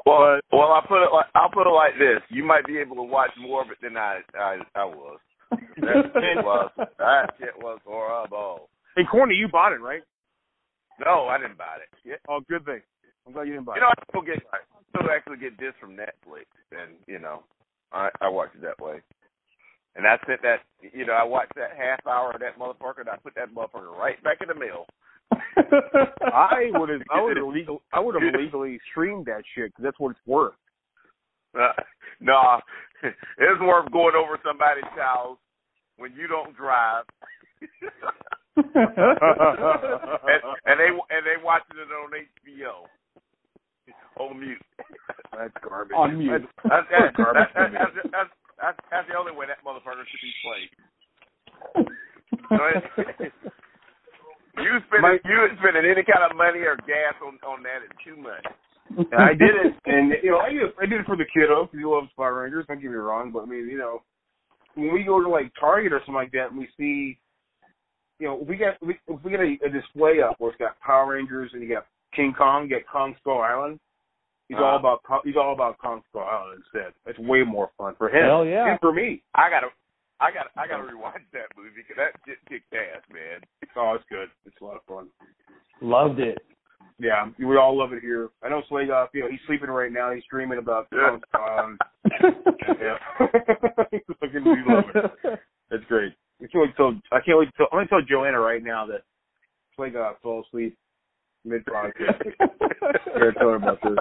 Well, 0.06 0.40
well, 0.52 0.72
I'll 0.72 0.86
put 0.86 1.05
it 1.05 1.12
like 1.12 1.26
I'll 1.34 1.51
put 1.51 1.66
it 1.66 1.74
like 1.74 1.98
this: 1.98 2.22
you 2.30 2.44
might 2.44 2.66
be 2.66 2.78
able 2.78 2.97
to 2.97 3.02
watch 3.02 3.30
more 3.38 3.62
of 3.62 3.70
it 3.70 3.78
than 3.82 3.97
I 3.97 4.20
I, 4.34 4.59
I 4.74 4.84
was. 4.84 5.18
That 5.51 6.10
shit 6.14 6.44
was 6.44 6.70
that 6.76 7.34
shit 7.38 7.56
was 7.59 7.78
horrible. 7.84 8.68
Hey, 8.97 9.02
Corny, 9.10 9.34
you 9.34 9.48
bought 9.48 9.72
it, 9.72 9.80
right? 9.80 10.02
No, 11.05 11.26
I 11.28 11.38
didn't 11.38 11.59
buy 11.59 11.76
it. 11.82 11.98
Yeah. 12.05 12.16
Oh, 12.28 12.40
good 12.48 12.64
thing. 12.64 12.80
I'm 13.26 13.32
glad 13.32 13.47
you 13.47 13.55
didn't 13.55 13.66
buy 13.66 13.74
it. 13.74 13.76
You 13.76 13.80
know, 13.82 13.88
I 13.88 14.02
still 14.09 14.22
get 14.22 14.42
I 14.52 14.59
still 14.88 15.10
actually 15.10 15.38
get 15.38 15.59
this 15.59 15.74
from 15.80 15.97
Netflix, 15.97 16.48
and 16.72 16.97
you 17.06 17.18
know, 17.18 17.42
I 17.92 18.09
I 18.20 18.28
watch 18.28 18.51
it 18.55 18.62
that 18.62 18.80
way. 18.80 19.01
And 19.97 20.07
I 20.07 20.17
sent 20.27 20.43
that, 20.43 20.61
you 20.95 21.05
know, 21.05 21.12
I 21.15 21.25
watched 21.25 21.55
that 21.57 21.77
half 21.77 22.07
hour 22.07 22.33
of 22.33 22.41
that 22.41 22.59
motherfucker, 22.59 23.01
and 23.01 23.09
I 23.09 23.17
put 23.17 23.35
that 23.35 23.55
motherfucker 23.55 23.91
right 23.97 24.23
back 24.23 24.39
in 24.41 24.49
the 24.49 24.55
mill. 24.55 24.87
I 25.33 26.71
would 26.75 26.89
have, 26.89 27.03
I 27.11 27.23
would 27.23 27.37
have 27.37 27.45
illegal, 27.47 27.83
I 27.93 28.01
would 28.01 28.15
have 28.15 28.23
illegally 28.35 28.79
streamed 28.91 29.27
that 29.27 29.43
shit 29.55 29.71
because 29.71 29.85
that's 29.85 29.99
what 29.99 30.11
it's 30.11 30.21
worth. 30.27 30.55
Uh, 31.55 31.73
no, 32.21 32.61
it's 33.03 33.61
worth 33.61 33.91
going 33.91 34.15
over 34.15 34.39
somebody's 34.47 34.85
house 34.97 35.39
when 35.97 36.12
you 36.15 36.29
don't 36.29 36.57
drive, 36.57 37.05
and, 38.57 38.71
and 40.67 40.79
they 40.79 40.91
and 40.91 41.23
they 41.27 41.37
watching 41.43 41.77
it 41.79 41.91
on 41.91 42.11
HBO 42.15 42.87
on 44.21 44.41
mute. 44.41 44.62
That's 45.33 45.53
garbage. 45.67 45.97
On 45.97 46.19
mute. 46.19 46.43
That's, 46.65 46.87
that's, 46.91 47.17
Garbage 47.17 47.49
that's, 47.55 47.73
to 47.73 47.73
me. 47.73 47.79
that's, 47.81 48.11
that's, 48.12 48.35
that's, 48.61 48.78
that's 48.91 49.09
the 49.09 49.16
only 49.16 49.32
way 49.32 49.47
that 49.49 49.65
motherfucker 49.65 50.05
should 50.07 50.20
be 50.23 50.35
played. 50.45 50.70
you 54.61 54.78
spending 54.87 55.03
My- 55.03 55.19
you 55.24 55.37
spending 55.59 55.87
any 55.91 56.05
kind 56.05 56.24
of 56.28 56.37
money 56.37 56.61
or 56.61 56.77
gas 56.87 57.15
on 57.24 57.39
on 57.47 57.62
that 57.62 57.82
is 57.85 57.91
too 58.05 58.16
much. 58.16 58.45
I 59.16 59.35
did 59.35 59.55
it, 59.55 59.74
and 59.87 60.12
you 60.23 60.32
know, 60.32 60.39
I 60.39 60.51
did, 60.51 60.62
I 60.82 60.87
did 60.87 61.01
it 61.01 61.07
for 61.07 61.16
the 61.16 61.24
kiddo 61.32 61.65
because 61.65 61.78
he 61.78 61.85
loves 61.85 62.09
Power 62.16 62.43
Rangers. 62.43 62.66
Don't 62.66 62.81
get 62.82 62.91
me 62.91 62.97
wrong, 62.97 63.31
but 63.31 63.43
I 63.43 63.47
mean, 63.47 63.69
you 63.69 63.78
know, 63.78 64.03
when 64.74 64.93
we 64.93 65.05
go 65.05 65.23
to 65.23 65.28
like 65.28 65.53
Target 65.59 65.93
or 65.93 66.01
something 66.01 66.15
like 66.15 66.32
that, 66.32 66.51
and 66.51 66.59
we 66.59 66.69
see, 66.77 67.19
you 68.19 68.27
know, 68.27 68.45
we 68.49 68.57
got 68.57 68.74
we, 68.85 68.99
if 69.07 69.23
we 69.23 69.31
get 69.31 69.41
a, 69.41 69.57
a 69.65 69.70
display 69.70 70.20
up 70.20 70.35
where 70.39 70.51
it's 70.51 70.59
got 70.59 70.78
Power 70.81 71.15
Rangers 71.15 71.51
and 71.53 71.62
you 71.62 71.69
got 71.69 71.87
King 72.15 72.35
Kong, 72.37 72.65
you 72.65 72.70
got 72.70 72.91
Kong 72.91 73.15
Skull 73.20 73.41
Island. 73.41 73.78
He's 74.51 74.59
all 74.59 74.74
Uh-huh. 74.82 74.98
about 75.06 75.22
he's 75.24 75.36
all 75.39 75.52
about 75.55 75.78
Kong 75.78 76.02
Skull 76.10 76.27
Island 76.27 76.59
instead. 76.66 76.93
It's 77.06 77.18
way 77.20 77.44
more 77.44 77.70
fun 77.78 77.94
for 77.97 78.09
him 78.10 78.24
Hell 78.27 78.44
yeah. 78.44 78.66
and 78.72 78.81
for 78.81 78.93
me. 78.93 79.22
I 79.35 79.48
gotta 79.48 79.68
I 80.18 80.32
gotta 80.35 80.51
I 80.59 80.66
gotta 80.66 80.82
rewatch 80.82 81.22
that 81.32 81.47
movie 81.56 81.70
because 81.77 81.94
that 81.97 82.18
shit 82.27 82.39
kicked 82.48 82.74
ass, 82.74 83.01
man. 83.14 83.40
Oh, 83.77 83.94
it's 83.94 84.05
good. 84.10 84.27
It's 84.44 84.56
a 84.60 84.64
lot 84.64 84.74
of 84.74 84.82
fun. 84.89 85.06
Loved 85.81 86.18
it. 86.18 86.39
Yeah, 86.98 87.28
we 87.39 87.56
all 87.56 87.78
love 87.78 87.93
it 87.94 88.02
here. 88.02 88.28
I 88.43 88.48
know 88.51 88.60
Slaygoth, 88.70 89.09
you 89.14 89.22
know, 89.22 89.28
he's 89.31 89.40
sleeping 89.47 89.70
right 89.70 89.90
now. 89.93 90.10
He's 90.12 90.24
dreaming 90.28 90.59
about 90.59 90.89
Yeah. 90.93 91.10
Kong 91.10 91.20
Skull 91.31 91.44
Island. 91.47 91.78
Yeah. 92.81 92.98
He's 93.93 94.01
fucking 94.20 94.44
we 94.44 94.62
love 94.74 94.85
it. 94.94 95.39
It's 95.70 95.85
great. 95.86 96.12
I 96.43 96.47
can't 96.48 96.62
wait 96.66 96.77
till 96.77 96.93
I 97.12 97.20
can't 97.24 97.39
wait 97.39 97.48
till 97.56 97.66
I'm 97.72 97.78
gonna 97.78 97.89
tell 97.89 98.02
Joanna 98.02 98.40
right 98.40 98.62
now 98.64 98.86
that 98.86 99.02
Slaygoth 99.78 100.16
fell 100.22 100.43
asleep 100.47 100.77
mid 101.45 101.65
podcast. 101.65 102.23
yeah, 102.27 103.31
tell 103.39 103.49
her 103.51 103.55
about 103.57 103.79
this. 103.83 103.97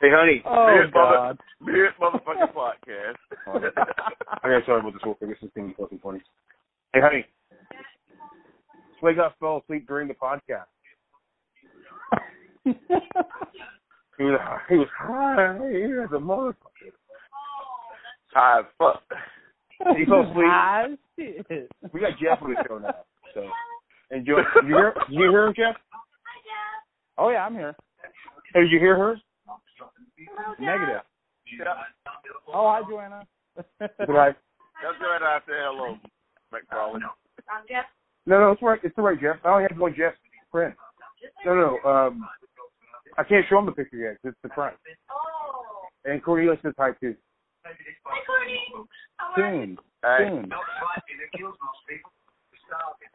Hey 0.00 0.08
honey, 0.12 0.42
Oh 0.46 0.66
Weird 0.66 0.92
mother- 0.94 1.14
God. 1.16 1.38
Weird 1.60 1.92
motherfucking 2.00 2.52
podcast. 2.54 3.16
I 4.42 4.48
gotta 4.48 4.62
tell 4.64 4.74
her 4.74 4.80
about 4.80 4.92
this 4.92 5.02
real 5.04 5.14
quick. 5.14 5.30
This 5.30 5.38
is 5.42 5.50
gonna 5.56 5.68
be 5.68 5.74
fucking 5.74 5.98
funny. 6.02 6.20
Hey 6.94 7.00
honey. 7.02 7.24
Slaygoth 9.02 9.32
fell 9.40 9.58
asleep 9.64 9.86
during 9.86 10.08
the 10.08 10.14
podcast. 10.14 10.66
He 14.18 14.24
was 14.24 14.40
he 14.68 14.74
was 14.74 14.88
high 14.98 15.54
as 15.54 16.10
a 16.10 16.18
motherfucker. 16.18 16.90
High 18.34 18.58
as 18.60 18.64
fuck. 18.76 19.02
He 19.96 20.04
fell 20.06 20.22
asleep. 20.28 20.98
Shit. 21.48 21.70
We 21.92 22.00
got 22.00 22.18
Jeff 22.20 22.42
on 22.42 22.50
the 22.50 22.64
show 22.68 22.78
now. 22.78 22.94
So 23.32 23.44
and 24.10 24.26
Joe 24.26 24.38
you 24.66 24.66
hear 24.74 24.92
you 25.08 25.30
hear 25.30 25.46
him, 25.46 25.54
Jeff? 25.54 25.76
Oh 27.18 27.30
yeah, 27.30 27.44
I'm 27.44 27.54
here. 27.54 27.74
Hey, 28.54 28.60
did 28.62 28.70
you 28.70 28.78
hear 28.78 28.96
her? 28.96 29.16
Negative. 30.60 31.02
Yeah. 31.58 31.74
Oh 32.54 32.68
hi 32.68 32.80
Joanna. 32.88 33.26
Did 33.80 34.10
I? 34.10 34.34
That's 34.80 34.98
good. 35.00 35.22
I 35.22 35.38
say 35.40 35.54
hello, 35.58 35.96
McFarlane. 36.54 37.00
No, 38.26 38.40
no, 38.40 38.52
it's 38.52 38.62
right. 38.62 38.78
It's 38.84 38.94
the 38.94 39.02
right 39.02 39.20
Jeff. 39.20 39.36
I 39.44 39.48
only 39.48 39.66
have 39.68 39.78
one 39.78 39.94
Jeff 39.96 40.14
friend. 40.52 40.74
No, 41.44 41.54
no. 41.54 41.90
Um, 41.90 42.28
I 43.16 43.24
can't 43.24 43.44
show 43.48 43.58
him 43.58 43.66
the 43.66 43.72
picture 43.72 43.96
yet. 43.96 44.18
It's 44.22 44.36
the 44.42 44.50
front. 44.54 44.76
Oh. 45.10 45.88
And 46.04 46.22
Cornelius 46.22 46.58
says 46.62 46.74
hi 46.78 46.90
too. 47.00 47.16
Soon. 49.34 49.78
Hey. 50.04 50.28
Soon. 50.28 50.50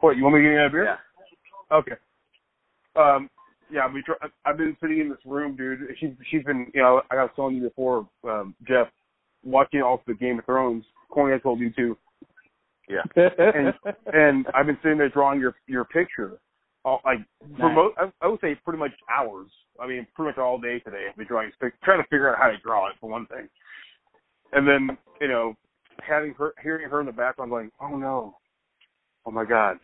What? 0.01 0.17
You 0.17 0.23
want 0.23 0.35
me 0.35 0.41
to 0.41 0.47
get 0.47 0.53
you 0.53 0.65
a 0.65 0.69
beer? 0.69 0.83
Yeah. 0.83 1.77
Okay. 1.77 1.95
Um, 2.95 3.29
yeah, 3.73 3.91
we 3.91 4.03
try, 4.03 4.15
I've 4.45 4.57
been 4.57 4.77
sitting 4.79 4.99
in 4.99 5.09
this 5.09 5.17
room, 5.25 5.55
dude. 5.55 5.79
She's 5.99 6.11
she's 6.29 6.43
been, 6.43 6.67
you 6.73 6.81
know, 6.81 7.01
I 7.09 7.15
was 7.15 7.31
telling 7.35 7.55
you 7.55 7.63
before, 7.63 8.07
um, 8.23 8.53
Jeff, 8.67 8.87
watching 9.43 9.81
all 9.81 10.01
the 10.05 10.13
Game 10.13 10.39
of 10.39 10.45
Thrones. 10.45 10.85
Corny, 11.09 11.33
I 11.33 11.39
told 11.39 11.59
you 11.59 11.71
too. 11.71 11.97
Yeah. 12.87 13.01
and 13.15 13.73
and 14.13 14.45
I've 14.53 14.67
been 14.67 14.77
sitting 14.83 14.97
there 14.97 15.09
drawing 15.09 15.39
your 15.39 15.55
your 15.67 15.85
picture, 15.85 16.39
all, 16.85 17.01
like 17.03 17.19
for 17.57 17.71
most, 17.71 17.95
I, 17.97 18.11
I 18.21 18.27
would 18.27 18.41
say 18.41 18.55
pretty 18.63 18.79
much 18.79 18.91
hours. 19.11 19.47
I 19.79 19.87
mean, 19.87 20.05
pretty 20.15 20.29
much 20.29 20.37
all 20.37 20.59
day 20.59 20.79
today. 20.79 21.07
I've 21.09 21.17
been 21.17 21.27
drawing, 21.27 21.51
trying 21.83 22.01
to 22.01 22.07
figure 22.09 22.29
out 22.29 22.39
how 22.39 22.49
to 22.49 22.57
draw 22.57 22.89
it 22.89 22.95
for 23.01 23.09
one 23.09 23.25
thing, 23.27 23.47
and 24.51 24.67
then 24.67 24.97
you 25.19 25.27
know, 25.27 25.55
having 26.07 26.33
her, 26.35 26.53
hearing 26.61 26.89
her 26.89 26.99
in 26.99 27.05
the 27.05 27.11
background 27.11 27.51
going, 27.51 27.71
"Oh 27.81 27.95
no, 27.97 28.35
oh 29.25 29.31
my 29.31 29.45
god, 29.45 29.77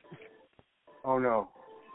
oh 1.06 1.18
no," 1.18 1.50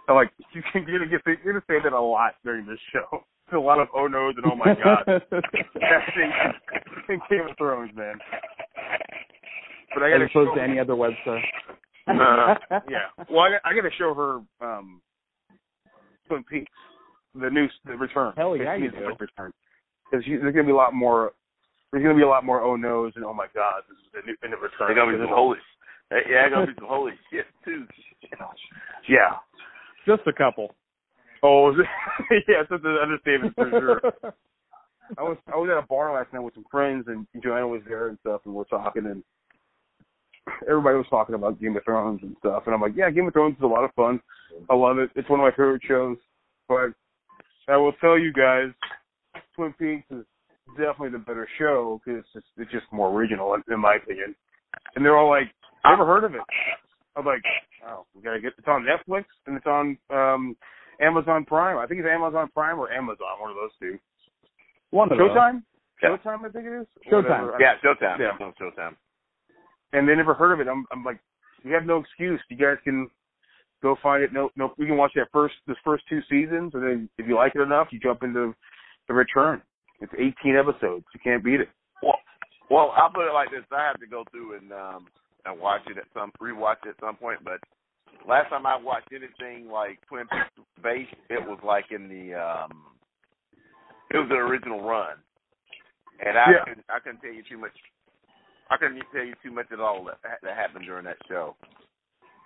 I'm 0.08 0.14
like 0.20 0.30
you 0.52 0.62
can 0.72 0.84
you're 0.88 0.98
gonna 0.98 1.10
get 1.10 1.20
you're 1.26 1.52
gonna 1.52 1.64
say 1.68 1.82
that 1.82 1.92
a 1.92 2.00
lot 2.00 2.34
during 2.44 2.66
this 2.66 2.78
show. 2.92 3.06
It's 3.46 3.52
a 3.54 3.58
lot 3.58 3.78
of 3.80 3.88
oh 3.94 4.06
no's 4.06 4.34
and 4.36 4.46
oh 4.46 4.56
my 4.56 4.74
god. 4.74 5.04
Casting 5.80 6.32
in 7.08 7.20
Game 7.30 7.46
of 7.48 7.56
Thrones, 7.56 7.90
man. 7.94 8.14
But 9.94 10.02
I 10.02 10.08
As 10.08 10.12
gotta 10.12 10.24
As 10.24 10.30
opposed 10.30 10.50
show 10.50 10.54
to 10.56 10.62
any 10.62 10.78
other 10.78 10.94
website. 10.94 11.42
Uh, 12.06 12.54
yeah. 12.90 13.08
Well, 13.30 13.40
I, 13.40 13.50
got- 13.52 13.62
I 13.64 13.74
got 13.74 13.88
to 13.88 13.90
show 13.96 14.12
her 14.14 14.40
um 14.66 15.00
Twin 16.28 16.44
Peaks, 16.44 16.72
the 17.34 17.48
new 17.48 17.66
the 17.86 17.96
return. 17.96 18.32
Hell 18.36 18.56
yeah, 18.56 18.76
you 18.76 18.90
do. 18.90 18.96
return. 19.18 19.52
Because 20.10 20.24
there's 20.26 20.54
gonna 20.54 20.64
be 20.64 20.72
a 20.72 20.76
lot 20.76 20.94
more. 20.94 21.32
There's 21.92 22.02
gonna 22.02 22.16
be 22.16 22.22
a 22.22 22.28
lot 22.28 22.44
more 22.44 22.60
oh 22.60 22.76
no's 22.76 23.12
and 23.16 23.24
oh 23.24 23.32
my 23.32 23.46
god, 23.54 23.82
this 23.88 23.96
is 23.98 24.10
the 24.12 24.20
new 24.26 24.36
in 24.44 24.50
the 24.50 24.56
return. 24.56 24.88
They're 24.88 24.94
gonna 24.96 25.16
be 25.16 25.22
some 25.22 25.32
holy. 25.34 25.58
Yeah, 26.10 26.48
gonna 26.50 26.66
be 26.66 26.72
some 26.78 26.88
holy 26.88 27.12
shit 27.30 27.46
too. 27.64 27.86
Yeah. 29.08 29.36
Just 30.06 30.22
a 30.26 30.32
couple. 30.32 30.74
Oh, 31.42 31.72
yeah, 32.48 32.62
that's 32.70 32.84
an 32.84 32.98
understatement 33.02 33.54
for 33.54 33.70
sure. 33.70 34.00
I 35.18 35.22
was 35.22 35.36
I 35.52 35.56
was 35.56 35.68
at 35.70 35.82
a 35.82 35.86
bar 35.86 36.14
last 36.14 36.32
night 36.32 36.40
with 36.40 36.54
some 36.54 36.64
friends 36.70 37.04
and 37.08 37.26
Joanna 37.42 37.68
was 37.68 37.82
there 37.86 38.08
and 38.08 38.18
stuff 38.20 38.40
and 38.46 38.54
we're 38.54 38.64
talking 38.64 39.04
and 39.04 39.22
everybody 40.68 40.96
was 40.96 41.06
talking 41.10 41.34
about 41.34 41.60
Game 41.60 41.76
of 41.76 41.84
Thrones 41.84 42.20
and 42.22 42.34
stuff 42.38 42.62
and 42.64 42.74
I'm 42.74 42.80
like, 42.80 42.96
yeah, 42.96 43.10
Game 43.10 43.26
of 43.26 43.34
Thrones 43.34 43.56
is 43.56 43.62
a 43.62 43.66
lot 43.66 43.84
of 43.84 43.92
fun. 43.94 44.20
I 44.70 44.74
love 44.74 44.98
it. 44.98 45.10
It's 45.14 45.28
one 45.28 45.40
of 45.40 45.44
my 45.44 45.50
favorite 45.50 45.82
shows. 45.86 46.16
But 46.68 46.94
I 47.68 47.76
will 47.76 47.92
tell 48.00 48.18
you 48.18 48.32
guys, 48.32 48.68
Twin 49.54 49.74
Peaks 49.78 50.06
is 50.10 50.24
definitely 50.76 51.10
the 51.10 51.18
better 51.18 51.48
show 51.58 52.00
because 52.04 52.20
it's 52.20 52.32
just 52.32 52.46
it's 52.56 52.72
just 52.72 52.86
more 52.90 53.10
original 53.10 53.54
in, 53.54 53.62
in 53.72 53.80
my 53.80 53.96
opinion. 53.96 54.34
And 54.96 55.04
they're 55.04 55.16
all 55.16 55.28
like, 55.28 55.52
never 55.84 56.06
heard 56.06 56.24
of 56.24 56.34
it. 56.34 56.40
I'm 57.16 57.24
like, 57.24 57.42
oh, 57.86 58.06
we 58.14 58.22
gotta 58.22 58.40
get 58.40 58.52
it's 58.58 58.68
on 58.68 58.84
Netflix 58.84 59.24
and 59.46 59.56
it's 59.56 59.66
on 59.66 59.96
um 60.10 60.56
Amazon 61.00 61.44
Prime. 61.44 61.78
I 61.78 61.86
think 61.86 62.00
it's 62.00 62.08
Amazon 62.10 62.48
Prime 62.54 62.78
or 62.78 62.90
Amazon, 62.90 63.40
one 63.40 63.50
of 63.50 63.56
those 63.56 63.70
two. 63.80 63.98
One 64.90 65.10
of. 65.10 65.18
Showtime? 65.18 65.62
Yeah. 66.02 66.16
Showtime, 66.16 66.44
I 66.44 66.48
think 66.50 66.66
it 66.66 66.80
is. 66.80 66.86
Showtime. 67.10 67.46
Whatever. 67.46 67.58
Yeah, 67.60 67.74
Showtime. 67.84 68.18
Yeah. 68.18 68.32
It's 68.34 68.40
on 68.40 68.54
Showtime. 68.60 68.96
And 69.92 70.08
they 70.08 70.14
never 70.14 70.34
heard 70.34 70.52
of 70.52 70.60
it. 70.60 70.68
I'm, 70.68 70.84
I'm 70.92 71.04
like, 71.04 71.18
you 71.62 71.72
have 71.72 71.86
no 71.86 71.98
excuse. 71.98 72.40
You 72.48 72.56
guys 72.56 72.76
can 72.84 73.08
go 73.82 73.96
find 74.02 74.22
it. 74.22 74.32
No, 74.32 74.50
no, 74.56 74.72
we 74.78 74.86
can 74.86 74.96
watch 74.96 75.12
that 75.14 75.28
first, 75.32 75.54
this 75.66 75.76
first 75.84 76.04
two 76.08 76.20
seasons, 76.28 76.72
and 76.74 76.82
then 76.82 77.08
if 77.18 77.26
you 77.26 77.36
like 77.36 77.52
it 77.54 77.60
enough, 77.60 77.88
you 77.90 78.00
jump 78.00 78.22
into 78.22 78.54
the 79.08 79.14
return. 79.14 79.62
It's 80.00 80.12
18 80.18 80.56
episodes. 80.56 81.04
You 81.14 81.20
can't 81.22 81.44
beat 81.44 81.60
it. 81.60 81.68
Well, 82.02 82.18
well, 82.70 82.92
I'll 82.96 83.10
put 83.10 83.28
it 83.28 83.32
like 83.32 83.50
this: 83.50 83.64
I 83.70 83.86
have 83.86 84.00
to 84.00 84.06
go 84.06 84.24
through 84.30 84.58
and 84.58 84.72
um 84.72 85.06
and 85.44 85.60
watch 85.60 85.82
it 85.88 85.98
at 85.98 86.04
some 86.14 86.32
rewatch 86.40 86.82
it 86.86 86.90
at 86.96 87.00
some 87.00 87.16
point. 87.16 87.40
But 87.44 87.60
last 88.28 88.48
time 88.50 88.66
I 88.66 88.76
watched 88.76 89.08
anything 89.12 89.68
like 89.70 89.98
Twin 90.08 90.26
Peaks 90.30 90.66
based, 90.82 91.14
it 91.30 91.40
was 91.46 91.58
like 91.64 91.86
in 91.90 92.08
the 92.08 92.34
um 92.34 92.72
it 94.10 94.16
was 94.18 94.28
the 94.28 94.36
original 94.36 94.82
run, 94.82 95.16
and 96.24 96.38
I 96.38 96.44
Yeah. 96.52 96.64
couldn't, 96.64 96.84
I 96.88 96.98
couldn't 97.00 97.20
tell 97.20 97.32
you 97.32 97.42
too 97.48 97.58
much. 97.58 97.72
I 98.70 98.76
couldn't 98.76 99.02
tell 99.12 99.24
you 99.24 99.34
too 99.42 99.50
much 99.50 99.66
at 99.72 99.80
all 99.80 100.04
that, 100.04 100.18
that 100.42 100.56
happened 100.56 100.86
during 100.86 101.04
that 101.04 101.18
show. 101.28 101.56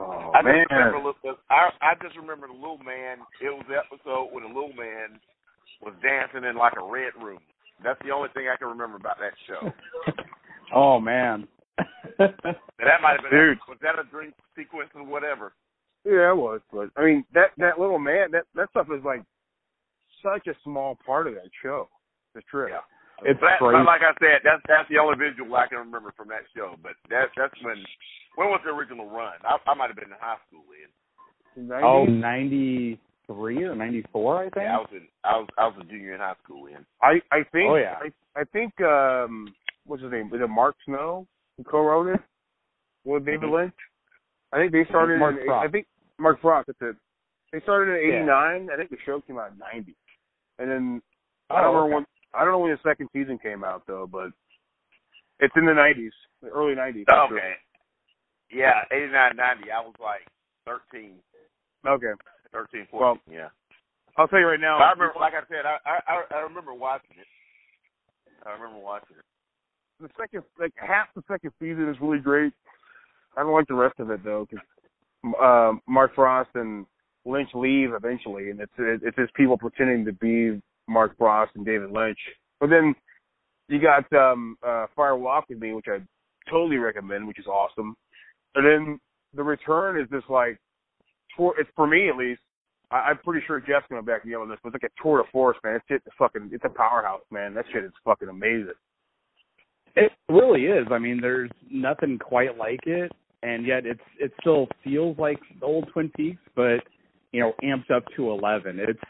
Oh 0.01 0.31
I 0.35 0.43
man. 0.43 0.62
just 0.65 0.70
remember 0.73 0.99
little- 0.99 1.39
I 1.51 1.70
I 1.83 1.95
just 2.03 2.16
remember 2.16 2.47
the 2.47 2.55
little 2.55 2.79
man. 2.79 3.19
It 3.43 3.51
was 3.51 3.66
the 3.69 3.77
episode 3.79 4.31
when 4.33 4.45
the 4.45 4.49
little 4.55 4.73
man 4.75 5.19
was 5.83 5.95
dancing 6.03 6.45
in 6.49 6.57
like 6.57 6.75
a 6.79 6.85
red 6.85 7.12
room. 7.23 7.39
That's 7.83 7.99
the 8.03 8.11
only 8.11 8.29
thing 8.35 8.47
I 8.49 8.57
can 8.57 8.69
remember 8.69 8.97
about 8.97 9.19
that 9.19 9.35
show. 9.47 9.70
Oh 10.75 11.01
man. 11.01 11.49
And 12.18 12.34
that 12.88 13.00
might 13.02 13.20
have 13.20 13.30
been 13.30 13.38
Dude. 13.55 13.59
was 13.68 13.78
that 13.82 13.98
a 13.98 14.05
dream 14.10 14.32
sequence 14.56 14.90
or 14.94 15.05
whatever? 15.05 15.52
Yeah, 16.05 16.30
it 16.32 16.36
was. 16.36 16.60
But 16.72 16.90
I 16.96 17.05
mean, 17.05 17.24
that 17.34 17.50
that 17.59 17.78
little 17.78 17.98
man, 17.98 18.30
that 18.32 18.44
that 18.55 18.70
stuff 18.70 18.86
is 18.96 19.05
like 19.05 19.22
such 20.22 20.46
a 20.46 20.55
small 20.64 20.96
part 21.06 21.26
of 21.26 21.34
that 21.34 21.50
show. 21.62 21.88
The 22.34 22.42
trip. 22.50 22.70
Yeah. 22.70 22.82
it's 23.30 23.38
But, 23.40 23.59
crazy. 23.59 23.78
but 23.78 23.86
like 23.86 24.02
I 24.02 24.12
said, 24.20 24.40
that's 24.44 24.62
that's 24.68 24.88
the 24.88 24.98
only 24.98 25.16
visual 25.18 25.55
I 25.56 25.66
can 25.68 25.78
remember 25.78 26.12
from 26.16 26.28
that 26.28 26.42
show. 26.56 26.74
But 26.82 26.92
that 27.10 27.30
that's 27.36 27.55
when 27.62 27.76
when 28.36 28.48
was 28.48 28.60
the 28.64 28.70
original 28.70 29.09
run? 29.10 29.34
I, 29.44 29.56
I 29.70 29.74
might 29.74 29.88
have 29.88 29.96
been 29.96 30.10
in 30.10 30.18
high 30.20 30.38
school 30.46 30.64
then. 30.70 31.68
90s? 31.68 31.82
Oh, 31.82 32.05
93 32.06 33.64
or 33.64 33.74
94, 33.74 34.36
I 34.38 34.42
think. 34.42 34.55
Yeah, 34.56 34.76
I 34.76 34.78
was 34.78 34.88
in 34.92 35.09
I 35.24 35.36
was 35.38 35.48
I 35.59 35.66
was 35.66 35.76
a 35.80 35.84
junior 35.84 36.14
in 36.14 36.20
high 36.20 36.34
school 36.44 36.66
then. 36.66 36.84
I 37.02 37.20
I 37.30 37.42
think 37.52 37.70
Oh, 37.70 37.76
yeah. 37.76 37.98
I 38.02 38.40
I 38.40 38.44
think 38.44 38.72
um 38.80 39.55
what's 39.86 40.02
his 40.02 40.12
name? 40.12 40.30
Was 40.30 40.40
it 40.40 40.48
Mark 40.48 40.76
Snow 40.84 41.26
who 41.59 41.64
co-wrote 41.64 42.14
it 42.14 42.20
with 43.05 43.26
David 43.26 43.43
mm-hmm. 43.43 43.55
Lynch? 43.68 43.74
I 44.52 44.56
think 44.59 44.72
they 44.72 44.86
started. 44.89 45.18
Mark 45.18 45.36
in, 45.39 45.44
Frost. 45.44 45.68
I 45.68 45.70
think 45.70 45.86
Mark 46.18 46.40
Frost. 46.40 46.66
That's 46.68 46.78
it. 46.80 46.97
They 47.52 47.60
started 47.60 48.01
in 48.01 48.09
Yeah. 48.10 48.22
'89. 48.24 48.68
I 48.72 48.76
think 48.76 48.90
the 48.90 48.97
show 49.05 49.20
came 49.20 49.39
out 49.39 49.52
in 49.52 49.59
'90, 49.59 49.94
and 50.59 50.70
then 50.70 51.02
I 51.51 51.60
Oh, 51.60 51.62
don't 51.64 51.74
know 51.74 51.85
okay. 51.85 51.94
when. 51.94 52.06
I 52.35 52.44
don't 52.44 52.52
know 52.52 52.59
when 52.60 52.70
the 52.72 52.80
second 52.89 53.09
season 53.12 53.39
came 53.39 53.64
out 53.64 53.82
though, 53.86 54.06
but 54.06 54.30
it's 55.40 55.55
in 55.56 55.66
the 55.66 55.72
'90s, 55.72 56.12
the 56.43 56.48
early 56.48 56.74
'90s. 56.74 57.05
for 57.05 57.28
sure. 57.28 57.39
Okay. 57.39 57.55
Yeah, 58.51 58.85
eighty 58.93 59.12
nine, 59.12 59.36
ninety. 59.36 59.70
I 59.70 59.80
was 59.80 59.94
like 60.01 60.24
thirteen, 60.64 61.20
Okay. 61.86 62.12
thirteen, 62.52 62.86
Well, 62.93 63.18
yeah. 63.30 63.48
I'll 64.16 64.28
tell 64.28 64.40
you 64.40 64.47
right 64.47 64.60
now. 64.60 64.78
I 64.78 64.90
remember, 64.93 65.14
like 65.20 65.35
I 65.35 65.44
said, 65.48 65.64
I, 65.64 65.76
I 65.85 66.24
I 66.35 66.40
remember 66.40 66.72
watching 66.74 67.16
it. 67.20 67.26
I 68.47 68.52
remember 68.52 68.78
watching 68.78 69.16
it. 69.16 69.24
The 70.01 70.09
second, 70.19 70.43
like 70.59 70.73
half 70.77 71.09
the 71.15 71.23
second 71.29 71.53
season 71.61 71.89
is 71.89 71.97
really 72.01 72.19
great. 72.19 72.53
I 73.37 73.43
don't 73.43 73.53
like 73.53 73.69
the 73.69 73.75
rest 73.75 73.99
of 74.01 74.11
it 74.11 74.25
though, 74.25 74.47
because 74.49 74.65
uh, 75.41 75.73
Mark 75.87 76.15
Frost 76.15 76.51
and 76.55 76.87
Lynch 77.25 77.51
leave 77.55 77.93
eventually, 77.93 78.51
and 78.51 78.61
it's 78.61 78.73
it's 78.79 79.16
just 79.16 79.35
people 79.35 79.59
pretending 79.59 80.05
to 80.05 80.12
be 80.12 80.61
Mark 80.89 81.16
Frost 81.19 81.53
and 81.55 81.65
David 81.65 81.91
Lynch. 81.91 82.19
But 82.61 82.70
then 82.70 82.95
you 83.69 83.81
got 83.81 84.11
um 84.12 84.57
uh 84.66 84.87
Fire 84.97 85.16
Walk 85.16 85.47
with 85.49 85.59
Me, 85.59 85.73
which 85.73 85.87
I 85.89 85.99
totally 86.51 86.77
recommend, 86.77 87.27
which 87.27 87.39
is 87.39 87.47
awesome. 87.47 87.95
And 88.55 88.66
then 88.66 89.01
the 89.35 89.43
return 89.43 90.01
is 90.01 90.09
just 90.11 90.31
like 90.31 90.59
tour. 91.37 91.55
It's 91.59 91.70
for 91.77 91.87
me 91.87 92.09
at 92.09 92.16
least. 92.16 92.41
I, 92.91 93.11
I'm 93.11 93.19
pretty 93.19 93.45
sure 93.47 93.61
Jeff's 93.61 93.87
gonna 93.91 94.03
back 94.03 94.25
me 94.25 94.35
up 94.35 94.41
on 94.41 94.49
this, 94.49 94.59
but 94.62 94.73
it's 94.73 94.83
like 94.83 94.91
a 94.91 95.03
tour 95.03 95.23
de 95.23 95.31
force, 95.31 95.59
man. 95.62 95.77
It's 95.77 95.85
it's 96.07 96.16
fucking 96.19 96.51
it's 96.53 96.65
a 96.65 96.70
powerhouse, 96.70 97.20
man. 97.31 97.55
That 97.55 97.66
shit 97.73 97.85
is 97.85 97.93
fucking 98.05 98.29
amazing. 98.29 98.73
It 99.99 100.12
really 100.29 100.66
is. 100.66 100.87
I 100.91 100.99
mean, 100.99 101.20
there's 101.20 101.51
nothing 101.70 102.19
quite 102.19 102.57
like 102.57 102.81
it, 102.87 103.11
and 103.43 103.66
yet 103.66 103.87
it's 103.87 104.01
it 104.19 104.33
still 104.41 104.69
feels 104.85 105.19
like 105.19 105.39
old 105.62 105.89
Twin 105.93 106.11
Peaks, 106.16 106.41
but 106.55 106.79
you 107.33 107.41
know, 107.41 107.53
amped 107.62 107.91
up 107.91 108.05
to 108.16 108.31
eleven. 108.31 108.79
It's 108.81 109.01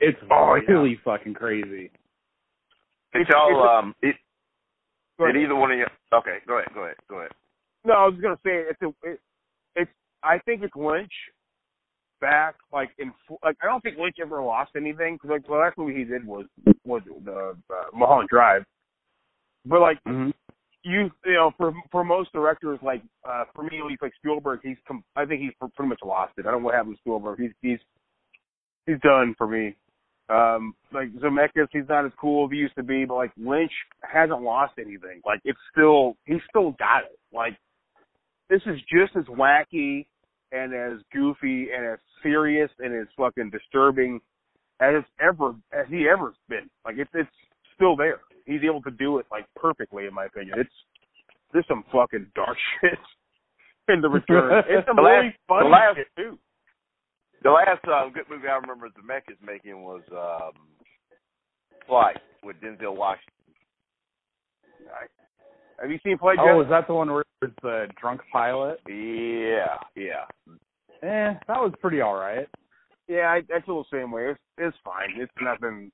it's 0.00 0.18
Oh, 0.30 0.54
yeah. 0.56 0.72
really 0.74 0.96
fucking 1.04 1.34
crazy. 1.34 1.90
Did 3.12 3.22
It's- 3.22 3.28
y'all 3.30 3.50
it's- 3.50 3.68
um 3.70 3.94
it, 4.02 4.16
did 5.18 5.36
either 5.36 5.56
one 5.56 5.70
of 5.72 5.78
you 5.78 5.86
okay, 6.12 6.38
go 6.46 6.58
ahead, 6.58 6.68
go 6.74 6.84
ahead, 6.84 6.96
go 7.08 7.16
ahead. 7.20 7.32
No, 7.84 7.94
I 7.94 8.04
was 8.06 8.14
just 8.14 8.22
gonna 8.22 8.36
say 8.44 8.64
it's 8.70 8.82
a 8.82 8.88
it, 9.10 9.20
it's 9.74 9.90
I 10.22 10.38
think 10.40 10.62
it's 10.62 10.74
Lynch 10.76 11.12
back 12.20 12.56
like 12.72 12.90
in 12.98 13.12
like 13.42 13.56
I 13.62 13.66
don't 13.66 13.82
think 13.82 13.98
Lynch 13.98 14.16
ever 14.20 14.42
lost 14.42 14.72
anything 14.76 15.14
because 15.14 15.30
like 15.30 15.46
the 15.46 15.52
last 15.52 15.78
movie 15.78 15.94
he 15.96 16.04
did 16.04 16.26
was 16.26 16.46
was 16.84 17.02
the 17.24 17.56
uh, 17.70 17.74
Mulholland 17.94 18.28
Drive, 18.28 18.64
but 19.66 19.80
like 19.80 19.98
Mm-hmm. 20.04 20.30
you 20.84 21.10
you 21.24 21.32
know 21.34 21.50
for 21.56 21.72
for 21.90 22.04
most 22.04 22.32
directors 22.32 22.78
like 22.82 23.02
uh 23.28 23.44
for 23.54 23.64
me 23.64 23.78
at 23.80 23.86
least 23.86 24.02
like 24.02 24.12
Spielberg 24.18 24.60
he's 24.62 24.76
com- 24.86 25.04
I 25.16 25.24
think 25.24 25.40
he's 25.42 25.52
pr- 25.60 25.66
pretty 25.74 25.88
much 25.90 26.00
lost 26.04 26.32
it. 26.38 26.46
I 26.46 26.50
don't 26.50 26.62
know 26.62 26.66
what 26.66 26.74
happened 26.74 26.96
to 26.96 27.00
Spielberg. 27.00 27.40
He's 27.40 27.50
he's 27.62 27.78
he's 28.86 29.00
done 29.02 29.34
for 29.36 29.46
me. 29.46 29.74
Um 30.28 30.74
like 30.92 31.12
Zemeckis 31.14 31.68
he's 31.72 31.88
not 31.88 32.04
as 32.06 32.12
cool 32.20 32.46
as 32.46 32.50
he 32.52 32.58
used 32.58 32.76
to 32.76 32.82
be, 32.82 33.04
but 33.04 33.14
like 33.16 33.32
Lynch 33.36 33.72
hasn't 34.02 34.42
lost 34.42 34.74
anything. 34.78 35.20
Like 35.26 35.40
it's 35.44 35.58
still 35.72 36.16
he's 36.24 36.40
still 36.48 36.72
got 36.78 37.04
it. 37.04 37.18
Like 37.32 37.56
this 38.48 38.62
is 38.66 38.78
just 38.82 39.16
as 39.16 39.24
wacky 39.26 40.06
and 40.52 40.72
as 40.72 41.00
goofy 41.12 41.68
and 41.76 41.84
as 41.84 41.98
serious 42.22 42.70
and 42.78 42.94
as 42.94 43.08
fucking 43.16 43.50
disturbing 43.50 44.20
as 44.80 44.94
it's 44.94 45.08
ever 45.20 45.54
as 45.72 45.86
he 45.88 46.06
ever 46.08 46.32
been. 46.48 46.70
Like 46.84 46.96
it's 46.98 47.10
it's 47.14 47.28
still 47.74 47.96
there. 47.96 48.20
He's 48.46 48.62
able 48.64 48.80
to 48.82 48.90
do 48.90 49.18
it 49.18 49.26
like 49.30 49.44
perfectly 49.56 50.06
in 50.06 50.14
my 50.14 50.24
opinion. 50.26 50.58
It's 50.58 50.70
there's 51.52 51.66
some 51.68 51.84
fucking 51.92 52.26
dark 52.34 52.56
shit 52.80 52.98
in 53.88 54.00
the 54.00 54.08
return. 54.08 54.62
It's 54.68 54.86
some 54.86 54.96
The 54.96 55.02
really 55.02 55.26
last- 55.26 55.36
funny 55.48 55.66
the 55.66 55.70
last- 55.70 55.96
shit 55.96 56.06
too. 56.16 56.38
The 57.42 57.50
last 57.50 57.84
uh, 57.86 58.08
good 58.08 58.24
movie 58.30 58.48
I 58.48 58.56
remember 58.56 58.88
Zemeckis 58.88 59.36
making 59.44 59.82
was 59.82 60.02
um 60.10 60.54
Flight 61.86 62.16
with 62.42 62.56
Denzel 62.60 62.96
Washington. 62.96 63.32
Have 65.80 65.90
you 65.90 65.98
seen 66.04 66.16
Flight? 66.18 66.38
Oh, 66.40 66.60
Jeff? 66.62 66.66
is 66.66 66.70
that 66.70 66.86
the 66.86 66.94
one 66.94 67.12
where 67.12 67.24
it's 67.42 67.52
the 67.62 67.86
drunk 68.00 68.22
pilot? 68.32 68.80
Yeah, 68.88 69.76
yeah. 69.94 70.24
Eh, 71.02 71.34
that 71.46 71.60
was 71.60 71.72
pretty 71.80 72.00
all 72.00 72.14
right. 72.16 72.48
Yeah, 73.08 73.26
I, 73.28 73.42
I 73.54 73.60
feel 73.64 73.84
the 73.90 73.96
same 73.98 74.10
way. 74.10 74.30
It's 74.30 74.40
it's 74.58 74.76
fine. 74.84 75.10
It's 75.20 75.32
nothing. 75.40 75.92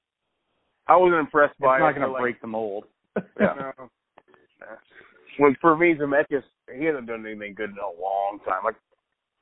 I 0.89 0.97
wasn't 0.97 1.21
impressed 1.21 1.59
by. 1.61 1.77
It's 1.77 1.81
by 1.81 1.87
not 1.87 1.91
it. 1.91 1.95
going 1.95 2.03
to 2.03 2.07
but, 2.09 2.13
like, 2.13 2.23
break 2.23 2.41
the 2.41 2.47
mold. 2.49 2.85
No. 3.39 3.73
Well, 5.39 5.55
for 5.61 5.77
me, 5.77 5.95
Zemeckis, 5.95 6.43
he 6.77 6.85
hasn't 6.85 7.07
done 7.07 7.27
anything 7.27 7.55
good 7.55 7.71
in 7.71 7.77
a 7.79 8.01
long 8.01 8.39
time. 8.45 8.61
Like 8.65 8.77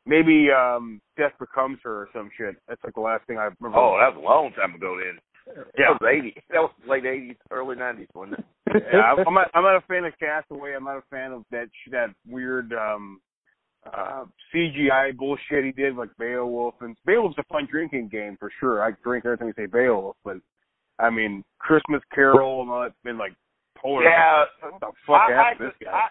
maybe 0.06 0.48
um 0.50 1.00
Death 1.16 1.32
Becomes 1.38 1.78
Her 1.82 2.02
or 2.02 2.08
some 2.12 2.30
shit. 2.36 2.56
That's 2.68 2.82
like 2.84 2.94
the 2.94 3.00
last 3.00 3.26
thing 3.26 3.38
I 3.38 3.50
remember. 3.60 3.76
Oh, 3.78 3.98
that 4.00 4.14
was 4.16 4.22
a 4.22 4.24
long 4.24 4.52
time 4.52 4.74
ago 4.74 4.96
then. 4.98 5.18
yeah. 5.78 5.92
That 5.92 6.00
was 6.00 6.10
eighty. 6.16 6.34
That 6.50 6.60
was 6.60 6.70
late 6.88 7.04
eighties, 7.06 7.36
early 7.50 7.76
nineties, 7.76 8.08
wasn't 8.14 8.38
it? 8.38 8.44
yeah, 8.92 9.14
I'm 9.26 9.34
not, 9.34 9.50
I'm 9.52 9.64
not 9.64 9.76
a 9.76 9.80
fan 9.88 10.04
of 10.04 10.12
Castaway. 10.18 10.74
I'm 10.74 10.84
not 10.84 10.98
a 10.98 11.02
fan 11.10 11.32
of 11.32 11.44
that 11.50 11.66
sh- 11.66 11.90
that 11.90 12.14
weird 12.28 12.72
um 12.72 13.20
uh 13.92 14.24
CGI 14.54 15.16
bullshit 15.16 15.64
he 15.64 15.72
did 15.72 15.96
like 15.96 16.10
Beowulf 16.18 16.74
and 16.82 16.96
Beowulf's 17.04 17.38
a 17.38 17.44
fun 17.52 17.66
drinking 17.70 18.08
game 18.12 18.36
for 18.38 18.50
sure. 18.60 18.82
I 18.82 18.92
drink 19.02 19.24
every 19.24 19.38
time 19.38 19.48
you 19.48 19.54
say 19.56 19.66
Beowulf, 19.66 20.16
but 20.24 20.36
I 21.00 21.10
mean 21.10 21.44
Christmas 21.58 22.02
Carol 22.14 22.62
and 22.62 22.70
all 22.70 22.82
that's 22.82 22.94
been 23.04 23.18
like 23.18 23.32
polar. 23.76 24.04
Yeah. 24.04 24.44
What 24.62 24.80
the 24.80 24.92
fuck 25.06 25.28
I, 25.28 25.32
I, 25.32 25.36
happened 25.36 25.58
to 25.58 25.64
this 25.66 25.86
guy? 25.86 25.92
I, 25.92 26.06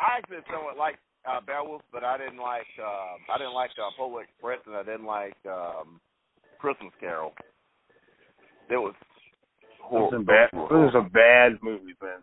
I 0.00 0.18
actually 0.18 0.38
somewhat 0.52 0.76
liked 0.76 0.98
uh, 1.26 1.40
Beowulf, 1.46 1.82
but 1.92 2.04
I 2.04 2.18
didn't 2.18 2.38
like 2.38 2.68
um, 2.78 3.18
I 3.32 3.38
didn't 3.38 3.54
like 3.54 3.70
uh, 3.78 3.90
Polar 3.96 4.22
Express, 4.22 4.60
and 4.66 4.76
I 4.76 4.82
didn't 4.82 5.06
like 5.06 5.36
um, 5.46 6.00
Christmas 6.58 6.92
Carol. 7.00 7.32
It 8.70 8.76
was 8.76 8.94
Those 9.90 10.10
horrible. 10.10 10.16
are 10.16 10.22
bad. 10.22 10.48
Those 10.52 10.70
are 10.70 10.92
some 10.92 11.08
bad 11.10 11.58
movies, 11.62 11.96
man. 12.02 12.22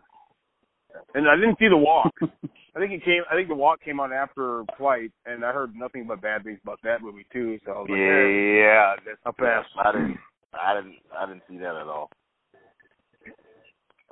And 1.14 1.28
I 1.28 1.34
didn't 1.36 1.58
see 1.58 1.68
The 1.68 1.76
Walk. 1.76 2.12
I 2.22 2.78
think 2.78 2.92
it 2.92 3.04
came. 3.04 3.22
I 3.30 3.34
think 3.34 3.48
The 3.48 3.54
Walk 3.54 3.82
came 3.82 4.00
out 4.00 4.12
after 4.12 4.64
Flight, 4.78 5.10
and 5.26 5.44
I 5.44 5.52
heard 5.52 5.74
nothing 5.74 6.06
but 6.06 6.20
bad 6.22 6.44
things 6.44 6.60
about 6.62 6.80
that 6.84 7.02
movie 7.02 7.26
too. 7.32 7.58
So 7.64 7.72
I 7.72 7.78
was 7.78 7.88
like, 7.90 7.98
eh, 7.98 8.62
Yeah, 8.62 8.94
that's, 9.04 9.18
I'll 9.26 9.32
pass. 9.32 9.64
I 9.82 9.92
didn't. 9.92 10.18
I 10.60 10.74
didn't. 10.74 10.96
I 11.16 11.26
didn't 11.26 11.42
see 11.48 11.58
that 11.58 11.76
at 11.76 11.86
all. 11.86 12.10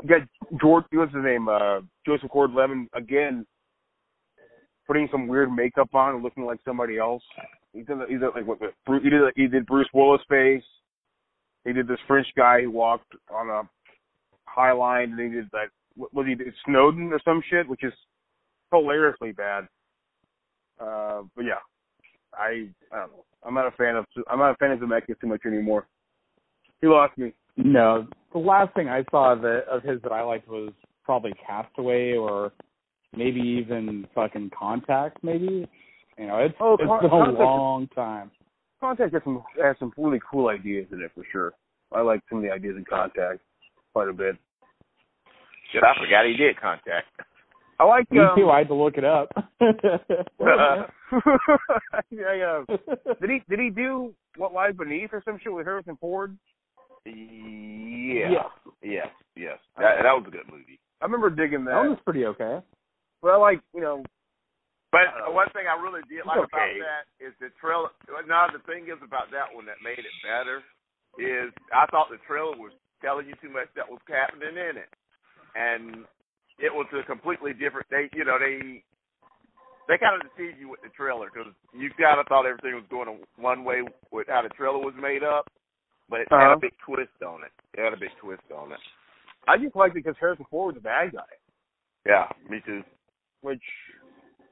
got 0.08 0.20
George. 0.60 0.84
What's 0.92 1.14
his 1.14 1.24
name? 1.24 1.48
Uh, 1.48 1.80
Joseph 2.06 2.30
Gordon-Levitt 2.30 2.88
again, 2.94 3.46
putting 4.86 5.08
some 5.10 5.28
weird 5.28 5.52
makeup 5.52 5.94
on 5.94 6.22
looking 6.22 6.44
like 6.44 6.58
somebody 6.64 6.98
else. 6.98 7.22
He 7.72 7.82
did. 7.82 7.96
He 8.08 8.16
did 8.16 8.28
like 8.34 8.46
what? 8.46 8.58
he 9.02 9.10
did. 9.10 9.22
He 9.36 9.46
did 9.46 9.66
Bruce 9.66 9.88
Willis 9.94 10.22
face. 10.28 10.64
He 11.64 11.72
did 11.72 11.86
this 11.86 12.00
French 12.06 12.26
guy 12.36 12.62
who 12.62 12.70
walked 12.70 13.12
on 13.32 13.48
a 13.48 13.62
high 14.46 14.72
line, 14.72 15.12
and 15.12 15.20
he 15.20 15.28
did 15.28 15.48
that. 15.52 15.68
What 15.96 16.12
was 16.12 16.26
he? 16.26 16.34
Did 16.34 16.52
Snowden 16.66 17.12
or 17.12 17.20
some 17.24 17.42
shit, 17.48 17.68
which 17.68 17.84
is 17.84 17.92
hilariously 18.72 19.32
bad. 19.32 19.68
Uh, 20.80 21.22
but 21.36 21.44
yeah, 21.44 21.60
I 22.34 22.68
I 22.92 23.00
don't 23.00 23.12
know. 23.12 23.24
I'm 23.44 23.54
not 23.54 23.66
a 23.66 23.72
fan 23.72 23.96
of. 23.96 24.06
I'm 24.30 24.38
not 24.38 24.52
a 24.52 24.56
fan 24.56 24.72
of 24.72 24.80
Zemeckis 24.80 25.20
too 25.20 25.26
much 25.26 25.42
anymore. 25.46 25.86
He 26.82 26.88
lost 26.88 27.16
me. 27.16 27.32
No, 27.56 28.06
the 28.32 28.38
last 28.38 28.74
thing 28.74 28.88
I 28.88 29.04
saw 29.10 29.32
of, 29.32 29.44
it, 29.44 29.64
of 29.70 29.82
his 29.82 30.02
that 30.02 30.12
I 30.12 30.22
liked 30.22 30.48
was 30.48 30.72
probably 31.04 31.32
Castaway 31.46 32.14
or 32.16 32.52
maybe 33.16 33.40
even 33.40 34.06
fucking 34.14 34.50
Contact. 34.58 35.22
Maybe 35.22 35.66
you 36.18 36.26
know 36.26 36.38
it's 36.38 36.54
Oh, 36.60 36.74
it's 36.74 36.82
Con- 36.84 37.00
been 37.00 37.06
a 37.06 37.10
Contact- 37.10 37.38
long 37.38 37.86
time. 37.94 38.30
Contact 38.80 39.12
has 39.14 39.22
some 39.22 39.42
has 39.62 39.76
some 39.78 39.92
really 39.96 40.20
cool 40.28 40.48
ideas 40.48 40.88
in 40.92 41.00
it 41.00 41.12
for 41.14 41.24
sure. 41.30 41.52
I 41.92 42.00
like 42.00 42.20
some 42.28 42.38
of 42.38 42.44
the 42.44 42.50
ideas 42.50 42.74
in 42.76 42.84
Contact 42.84 43.40
quite 43.92 44.08
a 44.08 44.12
bit. 44.12 44.36
Shit, 45.72 45.84
I 45.84 45.94
forgot 46.02 46.26
he 46.26 46.36
did 46.36 46.60
contact. 46.60 47.06
I 47.78 47.84
like. 47.84 48.10
Me 48.10 48.18
um, 48.18 48.30
too. 48.36 48.50
I 48.50 48.58
had 48.58 48.68
to 48.68 48.74
look 48.74 48.94
it 48.98 49.04
up. 49.04 49.30
I, 49.62 50.86
uh, 52.40 52.64
did 53.20 53.30
he 53.30 53.42
did 53.48 53.58
he 53.58 53.70
do 53.70 54.14
What 54.36 54.52
Lies 54.52 54.74
Beneath 54.76 55.10
or 55.12 55.22
some 55.24 55.38
shit 55.42 55.52
with 55.52 55.64
Harrison 55.66 55.96
Ford? 56.00 56.36
Yeah. 57.04 58.46
Yes. 58.82 59.08
Yes. 59.36 59.58
That, 59.78 60.02
that 60.02 60.14
was 60.14 60.24
a 60.28 60.30
good 60.30 60.46
movie. 60.50 60.78
I 61.00 61.06
remember 61.06 61.30
digging 61.30 61.64
that 61.66 61.82
that. 61.82 61.90
was 61.90 61.98
pretty 62.04 62.24
okay. 62.26 62.60
But 63.22 63.30
I 63.32 63.36
like 63.36 63.60
you 63.74 63.80
know 63.80 64.04
But 64.92 65.08
Uh, 65.26 65.32
one 65.32 65.48
thing 65.50 65.66
I 65.66 65.80
really 65.80 66.02
did 66.08 66.22
it's 66.22 66.26
like 66.26 66.38
about 66.38 66.50
that 66.52 67.04
is 67.18 67.32
the 67.40 67.50
trailer. 67.58 67.90
No, 68.26 68.46
the 68.52 68.62
thing 68.70 68.86
is 68.86 69.00
about 69.02 69.30
that 69.32 69.50
one 69.50 69.66
that 69.66 69.82
made 69.82 69.98
it 69.98 70.16
better 70.22 70.62
is 71.18 71.50
I 71.74 71.86
thought 71.90 72.10
the 72.10 72.22
trailer 72.26 72.56
was 72.56 72.72
telling 73.02 73.26
you 73.26 73.34
too 73.42 73.50
much 73.50 73.68
that 73.74 73.88
was 73.88 74.00
happening 74.06 74.54
in 74.54 74.78
it, 74.78 74.90
and 75.56 76.06
it 76.58 76.72
was 76.72 76.86
a 76.94 77.02
completely 77.02 77.52
different. 77.52 77.90
They, 77.90 78.08
you 78.14 78.24
know, 78.24 78.38
they 78.38 78.84
they 79.88 79.98
kind 79.98 80.14
of 80.14 80.22
deceived 80.30 80.60
you 80.60 80.70
with 80.70 80.80
the 80.82 80.92
trailer 80.94 81.26
because 81.32 81.52
you 81.74 81.90
kind 81.98 82.20
of 82.20 82.26
thought 82.30 82.46
everything 82.46 82.78
was 82.78 82.86
going 82.88 83.10
one 83.36 83.64
way 83.64 83.82
with 84.12 84.28
how 84.28 84.42
the 84.42 84.48
trailer 84.54 84.78
was 84.78 84.94
made 85.00 85.24
up, 85.24 85.50
but 86.12 86.20
it 86.20 86.28
had 86.30 86.44
Uh-huh. 86.52 86.56
a 86.56 86.60
big 86.60 86.76
twist 86.84 87.16
on 87.24 87.40
it. 87.42 87.52
It 87.72 87.82
had 87.82 87.94
a 87.94 87.96
big 87.96 88.12
twist 88.20 88.44
on 88.54 88.70
it. 88.72 88.78
I 89.48 89.56
just 89.56 89.74
liked 89.74 89.96
it 89.96 90.04
because 90.04 90.16
Harrison 90.20 90.44
Ford 90.50 90.74
was 90.74 90.80
a 90.80 90.84
bad 90.84 91.12
guy, 91.12 91.32
Yeah, 92.04 92.28
me 92.48 92.60
too. 92.64 92.84
which 93.40 93.64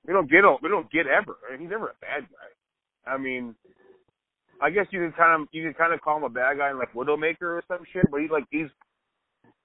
we 0.07 0.13
don't 0.15 0.29
get 0.31 0.43
we 0.63 0.69
don't 0.71 0.91
get 0.91 1.07
ever. 1.07 1.37
I 1.47 1.53
mean, 1.53 1.61
he's 1.61 1.71
never 1.71 1.89
a 1.91 2.01
bad 2.01 2.25
guy. 2.33 3.11
I 3.13 3.19
mean, 3.19 3.55
I 4.61 4.71
guess 4.71 4.87
you 4.91 5.01
can 5.01 5.13
kind 5.13 5.43
of 5.43 5.49
you 5.53 5.63
can 5.63 5.75
kind 5.75 5.93
of 5.93 6.01
call 6.01 6.17
him 6.17 6.25
a 6.25 6.29
bad 6.31 6.57
guy 6.57 6.71
in 6.71 6.79
like 6.79 6.93
Widowmaker 6.95 7.43
or 7.61 7.63
some 7.69 7.85
shit, 7.93 8.11
but 8.11 8.21
he's 8.21 8.31
like 8.31 8.45
he's 8.51 8.69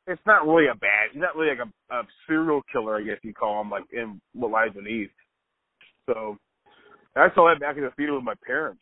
it's 0.08 0.22
not 0.28 0.46
really 0.46 0.68
a 0.68 0.76
bad. 0.76 1.10
He's 1.14 1.22
not 1.22 1.36
really 1.36 1.56
like 1.58 1.66
a, 1.90 1.96
a 1.96 2.04
serial 2.28 2.62
killer, 2.72 2.98
I 2.98 3.02
guess 3.04 3.18
you 3.24 3.34
call 3.34 3.62
him, 3.62 3.72
like 3.72 3.86
in 3.92 4.22
What 4.34 4.52
Lies 4.52 4.74
Beneath. 4.76 5.10
So 6.06 6.38
I 7.16 7.30
saw 7.34 7.50
that 7.50 7.60
back 7.60 7.78
in 7.78 7.84
the 7.84 7.90
theater 7.92 8.14
with 8.14 8.24
my 8.24 8.36
parents. 8.46 8.82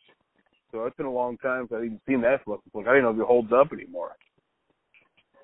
So 0.74 0.86
it's 0.86 0.96
been 0.96 1.06
a 1.06 1.12
long 1.12 1.38
time 1.38 1.68
since 1.70 1.78
I've 1.78 1.84
even 1.84 2.00
seen 2.02 2.20
that 2.22 2.42
flick. 2.44 2.58
Like, 2.74 2.88
I 2.88 2.98
didn't 2.98 3.04
know 3.04 3.14
if 3.14 3.20
it 3.22 3.30
holds 3.30 3.52
up 3.54 3.72
anymore. 3.72 4.16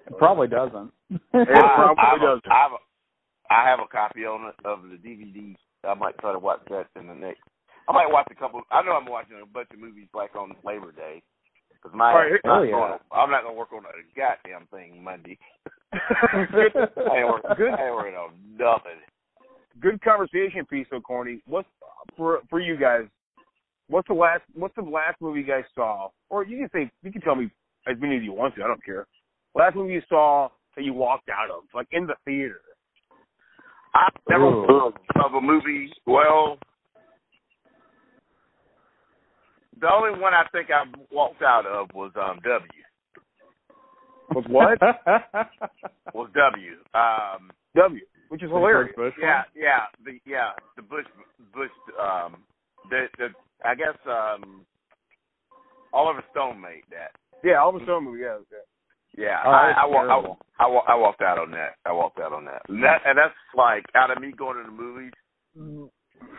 It 0.09 0.19
probably 0.19 0.48
doesn't. 0.48 0.90
It 1.11 1.47
probably 1.47 2.02
I, 2.02 2.11
have 2.11 2.20
doesn't. 2.20 2.51
I, 2.51 2.62
have 2.62 2.73
a, 2.74 3.55
I 3.55 3.70
have 3.70 3.78
a 3.78 3.86
copy 3.86 4.27
on 4.27 4.51
it 4.51 4.59
of 4.66 4.82
the 4.90 4.98
DVD. 4.98 5.55
I 5.86 5.94
might 5.94 6.19
try 6.19 6.32
to 6.32 6.39
watch 6.40 6.62
that 6.69 6.86
in 6.98 7.07
the 7.07 7.15
next. 7.15 7.43
I 7.89 7.93
might 7.93 8.11
watch 8.11 8.27
a 8.32 8.35
couple. 8.35 8.62
I 8.73 8.82
know 8.82 8.93
I'm 8.93 9.07
watching 9.07 9.36
a 9.40 9.47
bunch 9.47 9.69
of 9.73 9.78
movies 9.78 10.09
like 10.15 10.35
on 10.35 10.51
Labor 10.65 10.90
Day 10.90 11.23
because 11.70 11.97
my 11.97 12.11
All 12.11 12.19
right, 12.19 12.40
not 12.44 12.59
oh, 12.59 12.62
yeah. 12.62 12.70
going, 12.73 12.98
I'm 13.12 13.31
not 13.31 13.44
gonna 13.44 13.55
work 13.55 13.73
on 13.73 13.85
a 13.86 14.19
goddamn 14.19 14.66
thing 14.70 15.02
Monday. 15.02 15.39
good, 15.93 16.74
I 16.74 17.19
ain't 17.19 17.28
working. 17.28 17.51
Good. 17.57 17.74
I 17.74 17.86
ain't 17.86 17.94
working 17.94 18.19
on 18.19 18.31
nothing. 18.59 18.98
good 19.81 20.02
conversation 20.02 20.66
piece, 20.66 20.86
so 20.90 21.01
corny. 21.01 21.40
What's 21.47 21.69
for 22.16 22.40
for 22.51 22.61
you 22.61 22.77
guys? 22.77 23.07
What's 23.91 24.07
the 24.07 24.15
last 24.15 24.43
What's 24.55 24.77
the 24.77 24.83
last 24.83 25.21
movie 25.21 25.41
you 25.41 25.47
guys 25.47 25.65
saw? 25.75 26.09
Or 26.31 26.45
you 26.45 26.59
can 26.59 26.71
say 26.73 26.91
you 27.03 27.11
can 27.11 27.21
tell 27.21 27.35
me 27.35 27.51
as 27.89 27.97
many 28.01 28.17
as 28.17 28.23
you 28.23 28.33
want 28.33 28.55
to. 28.55 28.62
I 28.62 28.69
don't 28.69 28.85
care. 28.85 29.07
Last 29.55 29.75
movie 29.75 29.95
you 29.95 30.03
saw 30.09 30.49
that 30.77 30.85
you 30.85 30.95
walked 30.95 31.29
out 31.29 31.51
of, 31.51 31.65
like 31.75 31.89
in 31.91 32.07
the 32.07 32.15
theater. 32.25 32.61
I 33.93 34.09
never 34.29 34.45
Ooh. 34.45 34.93
of 35.25 35.35
a 35.35 35.41
movie. 35.41 35.91
Well, 36.07 36.59
the 39.81 39.91
only 39.93 40.21
one 40.21 40.35
I 40.35 40.45
think 40.53 40.69
I 40.71 40.85
walked 41.11 41.43
out 41.43 41.67
of 41.67 41.89
was 41.93 42.12
um 42.15 42.39
W. 42.45 42.69
Was 44.33 44.45
what? 44.49 44.79
Was 46.15 46.31
W. 46.35 46.73
Um, 46.95 47.51
w, 47.75 48.01
which 48.29 48.45
is 48.45 48.51
hilarious. 48.51 48.95
Bush 48.95 49.15
yeah, 49.21 49.43
yeah, 49.57 49.87
the 50.05 50.21
yeah 50.25 50.51
the 50.77 50.83
Bush 50.83 51.07
Bush 51.53 51.71
um 52.01 52.37
the 52.89 53.07
the 53.19 53.29
I 53.65 53.74
guess 53.74 53.97
um 54.07 54.65
Oliver 55.93 56.23
Stone 56.31 56.61
made 56.61 56.82
that. 56.91 57.12
Yeah, 57.43 57.61
Oliver 57.62 57.85
Stone 57.85 58.05
movie. 58.05 58.20
Yeah, 58.23 58.39
yeah. 58.51 58.59
Yeah, 59.19 59.43
Oh, 59.45 59.51
I, 59.51 59.73
I, 59.82 59.87
wa- 59.87 60.07
I, 60.07 60.65
I, 60.65 60.66
wa- 60.69 60.85
I 60.87 60.95
walked 60.95 61.20
out 61.20 61.37
on 61.37 61.51
that. 61.51 61.74
I 61.85 61.91
walked 61.91 62.20
out 62.20 62.32
on 62.32 62.45
that. 62.45 62.62
And, 62.69 62.81
that. 62.85 63.01
and 63.05 63.19
that's 63.19 63.35
like 63.57 63.85
out 63.97 64.16
of 64.16 64.23
me 64.23 64.31
going 64.31 64.57
to 64.57 64.62
the 64.62 64.70
movies. 64.70 65.12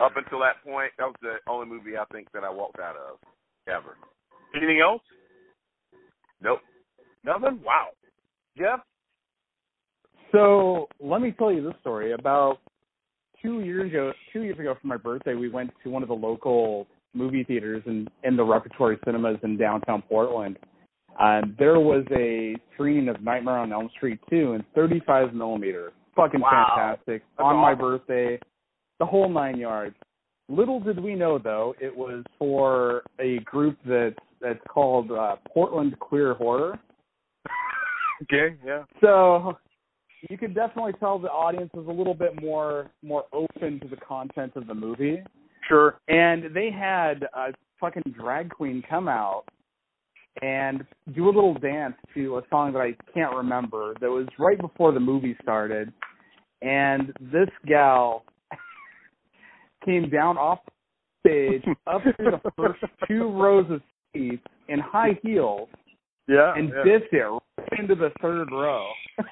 Up 0.00 0.12
until 0.16 0.40
that 0.40 0.64
point, 0.64 0.90
that 0.96 1.04
was 1.04 1.14
the 1.20 1.34
only 1.46 1.66
movie 1.66 1.98
I 1.98 2.04
think 2.10 2.28
that 2.32 2.44
I 2.44 2.50
walked 2.50 2.80
out 2.80 2.96
of 2.96 3.18
ever. 3.68 3.98
Anything 4.56 4.80
else? 4.80 5.02
Nope. 6.40 6.60
Nothing. 7.24 7.60
Wow. 7.62 7.88
Jeff. 8.56 8.80
So 10.32 10.88
let 10.98 11.20
me 11.20 11.32
tell 11.32 11.52
you 11.52 11.62
this 11.62 11.74
story. 11.82 12.12
About 12.12 12.56
two 13.42 13.60
years 13.60 13.90
ago, 13.90 14.12
two 14.32 14.42
years 14.44 14.58
ago 14.58 14.74
for 14.80 14.86
my 14.86 14.96
birthday, 14.96 15.34
we 15.34 15.50
went 15.50 15.72
to 15.84 15.90
one 15.90 16.02
of 16.02 16.08
the 16.08 16.14
local 16.14 16.86
movie 17.14 17.44
theaters 17.44 17.82
in 17.86 18.08
in 18.24 18.36
the 18.36 18.44
Repertory 18.44 18.98
Cinemas 19.04 19.38
in 19.42 19.56
downtown 19.56 20.02
Portland. 20.02 20.58
And 21.18 21.54
there 21.58 21.78
was 21.78 22.04
a 22.10 22.56
screening 22.74 23.08
of 23.08 23.22
Nightmare 23.22 23.58
on 23.58 23.72
Elm 23.72 23.90
Street 23.96 24.18
2 24.30 24.54
in 24.54 24.64
35 24.74 25.34
millimeter. 25.34 25.92
Fucking 26.16 26.40
Wow. 26.40 26.72
fantastic. 26.74 27.22
That's 27.36 27.44
on 27.44 27.56
my 27.56 27.74
birthday, 27.74 28.38
the 28.98 29.06
whole 29.06 29.28
nine 29.28 29.58
yards. 29.58 29.94
Little 30.48 30.80
did 30.80 30.98
we 31.00 31.14
know 31.14 31.38
though, 31.38 31.74
it 31.80 31.94
was 31.94 32.24
for 32.38 33.02
a 33.18 33.38
group 33.40 33.78
that 33.86 34.14
that's 34.40 34.60
called 34.68 35.10
uh, 35.12 35.36
Portland 35.52 35.98
Queer 36.00 36.34
Horror. 36.34 36.78
Okay. 38.22 38.56
Yeah. 38.64 38.84
So 39.00 39.56
you 40.28 40.38
could 40.38 40.54
definitely 40.54 40.92
tell 41.00 41.18
the 41.18 41.28
audience 41.28 41.70
was 41.74 41.86
a 41.86 41.92
little 41.92 42.14
bit 42.14 42.40
more 42.40 42.90
more 43.02 43.24
open 43.32 43.80
to 43.80 43.88
the 43.88 43.96
content 43.96 44.52
of 44.56 44.66
the 44.66 44.74
movie. 44.74 45.22
Sure. 45.68 45.98
And 46.08 46.54
they 46.54 46.70
had 46.70 47.24
a 47.34 47.52
fucking 47.80 48.14
drag 48.18 48.50
queen 48.50 48.82
come 48.88 49.08
out 49.08 49.44
and 50.40 50.84
do 51.14 51.26
a 51.26 51.32
little 51.32 51.54
dance 51.54 51.94
to 52.14 52.38
a 52.38 52.42
song 52.48 52.72
that 52.72 52.80
I 52.80 52.94
can't 53.12 53.34
remember 53.34 53.94
that 54.00 54.08
was 54.10 54.26
right 54.38 54.58
before 54.58 54.92
the 54.92 55.00
movie 55.00 55.36
started. 55.42 55.92
And 56.62 57.12
this 57.20 57.48
gal 57.66 58.24
came 59.84 60.08
down 60.08 60.38
off 60.38 60.60
stage 61.20 61.62
up 61.86 62.02
to 62.02 62.12
the 62.18 62.50
first 62.56 62.80
two 63.06 63.28
rows 63.28 63.70
of 63.70 63.80
seats 64.12 64.42
in 64.68 64.78
high 64.78 65.18
heels 65.22 65.68
Yeah. 66.28 66.54
and 66.56 66.68
yeah. 66.70 66.84
dipped 66.98 67.12
it 67.12 67.18
right 67.18 67.42
into 67.78 67.94
the 67.94 68.10
third 68.20 68.48
row. 68.50 68.86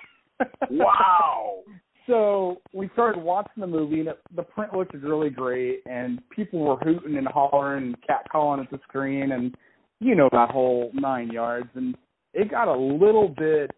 Wow. 0.71 1.59
So 2.07 2.61
we 2.73 2.89
started 2.93 3.23
watching 3.23 3.61
the 3.61 3.67
movie, 3.67 4.01
and 4.01 4.09
it, 4.09 4.19
the 4.35 4.43
print 4.43 4.75
looked 4.75 4.95
really 4.95 5.31
great, 5.31 5.83
and 5.87 6.21
people 6.31 6.61
were 6.61 6.77
hooting 6.77 7.17
and 7.17 7.27
hollering 7.29 7.85
and 7.85 7.97
catcalling 8.03 8.65
at 8.65 8.71
the 8.71 8.81
screen, 8.89 9.33
and 9.33 9.55
you 10.01 10.15
know 10.15 10.29
that 10.33 10.51
whole 10.51 10.91
nine 10.95 11.31
yards. 11.31 11.69
And 11.75 11.97
it 12.35 12.51
got 12.51 12.69
a 12.69 12.77
little 12.77 13.29
bit, 13.29 13.71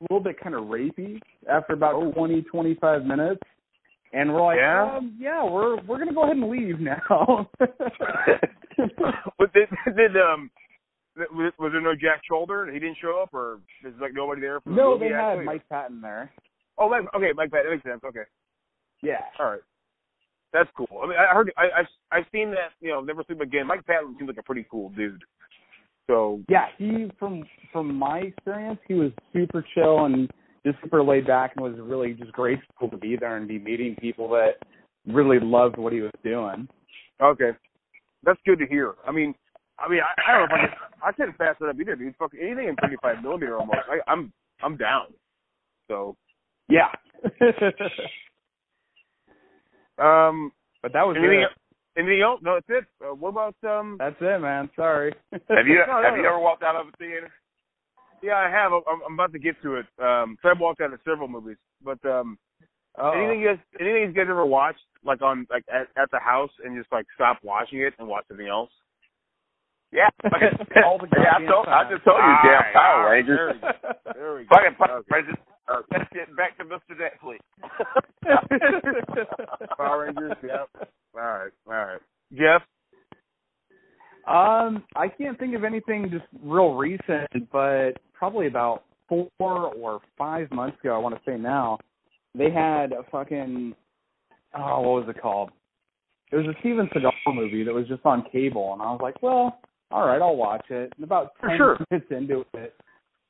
a 0.00 0.02
little 0.10 0.22
bit 0.22 0.40
kind 0.40 0.54
of 0.54 0.64
rapey 0.64 1.20
after 1.50 1.74
about 1.74 1.94
Oh. 1.94 2.10
twenty, 2.12 2.42
twenty-five 2.42 3.04
minutes. 3.04 3.42
And 4.12 4.32
we're 4.34 4.42
like, 4.42 4.58
Yeah? 4.58 4.96
um, 4.96 5.16
yeah, 5.20 5.44
we're 5.44 5.80
we're 5.82 5.98
gonna 5.98 6.12
go 6.14 6.24
ahead 6.24 6.36
and 6.36 6.50
leave 6.50 6.80
now. 6.80 7.48
But 9.38 9.52
did, 9.52 9.68
did 9.96 10.16
um 10.16 10.50
was, 11.16 11.52
was 11.58 11.72
there 11.72 11.80
no 11.80 11.94
Jack 11.94 12.22
Sholder? 12.30 12.72
He 12.72 12.78
didn't 12.78 12.96
show 13.00 13.20
up, 13.22 13.34
or 13.34 13.60
is 13.84 13.92
like 14.00 14.14
nobody 14.14 14.40
there 14.40 14.60
for 14.60 14.70
no, 14.70 14.98
they 14.98 15.08
had? 15.08 15.44
Mike 15.44 15.68
Patton 15.68 16.00
there. 16.00 16.32
Oh, 16.80 16.88
Mike, 16.88 17.02
okay, 17.14 17.30
Mike 17.36 17.50
Patton. 17.52 17.66
That 17.66 17.72
makes 17.76 17.84
sense. 17.84 18.00
Okay, 18.04 18.24
Yeah. 19.02 19.20
all 19.38 19.50
right, 19.52 19.60
that's 20.52 20.70
cool. 20.76 20.88
I 21.02 21.06
mean, 21.06 21.16
I 21.18 21.32
heard, 21.34 21.52
I, 21.56 21.62
I, 21.82 22.16
I've 22.18 22.26
seen 22.32 22.50
that. 22.52 22.72
You 22.80 22.90
know, 22.90 23.00
Never 23.02 23.22
Sleep 23.26 23.40
Again. 23.40 23.66
Mike 23.66 23.86
Patton 23.86 24.16
seems 24.18 24.28
like 24.28 24.38
a 24.38 24.42
pretty 24.42 24.66
cool 24.70 24.88
dude. 24.90 25.22
So 26.08 26.40
yeah, 26.48 26.66
he 26.78 27.10
from 27.18 27.44
from 27.72 27.94
my 27.94 28.18
experience, 28.20 28.80
he 28.88 28.94
was 28.94 29.12
super 29.32 29.64
chill 29.74 30.06
and 30.06 30.28
just 30.66 30.78
super 30.82 31.02
laid 31.02 31.26
back 31.26 31.52
and 31.56 31.62
was 31.64 31.78
really 31.80 32.14
just 32.14 32.32
grateful 32.32 32.88
to 32.90 32.96
be 32.96 33.16
there 33.16 33.36
and 33.36 33.46
be 33.46 33.58
meeting 33.58 33.94
people 34.00 34.28
that 34.30 34.54
really 35.06 35.38
loved 35.40 35.76
what 35.78 35.92
he 35.92 36.00
was 36.00 36.10
doing. 36.24 36.66
okay, 37.22 37.50
that's 38.24 38.40
good 38.44 38.58
to 38.58 38.66
hear. 38.66 38.94
I 39.06 39.12
mean, 39.12 39.34
I 39.78 39.88
mean, 39.88 40.00
I, 40.00 40.30
I 40.30 40.38
don't 40.38 40.48
know 40.48 40.54
if 40.56 40.60
I 40.62 40.66
can, 40.66 40.76
I 41.04 41.12
couldn't 41.12 41.38
pass 41.38 41.54
that 41.60 41.68
up 41.68 41.76
either, 41.80 41.94
dude. 41.96 42.14
Fuck 42.18 42.32
anything 42.38 42.68
in 42.68 42.76
35 42.82 43.22
millimeter 43.22 43.56
almost. 43.56 43.78
I, 43.88 44.00
I'm, 44.10 44.32
I'm 44.62 44.76
down. 44.76 45.06
So, 45.88 46.16
Yeah. 46.70 46.90
um, 49.98 50.52
but 50.82 50.92
that 50.92 51.06
was 51.06 51.16
anything, 51.18 51.40
it. 51.42 51.50
anything 51.98 52.22
else? 52.22 52.40
No, 52.42 52.54
that's 52.54 52.66
it. 52.70 52.84
Uh, 53.04 53.14
what 53.14 53.30
about 53.30 53.54
um? 53.68 53.96
That's 53.98 54.16
it, 54.20 54.40
man. 54.40 54.70
Sorry. 54.76 55.14
Have 55.32 55.66
you 55.66 55.82
No, 55.86 56.00
no, 56.00 56.02
have 56.02 56.16
you 56.16 56.22
no. 56.22 56.28
ever 56.30 56.38
walked 56.38 56.62
out 56.62 56.76
of 56.76 56.88
a 56.88 56.92
theater? 56.96 57.30
Yeah, 58.22 58.36
I 58.36 58.50
have. 58.50 58.72
I'm, 58.72 59.00
I'm 59.06 59.14
about 59.14 59.32
to 59.32 59.38
get 59.38 59.60
to 59.62 59.76
it. 59.76 59.86
Um, 59.98 60.36
so 60.42 60.48
I've 60.50 60.60
walked 60.60 60.80
out 60.82 60.92
of 60.92 61.00
several 61.04 61.28
movies, 61.28 61.56
but 61.82 62.02
um, 62.04 62.38
Oh. 62.98 63.12
anything 63.12 63.40
you 63.40 63.46
guys, 63.54 63.58
anything 63.80 64.02
you 64.02 64.12
guys 64.12 64.26
ever 64.28 64.44
watched, 64.44 64.80
like 65.04 65.22
on 65.22 65.46
like 65.48 65.62
at, 65.72 65.86
at 65.96 66.10
the 66.10 66.18
house, 66.18 66.50
and 66.64 66.76
just 66.76 66.90
like 66.90 67.06
stop 67.14 67.38
watching 67.44 67.80
it 67.80 67.94
and 68.00 68.08
watch 68.08 68.24
something 68.28 68.48
else? 68.48 68.70
Yeah. 69.92 70.08
All 70.84 70.98
the 70.98 71.06
yeah, 71.16 71.38
I 71.38 71.44
told 71.46 71.66
I 71.68 71.84
just 71.88 72.04
told 72.04 72.18
you, 72.18 72.22
All 72.24 72.38
damn 72.42 72.52
right, 72.52 72.74
Power 72.74 73.04
right, 73.04 73.10
Rangers. 73.12 73.54
There 74.12 74.34
we 74.34 74.42
go. 74.42 74.48
Fucking 74.50 74.74
Okay. 74.82 75.06
Rangers. 75.08 75.36
Uh, 75.70 75.82
let's 75.92 76.10
get 76.12 76.34
back 76.36 76.56
to 76.58 76.64
Mr. 76.64 76.96
Netflix. 76.96 77.38
Power 79.76 80.06
Rangers. 80.06 80.36
Yep. 80.42 80.90
All 81.14 81.20
right. 81.20 81.50
All 81.66 81.72
right. 81.72 82.00
Jeff. 82.32 82.62
Um, 84.26 84.84
I 84.96 85.08
can't 85.08 85.38
think 85.38 85.54
of 85.54 85.64
anything 85.64 86.08
just 86.10 86.24
real 86.42 86.74
recent, 86.74 87.50
but 87.50 87.92
probably 88.12 88.46
about 88.46 88.84
four 89.08 89.28
or 89.38 90.00
five 90.16 90.50
months 90.50 90.76
ago, 90.80 90.94
I 90.94 90.98
want 90.98 91.14
to 91.14 91.20
say 91.26 91.36
now, 91.36 91.78
they 92.36 92.50
had 92.50 92.92
a 92.92 93.02
fucking 93.10 93.74
oh, 94.56 94.80
what 94.80 95.06
was 95.06 95.14
it 95.14 95.20
called? 95.20 95.50
It 96.32 96.36
was 96.36 96.46
a 96.46 96.54
Steven 96.60 96.88
Seagal 96.94 97.34
movie 97.34 97.64
that 97.64 97.74
was 97.74 97.88
just 97.88 98.04
on 98.04 98.24
cable, 98.30 98.72
and 98.72 98.82
I 98.82 98.92
was 98.92 99.00
like, 99.02 99.20
well, 99.22 99.58
all 99.90 100.06
right, 100.06 100.22
I'll 100.22 100.36
watch 100.36 100.64
it. 100.70 100.92
And 100.96 101.04
about 101.04 101.32
ten 101.40 101.56
sure. 101.56 101.78
minutes 101.90 102.06
into 102.10 102.44
it, 102.54 102.74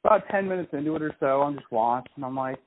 about 0.05 0.23
ten 0.31 0.49
minutes 0.49 0.71
into 0.73 0.95
it 0.97 1.03
or 1.03 1.15
so, 1.21 1.43
I'm 1.43 1.55
just 1.57 1.71
watching. 1.71 2.13
and 2.17 2.25
I'm 2.25 2.37
like, 2.37 2.59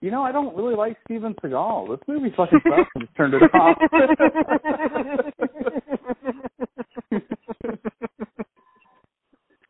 you 0.00 0.10
know, 0.10 0.22
I 0.22 0.32
don't 0.32 0.56
really 0.56 0.74
like 0.74 0.96
Steven 1.04 1.34
Seagal. 1.42 1.88
This 1.88 2.00
movie 2.08 2.32
fucking 2.36 2.60
sucks. 2.68 2.90
and 2.94 3.04
just 3.04 3.16
turned 3.16 3.34
it 3.34 3.42
off. 3.54 3.78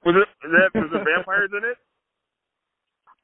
Was 0.05 0.17
it 0.17 0.29
that 0.51 0.81
was 0.81 0.91
there 0.93 1.05
vampires 1.17 1.51
in 1.53 1.69
it? 1.71 1.77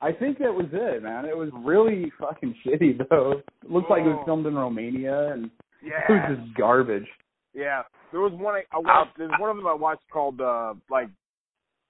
I 0.01 0.13
think 0.13 0.39
that 0.39 0.55
was 0.55 0.67
it, 0.73 1.03
man. 1.03 1.25
It 1.25 1.37
was 1.37 1.51
really 1.65 2.13
fucking 2.21 2.55
shitty 2.65 3.09
though. 3.11 3.33
It 3.65 3.71
looked 3.71 3.91
like 3.91 4.03
it 4.03 4.09
was 4.09 4.19
Oh. 4.23 4.27
filmed 4.27 4.47
in 4.47 4.55
Romania 4.55 5.33
and 5.33 5.51
Yeah. 5.83 6.05
it 6.09 6.13
was 6.31 6.39
just 6.39 6.55
garbage. 6.57 7.09
Yeah, 7.53 7.83
there 8.13 8.21
was 8.21 8.33
one 8.33 8.55
I, 8.55 8.63
I 8.71 8.79
watched. 8.79 9.19
There's 9.19 9.33
one 9.41 9.51
of 9.51 9.57
them 9.57 9.67
I 9.67 9.75
watched 9.75 10.09
called 10.13 10.41
uh 10.41 10.75
like 10.89 11.09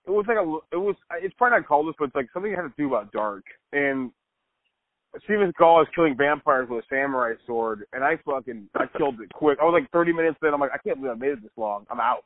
it 0.08 0.12
was 0.12 0.24
like 0.26 0.38
a 0.38 0.76
it 0.76 0.80
was 0.80 0.96
it's 1.20 1.34
probably 1.36 1.58
not 1.58 1.68
called 1.68 1.86
this, 1.86 1.94
but 1.98 2.06
it's 2.06 2.14
like 2.16 2.28
something 2.32 2.52
that 2.52 2.62
had 2.62 2.68
to 2.68 2.74
do 2.78 2.88
about 2.88 3.12
dark. 3.12 3.44
And 3.72 4.10
Steven 5.24 5.52
Seagal 5.52 5.82
is 5.82 5.88
killing 5.94 6.16
vampires 6.16 6.68
with 6.70 6.84
a 6.84 6.86
samurai 6.88 7.34
sword, 7.46 7.84
and 7.92 8.02
I 8.02 8.16
fucking 8.24 8.68
I 8.74 8.86
killed 8.96 9.20
it 9.20 9.28
quick. 9.34 9.58
I 9.60 9.64
was 9.64 9.78
like 9.78 9.90
30 9.90 10.12
minutes 10.12 10.38
in. 10.42 10.54
I'm 10.54 10.60
like, 10.60 10.72
I 10.72 10.78
can't 10.78 10.98
believe 11.00 11.12
I 11.12 11.18
made 11.18 11.32
it 11.32 11.42
this 11.42 11.52
long. 11.56 11.84
I'm 11.90 12.00
out. 12.00 12.24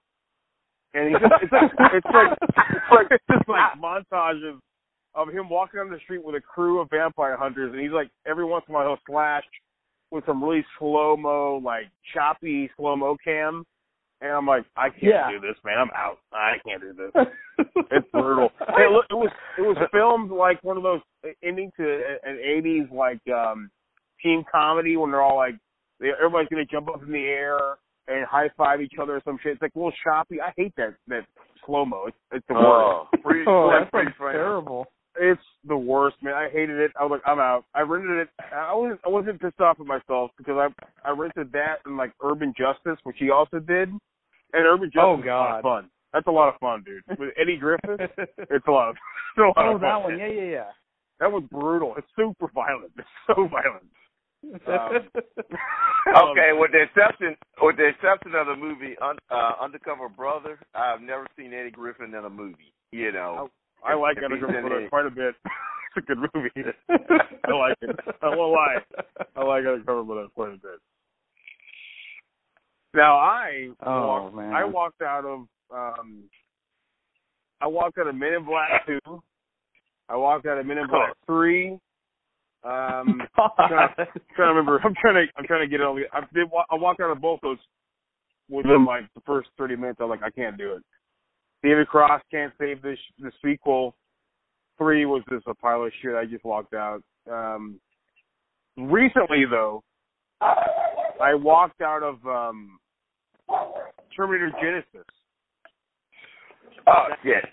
And 0.94 1.08
he's 1.08 1.18
just, 1.18 1.34
it's 1.42 1.52
like 1.52 1.70
it's 1.92 2.06
like 2.06 2.38
it's 2.70 2.90
like 2.90 3.08
this 3.08 3.48
like 3.48 3.74
montage 3.82 4.48
of 4.48 4.60
of 5.14 5.28
him 5.34 5.48
walking 5.48 5.80
on 5.80 5.90
the 5.90 5.98
street 6.04 6.24
with 6.24 6.36
a 6.36 6.40
crew 6.40 6.80
of 6.80 6.88
vampire 6.90 7.36
hunters, 7.36 7.72
and 7.72 7.82
he's 7.82 7.92
like 7.92 8.10
every 8.26 8.44
once 8.44 8.64
in 8.68 8.74
a 8.74 8.78
while 8.78 8.86
he'll 8.86 8.98
slash 9.10 9.44
with 10.12 10.24
some 10.26 10.44
really 10.44 10.64
slow 10.78 11.16
mo, 11.16 11.60
like 11.64 11.90
choppy 12.14 12.70
slow 12.76 12.94
mo 12.94 13.16
cam, 13.24 13.64
and 14.22 14.32
I'm 14.32 14.46
like, 14.46 14.64
I 14.76 14.88
can't 14.90 15.02
Yeah. 15.02 15.30
do 15.30 15.40
this, 15.40 15.56
man. 15.64 15.78
I'm 15.78 15.90
out. 15.96 16.18
I 16.32 16.54
can't 16.66 16.80
do 16.80 16.92
this. 16.94 17.12
It's 17.90 18.06
brutal. 18.12 18.50
Hey, 18.74 18.86
look, 18.90 19.04
it 19.10 19.14
was 19.14 19.30
it 19.58 19.62
was 19.62 19.76
filmed 19.92 20.30
like 20.30 20.62
one 20.64 20.76
of 20.78 20.82
those 20.82 21.00
ending 21.42 21.70
to 21.76 22.16
an 22.24 22.36
'80s 22.38 22.90
like 22.90 23.20
um 23.28 23.70
team 24.22 24.42
comedy 24.50 24.96
when 24.96 25.10
they're 25.10 25.20
all 25.22 25.36
like 25.36 25.54
they, 26.00 26.08
everybody's 26.16 26.48
gonna 26.48 26.64
jump 26.64 26.88
up 26.88 27.02
in 27.02 27.12
the 27.12 27.24
air 27.24 27.58
and 28.08 28.24
high 28.26 28.48
five 28.56 28.80
each 28.80 28.94
other 29.00 29.16
or 29.16 29.22
some 29.24 29.38
shit. 29.42 29.52
It's 29.52 29.62
like 29.62 29.74
a 29.74 29.78
little 29.78 29.92
choppy. 30.02 30.40
I 30.40 30.52
hate 30.56 30.72
that 30.76 30.94
that 31.08 31.24
slow 31.66 31.84
mo. 31.84 32.06
It's 32.08 32.16
it's 32.32 32.46
the 32.48 32.54
worst. 32.54 33.08
Oh, 33.18 33.22
free, 33.22 33.44
oh, 33.46 33.66
like 33.68 33.90
that 33.92 34.16
free 34.16 34.32
terrible. 34.32 34.86
It's 35.20 35.42
the 35.68 35.76
worst, 35.76 36.16
man. 36.22 36.32
I 36.34 36.48
hated 36.48 36.78
it. 36.80 36.90
I 36.98 37.04
was 37.04 37.10
like, 37.10 37.22
I'm 37.26 37.38
out. 37.38 37.64
I 37.74 37.82
rented 37.82 38.16
it. 38.18 38.28
I 38.52 38.74
wasn't 38.74 39.00
I 39.04 39.08
wasn't 39.10 39.40
pissed 39.40 39.60
off 39.60 39.78
at 39.78 39.86
myself 39.86 40.30
because 40.38 40.56
I 40.56 41.08
I 41.08 41.12
rented 41.12 41.52
that 41.52 41.76
and 41.84 41.96
like 41.98 42.12
Urban 42.24 42.54
Justice, 42.56 42.98
which 43.04 43.16
he 43.18 43.30
also 43.30 43.58
did, 43.58 43.90
and 44.52 44.66
Urban 44.66 44.88
Justice 44.88 45.02
Oh, 45.02 45.18
is 45.20 45.24
a 45.24 45.28
lot 45.28 45.56
of 45.58 45.62
God. 45.62 45.62
fun. 45.62 45.90
That's 46.12 46.26
a 46.26 46.30
lot 46.30 46.48
of 46.52 46.60
fun, 46.60 46.84
dude. 46.84 47.02
With 47.18 47.30
Eddie 47.40 47.56
Griffin, 47.56 47.96
it's 47.98 48.66
a 48.66 48.70
lot 48.70 48.90
of 48.90 48.96
it's 48.96 49.38
a 49.38 49.42
lot 49.42 49.54
oh, 49.56 49.74
of 49.76 49.80
that 49.80 50.02
one. 50.02 50.18
Yeah, 50.18 50.26
yeah, 50.28 50.42
yeah. 50.50 50.70
That 51.20 51.32
was 51.32 51.44
brutal. 51.50 51.94
It's 51.96 52.06
super 52.16 52.48
violent. 52.54 52.92
It's 52.98 53.08
so 53.26 53.48
violent. 53.48 53.88
Um, 54.66 55.08
Okay, 56.16 56.50
with 56.52 56.72
the 56.72 56.82
exception 56.82 57.36
with 57.62 57.76
the 57.76 57.86
exception 57.86 58.34
of 58.34 58.48
the 58.48 58.56
movie 58.56 58.96
Un, 59.00 59.16
uh, 59.30 59.52
Undercover 59.62 60.08
Brother, 60.08 60.58
I've 60.74 61.00
never 61.00 61.26
seen 61.38 61.54
Eddie 61.54 61.70
Griffin 61.70 62.12
in 62.12 62.24
a 62.24 62.30
movie. 62.30 62.74
You 62.90 63.12
know. 63.12 63.48
I 63.84 63.94
like 63.94 64.16
If 64.18 64.24
Eddie 64.24 64.34
he's 64.40 64.44
in 64.44 64.88
quite 64.88 65.06
a 65.06 65.10
bit. 65.10 65.34
it's 65.96 65.98
a 65.98 66.00
good 66.02 66.18
movie. 66.34 66.50
I 66.90 67.52
like 67.52 67.78
it. 67.82 67.96
I 68.20 68.28
won't 68.36 68.52
lie. 68.52 68.78
I 69.36 69.44
like 69.44 69.64
Undercover 69.64 70.02
Brother 70.02 70.26
quite 70.34 70.54
a 70.54 70.56
bit. 70.58 70.80
Now 72.94 73.16
I 73.16 73.68
Oh, 73.84 74.06
walked, 74.06 74.36
man. 74.36 74.52
I 74.52 74.64
walked 74.64 75.02
out 75.02 75.24
of 75.24 75.46
um 75.74 76.24
I 77.60 77.66
walked 77.66 77.98
out 77.98 78.08
of 78.08 78.14
Men 78.14 78.34
in 78.34 78.44
Black 78.44 78.86
two. 78.86 79.22
I 80.08 80.16
walked 80.16 80.46
out 80.46 80.58
of 80.58 80.66
Men 80.66 80.78
in 80.78 80.88
Black 80.88 81.14
three. 81.26 81.78
Um 82.64 83.22
trying, 83.34 83.88
trying 83.96 84.08
to 84.36 84.42
remember. 84.42 84.80
I'm 84.84 84.94
trying 85.00 85.14
to. 85.14 85.32
I'm 85.36 85.46
trying 85.46 85.62
to 85.62 85.68
get 85.68 85.80
it 85.80 85.86
all. 85.86 85.98
I 86.12 86.20
did. 86.32 86.48
I 86.70 86.74
walked 86.74 87.00
out 87.00 87.10
of 87.10 87.20
both 87.20 87.40
those 87.42 87.58
within 88.48 88.84
like 88.84 89.04
the 89.14 89.22
first 89.22 89.48
30 89.56 89.76
minutes. 89.76 89.98
I'm 90.00 90.10
like, 90.10 90.22
I 90.22 90.30
can't 90.30 90.58
do 90.58 90.74
it. 90.74 90.82
David 91.62 91.88
Cross 91.88 92.22
can't 92.30 92.52
save 92.58 92.82
this. 92.82 92.98
The 93.18 93.32
sequel 93.44 93.94
three 94.78 95.06
was 95.06 95.22
just 95.30 95.46
a 95.46 95.54
pile 95.54 95.84
of 95.84 95.92
shit. 96.02 96.14
I 96.14 96.24
just 96.24 96.44
walked 96.44 96.74
out. 96.74 97.02
Um, 97.30 97.80
recently 98.76 99.44
though, 99.48 99.82
I 100.40 101.34
walked 101.34 101.80
out 101.80 102.02
of 102.02 102.24
um, 102.26 102.78
Terminator 104.16 104.50
Genisys. 104.62 105.04
Oh 106.86 107.06
shit! 107.22 107.44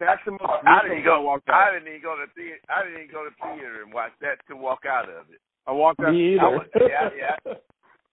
That's 0.00 0.20
the 0.26 0.32
most 0.32 0.42
I 0.66 0.82
didn't 0.82 1.04
one 1.24 1.40
I 1.46 1.46
go. 1.46 1.52
I 1.52 1.72
didn't 1.72 1.88
even 1.88 2.02
go 2.02 2.16
to 2.16 2.26
theater. 2.34 2.58
I 2.68 2.82
didn't 2.84 3.02
even 3.02 3.14
go 3.14 3.24
to 3.24 3.30
theater 3.42 3.82
and 3.82 3.92
watch 3.92 4.12
that 4.20 4.38
to 4.48 4.56
walk 4.56 4.80
out 4.88 5.08
of 5.08 5.30
it. 5.30 5.40
I 5.66 5.72
walked 5.72 6.00
out. 6.00 6.12
Me 6.12 6.38
I 6.38 6.44
either. 6.44 6.56
was, 6.56 6.66
yeah, 6.76 7.08
yeah. 7.16 7.54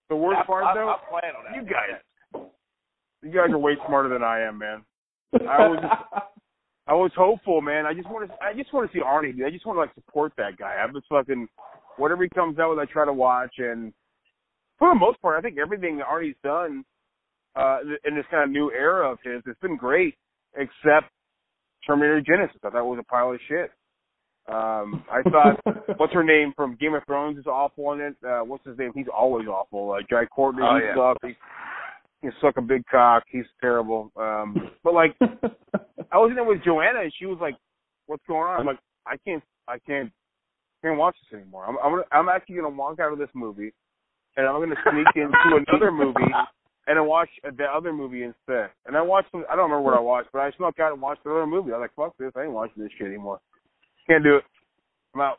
The 0.08 0.16
worst 0.16 0.40
I, 0.42 0.46
part 0.46 0.64
I, 0.64 0.74
though, 0.74 0.90
I 0.90 0.98
plan 1.08 1.32
on 1.38 1.44
that. 1.44 1.56
you 1.56 1.62
guys, 1.62 2.44
you 3.22 3.30
guys 3.30 3.48
are 3.50 3.58
way 3.58 3.76
smarter 3.86 4.10
than 4.10 4.22
I 4.22 4.40
am, 4.40 4.58
man. 4.58 4.84
I 5.34 5.66
was 5.68 5.98
I 6.86 6.92
was 6.94 7.12
hopeful, 7.16 7.62
man. 7.62 7.86
I 7.86 7.94
just 7.94 8.10
want 8.10 8.28
to, 8.28 8.34
I 8.44 8.52
just 8.52 8.74
want 8.74 8.90
to 8.90 8.98
see 8.98 9.02
Arnie. 9.02 9.34
Dude. 9.34 9.46
I 9.46 9.50
just 9.50 9.64
want 9.64 9.76
to 9.76 9.80
like 9.80 9.94
support 9.94 10.32
that 10.36 10.58
guy. 10.58 10.74
I'm 10.74 10.92
just 10.92 11.06
fucking 11.08 11.48
whatever 11.96 12.24
he 12.24 12.28
comes 12.30 12.58
out 12.58 12.70
with, 12.70 12.78
I 12.78 12.84
try 12.92 13.06
to 13.06 13.12
watch, 13.12 13.54
and 13.58 13.92
for 14.78 14.90
the 14.90 14.98
most 14.98 15.20
part, 15.22 15.38
I 15.38 15.40
think 15.40 15.56
everything 15.58 15.96
that 15.98 16.06
Arnie's 16.06 16.36
done 16.42 16.84
uh 17.56 17.78
in 18.04 18.14
this 18.14 18.24
kind 18.30 18.44
of 18.44 18.50
new 18.50 18.70
era 18.72 19.10
of 19.10 19.18
his, 19.24 19.42
it's 19.46 19.60
been 19.60 19.76
great, 19.76 20.14
except 20.56 21.10
Terminator 21.86 22.20
Genisys. 22.22 22.56
I 22.64 22.70
thought 22.70 22.78
it 22.80 22.84
was 22.84 22.98
a 23.00 23.04
pile 23.04 23.32
of 23.32 23.40
shit. 23.48 23.70
Um, 24.48 25.04
I 25.10 25.22
thought 25.30 25.60
what's 25.98 26.12
her 26.14 26.24
name 26.24 26.52
from 26.56 26.76
Game 26.80 26.94
of 26.94 27.02
Thrones 27.06 27.38
is 27.38 27.46
awful 27.46 27.92
in 27.92 28.00
it. 28.00 28.16
Uh, 28.26 28.40
what's 28.40 28.64
his 28.66 28.76
name? 28.78 28.92
He's 28.94 29.06
always 29.14 29.46
awful. 29.46 29.92
Uh, 29.92 30.02
Jai 30.10 30.26
Courtney, 30.26 30.62
Oh, 30.64 30.76
he 30.76 30.82
yeah. 30.84 30.94
sucks. 30.96 31.20
He, 31.22 31.34
he 32.22 32.28
suck 32.40 32.56
a 32.56 32.62
big 32.62 32.82
cock. 32.90 33.22
He's 33.28 33.44
terrible. 33.60 34.10
Um, 34.16 34.70
but 34.82 34.94
like 34.94 35.14
I 35.20 36.18
was 36.18 36.30
in 36.30 36.34
there 36.36 36.44
with 36.44 36.62
Joanna, 36.64 37.00
and 37.02 37.12
she 37.18 37.26
was 37.26 37.38
like, 37.40 37.54
"What's 38.06 38.22
going 38.28 38.42
on?" 38.42 38.60
I'm 38.60 38.66
like, 38.66 38.78
"I 39.06 39.16
can't, 39.26 39.42
I 39.68 39.78
can't, 39.78 40.10
can't 40.82 40.98
watch 40.98 41.16
this 41.30 41.38
anymore. 41.40 41.64
I'm, 41.66 41.76
I'm, 41.82 41.92
gonna, 41.92 42.02
I'm 42.12 42.28
actually 42.28 42.56
gonna 42.56 42.68
walk 42.70 42.98
out 43.00 43.12
of 43.12 43.18
this 43.18 43.30
movie, 43.34 43.72
and 44.36 44.46
I'm 44.46 44.60
gonna 44.60 44.74
sneak 44.90 45.06
into 45.16 45.64
another 45.68 45.90
movie, 45.90 46.20
and 46.86 46.98
I 46.98 47.02
watch 47.02 47.28
the 47.42 47.64
other 47.64 47.92
movie 47.92 48.24
instead. 48.24 48.70
And 48.86 48.96
I 48.96 49.02
watched, 49.02 49.30
some, 49.30 49.44
I 49.50 49.56
don't 49.56 49.70
remember 49.70 49.82
what 49.90 49.96
I 49.96 50.00
watched, 50.00 50.30
but 50.32 50.40
I 50.40 50.50
snuck 50.56 50.78
out 50.80 50.92
and 50.92 51.00
watched 51.00 51.24
another 51.24 51.46
movie. 51.46 51.72
I 51.72 51.78
was 51.78 51.88
like, 51.88 51.94
"Fuck 51.94 52.16
this! 52.18 52.32
I 52.36 52.44
ain't 52.44 52.52
watching 52.52 52.82
this 52.82 52.92
shit 52.98 53.06
anymore. 53.06 53.40
Can't 54.06 54.24
do 54.24 54.36
it. 54.36 54.44
I'm 55.14 55.20
out." 55.20 55.38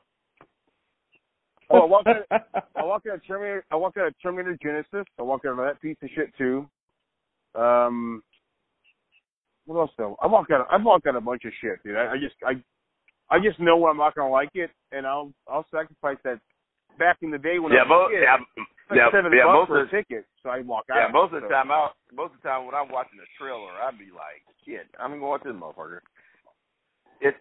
Oh, 1.69 1.81
I 1.81 1.85
walked 1.85 2.07
out. 2.07 2.41
I 2.75 2.83
walked 2.83 3.07
out 3.07 3.15
of 3.15 3.27
Terminator. 3.27 3.65
I 3.71 3.75
walked 3.75 3.97
out 3.97 4.07
of 4.07 4.13
Terminator 4.21 4.57
Genisys. 4.63 5.05
I 5.19 5.23
walked 5.23 5.45
out 5.45 5.51
of 5.51 5.57
that 5.57 5.81
piece 5.81 5.97
of 6.03 6.09
shit 6.15 6.33
too. 6.37 6.67
Um, 7.55 8.23
what 9.65 9.79
else 9.79 9.91
though? 9.97 10.17
I 10.21 10.27
walked 10.27 10.51
out. 10.51 10.61
Of, 10.61 10.67
I've 10.71 10.85
walked 10.85 11.07
out 11.07 11.15
of 11.15 11.23
a 11.23 11.25
bunch 11.25 11.43
of 11.45 11.51
shit, 11.61 11.83
dude. 11.83 11.95
I, 11.95 12.13
I 12.13 12.17
just, 12.17 12.35
I, 12.45 12.53
I 13.33 13.39
just 13.39 13.59
know 13.59 13.77
when 13.77 13.91
I'm 13.91 13.97
not 13.97 14.15
gonna 14.15 14.29
like 14.29 14.49
it, 14.53 14.71
and 14.91 15.05
I'll, 15.05 15.31
I'll 15.49 15.65
sacrifice 15.71 16.17
that. 16.23 16.39
Back 16.99 17.17
in 17.23 17.31
the 17.31 17.39
day 17.39 17.57
when 17.57 17.73
Yeah, 17.73 17.79
I 17.79 17.89
was 17.89 17.89
most, 17.89 18.13
a 18.13 18.13
kid, 18.13 18.21
yeah, 18.21 18.37
like 18.89 18.97
yeah, 18.97 19.11
seven 19.11 19.31
yeah, 19.31 19.45
bucks 19.47 19.55
most 19.55 19.67
for 19.69 19.81
of 19.81 19.87
a 19.87 19.91
ticket, 19.91 20.25
so 20.43 20.49
I 20.49 20.59
walk 20.61 20.85
out. 20.91 20.97
yeah, 20.97 21.07
most 21.11 21.33
of 21.33 21.41
So- 21.41 21.47
the 21.47 21.53
time 21.53 21.71
out. 21.71 21.95
Most 22.13 22.33
of 22.35 22.41
the 22.43 22.49
time 22.49 22.65
when 22.65 22.75
I'm 22.75 22.89
watching 22.91 23.19
a 23.19 23.29
trailer, 23.41 23.71
I'd 23.81 23.97
be 23.97 24.11
like, 24.13 24.43
shit, 24.65 24.87
I'm 24.99 25.11
gonna 25.11 25.25
watch 25.25 25.43
this 25.43 25.53
motherfucker. 25.53 25.99
It. 27.21 27.35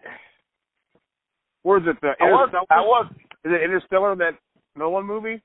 Where 1.63 1.77
is 1.79 1.83
it? 1.87 1.99
The 2.01 2.15
I 2.19 2.31
was. 2.31 2.49
I 2.69 2.81
was. 2.81 3.07
Is 3.45 3.51
it 3.51 3.61
Interstellar? 3.63 4.15
That 4.15 4.35
Nolan 4.75 5.05
movie? 5.05 5.41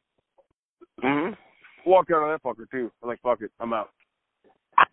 Mm-hmm. 1.02 1.34
Walked 1.88 2.10
out 2.10 2.22
of 2.22 2.30
that 2.30 2.42
fucker 2.42 2.70
too. 2.70 2.90
I'm 3.02 3.08
like, 3.08 3.20
fuck 3.22 3.40
it, 3.42 3.50
I'm 3.60 3.72
out. 3.72 3.90
I. 4.76 4.84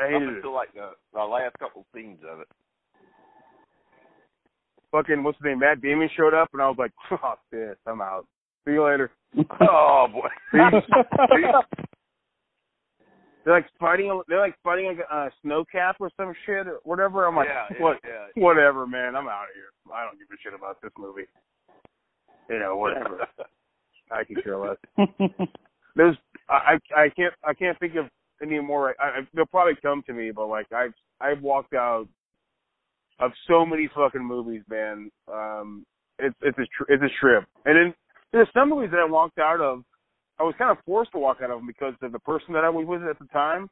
I 0.00 0.04
Up 0.04 0.10
hated 0.10 0.28
it. 0.28 0.36
until 0.36 0.54
like 0.54 0.72
the, 0.74 0.90
the 1.12 1.20
last 1.20 1.58
couple 1.58 1.84
scenes 1.94 2.20
of 2.30 2.40
it. 2.40 2.46
Fucking 4.92 5.22
what's 5.22 5.38
his 5.38 5.44
name? 5.44 5.58
Matt 5.58 5.80
Damon 5.82 6.08
showed 6.16 6.34
up, 6.34 6.48
and 6.52 6.62
I 6.62 6.68
was 6.68 6.76
like, 6.78 6.92
oh, 7.10 7.34
this, 7.50 7.76
I'm 7.86 8.00
out. 8.00 8.26
See 8.68 8.74
you 8.74 8.84
later. 8.84 9.10
Oh 9.60 10.06
boy. 10.12 10.28
They're 13.44 13.54
like 13.54 13.66
fighting. 13.80 14.20
They're 14.28 14.40
like 14.40 14.56
fighting 14.62 14.86
like 14.86 14.98
a 14.98 15.30
snow 15.42 15.64
cap 15.70 15.96
or 16.00 16.10
some 16.18 16.34
shit 16.44 16.66
or 16.66 16.80
whatever. 16.84 17.26
I'm 17.26 17.36
like, 17.36 17.48
yeah, 17.48 17.68
what? 17.78 17.98
yeah. 18.04 18.26
Whatever, 18.42 18.86
man. 18.86 19.16
I'm 19.16 19.26
out 19.26 19.44
of 19.44 19.54
here. 19.54 19.70
I 19.94 20.04
don't 20.04 20.18
give 20.18 20.28
a 20.30 20.36
shit 20.42 20.52
about 20.52 20.82
this 20.82 20.92
movie. 20.98 21.26
You 22.50 22.58
know, 22.58 22.76
whatever. 22.76 23.26
I 24.10 24.24
can 24.24 24.36
care 24.42 24.58
less. 24.58 24.76
There's, 25.96 26.16
I, 26.50 26.78
I, 26.94 27.02
I 27.04 27.08
can't, 27.10 27.34
I 27.44 27.54
can't 27.54 27.78
think 27.78 27.94
of 27.96 28.06
any 28.42 28.60
more. 28.60 28.94
I, 29.00 29.20
I, 29.20 29.20
they'll 29.34 29.46
probably 29.46 29.76
come 29.80 30.02
to 30.06 30.12
me, 30.12 30.30
but 30.30 30.48
like, 30.48 30.70
I've, 30.72 30.94
I've 31.20 31.40
walked 31.42 31.72
out 31.74 32.06
of 33.18 33.30
so 33.46 33.64
many 33.64 33.88
fucking 33.94 34.24
movies, 34.24 34.62
man. 34.68 35.10
Um, 35.32 35.86
it's, 36.18 36.36
it's 36.42 36.58
a, 36.58 36.66
tr- 36.76 36.92
it's 36.92 37.02
a 37.02 37.20
trip. 37.20 37.44
And 37.64 37.76
then 37.76 37.94
there's 38.32 38.48
some 38.54 38.70
movies 38.70 38.90
that 38.90 39.00
I 39.00 39.10
walked 39.10 39.38
out 39.38 39.60
of. 39.60 39.82
I 40.38 40.42
was 40.44 40.54
kind 40.58 40.70
of 40.70 40.78
forced 40.84 41.12
to 41.12 41.18
walk 41.18 41.38
out 41.42 41.50
of 41.50 41.58
them 41.58 41.66
because 41.66 41.94
of 42.02 42.12
the 42.12 42.18
person 42.20 42.54
that 42.54 42.64
I 42.64 42.68
was 42.68 42.86
with 42.86 43.02
at 43.02 43.18
the 43.18 43.26
time 43.26 43.68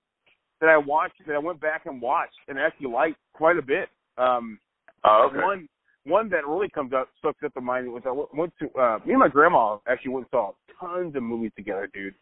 that 0.60 0.68
I 0.68 0.76
watched, 0.76 1.14
that 1.26 1.34
I 1.34 1.38
went 1.38 1.60
back 1.60 1.86
and 1.86 2.00
watched 2.00 2.34
and 2.48 2.58
actually 2.58 2.88
liked 2.88 3.18
quite 3.34 3.56
a 3.56 3.62
bit. 3.62 3.88
Um, 4.18 4.58
Oh, 5.04 5.28
okay. 5.30 5.42
one 5.42 5.68
one 6.04 6.28
that 6.30 6.46
really 6.46 6.68
comes 6.68 6.92
up 6.92 7.08
sucks 7.22 7.42
up 7.44 7.52
the 7.54 7.60
mind 7.60 7.92
was 7.92 8.02
I 8.06 8.36
went 8.36 8.52
to 8.60 8.66
uh 8.80 8.98
me 9.04 9.12
and 9.12 9.20
my 9.20 9.28
grandma 9.28 9.78
actually 9.86 10.12
went 10.12 10.26
and 10.32 10.38
saw 10.38 10.52
tons 10.80 11.14
of 11.14 11.22
movies 11.22 11.52
together, 11.56 11.88
dude. 11.92 12.14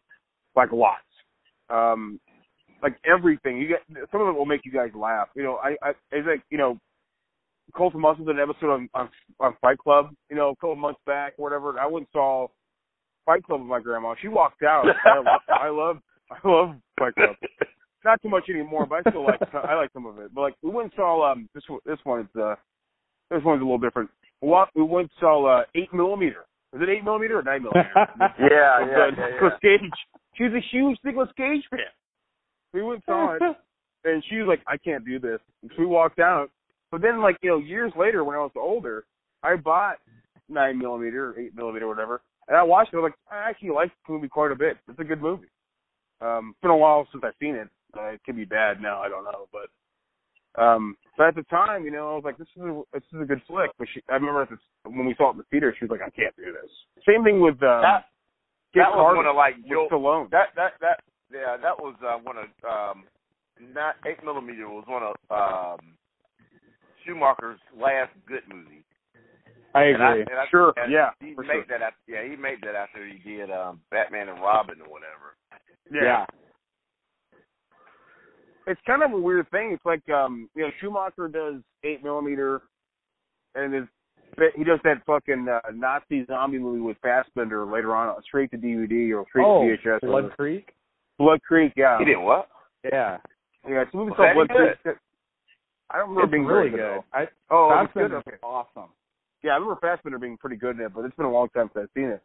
Like 0.55 0.71
lots. 0.71 1.01
Um 1.69 2.19
like 2.83 2.97
everything. 3.05 3.57
You 3.57 3.67
get 3.67 3.81
some 4.11 4.21
of 4.21 4.27
it 4.27 4.37
will 4.37 4.45
make 4.45 4.65
you 4.65 4.71
guys 4.71 4.91
laugh. 4.93 5.29
You 5.35 5.43
know, 5.43 5.55
I 5.55 5.75
I 5.81 5.93
it's 6.11 6.27
like, 6.27 6.43
you 6.51 6.57
know, 6.57 6.77
Colton 7.73 8.01
Muscle 8.01 8.25
did 8.25 8.37
an 8.37 8.41
episode 8.49 8.71
on, 8.71 8.89
on 8.93 9.09
on 9.39 9.55
Fight 9.61 9.77
Club, 9.77 10.09
you 10.29 10.35
know, 10.35 10.49
a 10.49 10.55
couple 10.55 10.75
months 10.75 10.99
back, 11.05 11.33
or 11.37 11.43
whatever. 11.43 11.79
I 11.79 11.85
went 11.85 12.07
and 12.07 12.13
saw 12.13 12.47
Fight 13.25 13.43
Club 13.43 13.61
with 13.61 13.69
my 13.69 13.79
grandma. 13.79 14.15
She 14.21 14.27
walked 14.27 14.63
out. 14.63 14.85
I, 15.05 15.67
I 15.67 15.69
love 15.69 15.97
I 16.31 16.47
love 16.47 16.75
Fight 16.97 17.15
Club. 17.15 17.35
Not 18.03 18.21
too 18.21 18.29
much 18.29 18.43
anymore, 18.49 18.85
but 18.85 19.05
I 19.05 19.09
still 19.09 19.25
like 19.25 19.41
I 19.53 19.75
like 19.75 19.91
some 19.93 20.05
of 20.05 20.19
it. 20.19 20.33
But 20.33 20.41
like 20.41 20.55
we 20.61 20.69
went 20.69 20.91
and 20.91 20.93
saw 20.95 21.31
um 21.31 21.49
this 21.53 21.63
one 21.67 21.79
this 21.85 21.99
one's 22.05 22.29
uh 22.39 22.55
this 23.31 23.41
one's 23.43 23.61
a 23.61 23.65
little 23.65 23.79
different. 23.79 24.09
We 24.41 24.83
went 24.83 25.09
to 25.09 25.19
saw 25.19 25.59
uh, 25.59 25.63
eight 25.73 25.93
millimeter. 25.93 26.45
Was 26.71 26.81
it 26.81 26.89
eight 26.89 27.03
millimeter 27.03 27.39
or 27.39 27.43
nine 27.43 27.63
millimeter? 27.63 27.89
Yeah, 28.19 28.37
yeah, 28.39 28.85
yeah, 28.85 29.07
yeah. 29.17 29.25
Nicolas 29.31 29.53
Cage. 29.61 29.81
She 30.35 30.43
was 30.43 30.53
a 30.53 30.63
huge 30.71 30.97
Nicolas 31.03 31.29
Cage 31.37 31.63
fan. 31.69 31.79
We 32.73 32.83
went 32.83 32.95
and 32.95 33.03
saw 33.05 33.35
it, 33.35 33.41
and 34.03 34.23
she 34.29 34.37
was 34.37 34.47
like, 34.47 34.61
"I 34.67 34.77
can't 34.77 35.05
do 35.05 35.17
this." 35.19 35.39
And 35.61 35.71
so 35.75 35.81
we 35.81 35.85
walked 35.85 36.19
out. 36.19 36.49
But 36.91 37.01
then, 37.01 37.21
like 37.21 37.37
you 37.41 37.49
know, 37.49 37.57
years 37.57 37.91
later, 37.97 38.23
when 38.23 38.35
I 38.35 38.39
was 38.39 38.51
older, 38.55 39.05
I 39.43 39.55
bought 39.55 39.97
nine 40.49 40.77
millimeter, 40.77 41.31
or 41.31 41.39
eight 41.39 41.55
millimeter, 41.55 41.87
whatever, 41.87 42.21
and 42.47 42.57
I 42.57 42.63
watched 42.63 42.93
it. 42.93 42.97
I 42.97 42.99
was 42.99 43.11
like, 43.11 43.19
I 43.31 43.49
actually 43.49 43.71
like 43.71 43.91
the 44.07 44.13
movie 44.13 44.27
quite 44.27 44.51
a 44.51 44.55
bit. 44.55 44.77
It's 44.89 44.99
a 44.99 45.03
good 45.03 45.21
movie. 45.21 45.47
Um, 46.21 46.51
it's 46.51 46.61
been 46.61 46.71
a 46.71 46.77
while 46.77 47.07
since 47.11 47.23
I've 47.25 47.33
seen 47.39 47.55
it. 47.55 47.67
Uh, 47.97 48.09
it 48.09 48.21
could 48.25 48.35
be 48.35 48.45
bad 48.45 48.81
now. 48.81 49.01
I 49.01 49.09
don't 49.09 49.23
know, 49.23 49.47
but 49.51 50.61
um, 50.61 50.95
but 51.17 51.27
at 51.27 51.35
the 51.35 51.43
time, 51.43 51.83
you 51.83 51.91
know, 51.91 52.11
I 52.11 52.15
was 52.15 52.23
like, 52.23 52.37
this 52.37 52.47
is 52.55 52.61
a 52.61 52.81
this 52.93 53.03
is 53.13 53.21
a 53.21 53.25
good 53.25 53.41
flick. 53.47 53.71
But 53.77 53.87
she, 53.93 54.01
I 54.09 54.13
remember 54.13 54.43
at 54.43 54.49
the, 54.49 54.57
when 54.89 55.05
we 55.05 55.15
saw 55.17 55.29
it 55.29 55.33
in 55.33 55.37
the 55.39 55.43
theater, 55.51 55.75
she 55.77 55.85
was 55.85 55.91
like, 55.91 56.01
I 56.05 56.09
can't 56.09 56.35
do 56.35 56.51
this. 56.51 56.71
Same 57.07 57.23
thing 57.23 57.41
with 57.41 57.61
um, 57.63 57.81
That 57.81 58.05
Get 58.75 58.83
that 58.83 58.91
was 58.91 59.07
Carter 59.07 59.17
one 59.23 59.27
of 59.27 59.35
like 59.35 59.55
with 59.55 59.71
Joe. 59.71 59.87
Stallone. 59.91 60.29
That 60.31 60.51
that 60.55 60.75
that 60.81 60.99
yeah, 61.31 61.55
that 61.55 61.79
was 61.79 61.95
uh, 62.03 62.19
one 62.23 62.35
of 62.35 62.51
um, 62.67 63.03
not 63.73 63.95
eight 64.05 64.23
millimeter 64.23 64.67
was 64.67 64.83
one 64.87 65.03
of 65.03 65.15
um, 65.31 65.95
Schumacher's 67.05 67.59
last 67.79 68.11
good 68.27 68.43
movie. 68.51 68.83
I 69.73 69.83
And 69.85 70.03
I- 70.03 70.11
agree. 70.11 70.21
and 70.31 70.39
I- 70.39 70.47
Sure, 70.49 70.73
and 70.77 70.91
yeah, 70.91 71.11
he 71.19 71.33
for 71.35 71.43
made 71.43 71.53
sure. 71.53 71.65
that. 71.69 71.81
After, 71.81 71.97
yeah, 72.07 72.23
he 72.23 72.35
made 72.35 72.61
that 72.61 72.75
after 72.75 73.05
he 73.05 73.17
did 73.19 73.51
um, 73.51 73.81
Batman 73.91 74.29
and 74.29 74.39
Robin 74.39 74.79
or 74.81 74.87
whatever. 74.89 75.35
yeah. 75.91 76.01
yeah. 76.03 76.25
it's 78.67 78.81
kind 78.87 79.03
of 79.03 79.11
a 79.11 79.19
weird 79.19 79.49
thing. 79.51 79.71
It's 79.73 79.85
like 79.85 80.07
um, 80.09 80.49
you 80.55 80.63
know, 80.63 80.69
Schumacher 80.79 81.27
does 81.27 81.61
eight 81.83 82.03
millimeter, 82.03 82.61
and 83.53 83.75
is 83.75 83.83
he 84.57 84.63
does 84.63 84.79
that 84.83 85.01
fucking 85.05 85.47
uh, 85.47 85.59
Nazi 85.73 86.25
zombie 86.25 86.57
movie 86.57 86.81
with 86.81 86.97
Fassbender 87.01 87.65
later 87.65 87.95
on, 87.95 88.15
straight 88.23 88.51
to 88.51 88.57
DVD 88.57 89.15
or 89.15 89.25
straight 89.29 89.45
Oh, 89.45 89.61
to 89.67 89.77
VHS. 89.77 89.85
or 89.87 89.99
Blood 89.99 90.11
whatever. 90.23 90.35
Creek. 90.35 90.73
Blood 91.17 91.41
Creek, 91.43 91.71
yeah, 91.77 91.97
He 91.99 92.05
did 92.05 92.17
what? 92.17 92.47
Yeah, 92.83 93.17
yeah. 93.69 93.81
It's 93.81 93.93
a 93.93 93.97
movie 93.97 94.11
Was 94.11 94.17
called 94.17 94.47
Blood 94.47 94.49
Creek. 94.83 94.95
I 95.89 95.97
don't 95.97 96.09
remember 96.09 96.23
it's 96.23 96.31
being 96.31 96.45
really 96.45 96.69
very 96.69 96.81
good. 96.81 97.03
I, 97.13 97.27
Oh, 97.51 97.71
it 97.71 97.81
was 97.81 97.89
good. 97.93 98.13
Okay. 98.13 98.37
awesome. 98.41 98.89
Yeah, 99.43 99.51
I 99.51 99.55
remember 99.55 99.77
Fassbender 99.79 100.17
being 100.17 100.37
pretty 100.37 100.55
good 100.55 100.79
in 100.79 100.85
it, 100.85 100.93
but 100.93 101.05
it's 101.05 101.15
been 101.15 101.27
a 101.27 101.31
long 101.31 101.49
time 101.49 101.69
since 101.73 101.83
I've 101.83 101.93
seen 101.93 102.09
it. 102.09 102.23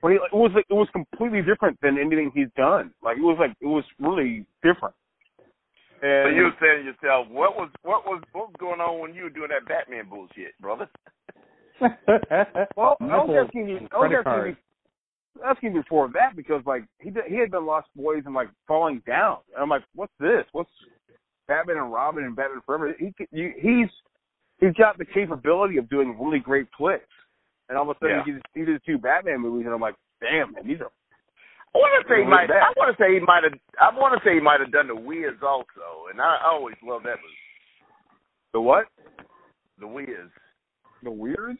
But 0.00 0.12
he, 0.12 0.14
it 0.16 0.32
was 0.32 0.50
like 0.54 0.66
it 0.68 0.74
was 0.74 0.88
completely 0.92 1.42
different 1.42 1.80
than 1.80 1.98
anything 1.98 2.30
he's 2.34 2.50
done. 2.56 2.92
Like 3.02 3.16
it 3.18 3.22
was 3.22 3.36
like 3.38 3.52
it 3.60 3.66
was 3.66 3.84
really 3.98 4.46
different. 4.62 4.94
So 6.00 6.08
And 6.08 6.36
you 6.36 6.42
were 6.42 6.56
saying 6.60 6.84
to 6.84 6.90
yourself, 6.90 7.28
what 7.28 7.56
was 7.56 7.70
what 7.82 8.04
was 8.04 8.22
what 8.32 8.48
was 8.48 8.56
going 8.58 8.80
on 8.80 9.00
when 9.00 9.14
you 9.14 9.24
were 9.24 9.30
doing 9.30 9.50
that 9.50 9.68
Batman 9.68 10.08
bullshit, 10.08 10.58
brother? 10.60 10.88
well, 12.76 12.96
I 13.00 13.16
was 13.18 13.46
asking 13.46 13.68
you, 13.68 13.88
I 13.92 13.98
was 13.98 14.24
asking 14.24 14.46
you, 14.46 14.56
asking 15.44 15.74
you 15.74 15.82
before 15.82 16.10
that 16.14 16.34
because 16.36 16.62
like 16.66 16.84
he 17.00 17.10
did, 17.10 17.24
he 17.28 17.36
had 17.36 17.52
been 17.52 17.66
Lost 17.66 17.88
Boys 17.94 18.22
and 18.26 18.34
like 18.34 18.48
falling 18.66 19.02
down, 19.06 19.38
and 19.54 19.62
I'm 19.62 19.68
like, 19.68 19.82
what's 19.94 20.12
this? 20.18 20.44
What's 20.52 20.70
Batman 21.48 21.76
and 21.78 21.92
Robin 21.92 22.24
and 22.24 22.36
Batman 22.36 22.60
Forever? 22.66 22.94
He 22.98 23.12
you, 23.30 23.52
he's 23.60 23.88
he's 24.60 24.74
got 24.74 24.98
the 24.98 25.04
capability 25.04 25.76
of 25.78 25.88
doing 25.90 26.16
really 26.20 26.38
great 26.38 26.66
flicks, 26.76 27.08
and 27.68 27.76
all 27.78 27.90
of 27.90 27.96
a 27.96 27.98
sudden 28.00 28.16
Yeah. 28.18 28.24
he, 28.24 28.32
did, 28.32 28.42
he 28.54 28.64
did 28.64 28.82
two 28.86 28.98
Batman 28.98 29.40
movies, 29.40 29.66
and 29.66 29.74
I'm 29.74 29.80
like, 29.80 29.96
damn, 30.20 30.52
man, 30.52 30.66
these 30.66 30.80
are 30.80 30.90
I 31.74 31.78
want 31.78 32.04
to 32.06 32.12
say 32.12 32.20
he 32.22 32.28
might. 32.28 32.48
bad. 32.48 32.62
I 32.62 32.72
want 32.76 32.94
to 32.96 33.02
say 33.02 33.14
he 33.14 33.20
might 33.20 33.44
have. 33.44 33.54
I 33.80 33.96
want 33.98 34.12
to 34.12 34.20
say 34.28 34.34
he 34.34 34.40
might 34.40 34.60
have 34.60 34.72
done 34.72 34.88
the 34.88 34.94
Wiz 34.96 35.40
also, 35.42 36.10
and 36.12 36.20
I, 36.20 36.36
I 36.44 36.48
always 36.52 36.76
loved 36.84 37.06
that 37.06 37.16
movie, 37.16 37.42
the 38.52 38.60
what? 38.60 38.86
the 39.80 39.86
Wiz, 39.88 40.28
The 41.02 41.10
Weirds? 41.10 41.58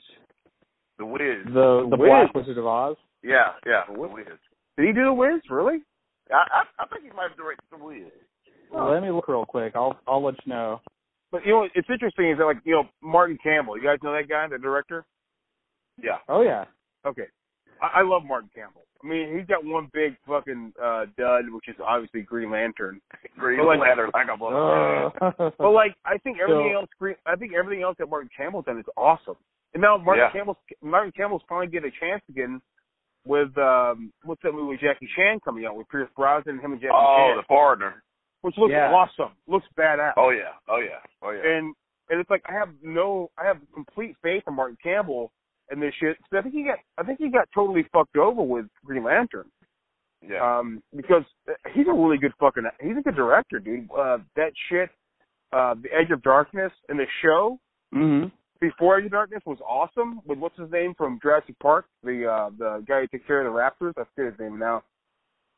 the 0.98 1.06
Wiz. 1.06 1.42
the 1.46 1.88
the 1.90 1.96
Wiz. 1.96 2.08
Black 2.08 2.34
Wizard 2.34 2.58
of 2.58 2.66
Oz. 2.66 2.96
Yeah, 3.24 3.56
yeah, 3.66 3.82
the 3.88 3.94
The 3.94 3.98
Wiz. 4.00 4.10
Wiz. 4.14 4.38
Did 4.76 4.86
he 4.86 4.92
do 4.92 5.04
the 5.06 5.12
Weirds? 5.12 5.42
Really? 5.50 5.78
I, 6.30 6.62
I, 6.62 6.84
I 6.84 6.86
think 6.86 7.04
he 7.04 7.10
might 7.16 7.30
have 7.30 7.36
directed 7.38 7.64
the 7.72 7.82
Wiz. 7.82 8.12
Let 8.74 9.02
me 9.02 9.10
look 9.10 9.28
real 9.28 9.44
quick. 9.46 9.72
I'll 9.74 9.98
I'll 10.06 10.22
let 10.24 10.34
you 10.46 10.52
know. 10.52 10.80
But 11.30 11.44
you 11.46 11.52
know, 11.52 11.68
it's 11.74 11.88
interesting 11.90 12.30
is 12.30 12.38
that 12.38 12.44
like 12.44 12.58
you 12.64 12.72
know 12.74 12.84
Martin 13.02 13.38
Campbell. 13.42 13.76
You 13.76 13.84
guys 13.84 13.98
know 14.02 14.12
that 14.12 14.28
guy, 14.28 14.46
the 14.48 14.58
director? 14.58 15.04
Yeah. 16.02 16.18
Oh 16.28 16.42
yeah. 16.42 16.64
Okay. 17.06 17.26
I, 17.80 18.00
I 18.00 18.02
love 18.02 18.22
Martin 18.24 18.50
Campbell. 18.54 18.82
I 19.02 19.08
mean, 19.08 19.36
he's 19.36 19.46
got 19.46 19.64
one 19.64 19.88
big 19.92 20.16
fucking 20.26 20.72
uh 20.82 21.06
dud, 21.18 21.50
which 21.50 21.68
is 21.68 21.76
obviously 21.84 22.22
Green 22.22 22.50
Lantern. 22.50 23.00
Green 23.38 23.58
But 23.58 23.66
like- 23.66 23.80
Lantern, 23.80 24.10
like 24.14 24.28
a 24.28 24.36
motherfucker. 24.40 25.12
Uh, 25.40 25.50
But 25.58 25.70
like, 25.72 25.94
I 26.04 26.18
think 26.18 26.38
everything 26.40 26.72
So- 26.74 26.80
else, 26.80 26.90
Green, 26.98 27.16
I 27.26 27.36
think 27.36 27.52
everything 27.54 27.82
else 27.82 27.96
that 27.98 28.08
Martin 28.08 28.30
Campbell's 28.36 28.64
done 28.66 28.78
is 28.78 28.84
awesome. 28.96 29.36
And 29.74 29.82
now 29.82 29.96
Martin 29.98 30.24
Yeah. 30.26 30.32
Campbell's 30.32 30.58
Martin 30.82 31.12
Campbell's 31.16 31.42
finally 31.48 31.66
get 31.66 31.84
a 31.84 31.90
chance 32.00 32.22
again 32.28 32.60
with 33.24 33.56
um 33.58 34.12
what's 34.24 34.42
that 34.42 34.52
movie 34.52 34.68
with 34.68 34.80
Jackie 34.80 35.08
Chan 35.16 35.40
coming 35.44 35.64
out 35.66 35.76
with 35.76 35.88
Pierce 35.88 36.08
Brosnan, 36.16 36.56
and 36.56 36.64
him 36.64 36.72
and 36.72 36.80
Jackie 36.80 36.92
Oh, 36.94 37.16
Chan, 37.30 37.36
the 37.38 37.42
partner. 37.44 38.02
Which 38.42 38.56
looks 38.58 38.72
Yeah. 38.72 38.92
awesome, 38.92 39.32
looks 39.48 39.66
badass. 39.76 40.12
Oh 40.16 40.30
yeah, 40.30 40.52
oh 40.68 40.78
yeah, 40.78 40.98
oh 41.22 41.30
yeah. 41.30 41.40
and 41.44 41.74
and 42.10 42.20
it's 42.20 42.30
like 42.30 42.42
I 42.48 42.52
have 42.52 42.68
no, 42.82 43.30
I 43.38 43.46
have 43.46 43.58
complete 43.74 44.14
faith 44.22 44.42
in 44.46 44.54
Martin 44.54 44.76
Campbell 44.82 45.32
and 45.70 45.80
this 45.80 45.94
shit. 45.98 46.16
So 46.30 46.38
I 46.38 46.42
think 46.42 46.54
he 46.54 46.64
got, 46.64 46.78
I 46.98 47.02
think 47.04 47.18
he 47.18 47.30
got 47.30 47.48
totally 47.54 47.86
fucked 47.92 48.16
over 48.16 48.42
with 48.42 48.66
Green 48.84 49.04
Lantern. 49.04 49.46
yeah. 50.20 50.58
Um, 50.58 50.82
because 50.94 51.22
he's 51.72 51.86
a 51.88 51.92
really 51.92 52.18
good 52.18 52.32
fucking, 52.38 52.64
he's 52.82 52.96
a 52.98 53.00
good 53.02 53.16
director, 53.16 53.58
dude. 53.58 53.88
Uh, 53.96 54.18
that 54.36 54.52
shit, 54.68 54.90
uh, 55.52 55.74
The 55.74 55.88
Edge 55.94 56.10
of 56.10 56.22
Darkness 56.22 56.72
and 56.88 56.98
the 56.98 57.06
show 57.22 57.58
hmm 57.92 58.24
before 58.60 58.98
Edge 58.98 59.06
of 59.06 59.10
Darkness 59.12 59.42
was 59.46 59.58
awesome 59.66 60.20
with 60.26 60.38
what's 60.38 60.56
his 60.58 60.70
name 60.70 60.94
from 60.96 61.18
Jurassic 61.22 61.58
Park, 61.60 61.86
the 62.04 62.26
uh, 62.30 62.50
the 62.58 62.84
guy 62.86 63.00
who 63.00 63.06
takes 63.06 63.26
care 63.26 63.44
of 63.46 63.52
the 63.52 63.58
Raptors. 63.58 63.92
I 63.96 64.04
forget 64.14 64.32
his 64.32 64.40
name 64.40 64.58
now. 64.58 64.82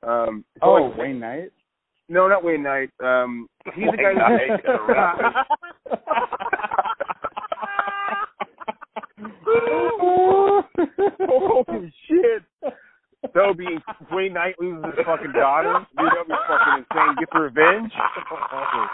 Um, 0.03 0.45
Oh, 0.63 0.75
like- 0.75 0.99
Wayne 0.99 1.19
Knight. 1.21 1.53
No, 2.09 2.29
not 2.29 2.45
Wayne 2.45 2.63
Knight. 2.63 2.91
Um, 3.03 3.47
he's 3.75 3.85
the 3.85 3.97
Wayne 3.97 4.17
guy 4.17 4.37
Knight. 4.37 6.05
Holy 11.21 11.93
shit. 12.09 12.43
That 13.35 13.47
would 13.47 13.57
be 13.57 13.79
Wayne 14.13 14.35
Knight 14.35 14.55
loses 14.61 14.85
his 14.85 15.07
fucking 15.07 15.33
daughter. 15.33 15.87
Dude, 15.97 16.07
that 16.07 16.19
would 16.19 16.29
be 16.29 16.35
fucking 16.47 16.85
insane. 16.91 17.17
Get 17.19 17.29
the 17.33 17.41
revenge. 17.41 17.93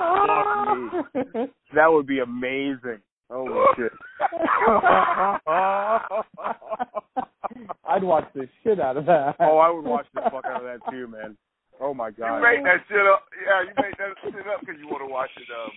Oh, 0.03 1.03
fuck 1.03 1.15
me. 1.35 1.47
That 1.75 1.91
would 1.93 2.07
be 2.07 2.21
amazing. 2.21 3.01
Holy 3.31 3.53
shit. 3.77 3.93
I'd 7.85 8.03
watch 8.05 8.29
the 8.35 8.49
shit 8.63 8.81
out 8.81 8.97
of 8.97 9.07
that. 9.07 9.35
oh, 9.41 9.59
I 9.59 9.71
would 9.71 9.85
watch 9.85 10.07
the 10.15 10.21
fuck 10.23 10.45
out 10.45 10.63
of 10.63 10.63
that 10.63 10.79
too, 10.91 11.09
man. 11.09 11.37
Oh 11.81 11.95
my 11.95 12.11
god! 12.11 12.37
You 12.37 12.43
made 12.43 12.63
that 12.67 12.85
shit 12.89 13.07
up. 13.07 13.25
Yeah, 13.41 13.63
you 13.63 13.73
made 13.81 13.95
that 13.97 14.15
shit 14.23 14.47
up 14.47 14.61
because 14.61 14.79
you 14.79 14.87
want 14.87 15.01
to 15.01 15.07
watch 15.11 15.31
it. 15.37 15.49
Um, 15.49 15.71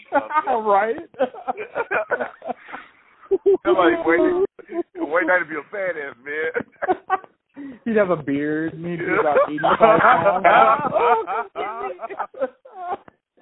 um, 0.54 0.66
right? 0.66 0.98
Somebody 3.66 3.96
waiting, 4.06 4.46
waiting 4.96 5.30
to 5.30 5.46
be 5.48 5.56
a 5.56 5.64
badass 5.74 6.16
man. 6.24 6.52
He'd 7.86 7.96
have 7.96 8.10
a 8.10 8.18
beard 8.18 8.74
he'd 8.74 8.84
be 8.84 8.96
about 9.20 9.38
85 9.48 10.00
pounds. 10.42 10.46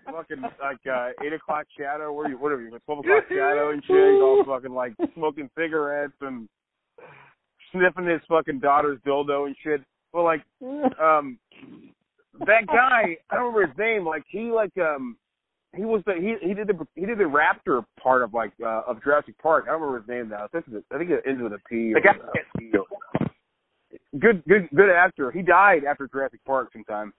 fucking 0.05 0.41
like 0.41 0.85
uh 0.91 1.09
eight 1.25 1.33
o'clock 1.33 1.65
shadow, 1.77 2.11
where 2.11 2.27
you 2.29 2.37
what 2.37 2.51
are 2.51 2.61
you, 2.61 2.69
twelve 2.85 2.99
o'clock 2.99 3.23
shadow 3.29 3.69
and 3.71 3.81
shit, 3.83 3.95
he's 3.95 4.21
all 4.21 4.43
fucking 4.45 4.73
like 4.73 4.93
smoking 5.15 5.49
cigarettes 5.57 6.13
and 6.21 6.47
sniffing 7.71 8.05
his 8.05 8.21
fucking 8.27 8.59
daughter's 8.59 8.99
dildo 9.07 9.45
and 9.47 9.55
shit. 9.63 9.81
Well 10.11 10.25
like 10.25 10.41
um 11.01 11.39
that 12.45 12.67
guy, 12.67 13.17
I 13.29 13.35
don't 13.35 13.53
remember 13.53 13.67
his 13.67 13.77
name, 13.77 14.05
like 14.05 14.23
he 14.27 14.51
like 14.51 14.75
um 14.77 15.17
he 15.75 15.85
was 15.85 16.01
the 16.05 16.13
he 16.13 16.35
he 16.47 16.53
did 16.53 16.67
the 16.67 16.87
he 16.95 17.05
did 17.05 17.17
the 17.17 17.23
raptor 17.23 17.85
part 18.01 18.23
of 18.23 18.33
like 18.33 18.51
uh 18.63 18.81
of 18.87 19.03
Jurassic 19.03 19.37
Park. 19.41 19.65
I 19.67 19.71
don't 19.71 19.81
remember 19.81 19.99
his 19.99 20.09
name 20.09 20.29
now. 20.29 20.45
I 20.45 20.47
think 20.47 20.65
it's 20.71 20.85
I 20.93 20.97
think 20.97 21.09
it 21.11 21.23
ends 21.27 21.41
with 21.41 21.53
a 21.53 21.59
P. 21.69 21.93
The 21.93 21.99
or, 21.99 22.01
guy 22.01 22.11
uh, 22.11 22.31
can't 22.33 22.85
good 24.19 24.43
good 24.47 24.69
good 24.75 24.89
actor. 24.89 25.31
He 25.31 25.41
died 25.41 25.83
after 25.83 26.07
Jurassic 26.07 26.43
Park 26.45 26.69
sometime. 26.73 27.13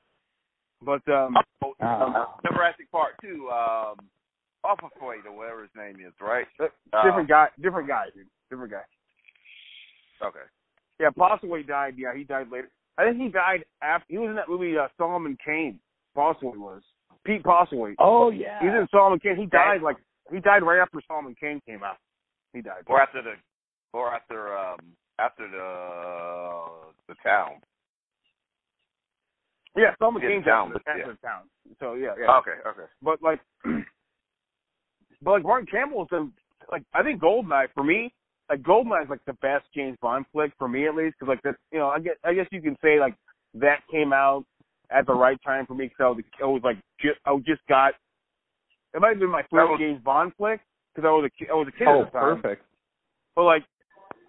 But 0.84 1.06
um 1.08 1.36
Oh, 1.64 1.74
Ah. 1.80 2.36
Jurassic 2.52 2.90
Park 2.90 3.14
two. 3.20 3.48
Um, 3.50 3.96
Alpha 4.64 4.88
Flight 4.98 5.26
or 5.26 5.36
whatever 5.36 5.62
his 5.62 5.70
name 5.76 5.96
is, 6.06 6.12
right? 6.20 6.46
Uh, 6.60 6.66
different 7.04 7.28
guy 7.28 7.48
different 7.60 7.88
guy, 7.88 8.06
dude. 8.14 8.26
Different 8.50 8.70
guy. 8.70 8.82
Okay. 10.24 10.46
Yeah, 11.00 11.10
Possibly 11.16 11.62
died. 11.64 11.94
Yeah, 11.96 12.14
he 12.16 12.22
died 12.22 12.46
later. 12.50 12.70
I 12.98 13.04
think 13.04 13.20
he 13.20 13.28
died 13.28 13.64
after 13.82 14.06
he 14.08 14.18
was 14.18 14.30
in 14.30 14.36
that 14.36 14.48
movie 14.48 14.76
uh, 14.76 14.88
Solomon 14.98 15.36
Kane. 15.44 15.78
Possibly 16.14 16.58
was 16.58 16.82
Pete 17.24 17.42
Postlethwaite. 17.42 17.94
Oh 17.98 18.30
yeah. 18.30 18.60
He's 18.60 18.68
in 18.68 18.86
Solomon 18.90 19.18
Kane. 19.18 19.36
He 19.36 19.46
died 19.46 19.82
like 19.82 19.96
he 20.30 20.40
died 20.40 20.62
right 20.62 20.80
after 20.80 21.00
Solomon 21.06 21.34
Kane 21.38 21.60
came 21.66 21.82
out. 21.82 21.96
He 22.52 22.60
died. 22.60 22.82
Or 22.86 23.00
after 23.00 23.22
the, 23.22 23.34
or 23.92 24.14
after 24.14 24.56
um, 24.56 24.78
after 25.18 25.48
the 25.48 26.64
the 27.08 27.14
town. 27.22 27.60
Yeah, 29.74 29.94
Solomon 29.98 30.20
Kane 30.20 30.30
Kane's 30.30 30.44
town, 30.44 30.72
after, 30.74 30.90
after 30.90 31.00
yeah. 31.00 31.06
the 31.06 31.26
town. 31.26 31.42
So 31.80 31.94
yeah, 31.94 32.14
yeah. 32.20 32.36
Okay, 32.38 32.60
okay. 32.66 32.90
But 33.00 33.22
like, 33.22 33.40
but 35.22 35.30
like 35.30 35.42
Martin 35.44 35.66
Campbell's 35.70 36.08
done 36.10 36.32
like 36.70 36.82
I 36.92 37.02
think 37.02 37.22
Goldeneye 37.22 37.68
for 37.74 37.84
me, 37.84 38.12
like 38.52 38.62
Goldeneye 38.62 39.04
is 39.04 39.10
like 39.10 39.24
the 39.26 39.32
best 39.34 39.64
James 39.74 39.96
Bond 40.02 40.26
flick 40.32 40.52
for 40.58 40.68
me 40.68 40.86
at 40.86 40.94
least, 40.94 41.16
because 41.18 41.28
like 41.32 41.42
that, 41.42 41.56
you 41.72 41.78
know, 41.78 41.88
I 41.88 41.98
guess 42.00 42.16
I 42.24 42.34
guess 42.34 42.46
you 42.52 42.60
can 42.60 42.76
say 42.82 43.00
like 43.00 43.14
that 43.54 43.80
came 43.90 44.12
out 44.12 44.44
at 44.90 45.06
the 45.06 45.14
right 45.14 45.38
time 45.42 45.64
for 45.66 45.74
me 45.74 45.86
because 45.86 46.00
I 46.00 46.08
was 46.08 46.18
I 46.42 46.46
was 46.46 46.60
like 46.62 46.76
just 47.00 47.18
I 47.24 47.34
just 47.46 47.62
got 47.68 47.94
it 48.94 49.00
might 49.00 49.10
have 49.10 49.18
been 49.20 49.30
my 49.30 49.42
first 49.42 49.70
was- 49.70 49.78
James 49.80 50.02
Bond 50.04 50.32
flick 50.36 50.60
because 50.94 51.08
I 51.08 51.12
was 51.12 51.24
a 51.24 51.30
ki- 51.30 51.48
I 51.50 51.54
was 51.54 51.68
a 51.68 51.72
kid 51.78 51.88
Oh, 51.88 52.02
at 52.02 52.12
the 52.12 52.18
time. 52.18 52.36
perfect. 52.42 52.62
But 53.34 53.44
like, 53.44 53.64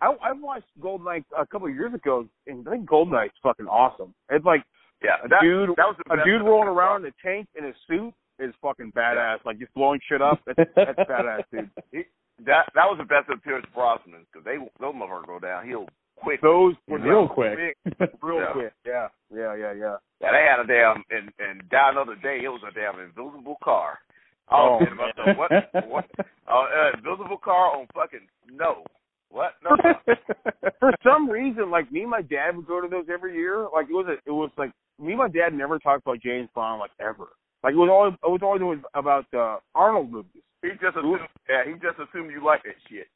I 0.01 0.15
I 0.23 0.31
watched 0.31 0.67
Goldeneye 0.79 1.25
a 1.37 1.45
couple 1.45 1.67
of 1.67 1.75
years 1.75 1.93
ago, 1.93 2.25
and 2.47 2.65
I 2.65 2.71
think 2.71 2.89
Goldeneye's 2.89 3.33
fucking 3.43 3.67
awesome. 3.67 4.13
It's 4.29 4.45
like 4.45 4.63
Yeah, 5.03 5.17
a 5.25 5.27
that, 5.27 5.41
dude, 5.41 5.69
that 5.75 5.87
was 5.87 5.97
a 6.09 6.23
dude 6.23 6.41
rolling 6.43 6.69
around 6.69 7.03
in 7.03 7.11
a 7.11 7.13
tank 7.21 7.47
in 7.57 7.65
a 7.65 7.73
suit 7.87 8.13
is 8.39 8.53
fucking 8.61 8.93
badass. 8.95 9.39
Like 9.45 9.59
just 9.59 9.73
blowing 9.73 9.99
shit 10.07 10.21
up. 10.21 10.39
That's, 10.47 10.69
that's 10.77 10.99
badass, 11.09 11.43
dude. 11.51 11.69
He, 11.91 12.03
that 12.45 12.69
that 12.75 12.85
was 12.87 12.97
the 12.99 13.05
best 13.05 13.29
of 13.29 13.41
Pierce 13.43 13.65
Brosnan 13.73 14.25
because 14.31 14.43
they 14.45 14.57
those 14.79 14.93
motherfuckers 14.95 15.27
go 15.27 15.39
downhill 15.39 15.87
quick. 16.17 16.41
Those 16.41 16.75
were 16.87 16.99
Real 16.99 17.27
down 17.27 17.35
quick. 17.35 17.77
real 18.21 18.39
Yeah. 18.39 18.51
quick. 18.53 18.73
Yeah, 18.85 19.07
yeah, 19.33 19.55
yeah, 19.55 19.73
yeah. 19.73 19.95
Yeah, 20.21 20.31
they 20.31 20.45
had 20.49 20.59
a 20.63 20.67
damn 20.67 21.03
and 21.09 21.31
and 21.39 21.69
down 21.69 21.97
another 21.97 22.15
day 22.15 22.41
it 22.43 22.49
was 22.49 22.61
a 22.67 22.73
damn 22.73 22.99
invisible 22.99 23.57
car. 23.63 23.99
Oh, 24.51 24.79
Oh, 24.79 24.79
man, 25.25 25.37
what 25.37 25.51
what 25.87 26.05
uh, 26.19 26.51
uh, 26.51 26.91
invisible 26.97 27.37
car 27.37 27.77
on 27.77 27.87
fucking 27.93 28.27
no. 28.51 28.83
What? 29.29 29.53
No. 29.63 29.75
no. 29.75 30.15
For 30.79 30.91
some 31.03 31.27
reason, 31.29 31.71
like 31.71 31.91
me 31.91 32.01
and 32.01 32.09
my 32.11 32.21
dad 32.21 32.55
would 32.55 32.67
go 32.67 32.79
to 32.81 32.87
those 32.87 33.05
every 33.11 33.35
year. 33.35 33.65
Like 33.73 33.87
it 33.89 33.93
was 33.93 34.05
a, 34.07 34.13
it 34.29 34.31
was 34.33 34.51
like 34.57 34.71
me 34.99 35.13
and 35.13 35.17
my 35.17 35.27
dad 35.29 35.53
never 35.53 35.79
talked 35.79 36.03
about 36.05 36.21
James 36.21 36.49
Bond 36.53 36.79
like 36.79 36.91
ever. 36.99 37.29
Like 37.63 37.73
it 37.73 37.77
was 37.77 37.89
always 37.89 38.13
it 38.13 38.29
was 38.29 38.41
always 38.43 38.79
about 38.93 39.25
uh, 39.33 39.57
Arnold 39.73 40.11
movies. 40.11 40.43
He 40.63 40.69
just 40.81 40.97
assumed 40.97 41.19
yeah, 41.49 41.63
he 41.65 41.73
just 41.73 41.99
assumed 41.99 42.31
you 42.31 42.43
like 42.43 42.63
that 42.63 42.75
shit. 42.89 43.07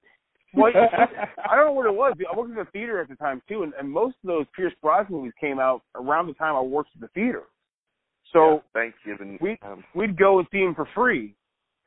Well, 0.54 0.72
I 1.50 1.56
don't 1.56 1.66
know 1.66 1.72
what 1.74 1.86
it 1.88 1.94
was. 1.96 2.14
I 2.32 2.36
worked 2.38 2.50
in 2.52 2.56
the 2.56 2.66
theater 2.72 3.02
at 3.02 3.10
the 3.10 3.16
time 3.16 3.42
too, 3.50 3.64
and, 3.64 3.74
and 3.80 3.90
most 3.90 4.16
of 4.24 4.28
those 4.28 4.46
Pierce 4.56 4.74
Brosnan 4.82 5.18
movies 5.18 5.34
came 5.40 5.60
out 5.60 5.82
around 5.96 6.28
the 6.28 6.34
time 6.34 6.56
I 6.56 6.62
worked 6.62 6.92
at 6.96 7.02
the 7.02 7.08
theater. 7.10 7.44
So 8.34 8.62
Yeah, 8.76 8.82
Thanksgiving. 8.82 9.38
we- 9.42 9.58
um, 9.62 9.84
we'd 9.96 10.18
go 10.18 10.40
and 10.40 10.48
see 10.52 10.60
him 10.60 10.76
for 10.76 10.88
free. 10.94 11.34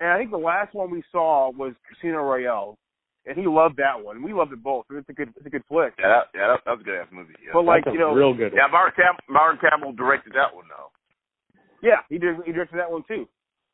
And 0.01 0.09
I 0.11 0.16
think 0.19 0.31
the 0.31 0.39
last 0.39 0.73
one 0.74 0.91
we 0.91 1.03
saw 1.12 1.51
was 1.51 1.74
Casino 1.89 2.19
Royale, 2.23 2.78
and 3.27 3.37
he 3.37 3.47
loved 3.47 3.77
that 3.77 4.01
one. 4.03 4.23
We 4.23 4.32
loved 4.32 4.53
it 4.53 4.62
both. 4.62 4.87
It's 4.91 5.09
a 5.11 5.12
good, 5.12 5.28
it's 5.37 5.45
a 5.47 5.51
good 5.51 5.65
flick. 5.69 5.93
yeah, 5.99 6.09
that, 6.09 6.24
yeah, 6.35 6.47
that, 6.49 6.61
that 6.65 6.70
was 6.73 6.81
a 6.81 6.85
good 6.85 6.97
ass 7.01 7.09
movie. 7.12 7.35
Yeah. 7.45 7.51
But 7.53 7.65
like 7.66 7.85
That's 7.85 7.93
you 7.95 8.01
know, 8.01 8.15
real 8.15 8.32
good. 8.32 8.53
yeah, 8.57 8.62
one. 8.65 8.73
Martin 8.73 8.95
Campbell, 8.97 9.24
Martin 9.28 9.61
Campbell 9.61 9.93
directed 9.93 10.32
that 10.32 10.55
one 10.57 10.65
though. 10.69 10.89
yeah, 11.82 12.01
he 12.09 12.16
did. 12.16 12.37
He 12.47 12.53
directed 12.53 12.78
that 12.78 12.91
one 12.91 13.03
too. 13.07 13.28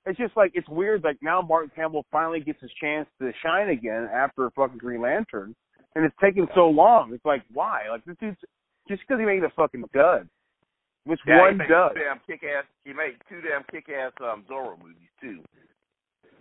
It's 0.07 0.19
just 0.19 0.37
like 0.37 0.53
it's 0.55 0.69
weird. 0.69 1.03
Like 1.05 1.19
now, 1.21 1.43
Martin 1.43 1.71
Campbell 1.75 2.07
finally 2.13 2.41
gets 2.41 2.61
his 2.61 2.71
chance 2.81 3.09
to 3.21 3.33
shine 3.43 3.69
again 3.71 4.09
after 4.15 4.51
fucking 4.55 4.79
Green 4.79 5.03
Lantern, 5.03 5.55
and 5.95 6.05
it's 6.05 6.15
taken 6.23 6.47
so 6.55 6.69
long. 6.69 7.13
It's 7.13 7.25
like 7.25 7.43
why? 7.53 7.83
Like 7.91 8.05
this 8.05 8.17
dude's 8.21 8.37
just 8.89 9.03
because 9.03 9.19
he 9.21 9.27
made 9.27 9.43
a 9.43 9.51
fucking 9.57 9.85
dud. 9.93 10.29
Which 11.05 11.21
Yeah, 11.27 11.41
one 11.41 11.53
he 11.53 11.59
made 11.59 11.69
dud. 11.69 11.93
Two 11.95 12.01
damn 12.01 12.21
kick 12.27 12.43
ass. 12.45 12.65
He 12.85 12.93
made 12.93 13.15
two 13.29 13.41
damn 13.41 13.63
kick 13.71 13.87
ass 13.93 14.13
um, 14.23 14.45
Zorro 14.51 14.79
movies 14.79 15.11
too. 15.21 15.41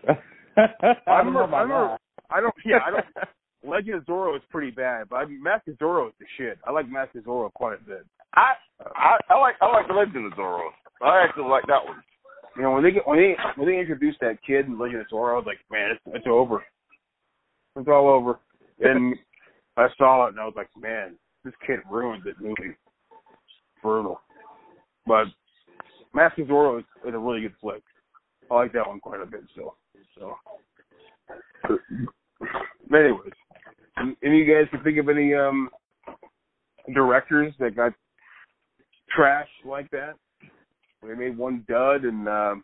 I 0.58 1.24
don't 1.24 1.34
remember- 1.34 1.48
know 1.48 1.56
I 1.58 1.62
remember- 1.62 1.98
I 2.32 2.42
don't. 2.42 2.54
Yeah, 2.66 2.80
I 2.86 2.92
don't. 2.92 3.06
Legend 3.64 3.96
of 3.98 4.06
Zorro 4.06 4.36
is 4.36 4.44
pretty 4.52 4.70
bad, 4.72 5.10
but 5.10 5.18
I 5.18 5.26
mean, 5.26 5.42
Mask 5.42 5.68
of 5.68 5.74
Zorro 5.80 6.08
is 6.10 6.14
the 6.20 6.26
shit. 6.38 6.60
I 6.66 6.72
like 6.72 6.88
Mask 6.90 7.16
of 7.16 7.24
Zorro 7.24 7.52
quite 7.54 7.80
a 7.82 7.84
bit. 7.84 8.06
I 8.36 8.54
I, 8.96 9.18
I 9.30 9.40
like 9.40 9.56
I 9.62 9.66
like 9.72 9.88
the 9.88 9.94
Legend 9.94 10.26
of 10.32 10.34
Zorro. 10.34 10.70
I 11.02 11.24
actually 11.24 11.50
like 11.50 11.66
that 11.68 11.84
one. 11.86 12.02
You 12.56 12.62
know, 12.64 12.72
when 12.72 12.84
they 12.84 12.92
get 12.92 13.08
when 13.08 13.18
they 13.18 13.36
when 13.56 13.68
they 13.68 13.80
introduced 13.80 14.20
that 14.22 14.38
kid 14.46 14.66
in 14.66 14.80
Legend 14.80 15.02
of 15.02 15.08
Zorro, 15.12 15.34
I 15.34 15.38
was 15.38 15.46
like, 15.46 15.60
man, 15.70 15.92
it's, 15.92 16.02
it's 16.16 16.28
over. 16.28 16.64
It's 17.76 17.88
all 17.88 18.10
over. 18.10 18.40
And 18.78 19.16
I 19.78 19.88
saw 19.98 20.26
it, 20.26 20.32
and 20.32 20.40
I 20.40 20.44
was 20.44 20.54
like, 20.58 20.68
man, 20.78 21.16
this 21.46 21.54
kid 21.66 21.80
ruined 21.90 22.24
that 22.26 22.42
movie. 22.42 22.76
Brutal. 23.82 24.20
But 25.08 25.28
Mask 26.14 26.38
of 26.40 26.48
Zorro 26.48 26.80
is, 26.80 26.86
is 27.08 27.14
a 27.14 27.18
really 27.18 27.42
good 27.42 27.54
flick. 27.62 27.82
I 28.52 28.56
like 28.56 28.74
that 28.74 28.86
one 28.86 29.00
quite 29.00 29.22
a 29.22 29.26
bit 29.26 29.42
still. 29.54 29.78
So, 30.18 30.36
but 32.90 32.98
anyways, 32.98 33.32
any 33.98 34.18
any 34.24 34.42
of 34.42 34.48
you 34.48 34.54
guys 34.54 34.70
can 34.72 34.84
think 34.84 34.98
of 34.98 35.10
any 35.10 35.34
um 35.34 35.70
directors 36.94 37.54
that 37.60 37.76
got 37.76 37.94
trash 39.16 39.48
like 39.66 39.90
that? 39.92 40.16
They 41.08 41.16
made 41.16 41.38
one 41.38 41.64
dud 41.68 42.04
and 42.04 42.28
um, 42.28 42.64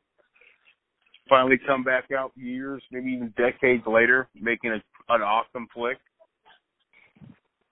finally 1.29 1.57
come 1.65 1.83
back 1.83 2.05
out 2.17 2.31
years, 2.35 2.83
maybe 2.91 3.11
even 3.11 3.33
decades 3.37 3.83
later, 3.87 4.27
making 4.39 4.71
a, 4.71 5.13
an 5.13 5.21
awesome 5.21 5.67
flick. 5.73 5.97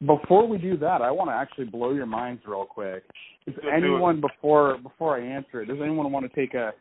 Before 0.05 0.47
we 0.47 0.57
do 0.57 0.77
that, 0.77 1.01
I 1.01 1.11
want 1.11 1.29
to 1.29 1.33
actually 1.33 1.65
blow 1.65 1.91
your 1.91 2.05
minds 2.05 2.41
real 2.45 2.65
quick. 2.65 3.03
Does 3.45 3.55
anyone 3.73 4.21
before 4.21 4.77
before 4.77 5.17
I 5.17 5.25
answer 5.25 5.61
it, 5.61 5.65
does 5.65 5.79
anyone 5.83 6.11
want 6.11 6.31
to 6.31 6.39
take 6.39 6.53
a 6.53 6.71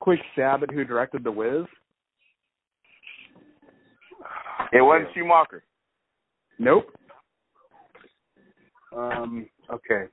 quick 0.00 0.18
stab 0.32 0.62
at 0.62 0.72
who 0.72 0.84
directed 0.84 1.22
The 1.22 1.30
Wiz? 1.30 1.66
It 4.72 4.82
wasn't 4.82 5.10
Schumacher. 5.14 5.62
Nope. 6.58 6.86
Um, 8.96 9.48
okay. 9.72 10.06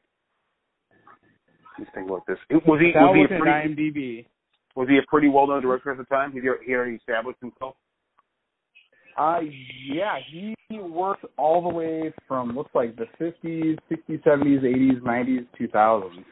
Think 1.94 2.08
about 2.08 2.26
this. 2.28 2.38
Was 2.50 2.80
he 2.80 2.92
was 2.96 3.28
he 3.30 3.36
a 3.36 3.40
pretty 3.40 3.52
IMDb. 3.52 4.26
was 4.76 4.88
he 4.90 4.98
a 4.98 5.02
pretty 5.08 5.28
well 5.28 5.48
known 5.48 5.62
director 5.62 5.92
at 5.92 5.98
the 5.98 6.04
time? 6.06 6.32
He 6.32 6.40
he 6.40 6.74
already 6.74 6.96
established 6.96 7.40
himself. 7.42 7.76
Uh, 9.18 9.40
yeah, 9.92 10.18
he 10.32 10.56
worked 10.80 11.26
all 11.38 11.62
the 11.62 11.70
way 11.70 12.14
from 12.28 12.56
looks 12.56 12.72
like 12.74 12.96
the 12.96 13.06
50s, 13.20 13.78
60s, 13.92 14.24
70s, 14.24 14.64
80s, 14.64 15.02
90s, 15.02 15.48
2000s. 15.60 16.24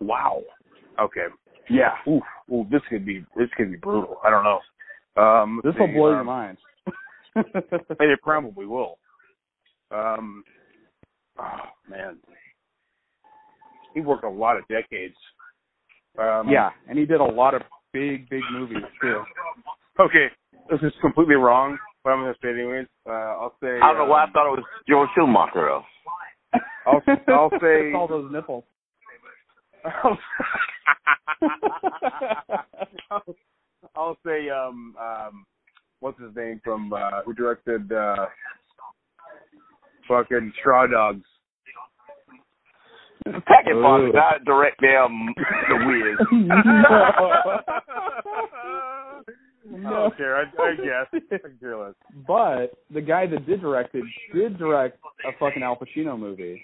Wow. 0.00 0.42
Okay. 1.00 1.26
Yeah, 1.68 1.94
Oof. 2.08 2.22
Ooh, 2.52 2.66
this 2.70 2.82
could 2.88 3.06
be 3.06 3.24
this 3.36 3.48
could 3.56 3.70
be 3.70 3.78
brutal. 3.78 4.18
I 4.24 4.30
don't 4.30 4.44
know. 4.44 4.60
Um, 5.16 5.60
this 5.64 5.74
will 5.78 5.88
blow 5.88 6.10
your 6.10 6.20
um, 6.20 6.26
mind. 6.26 6.58
It 7.36 8.22
probably 8.22 8.66
will. 8.66 8.98
Um, 9.90 10.44
oh 11.38 11.70
man, 11.88 12.18
he 13.94 14.00
worked 14.00 14.24
a 14.24 14.28
lot 14.28 14.56
of 14.56 14.66
decades. 14.68 15.14
Um, 16.18 16.48
yeah, 16.48 16.70
and 16.88 16.98
he 16.98 17.06
did 17.06 17.20
a 17.20 17.24
lot 17.24 17.54
of 17.54 17.62
big, 17.92 18.28
big 18.28 18.42
movies 18.52 18.82
too. 19.00 19.22
Okay, 19.98 20.26
this 20.70 20.80
is 20.82 20.92
completely 21.00 21.36
wrong, 21.36 21.78
but 22.02 22.10
I'm 22.10 22.20
gonna 22.20 22.34
say 22.42 22.48
it 22.50 22.58
anyways. 22.58 22.86
Uh, 23.08 23.12
I'll 23.12 23.54
say. 23.62 23.80
I 23.80 23.92
don't 23.92 23.98
know 23.98 24.06
why 24.06 24.22
I 24.22 24.24
um, 24.24 24.32
thought 24.32 24.52
it 24.52 24.58
was 24.58 24.64
George 24.88 25.08
Schumacher 25.14 25.52
though. 25.54 25.84
I'll 26.86 27.02
I'll 27.28 27.50
say. 27.60 27.92
All 27.94 28.08
those 28.08 28.30
nipples. 28.32 28.64
I'll, 29.84 30.18
I'll 33.96 34.16
say 34.24 34.48
um 34.48 34.94
um 35.00 35.46
what's 36.00 36.20
his 36.20 36.34
name 36.34 36.60
from 36.64 36.92
uh 36.92 37.22
who 37.24 37.34
directed 37.34 37.92
uh 37.92 38.26
fucking 40.08 40.52
Straw 40.60 40.86
Dogs. 40.86 41.24
Second 43.26 43.80
part 43.82 44.00
Ooh. 44.02 44.12
not 44.12 44.44
direct 44.44 44.80
them 44.80 45.32
the 45.68 45.76
Wiz. 45.86 46.18
I 49.86 49.90
don't 49.90 50.16
care. 50.16 50.36
I, 50.36 50.42
I 50.42 50.74
guess. 50.76 51.22
I 51.32 51.38
can 51.38 51.56
care 51.58 51.92
but 52.28 52.72
the 52.92 53.00
guy 53.00 53.26
that 53.26 53.46
did 53.46 53.60
direct 53.62 53.94
it 53.94 54.04
did 54.34 54.58
direct 54.58 54.98
a 55.26 55.32
fucking 55.38 55.62
Al 55.62 55.76
Pacino 55.76 56.18
movie, 56.18 56.62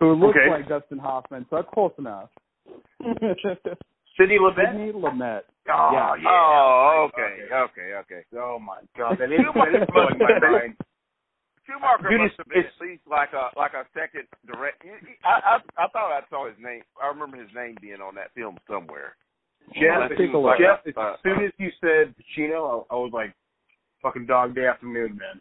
who 0.00 0.12
looks 0.14 0.36
Okay. 0.36 0.50
like 0.50 0.68
Dustin 0.68 0.98
Hoffman, 0.98 1.46
so 1.48 1.56
that's 1.56 1.68
close 1.72 1.92
enough. 1.98 2.28
Sidney 4.18 4.38
Lumet. 4.38 4.72
Sidney 4.72 4.92
Lumet. 4.92 5.40
Oh 5.68 5.90
Yeah. 5.92 6.14
yeah. 6.16 6.28
Oh, 6.28 7.08
okay, 7.12 7.54
okay, 7.54 7.94
okay. 8.00 8.22
Oh 8.36 8.58
my 8.58 8.78
god, 8.98 9.16
that 9.20 9.30
is, 9.32 9.40
that 9.54 9.82
is 9.82 9.88
blowing 9.92 10.18
my 10.18 10.38
mind. 10.50 10.74
Schumacher 11.70 12.10
Dude, 12.10 12.20
must 12.20 12.34
it's- 12.34 12.38
have 12.42 12.48
been 12.50 12.66
at 12.66 12.80
least 12.82 13.02
like 13.06 13.32
a 13.32 13.50
like 13.56 13.74
a 13.74 13.86
second 13.94 14.26
direct. 14.46 14.82
he- 14.82 14.90
he- 15.06 15.18
I, 15.24 15.58
I 15.78 15.84
I 15.84 15.88
thought 15.94 16.10
I 16.10 16.22
saw 16.28 16.46
his 16.48 16.58
name. 16.58 16.82
I 17.02 17.06
remember 17.08 17.36
his 17.38 17.52
name 17.54 17.76
being 17.80 18.00
on 18.02 18.14
that 18.16 18.34
film 18.34 18.58
somewhere. 18.68 19.14
Geoff, 19.78 20.10
let's 20.10 20.18
take 20.18 20.30
a. 20.30 20.56
Geoff, 20.58 20.80
as 20.86 20.94
Uh, 20.96 21.14
soon 21.22 21.44
as 21.44 21.52
you 21.58 21.70
said 21.80 22.14
Pacino, 22.18 22.84
I, 22.90 22.94
I 22.94 22.98
was 22.98 23.12
like, 23.14 23.32
fucking 24.02 24.26
Dog 24.26 24.54
Day 24.54 24.66
Afternoon, 24.66 25.16
man. 25.16 25.40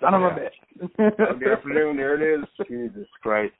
Son 0.00 0.14
of 0.14 0.22
a 0.22 0.30
bitch. 0.30 1.16
Dog 1.18 1.40
Day 1.40 1.50
Afternoon, 1.50 1.96
there 1.96 2.14
it 2.14 2.22
is. 2.40 2.46
Jesus 2.68 3.08
Christ. 3.22 3.54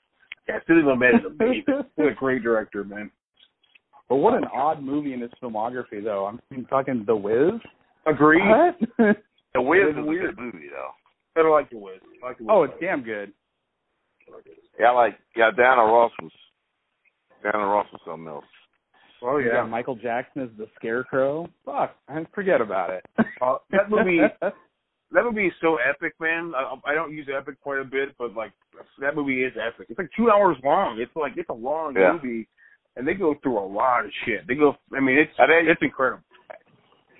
Yeah, 0.48 0.60
Sidney 0.66 0.82
Lumet 0.82 1.18
is 1.18 1.26
amazing. 1.26 1.64
He's 1.96 2.06
a 2.06 2.14
great 2.14 2.42
director, 2.42 2.84
man. 2.84 3.10
But 4.08 4.16
what 4.16 4.34
an 4.34 4.44
odd 4.54 4.82
movie 4.82 5.12
in 5.12 5.20
his 5.20 5.30
filmography, 5.42 6.02
though. 6.02 6.26
I'm 6.26 6.40
fucking 6.70 7.04
The 7.06 7.16
Wiz. 7.16 7.60
Agreed. 8.06 8.40
What? 8.48 8.78
The 9.54 9.60
Wiz 9.60 9.88
is 9.90 9.96
a 9.98 10.02
weird. 10.02 10.36
good 10.36 10.44
movie 10.44 10.68
though. 10.70 10.90
I 11.36 11.42
don't 11.42 11.52
like 11.52 11.70
the 11.70 11.78
Wiz. 11.78 12.00
I 12.22 12.26
like 12.26 12.38
the 12.38 12.44
Wiz. 12.44 12.50
oh, 12.52 12.62
it's 12.64 12.74
damn 12.80 13.02
good. 13.02 13.32
Yeah, 14.78 14.88
I 14.88 14.92
like 14.92 15.18
yeah. 15.36 15.50
Diana 15.56 15.82
Ross 15.82 16.12
was 16.22 16.32
Diana 17.42 17.66
Ross 17.66 17.86
was 17.92 18.00
something 18.06 18.28
else. 18.28 18.44
Oh 19.22 19.38
You 19.38 19.46
yeah. 19.48 19.52
got 19.62 19.70
Michael 19.70 19.96
Jackson 19.96 20.42
is 20.42 20.50
the 20.58 20.66
Scarecrow. 20.76 21.48
Fuck, 21.64 21.94
I 22.08 22.24
forget 22.34 22.60
about 22.60 22.90
it. 22.90 23.04
Uh, 23.40 23.56
that 23.70 23.90
movie- 23.90 24.20
That 24.40 24.54
that 25.12 25.24
movie 25.24 25.46
is 25.46 25.52
so 25.62 25.76
epic, 25.76 26.12
man. 26.20 26.52
I, 26.54 26.74
I 26.84 26.94
don't 26.94 27.12
use 27.12 27.26
epic 27.34 27.60
quite 27.62 27.80
a 27.80 27.84
bit, 27.84 28.10
but 28.18 28.34
like 28.34 28.52
that 29.00 29.16
movie 29.16 29.42
is 29.42 29.52
epic. 29.56 29.86
It's 29.88 29.98
like 29.98 30.10
two 30.16 30.30
hours 30.30 30.56
long. 30.62 30.98
It's 31.00 31.14
like 31.16 31.32
it's 31.36 31.48
a 31.48 31.54
long 31.54 31.94
Yeah. 31.96 32.12
movie, 32.12 32.46
and 32.96 33.08
they 33.08 33.14
go 33.14 33.34
through 33.42 33.58
a 33.58 33.66
lot 33.66 34.04
of 34.04 34.10
shit. 34.26 34.46
They 34.46 34.54
go. 34.54 34.76
I 34.94 35.00
mean, 35.00 35.18
it's 35.18 35.32
And 35.38 35.50
then- 35.50 35.68
it's 35.72 35.82
incredible. 35.82 36.22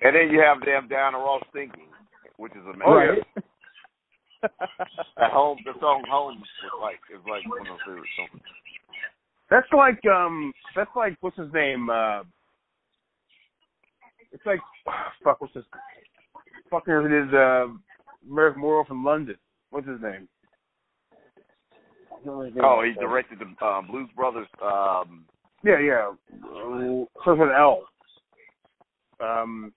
And 0.01 0.15
then 0.15 0.29
you 0.29 0.39
have 0.39 0.61
them 0.61 0.87
down 0.87 1.11
the 1.11 1.19
Ross 1.19 1.43
thinking, 1.51 1.87
which 2.37 2.53
is 2.53 2.63
amazing. 2.63 2.83
Oh, 2.85 2.99
yeah. 2.99 3.41
That 4.41 5.31
home, 5.31 5.57
the 5.65 5.73
song 5.79 6.03
"Home" 6.09 6.37
is 6.37 6.71
like 6.81 6.99
is 7.13 7.25
like 7.29 7.47
one 7.49 7.61
of 7.61 7.67
my 7.67 7.77
favorite 7.85 8.07
songs. 8.15 8.41
That's 9.49 9.67
like 9.73 9.99
um, 10.05 10.53
that's 10.75 10.91
like 10.95 11.17
what's 11.21 11.37
his 11.37 11.51
name? 11.53 11.89
Uh, 11.89 12.21
it's 14.31 14.45
like 14.45 14.59
fuck. 15.23 15.41
What's 15.41 15.53
his 15.53 15.65
fucker 16.71 17.01
who 17.01 17.09
did 17.09 17.35
uh, 17.35 17.67
American 18.29 18.61
Werewolf 18.61 18.87
from 18.87 19.03
London? 19.03 19.35
What's 19.71 19.87
his 19.87 20.01
name? 20.01 20.27
I 22.11 22.25
don't 22.25 22.37
know 22.37 22.41
his 22.41 22.55
name. 22.55 22.63
Oh, 22.65 22.83
he 22.83 22.93
directed 22.93 23.39
the 23.39 23.65
um, 23.65 23.87
Blues 23.87 24.09
Brothers. 24.15 24.47
Um, 24.61 25.25
Yeah, 25.63 25.79
yeah. 25.79 26.11
Uh, 26.31 27.05
starts 27.21 27.39
with 27.39 27.49
L. 27.49 27.83
Um, 29.19 29.73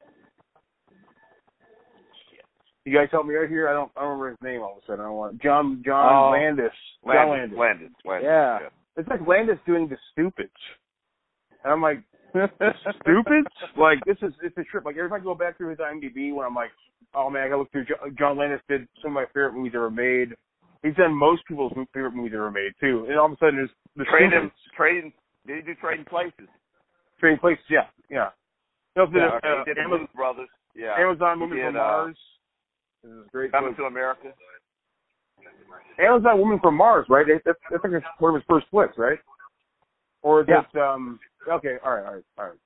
you 2.85 2.93
guys 2.97 3.09
help 3.13 3.27
me 3.27 3.37
out 3.37 3.49
here. 3.49 3.69
I 3.69 3.73
don't. 3.73 3.91
I 3.97 4.01
don't 4.01 4.19
remember 4.19 4.31
his 4.31 4.39
name 4.43 4.61
all 4.63 4.73
of 4.79 4.83
a 4.83 4.87
sudden. 4.87 5.01
I 5.05 5.09
don't 5.09 5.17
want 5.17 5.43
John 5.43 5.83
John 5.85 6.13
Oh. 6.13 6.31
Landis. 6.31 6.71
John 7.05 7.29
Landis, 7.31 7.57
Landis. 7.57 7.59
Landis, 7.59 7.91
Landis. 8.05 8.27
Yeah. 8.27 8.59
It's 8.97 9.09
like 9.09 9.27
Landis 9.27 9.59
doing 9.67 9.89
the 9.89 9.97
stupids. 10.13 10.51
And 11.65 11.73
I'm 11.73 11.81
like, 11.83 12.03
stupids? 12.35 13.49
like 13.77 13.99
this 14.07 14.17
is 14.23 14.33
it's 14.43 14.57
a 14.59 14.65
trip. 14.65 14.85
Like 14.85 14.97
every 14.97 15.09
time 15.11 15.21
I 15.21 15.25
go 15.25 15.35
back 15.35 15.57
through 15.57 15.71
his 15.71 15.79
IMDb, 15.79 16.35
when 16.35 16.45
I'm 16.47 16.55
like, 16.55 16.71
oh 17.15 17.31
man, 17.31 17.43
I 17.45 17.49
gotta 17.49 17.59
look 17.61 17.73
through. 17.73 17.85
Jo- 17.87 18.11
John 18.19 18.37
Landis 18.39 18.61
did 18.69 18.87
some 19.03 19.13
of 19.13 19.15
my 19.15 19.27
favorite 19.27 19.55
movies 19.55 19.73
ever 19.75 19.91
made. 19.91 20.35
He's 20.83 20.97
done 20.97 21.15
most 21.15 21.43
people's 21.47 21.73
favorite 21.95 22.15
movies 22.15 22.33
ever 22.35 22.51
made 22.51 22.73
too. 22.81 23.07
And 23.09 23.19
all 23.19 23.27
of 23.27 23.33
a 23.33 23.37
sudden, 23.39 23.57
there's 23.57 23.71
the 23.97 24.05
Trading, 24.05 24.51
trading. 24.77 25.13
Did 25.47 25.57
he 25.59 25.63
do 25.63 25.75
Trading 25.81 26.05
Places? 26.05 26.49
Trading 27.21 27.39
Places. 27.39 27.65
Yeah, 27.71 27.87
yeah. 28.11 28.31
Also 28.99 29.13
did, 29.13 29.23
uh, 29.23 29.39
he 29.43 29.71
did 29.71 29.77
the 29.77 29.83
Amazon, 29.83 30.09
Brothers. 30.15 30.49
Yeah. 30.75 30.95
Amazon 30.99 31.37
He 31.39 31.41
Woman 31.43 31.59
from 31.59 31.77
uh, 31.77 31.79
Mars. 31.79 32.17
This 33.03 33.13
is 33.13 33.27
great. 33.33 33.53
Coming 33.53 33.71
book. 33.71 33.79
to 33.79 33.85
America. 33.85 34.29
Amazon 35.99 36.39
Woman 36.39 36.59
from 36.61 36.77
Mars, 36.77 37.07
right? 37.09 37.27
That's, 37.45 37.59
that's 37.71 37.85
like 37.85 38.03
one 38.19 38.35
of 38.35 38.41
his 38.41 38.45
first 38.49 38.67
flicks, 38.71 38.97
right? 38.97 39.19
Or 40.23 40.41
is 40.41 40.47
Yeah. 40.49 40.61
it 40.73 40.79
um 40.81 41.19
okay, 41.51 41.77
all 41.85 41.93
right, 41.95 42.05
all 42.07 42.15
right, 42.15 42.25
all 42.39 42.45
right. 42.47 42.59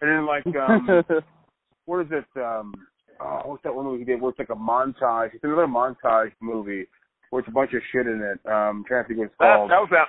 And 0.00 0.10
then 0.10 0.26
like 0.26 0.44
um 0.46 1.04
what 1.86 2.00
is 2.06 2.12
it, 2.12 2.24
um 2.40 2.74
oh, 3.20 3.40
what's 3.46 3.62
that 3.62 3.74
one 3.74 3.86
movie 3.86 4.00
he 4.00 4.04
did 4.04 4.20
where 4.20 4.30
it's 4.30 4.38
like 4.38 4.50
a 4.50 4.54
montage. 4.54 5.34
It's 5.34 5.44
another 5.44 5.66
montage 5.66 6.32
movie 6.40 6.86
where 7.30 7.40
it's 7.40 7.48
a 7.48 7.52
bunch 7.52 7.72
of 7.72 7.80
shit 7.90 8.06
in 8.06 8.20
it. 8.20 8.50
Um 8.50 8.84
trying 8.86 9.04
to 9.04 9.08
think 9.08 9.18
what 9.18 9.26
it's 9.26 9.34
That, 9.40 9.56
called. 9.56 9.70
that 9.70 9.80
was 9.80 9.88
that. 9.90 10.08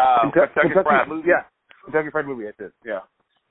Uh, 0.00 0.20
Kentucky, 0.22 0.52
Kentucky 0.54 0.68
Kentucky- 0.68 0.84
Fried 0.88 1.08
Movie. 1.08 1.28
Yeah. 1.28 1.42
Kentucky 1.84 2.10
Fried 2.12 2.26
Movie, 2.26 2.44
that's 2.44 2.60
it. 2.60 2.72
Yeah. 2.84 3.00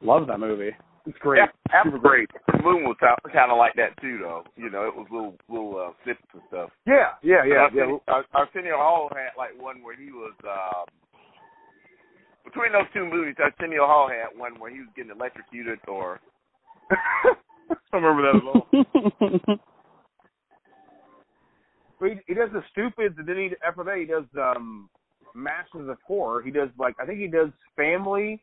Love 0.01 0.25
that 0.27 0.39
movie. 0.39 0.71
It's 1.05 1.17
great. 1.19 1.39
Yeah, 1.39 1.47
that 1.71 1.85
Super 1.85 1.97
was 1.97 2.03
great. 2.03 2.29
The 2.47 2.61
moon 2.63 2.83
was 2.83 2.95
kind 3.01 3.51
of 3.51 3.57
like 3.57 3.73
that 3.75 3.99
too, 4.01 4.19
though. 4.21 4.43
You 4.55 4.69
know, 4.69 4.87
it 4.87 4.95
was 4.95 5.07
little 5.09 5.35
little 5.49 5.77
uh, 5.77 5.93
snippets 6.03 6.27
and 6.33 6.43
stuff. 6.47 6.69
Yeah, 6.85 7.17
yeah, 7.23 7.43
yeah, 7.43 7.67
yeah. 7.73 7.81
Arsenio, 7.81 8.03
Ar- 8.07 8.25
Arsenio 8.33 8.77
Hall 8.77 9.09
had 9.11 9.33
like 9.37 9.59
one 9.59 9.81
where 9.81 9.95
he 9.97 10.11
was 10.11 10.33
um, 10.45 10.85
between 12.45 12.71
those 12.71 12.85
two 12.93 13.05
movies. 13.09 13.35
Arsenio 13.39 13.87
Hall 13.87 14.09
had 14.09 14.37
one 14.37 14.59
where 14.59 14.71
he 14.71 14.79
was 14.79 14.89
getting 14.95 15.11
electrocuted, 15.11 15.79
or 15.87 16.19
I 16.91 17.33
don't 17.91 18.03
remember 18.03 18.21
that 18.21 18.37
at 18.37 18.45
all. 18.45 19.59
But 21.99 22.09
he, 22.09 22.15
he 22.27 22.33
does 22.33 22.49
the 22.51 22.63
stupids, 22.71 23.15
and 23.17 23.27
then 23.27 23.37
he 23.37 23.49
after 23.65 23.83
that 23.83 23.97
he 23.97 24.05
does 24.05 24.25
um 24.35 24.89
Masters 25.33 25.89
of 25.89 25.97
Horror. 26.05 26.41
He 26.41 26.51
does 26.51 26.69
like 26.77 26.95
I 27.01 27.05
think 27.05 27.19
he 27.19 27.27
does 27.27 27.49
Family, 27.75 28.41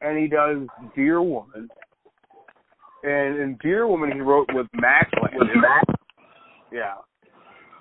and 0.00 0.18
he 0.18 0.28
does 0.28 0.58
Deer 0.94 1.20
Woman. 1.20 1.68
And 3.04 3.38
in 3.38 3.58
Deer 3.62 3.86
Woman 3.86 4.12
he 4.12 4.20
wrote 4.20 4.48
with 4.52 4.66
Max 4.72 5.10
Landis. 5.20 5.54
Yeah. 6.72 6.94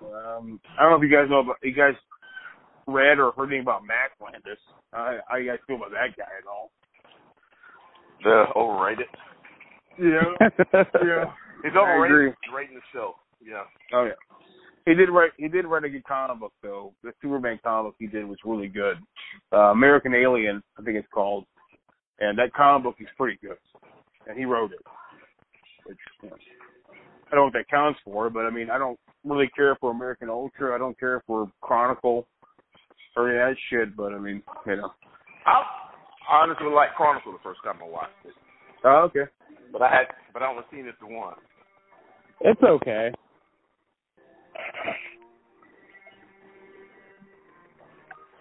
Um, 0.03 0.59
I 0.77 0.83
don't 0.83 0.91
know 0.91 0.97
if 0.97 1.09
you 1.09 1.15
guys 1.15 1.29
know 1.29 1.39
about 1.39 1.55
you 1.63 1.73
guys 1.73 1.95
read 2.87 3.19
or 3.19 3.31
heard 3.31 3.47
anything 3.47 3.61
about 3.61 3.87
Max 3.87 4.11
Landis. 4.21 4.59
Uh, 4.91 5.23
how 5.27 5.37
you 5.37 5.49
guys 5.49 5.59
feel 5.65 5.77
about 5.77 5.91
that 5.91 6.15
guy 6.17 6.29
at 6.37 6.47
all? 6.47 6.71
the 8.23 8.45
overrated. 8.55 9.05
Yeah. 9.99 10.33
yeah. 10.73 11.25
He's 11.63 11.71
I 11.75 11.95
agree. 11.95 12.29
overrated. 12.29 12.35
Rating 12.53 12.75
the 12.75 12.81
show. 12.91 13.15
Yeah. 13.45 13.63
Oh 13.93 14.05
yeah. 14.05 14.19
He 14.85 14.93
did 14.95 15.09
write. 15.09 15.31
He 15.37 15.47
did 15.47 15.65
write 15.65 15.83
a 15.83 15.89
good 15.89 16.03
comic 16.03 16.39
book 16.39 16.53
though. 16.61 16.93
The 17.03 17.11
Superman 17.21 17.59
comic 17.63 17.91
book 17.91 17.95
he 17.99 18.07
did 18.07 18.25
was 18.27 18.37
really 18.45 18.67
good. 18.67 18.97
Uh, 19.51 19.71
American 19.71 20.13
Alien, 20.13 20.61
I 20.79 20.83
think 20.83 20.97
it's 20.97 21.07
called, 21.13 21.45
and 22.19 22.37
that 22.37 22.53
comic 22.53 22.83
book 22.83 22.95
is 22.99 23.07
pretty 23.17 23.37
good. 23.41 23.57
And 24.27 24.37
he 24.37 24.45
wrote 24.45 24.71
it. 24.71 24.79
Which 25.85 25.97
you 26.21 26.29
know, 26.29 26.35
I 27.27 27.35
don't 27.35 27.39
know 27.39 27.43
what 27.45 27.53
that 27.53 27.69
counts 27.69 27.99
for, 28.05 28.29
but 28.29 28.45
I 28.45 28.49
mean, 28.49 28.69
I 28.69 28.77
don't 28.77 28.99
really 29.23 29.49
care 29.55 29.75
for 29.79 29.91
American 29.91 30.29
Ultra. 30.29 30.75
I 30.75 30.77
don't 30.77 30.99
care 30.99 31.21
for 31.25 31.49
Chronicle 31.61 32.27
or 33.15 33.29
any 33.29 33.39
of 33.39 33.55
that 33.55 33.61
shit. 33.69 33.95
But 33.95 34.13
I 34.13 34.19
mean, 34.19 34.41
you 34.65 34.75
know. 34.77 34.91
I 35.45 35.63
honestly 36.31 36.67
liked 36.67 36.95
Chronicle 36.95 37.31
the 37.31 37.39
first 37.43 37.59
time 37.63 37.75
I 37.83 37.89
watched 37.89 38.11
it, 38.25 38.33
Oh, 38.85 39.09
okay. 39.09 39.29
but 39.71 39.81
I 39.81 39.89
had, 39.89 40.05
but 40.33 40.41
I 40.41 40.49
only 40.49 40.63
seen 40.71 40.87
it 40.87 40.95
the 41.01 41.07
once. 41.07 41.37
It's 42.41 42.61
okay. 42.63 43.11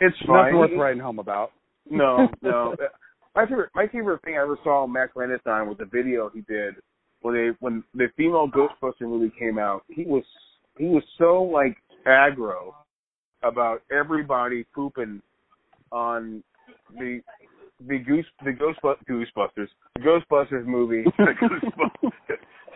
It's 0.01 0.17
fine. 0.27 0.53
Nothing 0.53 0.59
worth 0.59 0.71
writing 0.79 1.03
home 1.03 1.19
about. 1.19 1.53
No, 1.89 2.29
no. 2.43 2.75
My 3.35 3.47
favorite, 3.47 3.71
my 3.75 3.87
favorite 3.87 4.21
thing 4.23 4.35
I 4.35 4.43
ever 4.43 4.59
saw 4.63 4.87
Max 4.87 5.13
Landis 5.17 5.41
on 5.47 5.67
was 5.67 5.79
the 5.79 5.87
video 5.87 6.31
he 6.35 6.43
did 6.43 6.75
when 7.23 7.35
they 7.35 7.51
when 7.61 7.85
the 7.95 8.09
female 8.17 8.49
Ghostbuster 8.49 9.03
movie 9.03 9.33
came 9.39 9.59
out. 9.59 9.85
He 9.89 10.05
was 10.05 10.25
he 10.77 10.87
was 10.87 11.03
so 11.19 11.43
like 11.43 11.77
aggro 12.07 12.73
about 13.43 13.83
everybody 13.91 14.65
pooping 14.75 15.23
on 15.91 16.43
the 16.99 17.21
the 17.89 17.99
goose 17.99 18.27
the 18.45 18.51
Ghostbusters 18.51 18.97
Goosebusters 19.09 19.69
the 19.97 20.01
Ghostbusters 20.01 20.67
movie. 20.67 21.05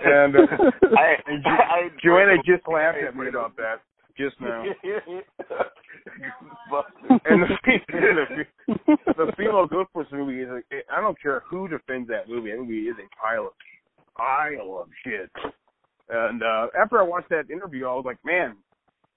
and 0.05 0.36
uh, 0.36 0.40
I, 0.97 1.14
and 1.27 1.43
Jo- 1.43 1.51
I, 1.51 1.89
Joanna 2.02 2.36
just 2.44 2.66
laughed 2.68 2.98
at 3.06 3.16
me 3.16 3.28
about 3.28 3.56
that 3.56 3.77
just 4.16 4.40
now. 4.40 4.64
And 7.24 7.43
the, 7.43 7.48
the, 7.89 8.74
the 9.16 9.32
female 9.36 9.68
Ghostbusters 9.68 10.12
movie 10.12 10.43
is 10.43 10.48
like, 10.51 10.85
I 10.90 11.01
don't 11.01 11.20
care 11.20 11.43
who 11.48 11.68
defends 11.68 12.09
that 12.09 12.28
movie. 12.28 12.51
That 12.51 12.59
movie 12.59 12.89
is 12.89 12.97
a 12.98 13.09
pile 13.20 13.47
of 13.47 13.52
pile 14.16 14.78
of 14.80 14.88
shit. 15.05 15.30
And 16.09 16.43
uh 16.43 16.68
after 16.78 16.98
I 16.98 17.02
watched 17.02 17.28
that 17.30 17.51
interview, 17.51 17.86
I 17.86 17.94
was 17.94 18.05
like, 18.06 18.18
man, 18.24 18.56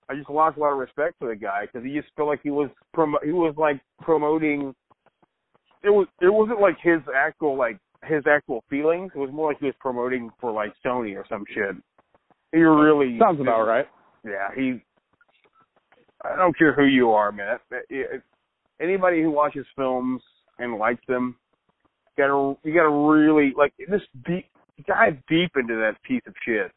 I 0.10 0.16
just 0.16 0.30
lost 0.30 0.58
a 0.58 0.60
lot 0.60 0.72
of 0.74 0.80
respect 0.80 1.16
for 1.20 1.30
the 1.30 1.36
guy 1.36 1.66
because 1.66 1.86
he 1.86 1.94
just 1.94 2.08
felt 2.16 2.28
like 2.30 2.42
he 2.44 2.50
was 2.50 2.70
prom- 2.94 3.18
he 3.24 3.32
was 3.32 3.54
like 3.58 3.80
promoting. 4.02 4.74
It 5.84 5.90
was 5.90 6.08
it 6.22 6.34
wasn't 6.34 6.60
like 6.62 6.78
his 6.82 7.00
actual 7.16 7.56
like 7.58 7.78
his 8.06 8.24
actual 8.28 8.64
feelings. 8.70 9.12
It 9.16 9.20
was 9.20 9.30
more 9.32 9.50
like 9.52 9.60
he 9.60 9.66
was 9.68 9.76
promoting 9.80 10.30
for 10.42 10.52
like 10.52 10.74
Sony 10.86 11.16
or 11.16 11.26
some 11.30 11.44
shit. 11.54 11.76
He 12.52 12.60
really 12.60 13.20
Sounds 13.20 13.40
about 13.40 13.66
right. 13.68 13.88
yeah, 14.26 14.50
he. 14.56 14.82
I 16.26 16.36
don't 16.36 16.58
care 16.58 16.74
who 16.74 16.86
you 16.86 17.12
are, 17.12 17.32
man. 17.32 17.60
That- 17.70 17.86
that- 17.90 17.96
it- 17.96 18.24
Anybody 18.82 19.22
who 19.22 19.30
watches 19.30 19.66
films 19.76 20.22
and 20.58 20.78
likes 20.78 21.06
them, 21.06 21.36
you 22.18 22.24
gotta 22.24 22.58
you 22.64 22.74
gotta 22.74 22.90
really 22.90 23.54
like 23.58 23.74
this 23.90 24.02
deep 24.26 24.46
dive 24.88 25.18
deep 25.28 25.52
into 25.56 25.76
that 25.76 26.02
piece 26.04 26.22
of 26.28 26.34
shit, 26.46 26.72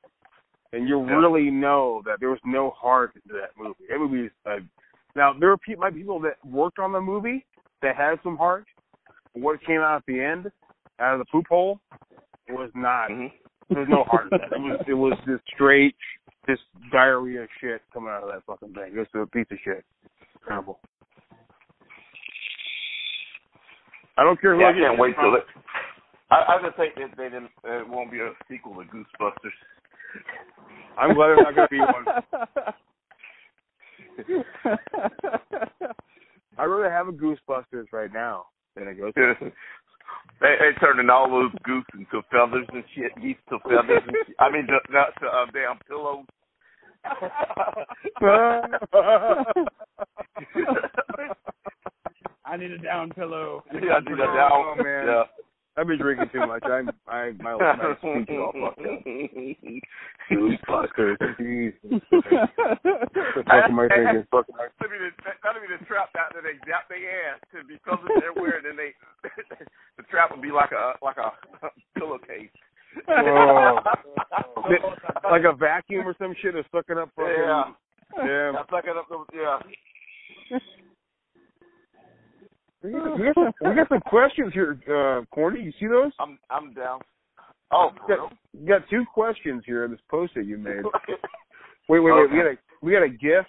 and 0.73 0.89
you'll 0.89 1.07
Yeah. 1.07 1.16
really 1.16 1.51
know 1.51 2.03
that 2.07 2.20
there 2.20 2.31
was 2.31 2.41
no 2.45 2.70
heart 2.70 3.15
into 3.16 3.35
that 3.41 3.51
movie. 3.57 3.85
That 3.89 3.99
movie 3.99 4.27
is 4.27 4.33
uh, 4.47 4.59
now 5.15 5.33
there 5.39 5.51
are 5.51 5.59
pe- 5.59 5.74
might 5.77 5.95
be 5.95 6.01
people 6.01 6.20
that 6.20 6.45
worked 6.45 6.79
on 6.79 6.93
the 6.93 7.01
movie 7.01 7.45
that 7.83 7.97
had 7.97 8.19
some 8.23 8.37
heart. 8.37 8.66
But 9.35 9.43
what 9.43 9.62
came 9.65 9.81
out 9.81 9.97
at 9.97 10.07
the 10.07 10.20
end, 10.20 10.51
out 10.99 11.15
of 11.15 11.19
the 11.19 11.24
poop 11.27 11.47
hole, 11.49 11.81
it 12.47 12.53
was 12.53 12.70
not. 12.74 13.11
Mhm. 13.11 13.33
There's 13.70 13.89
no 13.89 14.05
heart 14.05 14.29
in 14.33 14.39
that. 14.39 14.53
It 14.53 14.61
was 14.61 14.85
it 14.89 14.95
was 14.95 15.19
just 15.27 15.45
straight, 15.49 15.97
just 16.49 16.62
diarrhea 16.91 17.47
shit 17.61 17.83
coming 17.93 18.11
out 18.11 18.23
of 18.23 18.29
that 18.31 18.43
fucking 18.45 18.74
thing. 18.74 18.93
It's 18.97 19.15
a 19.15 19.27
piece 19.27 19.47
of 19.51 19.59
shit. 19.65 19.85
Terrible. 20.47 20.81
I 24.19 24.24
don't 24.24 24.39
care 24.41 24.55
who 24.55 24.61
Yeah, 24.61 24.69
I 24.69 24.73
can't 24.73 24.99
wait 24.99 25.15
till 25.19 25.35
it. 25.37 25.47
I, 26.33 26.55
I 26.55 26.57
just 26.65 26.77
think 26.77 26.95
that 26.95 27.11
they 27.17 27.25
didn't. 27.25 27.51
Uh, 27.63 27.81
it 27.81 27.89
won't 27.89 28.11
be 28.11 28.21
a 28.21 28.31
sequel 28.51 28.75
to 28.75 28.85
Goosebusters. 28.89 29.53
I'm 30.97 31.15
glad 31.15 31.29
there's 31.29 31.45
not 31.45 31.55
gonna 31.55 31.69
be 31.69 31.81
one. 31.81 32.07
I'd 36.59 36.67
rather 36.67 36.91
have 36.91 37.09
a 37.09 37.13
Goosebusters 37.13 37.87
right 37.93 38.13
now 38.13 38.47
than 38.75 38.89
a 38.89 38.93
Ghostbusters. 38.93 39.37
they, 40.41 40.57
they 40.59 40.73
turning 40.81 41.11
all 41.11 41.29
those 41.29 41.53
goose 41.65 41.85
into 41.95 42.23
feathers 42.31 42.67
and 42.73 42.85
shit, 42.95 43.15
geese 43.21 43.37
to 43.51 43.59
feathers 43.69 44.03
and 44.07 44.17
shit. 44.27 44.37
I 44.39 44.51
mean, 44.51 44.67
to, 44.69 44.79
not 44.91 45.09
to 45.21 45.27
uh, 45.27 45.45
damn 45.53 45.79
pillows. 45.87 46.25
I 52.45 52.57
need 52.57 52.71
a 52.71 52.79
down 52.79 53.11
pillow. 53.11 53.65
yeah, 53.73 53.95
I 53.95 54.01
need 54.01 54.13
a 54.13 54.17
down. 54.17 54.51
Oh, 54.53 54.75
man. 54.79 55.07
Yeah. 55.07 55.25
I've 55.77 55.86
been 55.86 55.99
drinking 55.99 56.28
too 56.32 56.47
much. 56.47 56.62
I'm 56.65 56.90
I 57.09 57.32
my 57.40 57.57
my 57.57 57.94
speech 57.97 58.28
is 58.28 58.36
all 58.36 58.53
fucked 58.53 58.85
up. 58.85 59.01
Goosebusters. 60.28 61.16
Jesus. 61.40 62.01
Fucking 62.12 63.74
my 63.74 63.89
thinking. 63.89 64.27
Fucking 64.28 64.55
my 64.57 64.69
That'd 64.77 64.93
be 64.93 65.01
the 65.01 65.11
that'd 65.40 65.62
be 65.65 65.73
the 65.73 65.85
trap 65.89 66.12
out 66.19 66.36
there. 66.36 66.44
They 66.44 66.61
zap 66.69 66.89
their 66.93 67.32
ass 67.32 67.40
to 67.57 67.65
be 67.65 67.81
something 67.89 68.12
they're 68.20 68.36
wearing, 68.36 68.69
and 68.69 68.78
they 68.78 68.93
the 69.97 70.05
trap 70.11 70.31
would 70.32 70.43
be 70.43 70.53
like 70.53 70.73
a 70.73 70.93
like 71.01 71.16
a 71.16 71.32
pillowcase. 71.99 72.53
Oh. 73.09 73.78
like 75.24 75.44
a 75.49 75.57
vacuum 75.57 76.07
or 76.07 76.15
some 76.19 76.35
shit 76.43 76.55
is 76.55 76.66
sucking 76.70 76.99
up 76.99 77.09
fucking 77.16 77.32
yeah, 77.32 77.73
yeah. 78.19 78.53
Sucking 78.69 78.93
up 78.99 79.09
the 79.09 79.24
yeah. 79.32 80.59
We 82.83 82.93
got, 82.93 83.19
we, 83.19 83.25
got 83.27 83.35
some, 83.35 83.53
we 83.71 83.75
got 83.77 83.89
some 83.89 84.01
questions 84.01 84.53
here, 84.53 84.79
uh 84.89 85.25
Corny. 85.35 85.63
You 85.63 85.73
see 85.79 85.87
those? 85.87 86.13
I'm 86.19 86.39
I'm 86.51 86.73
down. 86.75 87.01
Oh, 87.71 87.91
We 87.93 87.99
for 88.01 88.09
got, 88.09 88.15
real? 88.15 88.31
we 88.61 88.67
got 88.67 88.89
two 88.91 89.05
questions 89.13 89.63
here 89.67 89.85
in 89.85 89.91
this 89.91 90.01
post 90.11 90.33
that 90.35 90.47
you 90.47 90.59
made. 90.59 90.83
Wait, 91.89 91.99
wait, 91.99 92.13
wait. 92.13 92.31
We 92.31 92.37
got 92.37 92.47
a 92.47 92.55
we 92.81 92.93
got 92.93 93.03
a 93.03 93.09
GIF 93.09 93.45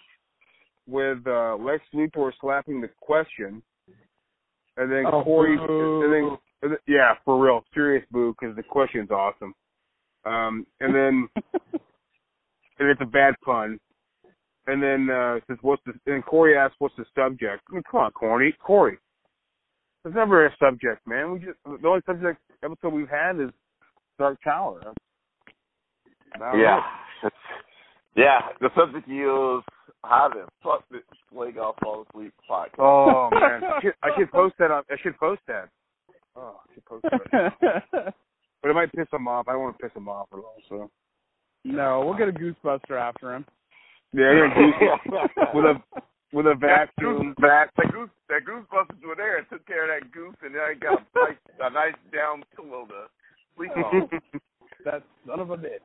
with 0.87 1.19
uh 1.27 1.55
Lex 1.55 1.83
Luthor 1.93 2.31
slapping 2.41 2.81
the 2.81 2.89
question, 2.99 3.61
and 4.77 4.91
then 4.91 5.03
Oh, 5.05 5.23
Corey, 5.23 5.55
boo. 5.55 6.01
and 6.03 6.11
then, 6.13 6.37
and 6.63 6.71
then 6.71 6.77
yeah, 6.87 7.13
for 7.23 7.41
real, 7.43 7.63
serious 7.73 8.03
boo, 8.11 8.35
because 8.39 8.55
the 8.55 8.63
question's 8.63 9.11
awesome. 9.11 9.53
Um, 10.25 10.65
and 10.79 10.93
then 10.95 11.29
and 12.79 12.89
it's 12.89 13.01
a 13.01 13.05
bad 13.05 13.35
pun. 13.45 13.79
And 14.65 14.81
then 14.81 15.09
uh 15.09 15.39
says 15.47 15.57
what's 15.61 15.83
the 15.85 15.93
and 16.11 16.25
Corey 16.25 16.57
asks 16.57 16.75
what's 16.79 16.95
the 16.97 17.05
subject. 17.15 17.61
I 17.69 17.73
mean, 17.75 17.83
come 17.89 18.01
on, 18.01 18.11
Corey, 18.11 18.55
Corey. 18.59 18.97
There's 20.03 20.15
never 20.15 20.45
a 20.45 20.55
subject, 20.59 21.05
man. 21.07 21.31
We 21.31 21.39
just 21.39 21.57
the 21.65 21.87
only 21.87 22.01
subject 22.05 22.39
episode 22.63 22.93
we've 22.93 23.07
had 23.09 23.39
is 23.39 23.49
Dark 24.19 24.37
Tower. 24.43 24.81
Yeah, 26.55 26.81
it. 27.23 27.33
Yeah. 28.15 28.39
The 28.61 28.69
subject 28.75 29.09
is 29.09 29.63
how 30.03 30.29
the 30.29 30.45
fuck 30.61 30.83
did 30.91 31.01
Slaygoth 31.33 31.75
fall 31.81 32.05
asleep 32.09 32.31
podcast. 32.49 32.79
Oh 32.79 33.29
man, 33.31 33.63
I 33.63 33.81
should, 33.81 33.93
I 34.03 34.09
should 34.17 34.31
post 34.31 34.55
that 34.59 34.69
on. 34.71 34.83
I 34.91 34.95
should 35.01 35.17
post 35.17 35.41
that. 35.47 35.69
Oh, 36.35 36.59
I 36.69 36.73
should 36.73 36.85
post 36.85 37.05
that. 37.31 38.13
But 38.61 38.69
it 38.69 38.75
might 38.75 38.93
piss 38.93 39.07
him 39.11 39.27
off. 39.27 39.49
I 39.49 39.51
don't 39.51 39.61
want 39.61 39.77
to 39.77 39.83
piss 39.83 39.93
him 39.93 40.07
off 40.07 40.29
at 40.31 40.37
all. 40.37 40.55
So 40.69 40.89
no, 41.65 42.01
we'll 42.05 42.17
get 42.17 42.29
a 42.29 42.31
goosebuster 42.31 42.97
after 42.97 43.33
him. 43.35 43.45
yeah, 44.13 44.31
you're 44.31 44.45
a 44.45 44.55
goose 44.55 44.73
with 45.53 45.65
a 45.65 45.81
with 46.33 46.47
a 46.47 46.55
vacuum. 46.55 47.35
That 47.39 47.69
goose, 47.77 47.77
that 47.79 47.91
goose 47.93 48.09
that 48.29 48.41
goosebusters 48.43 49.07
were 49.07 49.15
there 49.15 49.37
and 49.37 49.47
took 49.49 49.65
care 49.65 49.83
of 49.85 50.01
that 50.01 50.11
goose, 50.11 50.35
and 50.41 50.53
now 50.53 50.67
he 50.73 50.79
got 50.79 50.99
a 50.99 51.05
nice, 51.15 51.37
a 51.61 51.69
nice 51.69 51.95
down 52.11 52.43
pillow 52.55 52.87
to 52.87 53.07
sleep 53.55 53.71
on. 53.77 54.09
That 54.85 55.03
son 55.25 55.39
of 55.39 55.49
a 55.49 55.55
bitch. 55.55 55.79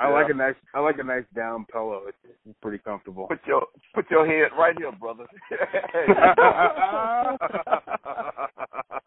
I 0.00 0.08
like 0.10 0.28
a 0.28 0.34
nice. 0.34 0.56
I 0.74 0.80
like 0.80 0.98
a 0.98 1.04
nice 1.04 1.22
down 1.36 1.66
pillow. 1.70 2.02
It's, 2.08 2.16
it's 2.44 2.58
pretty 2.60 2.78
comfortable. 2.78 3.28
Put 3.28 3.38
your 3.46 3.66
put 3.94 4.10
your 4.10 4.26
head 4.26 4.50
right 4.58 4.74
here, 4.76 4.90
brother. 4.90 5.24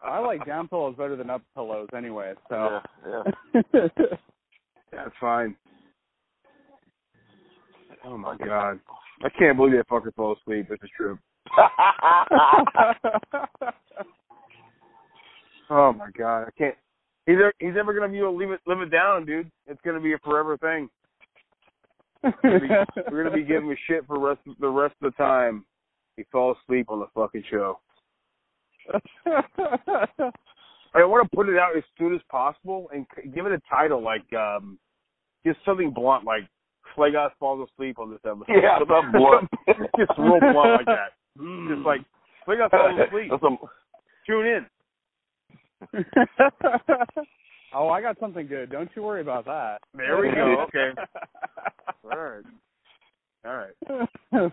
I 0.02 0.18
like 0.20 0.46
down 0.46 0.68
pillows 0.68 0.94
better 0.96 1.14
than 1.16 1.28
up 1.28 1.42
pillows 1.54 1.88
anyway, 1.94 2.32
so 2.48 2.80
yeah, 3.06 3.22
yeah. 3.74 3.88
That's 4.92 5.10
fine. 5.20 5.56
Oh 8.06 8.16
my 8.16 8.36
god, 8.38 8.78
I 9.24 9.28
can't 9.30 9.56
believe 9.56 9.72
that 9.72 9.88
fucker 9.88 10.14
fell 10.14 10.36
asleep. 10.40 10.68
It's 10.70 10.82
trip. 10.96 11.18
Oh 15.70 15.92
my 15.92 16.10
god, 16.16 16.46
I 16.46 16.50
can't. 16.56 16.74
He's 17.26 17.36
ever, 17.36 17.52
he's 17.58 17.76
ever 17.78 17.94
gonna 17.94 18.12
be 18.12 18.18
able 18.18 18.32
to 18.32 18.36
leave 18.36 18.50
it 18.50 18.60
live 18.66 18.80
it 18.80 18.90
down, 18.90 19.24
dude. 19.24 19.50
It's 19.66 19.80
gonna 19.84 20.00
be 20.00 20.12
a 20.12 20.18
forever 20.18 20.58
thing. 20.58 20.88
We're 22.22 22.32
gonna 22.42 22.60
be, 22.60 22.68
we're 23.10 23.24
gonna 23.24 23.34
be 23.34 23.44
giving 23.44 23.70
him 23.70 23.76
shit 23.88 24.06
for 24.06 24.18
rest 24.18 24.40
the 24.60 24.68
rest 24.68 24.94
of 25.02 25.12
the 25.12 25.16
time. 25.16 25.64
He 26.16 26.24
fell 26.30 26.56
asleep 26.62 26.90
on 26.90 27.00
the 27.00 27.06
fucking 27.14 27.44
show. 27.50 27.80
I 30.94 31.04
want 31.04 31.28
to 31.28 31.36
put 31.36 31.48
it 31.48 31.58
out 31.58 31.76
as 31.76 31.82
soon 31.98 32.14
as 32.14 32.20
possible 32.30 32.88
and 32.94 33.06
give 33.34 33.46
it 33.46 33.52
a 33.52 33.60
title 33.68 34.00
like 34.02 34.30
um 34.34 34.78
just 35.46 35.58
something 35.64 35.90
blunt 35.90 36.24
like 36.24 36.44
Slaygoth 36.96 37.30
falls 37.38 37.68
asleep 37.70 37.98
on 37.98 38.10
this 38.10 38.20
episode. 38.24 38.46
Yeah, 38.48 38.78
something 38.78 39.12
blunt. 39.12 39.48
just 39.98 40.18
real 40.18 40.40
blunt 40.40 40.84
like 40.84 40.86
that. 40.86 41.12
Just 41.68 41.86
like 41.86 42.00
Slaygoth 42.46 42.70
falls 42.70 43.00
asleep. 43.08 43.30
Some, 43.40 43.58
Tune 44.26 44.46
in. 44.46 44.66
oh, 47.74 47.88
I 47.88 48.00
got 48.00 48.18
something 48.18 48.46
good. 48.46 48.70
Don't 48.70 48.88
you 48.94 49.02
worry 49.02 49.20
about 49.20 49.44
that. 49.46 49.78
There 49.94 50.18
we 50.20 50.30
go. 50.30 50.64
Okay. 50.68 50.90
All 52.10 52.18
right. 52.18 52.44
All 53.44 53.56
right. 53.56 54.52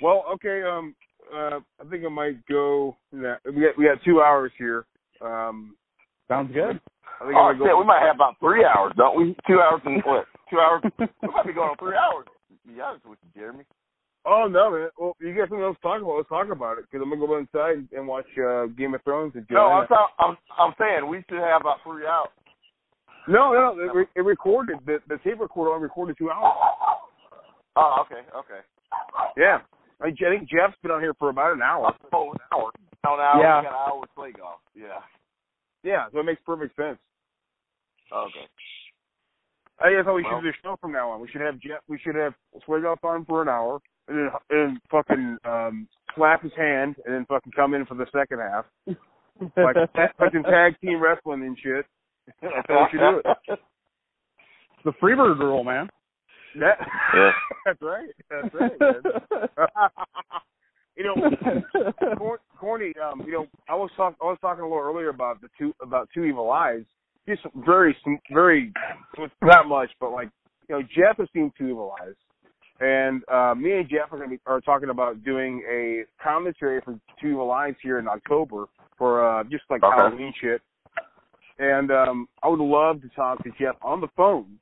Well, 0.00 0.24
okay. 0.34 0.62
Um, 0.62 0.94
uh, 1.34 1.60
I 1.80 1.90
think 1.90 2.04
I 2.04 2.08
might 2.08 2.44
go. 2.46 2.96
Yeah, 3.12 3.36
we 3.44 3.62
got 3.62 3.78
we 3.78 3.84
got 3.84 4.02
two 4.04 4.22
hours 4.22 4.52
here. 4.56 4.86
Um, 5.20 5.76
Sounds 6.30 6.54
good. 6.54 6.78
I 7.18 7.26
think 7.26 7.34
oh 7.34 7.50
shit, 7.50 7.66
gonna 7.66 7.76
we 7.76 7.84
might 7.84 8.06
have 8.06 8.14
about 8.14 8.38
three 8.38 8.64
hours, 8.64 8.94
don't 8.96 9.18
we? 9.18 9.34
Two 9.50 9.58
hours 9.58 9.82
and 9.84 10.00
what? 10.06 10.30
Two 10.48 10.62
hours. 10.62 10.80
we 10.98 11.28
might 11.28 11.44
be 11.44 11.52
going 11.52 11.74
on 11.74 11.76
three 11.76 11.98
hours. 11.98 12.24
To 12.30 12.72
be 12.72 12.80
honest 12.80 13.04
with 13.04 13.18
you, 13.26 13.30
Jeremy. 13.34 13.64
Oh 14.24 14.46
no, 14.46 14.70
man. 14.70 14.88
Well, 14.94 15.16
you 15.18 15.34
got 15.34 15.50
something 15.50 15.66
else 15.66 15.76
to 15.76 15.82
talk 15.82 16.00
about? 16.00 16.16
Let's 16.16 16.28
talk 16.28 16.46
about 16.46 16.78
it 16.78 16.86
because 16.86 17.02
I'm 17.02 17.10
gonna 17.10 17.26
go 17.26 17.36
inside 17.42 17.82
and 17.90 18.06
watch 18.06 18.30
uh, 18.38 18.70
Game 18.78 18.94
of 18.94 19.02
Thrones. 19.02 19.32
And 19.34 19.44
No, 19.50 19.66
I'm, 19.74 19.88
Joanna. 19.90 20.06
I'm 20.22 20.36
I'm 20.54 20.74
saying 20.78 21.10
we 21.10 21.24
should 21.26 21.42
have 21.42 21.66
about 21.66 21.82
three 21.82 22.06
hours. 22.06 22.30
no, 23.26 23.50
no. 23.50 23.74
It, 23.74 23.90
re- 23.92 24.14
it 24.14 24.22
recorded. 24.22 24.78
The, 24.86 25.02
the 25.08 25.18
tape 25.26 25.40
recorder 25.40 25.74
only 25.74 25.82
recorded 25.82 26.14
two 26.16 26.30
hours. 26.30 26.54
Oh, 27.74 28.06
okay, 28.06 28.22
okay. 28.38 28.62
Yeah. 29.36 29.58
I, 30.00 30.08
I 30.08 30.30
think 30.30 30.48
Geoff's 30.48 30.78
been 30.82 30.90
on 30.90 31.00
here 31.00 31.14
for 31.18 31.28
about 31.28 31.52
an 31.52 31.62
hour. 31.62 31.92
Oh, 32.12 32.32
an 32.32 32.38
hour. 32.52 32.70
An 33.04 33.20
hour. 33.20 33.42
Yeah. 33.42 33.60
We 33.60 33.66
got 33.66 33.74
an 33.74 33.92
hour 33.92 34.00
with 34.00 34.10
Slaygoth. 34.16 34.62
Yeah. 34.74 35.00
Yeah, 35.82 36.06
so 36.12 36.20
it 36.20 36.24
makes 36.24 36.40
perfect 36.44 36.76
sense. 36.76 36.98
Okay. 38.12 38.46
I 39.82 39.90
guess 39.92 40.04
how 40.04 40.14
we 40.14 40.22
Well- 40.22 40.32
should 40.40 40.42
do 40.44 40.52
the 40.52 40.56
show 40.62 40.76
from 40.80 40.92
now 40.92 41.10
on. 41.10 41.20
We 41.20 41.28
should 41.28 41.40
have 41.40 41.58
Geoff. 41.58 41.80
We 41.88 41.98
should 41.98 42.14
have 42.16 42.34
Slaygoth 42.66 43.02
on 43.02 43.24
for 43.24 43.40
an 43.42 43.48
hour, 43.48 43.80
and 44.08 44.18
then 44.18 44.30
and 44.50 44.80
fucking 44.90 45.38
um 45.44 45.88
slap 46.14 46.42
his 46.42 46.52
hand, 46.54 46.96
and 47.06 47.14
then 47.14 47.24
fucking 47.26 47.52
come 47.52 47.72
in 47.74 47.86
for 47.86 47.94
the 47.94 48.06
second 48.12 48.40
half, 48.40 48.66
like 49.56 49.76
fucking 50.18 50.42
tag 50.42 50.78
team 50.80 51.00
wrestling 51.00 51.42
and 51.44 51.58
shit. 51.58 51.86
That's 52.42 52.66
how 52.68 52.84
we 52.84 52.90
should 52.90 53.00
do 53.00 53.22
it. 53.24 53.60
the 54.84 54.92
Freebird 54.94 55.38
rule, 55.38 55.64
man. 55.64 55.88
That, 56.58 56.78
Yeah. 57.14 57.32
that's 57.64 57.80
right. 57.80 58.08
That's 58.28 58.54
right. 58.54 58.72
Man. 60.96 61.64
you 61.70 62.04
know, 62.18 62.36
Corny. 62.58 62.92
Um, 63.02 63.22
you 63.26 63.32
know, 63.32 63.46
I 63.68 63.74
was 63.74 63.90
talking. 63.96 64.16
I 64.20 64.26
was 64.26 64.38
talking 64.40 64.62
a 64.62 64.68
little 64.68 64.82
earlier 64.82 65.08
about 65.08 65.40
the 65.40 65.48
two 65.58 65.74
about 65.82 66.08
two 66.12 66.24
evil 66.24 66.50
eyes. 66.50 66.82
Just 67.28 67.42
very, 67.54 67.96
very, 68.32 68.72
not 69.42 69.68
much, 69.68 69.90
but 70.00 70.10
like 70.10 70.30
you 70.68 70.76
know, 70.76 70.82
Geoff 70.82 71.18
has 71.18 71.28
seen 71.32 71.52
two 71.56 71.68
evil 71.68 71.94
eyes, 72.02 72.14
and 72.80 73.22
uh, 73.28 73.54
me 73.54 73.72
and 73.72 73.88
Geoff 73.88 74.12
are 74.12 74.16
going 74.16 74.30
to 74.30 74.36
be 74.36 74.40
are 74.46 74.60
talking 74.60 74.90
about 74.90 75.22
doing 75.24 75.62
a 75.70 76.04
commentary 76.22 76.80
for 76.80 76.98
two 77.20 77.28
evil 77.28 77.50
eyes 77.50 77.74
here 77.82 77.98
in 77.98 78.08
October 78.08 78.66
for 78.96 79.24
uh, 79.26 79.44
just 79.44 79.64
like 79.70 79.82
Okay. 79.82 79.96
Halloween 79.96 80.32
shit. 80.40 80.60
And 81.58 81.90
um, 81.90 82.26
I 82.42 82.48
would 82.48 82.58
love 82.58 83.02
to 83.02 83.08
talk 83.10 83.42
to 83.44 83.50
Geoff 83.58 83.76
on 83.82 84.00
the 84.00 84.08
phone 84.16 84.58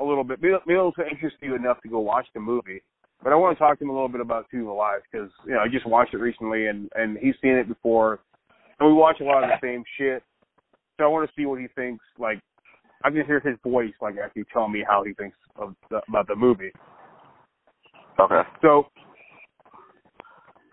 a 0.00 0.04
little 0.04 0.24
bit. 0.24 0.40
Maybe 0.42 0.54
maybe 0.66 0.76
it'll 0.78 0.92
interest 1.10 1.36
you 1.40 1.54
enough 1.54 1.80
to 1.82 1.88
go 1.88 2.00
watch 2.00 2.26
the 2.34 2.40
movie. 2.40 2.82
But 3.22 3.32
I 3.32 3.36
want 3.36 3.56
to 3.56 3.58
talk 3.62 3.78
to 3.78 3.84
him 3.84 3.90
a 3.90 3.92
little 3.92 4.08
bit 4.08 4.20
about 4.20 4.46
Two 4.50 4.78
Eyes 4.80 5.00
because 5.10 5.30
you 5.46 5.52
know 5.52 5.60
I 5.60 5.68
just 5.68 5.86
watched 5.86 6.14
it 6.14 6.18
recently 6.18 6.66
and 6.66 6.90
and 6.94 7.16
he's 7.18 7.34
seen 7.40 7.52
it 7.52 7.68
before, 7.68 8.20
and 8.80 8.88
we 8.88 8.94
watch 8.94 9.20
a 9.20 9.24
lot 9.24 9.44
of 9.44 9.50
the 9.50 9.66
same 9.66 9.84
shit. 9.96 10.22
So 10.98 11.04
I 11.04 11.08
want 11.08 11.28
to 11.28 11.34
see 11.36 11.46
what 11.46 11.60
he 11.60 11.68
thinks. 11.74 12.04
Like 12.18 12.40
I 13.04 13.10
can 13.10 13.24
hear 13.24 13.40
his 13.40 13.56
voice 13.62 13.92
like 14.00 14.16
actually 14.22 14.44
tell 14.52 14.68
me 14.68 14.84
how 14.86 15.04
he 15.04 15.12
thinks 15.14 15.36
of 15.56 15.74
the, 15.90 16.00
about 16.08 16.26
the 16.26 16.36
movie. 16.36 16.72
Okay. 18.18 18.42
So 18.60 18.68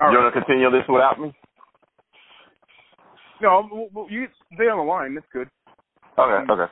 all 0.01 0.11
You 0.11 0.17
right. 0.17 0.23
want 0.23 0.33
to 0.33 0.41
continue 0.41 0.71
this 0.71 0.83
without 0.89 1.19
me? 1.19 1.33
no, 3.41 3.89
well, 3.93 4.07
you 4.09 4.27
stay 4.55 4.65
on 4.65 4.77
the 4.77 4.83
line. 4.83 5.15
That's 5.15 5.27
good. 5.31 5.49
Okay. 6.17 6.51
Okay. 6.51 6.71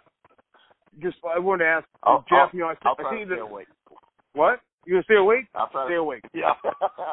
Just 1.01 1.17
I 1.23 1.39
wanted 1.39 1.65
to 1.65 1.69
ask 1.69 1.87
I'll, 2.03 2.25
Geoff. 2.29 2.49
I'll, 2.51 2.57
you 2.57 2.59
know, 2.61 2.67
I, 2.67 2.75
I'll 2.83 2.95
I 3.05 3.15
see 3.15 3.25
stay. 3.25 3.35
What? 4.33 4.59
You 4.87 4.93
gonna 4.93 5.03
stay 5.03 5.15
awake? 5.15 5.45
I'll 5.53 5.67
try 5.67 5.85
Stay 5.87 5.95
to. 5.95 5.99
awake. 5.99 6.23
Yeah. 6.33 6.53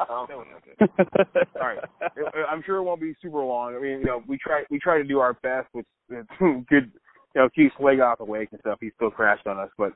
I'll 0.09 0.25
stay 0.25 0.33
awake. 0.33 0.47
All 1.61 1.67
right. 1.67 1.79
I- 2.01 2.49
I'm 2.49 2.63
sure 2.65 2.77
it 2.77 2.83
won't 2.83 3.01
be 3.01 3.13
super 3.21 3.39
long. 3.43 3.75
I 3.75 3.79
mean, 3.79 3.99
you 3.99 4.05
know, 4.05 4.23
we 4.27 4.37
try 4.37 4.63
we 4.71 4.79
try 4.79 4.97
to 4.97 5.03
do 5.03 5.19
our 5.19 5.33
best 5.33 5.67
with 5.73 5.85
with 6.09 6.25
good, 6.39 6.89
you 7.35 7.41
know, 7.41 7.49
keep 7.53 7.73
Slaygoth 7.75 8.19
awake 8.19 8.49
and 8.53 8.61
stuff. 8.61 8.77
He 8.79 8.91
still 8.95 9.11
crashed 9.11 9.45
on 9.45 9.59
us, 9.59 9.69
but 9.77 9.91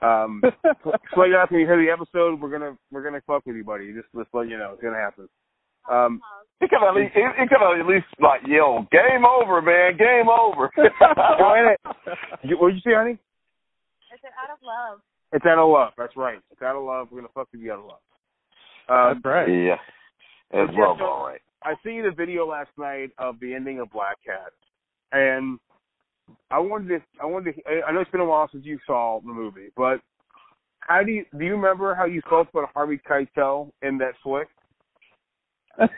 Um, 0.00 0.40
so 1.14 1.24
you 1.24 1.34
guys, 1.34 1.48
when 1.50 1.60
you 1.60 1.66
hear 1.66 1.76
the 1.76 1.90
episode, 1.90 2.40
we're 2.40 2.50
gonna 2.50 2.76
we're 2.90 3.02
gonna 3.02 3.20
fuck 3.26 3.44
with 3.44 3.56
you, 3.56 3.64
buddy. 3.64 3.92
Just 3.92 4.08
let's 4.14 4.30
let 4.32 4.48
you 4.48 4.56
know 4.56 4.70
it's 4.72 4.82
gonna 4.82 4.96
happen. 4.96 5.28
Um, 5.90 6.20
He 6.60 6.68
could 6.68 6.82
at 6.86 6.94
least 6.94 7.12
he, 7.14 7.20
he 7.36 7.46
could 7.48 7.60
at 7.60 7.86
least 7.86 8.06
like 8.20 8.40
yell, 8.46 8.86
"Game 8.92 9.24
over, 9.26 9.60
man! 9.60 9.96
Game 9.98 10.28
over!" 10.30 10.70
and 10.76 11.74
it, 11.74 11.80
you, 12.44 12.56
what 12.58 12.68
did 12.68 12.76
you 12.76 12.82
say, 12.90 12.94
honey? 12.94 13.18
Is 14.14 14.20
it 14.22 14.32
out 14.40 14.50
of 14.54 14.58
love? 14.62 15.00
It's 15.32 15.44
out 15.46 15.58
of 15.58 15.68
love. 15.70 15.92
That's 15.98 16.16
right. 16.16 16.38
It's 16.50 16.62
out 16.62 16.76
of 16.76 16.84
love. 16.84 17.08
We're 17.10 17.18
gonna 17.20 17.32
fuck 17.34 17.48
with 17.52 17.60
you 17.60 17.72
out 17.72 17.80
of 17.80 17.84
love. 17.86 18.00
Um, 18.88 19.20
That's 19.22 19.24
right. 19.24 19.48
yeah, 19.48 19.76
it's 20.52 20.72
Yeah, 20.72 20.86
love, 20.86 20.98
so- 20.98 21.04
all 21.06 21.26
right. 21.26 21.40
I 21.64 21.74
seen 21.84 22.02
the 22.04 22.10
video 22.12 22.46
last 22.46 22.70
night 22.78 23.10
of 23.18 23.38
the 23.40 23.52
ending 23.52 23.80
of 23.80 23.90
Black 23.90 24.16
Cat, 24.24 24.52
and 25.12 25.58
I 26.50 26.58
wanted 26.58 26.88
to. 26.88 27.02
I 27.20 27.26
wanted 27.26 27.56
to. 27.56 27.62
I 27.86 27.90
know 27.92 28.00
it's 28.00 28.10
been 28.10 28.20
a 28.20 28.24
while 28.24 28.48
since 28.52 28.64
you 28.64 28.78
saw 28.86 29.20
the 29.20 29.32
movie, 29.32 29.68
but 29.76 30.00
how 30.80 31.02
do 31.02 31.10
you 31.12 31.24
do? 31.36 31.44
You 31.44 31.52
remember 31.52 31.94
how 31.94 32.04
you 32.06 32.22
felt 32.30 32.48
about 32.50 32.70
Harvey 32.74 32.98
Keitel 33.06 33.70
in 33.82 33.98
that 33.98 34.14
flick? 34.22 34.48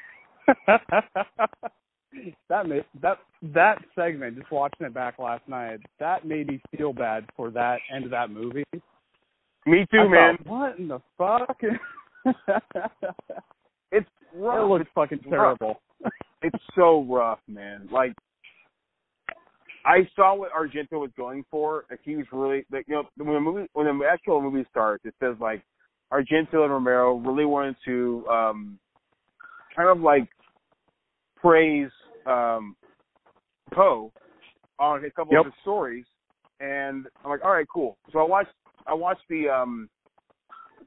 that 2.48 2.66
made 2.66 2.84
that 3.02 3.18
that 3.42 3.78
segment, 3.94 4.36
just 4.38 4.50
watching 4.50 4.86
it 4.86 4.94
back 4.94 5.18
last 5.18 5.46
night, 5.48 5.80
that 6.00 6.26
made 6.26 6.48
me 6.48 6.60
feel 6.76 6.92
bad 6.92 7.26
for 7.36 7.50
that 7.50 7.78
end 7.94 8.04
of 8.04 8.10
that 8.10 8.30
movie. 8.30 8.64
Me 9.66 9.86
too, 9.90 10.00
I 10.00 10.08
man. 10.08 10.36
thought, 10.38 10.46
what 10.46 10.78
in 10.78 10.88
the 10.88 11.00
fuck? 11.16 11.60
It's 13.92 14.08
rough. 14.34 14.58
it 14.64 14.68
looks 14.68 14.90
fucking 14.94 15.18
rough. 15.26 15.58
terrible. 15.58 15.80
it's 16.42 16.56
so 16.76 17.02
rough, 17.08 17.40
man. 17.48 17.88
Like 17.90 18.12
I 19.84 20.08
saw 20.14 20.34
what 20.36 20.52
Argento 20.52 20.92
was 21.00 21.10
going 21.16 21.44
for. 21.50 21.84
Like 21.90 22.00
he 22.04 22.16
was 22.16 22.26
really 22.32 22.64
like 22.70 22.84
you 22.86 22.94
know 22.94 23.04
when 23.16 23.34
the 23.34 23.40
movie 23.40 23.66
when 23.72 23.86
the 23.86 24.04
actual 24.06 24.40
movie 24.40 24.64
starts, 24.70 25.04
it 25.04 25.14
says 25.20 25.34
like 25.40 25.62
Argento 26.12 26.62
and 26.62 26.72
Romero 26.72 27.16
really 27.16 27.44
wanted 27.44 27.76
to 27.84 28.24
um 28.30 28.78
kind 29.74 29.88
of 29.88 30.00
like 30.00 30.28
praise 31.36 31.90
um 32.26 32.76
Poe 33.72 34.12
on 34.78 35.04
a 35.04 35.10
couple 35.10 35.32
Yep. 35.34 35.40
of 35.40 35.46
his 35.46 35.54
stories 35.62 36.04
and 36.60 37.06
I'm 37.24 37.30
like, 37.30 37.44
all 37.44 37.52
right, 37.52 37.66
cool. 37.72 37.96
So 38.12 38.18
I 38.18 38.22
watched 38.22 38.50
I 38.86 38.94
watched 38.94 39.22
the 39.28 39.48
um 39.48 39.88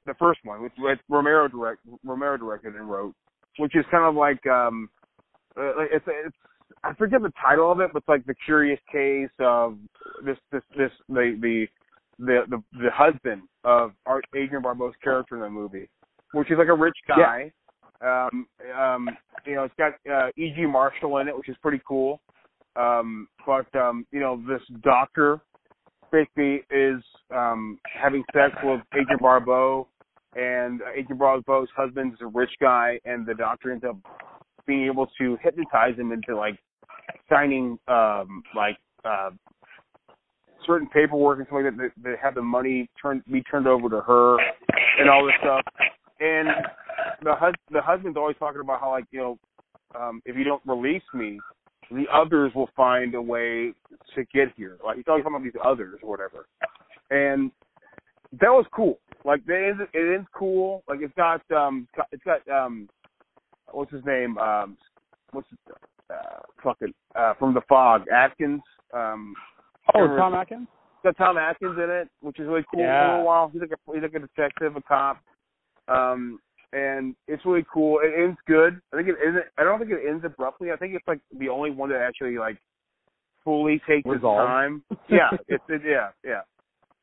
the 0.06 0.14
first 0.16 0.40
one, 0.44 0.62
which, 0.62 0.74
which 0.78 1.00
Romero 1.10 1.48
direct 1.48 1.82
Romero 2.04 2.38
directed 2.38 2.76
and 2.76 2.90
wrote, 2.90 3.14
which 3.58 3.76
is 3.76 3.86
kind 3.92 4.04
of 4.04 4.16
like 4.16 4.46
um 4.48 4.90
uh, 5.58 5.86
it's 5.92 6.06
it's 6.08 6.36
I 6.84 6.94
forget 6.96 7.22
the 7.22 7.32
title 7.42 7.72
of 7.72 7.80
it, 7.80 7.92
but 7.94 8.00
it's 8.00 8.08
like 8.08 8.26
the 8.26 8.36
curious 8.46 8.80
case 8.92 9.30
of 9.40 9.78
this 10.26 10.38
this 10.52 10.64
this 10.78 10.92
the 11.08 11.38
the 11.42 11.68
the 12.20 12.44
the, 12.50 12.64
the 12.80 12.92
husband 12.92 13.44
of 13.64 13.92
Art, 14.06 14.26
Adrienne 14.36 14.62
Barbeau's 14.62 14.94
character 15.04 15.36
in 15.36 15.42
the 15.42 15.50
movie, 15.50 15.90
which 16.34 16.52
is 16.52 16.58
like 16.58 16.68
a 16.68 16.74
rich 16.74 16.98
guy. 17.08 17.52
Um, 18.02 18.48
um, 18.78 19.10
you 19.46 19.56
know, 19.56 19.64
it's 19.64 19.76
got 19.78 19.94
uh, 20.12 20.30
E.G. 20.36 20.66
Marshall 20.66 21.20
in 21.20 21.30
it, 21.30 21.38
which 21.38 21.48
is 21.48 21.56
pretty 21.62 21.82
cool. 21.88 22.20
Um, 22.76 23.28
but 23.46 23.74
um, 23.76 24.06
you 24.12 24.20
know, 24.20 24.42
this 24.48 24.62
doctor 24.82 25.40
basically 26.14 26.64
is 26.70 27.04
um 27.36 27.80
having 27.84 28.24
sex 28.32 28.56
with 28.64 28.80
Adrienne 28.94 29.18
Barbeau, 29.20 29.88
and 30.36 30.82
Adrienne 30.98 31.18
Barbeau's 31.18 31.68
husband 31.76 32.14
is 32.14 32.20
a 32.22 32.28
rich 32.28 32.52
guy, 32.62 33.00
and 33.04 33.26
the 33.26 33.34
doctor 33.34 33.72
ends 33.72 33.84
up 33.84 33.98
being 34.66 34.86
able 34.86 35.08
to 35.18 35.38
hypnotize 35.42 35.98
him 35.98 36.14
into 36.14 36.38
like 36.38 36.58
signing 37.28 37.78
um 37.90 38.44
like 38.56 38.78
uh 39.04 39.32
certain 40.66 40.88
paperwork 40.88 41.40
and 41.40 41.48
something 41.50 41.66
that 41.66 41.78
that, 41.78 41.92
that 42.04 42.20
have 42.22 42.36
the 42.36 42.42
money 42.42 42.90
turned 43.02 43.22
be 43.30 43.42
turned 43.42 43.68
over 43.68 43.90
to 43.90 44.00
her 44.00 44.38
and 45.00 45.10
all 45.10 45.26
this 45.26 45.36
stuff. 45.42 45.62
And 46.22 46.48
the 47.24 47.36
hus- 47.36 47.56
the 47.72 47.82
husband's 47.82 48.18
always 48.18 48.38
talking 48.38 48.62
about 48.62 48.80
how 48.80 48.92
like, 48.92 49.06
you 49.12 49.20
know, 49.20 49.40
um 50.00 50.22
if 50.26 50.38
you 50.38 50.44
don't 50.44 50.62
release 50.66 51.04
me, 51.14 51.40
the 51.92 52.06
others 52.12 52.52
will 52.56 52.70
find 52.76 53.16
a 53.16 53.22
way 53.22 53.74
to 54.16 54.26
get 54.34 54.50
here. 54.56 54.78
Like 54.84 54.98
he's 54.98 55.06
always 55.08 55.24
talking 55.24 55.36
about 55.36 55.44
these 55.44 55.62
others 55.64 56.00
or 56.04 56.10
whatever. 56.10 56.48
And 57.12 57.52
that 58.34 58.50
was 58.50 58.66
cool. 58.74 59.00
Like 59.26 59.42
it 59.48 59.76
is 59.76 59.88
it 59.94 60.20
is 60.22 60.26
cool. 60.34 60.84
Like 60.88 61.00
it's 61.02 61.14
got 61.16 61.42
um 61.52 61.88
it's 62.12 62.24
got 62.24 62.48
um 62.50 62.90
what's 63.72 63.92
his 63.92 64.04
name? 64.06 64.38
Um 64.38 64.78
what's 65.32 65.50
his, 65.50 65.60
uh 66.10 66.40
fucking 66.64 66.94
uh 67.16 67.34
from 67.36 67.54
the 67.54 67.62
fog, 67.70 68.06
Atkins. 68.10 68.62
Um 68.94 69.36
Oh, 69.96 70.08
Tom 70.16 70.34
Atkins. 70.34 70.68
it's 71.04 71.18
got 71.18 71.26
Tom 71.26 71.38
Atkins 71.38 71.78
in 71.78 71.90
it, 71.90 72.08
which 72.22 72.40
is 72.40 72.48
really 72.48 72.64
cool 72.72 72.80
for 72.80 72.86
Yeah. 72.86 73.06
a 73.06 73.12
little 73.12 73.26
while. 73.26 73.50
He's 73.52 73.62
like 73.62 73.72
a 73.72 73.94
he's 73.94 74.02
like 74.02 74.14
a 74.14 74.20
detective, 74.20 74.76
a 74.76 74.82
cop. 74.82 75.18
Um 75.88 76.40
and 76.74 77.16
it's 77.28 77.46
really 77.46 77.66
cool. 77.72 78.00
It 78.04 78.14
ends 78.18 78.38
good. 78.48 78.80
I 78.92 78.98
think 78.98 79.10
it 79.10 79.16
isn't 79.28 79.44
I 79.58 79.64
don't 79.64 79.80
think 79.80 79.92
it 79.92 80.08
ends 80.08 80.24
abruptly. 80.26 80.72
I 80.72 80.76
think 80.76 80.94
it's 80.96 81.08
like 81.08 81.20
the 81.38 81.50
only 81.50 81.72
one 81.72 81.90
that 81.90 82.02
actually 82.02 82.38
like 82.38 82.58
fully 83.44 83.82
takes 83.88 84.08
Resolved. 84.08 84.48
time. 84.48 84.84
Yeah, 85.10 85.30
it's 85.48 85.64
it, 85.70 85.82
yeah, 85.86 86.10
yeah. 86.24 86.42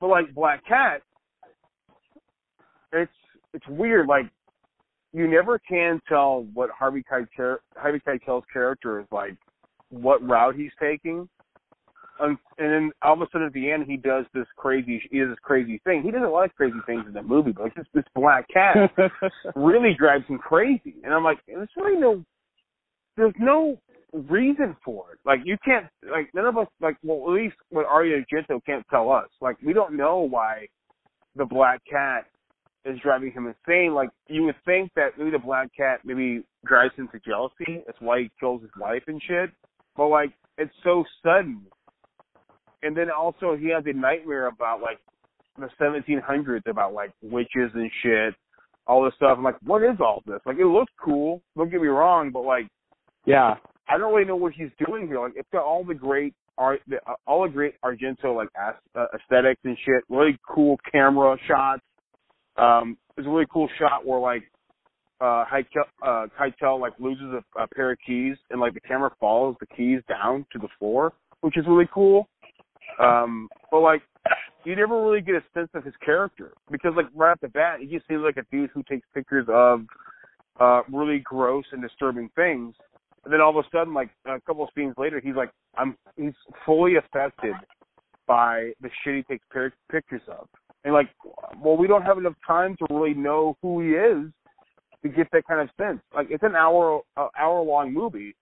But 0.00 0.08
like 0.08 0.34
Black 0.34 0.66
Cat, 0.66 1.02
it's 2.92 3.12
it's 3.54 3.66
weird. 3.68 4.06
Like 4.06 4.26
you 5.12 5.28
never 5.28 5.58
can 5.58 6.00
tell 6.08 6.46
what 6.54 6.70
Harvey 6.70 7.02
Keitel 7.10 7.56
Harvey 7.76 8.00
Keitel's 8.06 8.44
character 8.52 9.00
is 9.00 9.06
like, 9.12 9.36
what 9.90 10.26
route 10.26 10.54
he's 10.56 10.72
taking. 10.80 11.28
And 12.20 12.38
then 12.58 12.90
all 13.02 13.14
of 13.14 13.20
a 13.22 13.26
sudden 13.32 13.46
at 13.46 13.52
the 13.52 13.70
end 13.70 13.84
he 13.86 13.96
does 13.96 14.24
this 14.34 14.46
crazy 14.56 15.02
he 15.10 15.18
does 15.20 15.30
this 15.30 15.38
crazy 15.42 15.80
thing. 15.84 16.02
He 16.02 16.10
doesn't 16.10 16.32
like 16.32 16.54
crazy 16.54 16.78
things 16.86 17.04
in 17.06 17.12
the 17.12 17.22
movie, 17.22 17.52
but 17.52 17.64
like 17.64 17.74
this 17.74 17.86
this 17.94 18.04
black 18.14 18.46
cat 18.52 18.90
really 19.56 19.94
drives 19.98 20.26
him 20.26 20.38
crazy. 20.38 20.96
And 21.04 21.14
I'm 21.14 21.24
like, 21.24 21.38
there's 21.46 21.68
really 21.76 22.00
no 22.00 22.24
there's 23.16 23.34
no 23.38 23.78
reason 24.12 24.76
for 24.84 25.12
it. 25.12 25.18
Like 25.24 25.40
you 25.44 25.56
can't 25.64 25.86
like 26.10 26.30
none 26.34 26.46
of 26.46 26.58
us 26.58 26.68
like 26.80 26.96
well 27.02 27.22
at 27.28 27.42
least 27.42 27.56
what 27.70 27.86
Arya 27.86 28.24
Argento 28.24 28.64
can't 28.64 28.84
tell 28.90 29.10
us. 29.10 29.28
Like 29.40 29.56
we 29.64 29.72
don't 29.72 29.96
know 29.96 30.18
why 30.18 30.66
the 31.36 31.44
black 31.44 31.80
cat 31.90 32.26
is 32.84 32.98
driving 33.02 33.32
him 33.32 33.46
insane. 33.46 33.94
Like 33.94 34.10
you 34.28 34.44
would 34.44 34.56
think 34.64 34.90
that 34.96 35.10
maybe 35.18 35.30
the 35.30 35.38
black 35.38 35.68
cat 35.76 36.00
maybe 36.04 36.42
drives 36.64 36.94
him 36.96 37.08
to 37.12 37.20
jealousy. 37.20 37.82
That's 37.86 38.00
why 38.00 38.20
he 38.20 38.30
kills 38.38 38.62
his 38.62 38.70
wife 38.78 39.02
and 39.06 39.20
shit. 39.26 39.50
But 39.96 40.08
like 40.08 40.30
it's 40.58 40.74
so 40.84 41.04
sudden. 41.22 41.62
And 42.82 42.96
then 42.96 43.10
also 43.10 43.56
he 43.56 43.68
has 43.70 43.84
a 43.86 43.92
nightmare 43.92 44.46
about 44.46 44.80
like 44.80 44.98
the 45.58 45.68
1700s 45.80 46.66
about 46.66 46.94
like 46.94 47.10
witches 47.22 47.70
and 47.74 47.90
shit, 48.02 48.34
all 48.86 49.04
this 49.04 49.14
stuff. 49.16 49.36
I'm 49.36 49.44
like, 49.44 49.60
what 49.62 49.82
is 49.82 49.98
all 50.00 50.22
this? 50.26 50.40
Like 50.46 50.58
it 50.58 50.66
looks 50.66 50.92
cool. 51.02 51.42
Don't 51.56 51.70
get 51.70 51.80
me 51.80 51.88
wrong, 51.88 52.30
but 52.32 52.42
like 52.42 52.68
yeah. 53.26 53.54
I 53.88 53.98
don't 53.98 54.14
really 54.14 54.26
know 54.26 54.36
what 54.36 54.52
he's 54.52 54.70
doing 54.86 55.06
here. 55.06 55.20
Like 55.20 55.32
it's 55.36 55.48
got 55.52 55.64
all 55.64 55.84
the 55.84 55.94
great 55.94 56.34
art, 56.56 56.80
the, 56.86 56.96
uh, 57.06 57.14
all 57.26 57.42
the 57.42 57.48
great 57.48 57.74
Argento 57.84 58.34
like 58.36 58.48
as, 58.56 58.74
uh, 58.94 59.06
aesthetics 59.14 59.60
and 59.64 59.76
shit. 59.84 60.04
Really 60.08 60.38
cool 60.48 60.78
camera 60.90 61.36
shots. 61.46 61.82
Um, 62.56 62.96
there's 63.14 63.26
a 63.26 63.30
really 63.30 63.46
cool 63.52 63.68
shot 63.78 64.06
where 64.06 64.20
like 64.20 64.42
uh 65.20 65.44
Keitel, 65.52 65.84
uh 66.06 66.26
Keitel 66.38 66.80
like 66.80 66.92
loses 66.98 67.26
a, 67.34 67.62
a 67.62 67.66
pair 67.68 67.92
of 67.92 67.98
keys 68.06 68.36
and 68.50 68.60
like 68.60 68.74
the 68.74 68.80
camera 68.80 69.10
follows 69.20 69.54
the 69.60 69.66
keys 69.66 70.00
down 70.08 70.46
to 70.52 70.58
the 70.58 70.68
floor, 70.78 71.12
which 71.42 71.58
is 71.58 71.64
really 71.68 71.88
cool. 71.92 72.28
Um, 73.00 73.48
but 73.70 73.80
like 73.80 74.02
you 74.64 74.76
never 74.76 75.02
really 75.02 75.20
get 75.20 75.36
a 75.36 75.42
sense 75.54 75.70
of 75.74 75.84
his 75.84 75.94
character 76.04 76.52
because 76.70 76.92
like 76.96 77.06
right 77.14 77.32
off 77.32 77.40
the 77.40 77.48
bat, 77.48 77.80
he 77.80 77.86
just 77.86 78.06
seems 78.08 78.22
like 78.22 78.36
a 78.36 78.44
dude 78.50 78.70
who 78.74 78.82
takes 78.82 79.06
pictures 79.14 79.46
of 79.48 79.82
uh 80.58 80.82
really 80.92 81.20
gross 81.20 81.64
and 81.72 81.82
disturbing 81.82 82.28
things. 82.36 82.74
And 83.24 83.32
then 83.32 83.40
all 83.40 83.50
of 83.50 83.64
a 83.64 83.68
sudden, 83.70 83.92
like 83.92 84.10
a 84.26 84.40
couple 84.40 84.64
of 84.64 84.70
scenes 84.74 84.94
later, 84.96 85.20
he's 85.22 85.34
like, 85.34 85.50
I'm 85.76 85.96
he's 86.16 86.32
fully 86.64 86.96
affected 86.96 87.54
by 88.26 88.72
the 88.80 88.88
shit 89.02 89.16
he 89.16 89.22
takes 89.22 89.44
pic- 89.52 89.72
pictures 89.90 90.22
of. 90.28 90.48
And 90.84 90.94
like, 90.94 91.10
well, 91.60 91.76
we 91.76 91.86
don't 91.86 92.02
have 92.02 92.16
enough 92.16 92.34
time 92.46 92.76
to 92.76 92.86
really 92.90 93.14
know 93.14 93.56
who 93.60 93.82
he 93.82 93.90
is 93.90 94.30
to 95.02 95.08
get 95.08 95.26
that 95.32 95.46
kind 95.46 95.60
of 95.60 95.68
sense. 95.78 96.00
Like, 96.14 96.28
it's 96.30 96.42
an 96.42 96.54
hour 96.54 97.00
uh, 97.16 97.28
hour 97.38 97.62
long 97.62 97.92
movie, 97.92 98.34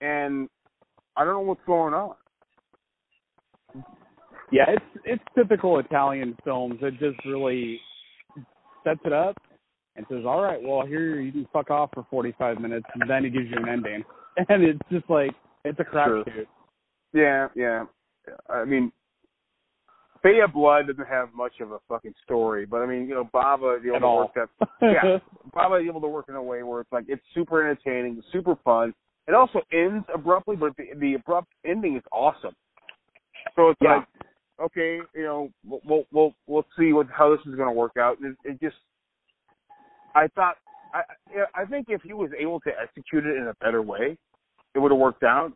and 0.00 0.48
I 1.16 1.24
don't 1.24 1.34
know 1.34 1.40
what's 1.40 1.64
going 1.66 1.94
on. 1.94 2.14
Yeah, 4.52 4.64
it's 4.68 4.84
it's 5.04 5.24
typical 5.34 5.78
Italian 5.78 6.36
films. 6.44 6.78
It 6.82 6.98
just 6.98 7.24
really 7.24 7.80
sets 8.84 9.00
it 9.04 9.12
up 9.12 9.36
and 9.96 10.04
says, 10.10 10.24
"All 10.26 10.42
right, 10.42 10.62
well 10.62 10.86
here 10.86 11.20
you 11.20 11.32
can 11.32 11.48
fuck 11.52 11.70
off 11.70 11.90
for 11.94 12.06
45 12.10 12.60
minutes," 12.60 12.86
and 12.94 13.08
then 13.08 13.24
it 13.24 13.30
gives 13.30 13.50
you 13.50 13.56
an 13.56 13.68
ending, 13.68 14.04
and 14.48 14.62
it's 14.62 14.78
just 14.90 15.08
like 15.08 15.32
it's 15.64 15.80
a 15.80 15.84
crapshoot. 15.84 16.46
Yeah, 17.14 17.48
yeah. 17.54 17.84
I 18.48 18.64
mean, 18.64 18.92
Bay 20.22 20.40
of 20.40 20.52
Blood 20.52 20.86
doesn't 20.86 21.08
have 21.08 21.32
much 21.34 21.54
of 21.60 21.72
a 21.72 21.78
fucking 21.88 22.14
story, 22.24 22.66
but 22.66 22.78
I 22.78 22.86
mean, 22.86 23.08
you 23.08 23.14
know, 23.14 23.28
Bava, 23.34 23.82
the 23.82 23.90
At 23.90 23.96
able 23.96 24.00
to 24.00 24.16
work 24.16 24.34
that 24.34 24.68
yeah, 24.82 25.18
Bava 25.54 25.82
is 25.82 25.88
able 25.88 26.00
to 26.02 26.08
work 26.08 26.26
in 26.28 26.34
a 26.34 26.42
way 26.42 26.62
where 26.62 26.82
it's 26.82 26.92
like 26.92 27.04
it's 27.08 27.22
super 27.34 27.62
entertaining, 27.62 28.22
super 28.32 28.56
fun. 28.64 28.94
It 29.28 29.34
also 29.34 29.62
ends 29.72 30.04
abruptly, 30.12 30.56
but 30.56 30.76
the, 30.76 30.84
the 30.98 31.14
abrupt 31.14 31.48
ending 31.64 31.96
is 31.96 32.02
awesome. 32.12 32.54
So 33.56 33.70
it's 33.70 33.80
Yeah. 33.80 33.96
like 33.96 34.08
okay, 34.60 34.98
you 35.14 35.22
know, 35.22 35.50
we'll 35.64 35.80
we'll 35.84 36.04
we'll, 36.12 36.34
we'll 36.46 36.66
see 36.78 36.92
what 36.92 37.06
how 37.10 37.30
this 37.30 37.40
is 37.46 37.54
going 37.54 37.68
to 37.68 37.72
work 37.72 37.96
out. 37.98 38.18
It, 38.22 38.36
it 38.44 38.60
just, 38.60 38.76
I 40.14 40.28
thought, 40.28 40.56
I 40.94 41.02
I 41.54 41.64
think 41.64 41.86
if 41.88 42.02
he 42.02 42.12
was 42.12 42.30
able 42.38 42.60
to 42.60 42.70
execute 42.80 43.26
it 43.26 43.36
in 43.36 43.48
a 43.48 43.54
better 43.64 43.82
way, 43.82 44.16
it 44.74 44.78
would 44.78 44.90
have 44.90 45.00
worked 45.00 45.22
out. 45.22 45.52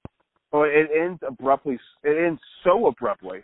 But 0.53 0.69
it 0.69 0.89
ends 0.97 1.21
abruptly. 1.27 1.79
It 2.05 2.25
ends 2.25 2.41
so 2.65 2.87
abruptly, 2.87 3.43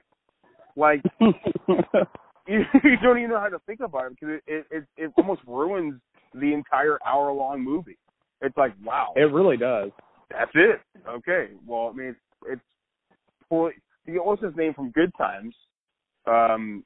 like 0.77 1.03
you, 1.21 2.63
you 2.85 2.97
don't 3.03 3.19
even 3.19 3.31
know 3.31 3.41
how 3.41 3.49
to 3.49 3.59
think 3.67 3.81
about 3.81 4.07
it 4.07 4.11
because 4.13 4.35
it, 4.35 4.43
it 4.47 4.67
it 4.71 4.85
it 4.97 5.13
almost 5.19 5.43
ruins 5.47 6.01
the 6.35 6.53
entire 6.53 6.99
hour 7.07 7.33
long 7.33 7.63
movie. 7.63 7.99
It's 8.41 8.57
like 8.57 8.73
wow, 8.85 9.13
it 9.17 9.33
really 9.33 9.57
does. 9.57 9.91
that's 10.31 10.51
it. 10.55 10.81
Okay, 11.09 11.49
well, 11.67 11.91
I 11.93 11.97
mean, 11.97 12.09
it's, 12.09 12.21
it's 12.47 12.63
fully. 14.07 14.19
What's 14.19 14.43
his 14.43 14.57
name 14.57 14.75
from 14.75 14.91
Good 14.91 15.13
Times? 15.17 15.55
Um, 16.27 16.85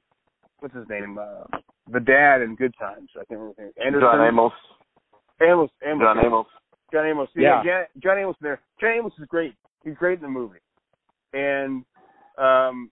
what's 0.59 0.75
his 0.75 0.85
name? 0.89 1.17
Uh, 1.19 1.57
the 1.91 1.99
dad 1.99 2.41
in 2.41 2.55
Good 2.55 2.73
Times. 2.79 3.09
I 3.15 3.25
can't 3.25 3.39
remember 3.39 3.61
his 3.61 3.73
name. 3.77 3.87
Anderson. 3.87 4.09
John 4.11 4.27
Amos. 4.27 4.53
Amos. 5.41 5.69
Amos. 5.85 6.01
John 6.01 6.25
Amos. 6.25 6.47
John 6.91 7.05
Amos. 7.05 7.29
Yeah. 7.35 7.63
John, 7.63 7.83
John 8.01 8.17
Amos 8.19 8.35
there. 8.41 8.61
John 8.79 8.91
Amos 8.97 9.13
is 9.19 9.25
great. 9.27 9.53
He's 9.83 9.95
great 9.95 10.19
in 10.19 10.23
the 10.23 10.29
movie. 10.29 10.59
And 11.33 11.83
um 12.37 12.89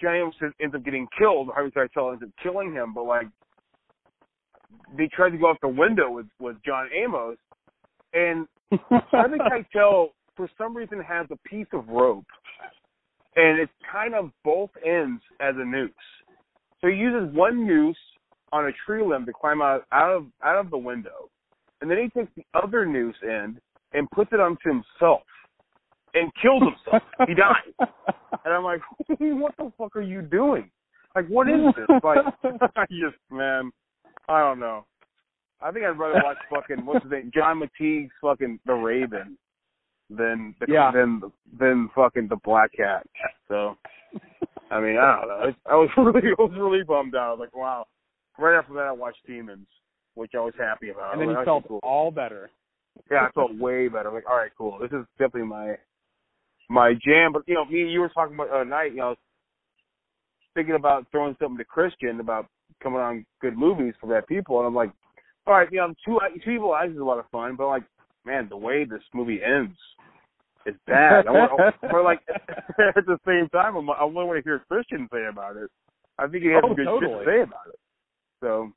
John 0.00 0.14
Amos 0.16 0.34
ends 0.60 0.74
up 0.74 0.84
getting 0.84 1.06
killed. 1.16 1.48
Harvey 1.54 1.70
Keitel 1.70 2.12
ends 2.12 2.22
up 2.22 2.30
killing 2.42 2.72
him, 2.72 2.94
but 2.94 3.04
like 3.04 3.26
they 4.96 5.08
tried 5.08 5.30
to 5.30 5.38
go 5.38 5.50
out 5.50 5.58
the 5.60 5.68
window 5.68 6.10
with 6.10 6.26
with 6.40 6.56
John 6.64 6.88
Amos, 6.94 7.36
and 8.12 8.46
Harvey 9.10 9.38
Keitel 9.38 10.08
for 10.36 10.48
some 10.58 10.76
reason 10.76 11.00
has 11.00 11.26
a 11.30 11.48
piece 11.48 11.66
of 11.72 11.86
rope, 11.88 12.26
and 13.36 13.58
it's 13.58 13.72
kind 13.90 14.14
of 14.14 14.30
both 14.44 14.70
ends 14.84 15.22
as 15.40 15.54
a 15.58 15.64
noose. 15.64 15.90
So 16.80 16.88
he 16.88 16.96
uses 16.96 17.34
one 17.34 17.66
noose 17.66 17.96
on 18.52 18.66
a 18.66 18.70
tree 18.86 19.02
limb 19.04 19.26
to 19.26 19.32
climb 19.32 19.60
out 19.60 19.84
out 19.92 20.10
of 20.10 20.26
out 20.42 20.58
of 20.58 20.70
the 20.70 20.78
window, 20.78 21.30
and 21.80 21.90
then 21.90 21.98
he 21.98 22.20
takes 22.20 22.30
the 22.36 22.44
other 22.54 22.86
noose 22.86 23.16
end 23.22 23.58
and 23.92 24.10
puts 24.10 24.30
it 24.32 24.40
onto 24.40 24.68
himself 24.68 25.22
and 26.14 26.30
kills 26.40 26.62
himself. 26.62 27.02
he 27.26 27.34
dies, 27.34 27.88
and 28.44 28.54
I'm 28.54 28.64
like, 28.64 28.80
what 29.18 29.56
the 29.56 29.72
fuck 29.76 29.96
are 29.96 30.02
you 30.02 30.22
doing? 30.22 30.70
Like, 31.14 31.26
what 31.28 31.48
is 31.48 31.60
this? 31.76 31.86
Like, 32.02 32.18
I 32.76 32.86
just 32.90 33.16
man, 33.30 33.70
I 34.28 34.40
don't 34.40 34.60
know. 34.60 34.84
I 35.60 35.70
think 35.70 35.86
I'd 35.86 35.98
rather 35.98 36.20
watch 36.22 36.36
fucking 36.50 36.84
what's 36.84 37.02
his 37.04 37.12
name, 37.12 37.30
John 37.34 37.62
McTeigue's 37.62 38.10
fucking 38.20 38.60
The 38.66 38.74
Raven 38.74 39.38
than 40.10 40.54
the, 40.60 40.66
Yeah. 40.68 40.90
than 40.92 41.22
than 41.58 41.88
fucking 41.94 42.28
the 42.28 42.36
Black 42.44 42.72
Cat. 42.72 43.06
So, 43.48 43.76
I 44.70 44.80
mean, 44.80 44.96
I 44.96 45.16
don't 45.20 45.28
know. 45.28 45.52
I 45.70 45.74
was 45.74 45.90
really, 45.96 46.28
I 46.38 46.42
was 46.42 46.52
really 46.58 46.82
bummed 46.84 47.14
out. 47.14 47.28
I 47.28 47.30
was 47.30 47.40
like, 47.40 47.56
wow. 47.56 47.86
Right 48.38 48.58
after 48.58 48.74
that, 48.74 48.82
I 48.84 48.92
watched 48.92 49.24
Demons, 49.26 49.66
which 50.14 50.32
I 50.34 50.40
was 50.40 50.54
happy 50.58 50.90
about. 50.90 51.12
and 51.12 51.22
then 51.22 51.36
I 51.36 51.40
you 51.40 51.44
felt 51.44 51.62
like, 51.64 51.68
cool. 51.68 51.80
all 51.82 52.10
better. 52.10 52.50
Yeah, 53.10 53.26
I 53.28 53.30
felt 53.32 53.56
way 53.56 53.88
better. 53.88 54.10
Like, 54.12 54.28
all 54.28 54.36
right, 54.36 54.50
cool. 54.56 54.78
This 54.80 54.90
is 54.92 55.04
definitely 55.18 55.48
my 55.48 55.76
my 56.68 56.92
jam. 57.04 57.32
But 57.32 57.42
you 57.46 57.54
know, 57.54 57.64
me 57.64 57.82
and 57.82 57.92
you 57.92 58.00
were 58.00 58.08
talking 58.08 58.34
about 58.34 58.48
the 58.48 58.54
other 58.56 58.64
night. 58.64 58.90
You 58.92 58.98
know, 58.98 59.06
I 59.06 59.08
was 59.10 59.18
thinking 60.54 60.74
about 60.74 61.06
throwing 61.10 61.36
something 61.40 61.58
to 61.58 61.64
Christian 61.64 62.20
about 62.20 62.46
coming 62.82 63.00
on 63.00 63.24
good 63.40 63.56
movies 63.56 63.94
for 64.00 64.08
bad 64.08 64.26
people, 64.26 64.58
and 64.58 64.66
I'm 64.66 64.74
like, 64.74 64.90
all 65.46 65.54
right, 65.54 65.68
you 65.70 65.78
know, 65.78 65.92
two 66.04 66.18
two 66.44 66.50
evil 66.50 66.72
eyes 66.72 66.90
is 66.90 66.98
a 66.98 67.04
lot 67.04 67.18
of 67.18 67.28
fun, 67.30 67.56
but 67.56 67.68
like, 67.68 67.82
man, 68.24 68.48
the 68.48 68.56
way 68.56 68.84
this 68.84 69.02
movie 69.12 69.40
ends 69.44 69.76
is 70.66 70.74
bad. 70.86 71.26
I 71.26 71.30
want, 71.30 71.74
but 71.82 72.04
like 72.04 72.20
at 72.96 73.06
the 73.06 73.18
same 73.26 73.48
time, 73.50 73.76
I'm, 73.76 73.88
I 73.90 74.04
want 74.04 74.36
to 74.38 74.42
hear 74.42 74.64
Christian 74.68 75.08
say 75.12 75.26
about 75.30 75.56
it. 75.56 75.70
I 76.18 76.26
think 76.26 76.42
he 76.44 76.50
has 76.50 76.62
Oh, 76.64 76.68
some 76.68 76.76
good 76.76 76.86
shit 77.00 77.10
to 77.10 77.24
say 77.26 77.40
about 77.42 77.66
it. 77.68 77.78
So 78.40 78.70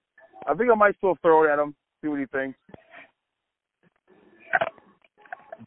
I 0.48 0.54
think 0.54 0.70
I 0.72 0.76
might 0.76 0.98
still 0.98 1.18
throw 1.22 1.44
it 1.46 1.50
at 1.52 1.60
him, 1.60 1.76
see 2.02 2.08
what 2.10 2.20
he 2.20 2.26
thinks. 2.28 2.58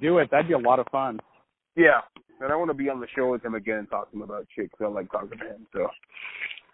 Do 0.01 0.19
it. 0.19 0.31
That'd 0.31 0.49
be 0.49 0.55
a 0.55 0.59
lot 0.59 0.79
of 0.79 0.87
fun. 0.91 1.21
Yeah, 1.77 2.01
and 2.41 2.53
I 2.53 2.57
want 2.57 2.71
to 2.71 2.75
be 2.75 2.89
on 2.89 3.01
the 3.01 3.07
show 3.15 3.31
with 3.31 3.45
him 3.45 3.55
again 3.55 3.79
and 3.79 3.91
talk 3.91 4.11
to 4.11 4.17
him 4.17 4.23
about 4.23 4.47
shit 4.55 4.71
'cause 4.73 4.87
I 4.87 4.89
like 4.89 5.11
talking 5.11 5.39
to 5.39 5.45
him. 5.47 5.67
So, 5.73 5.89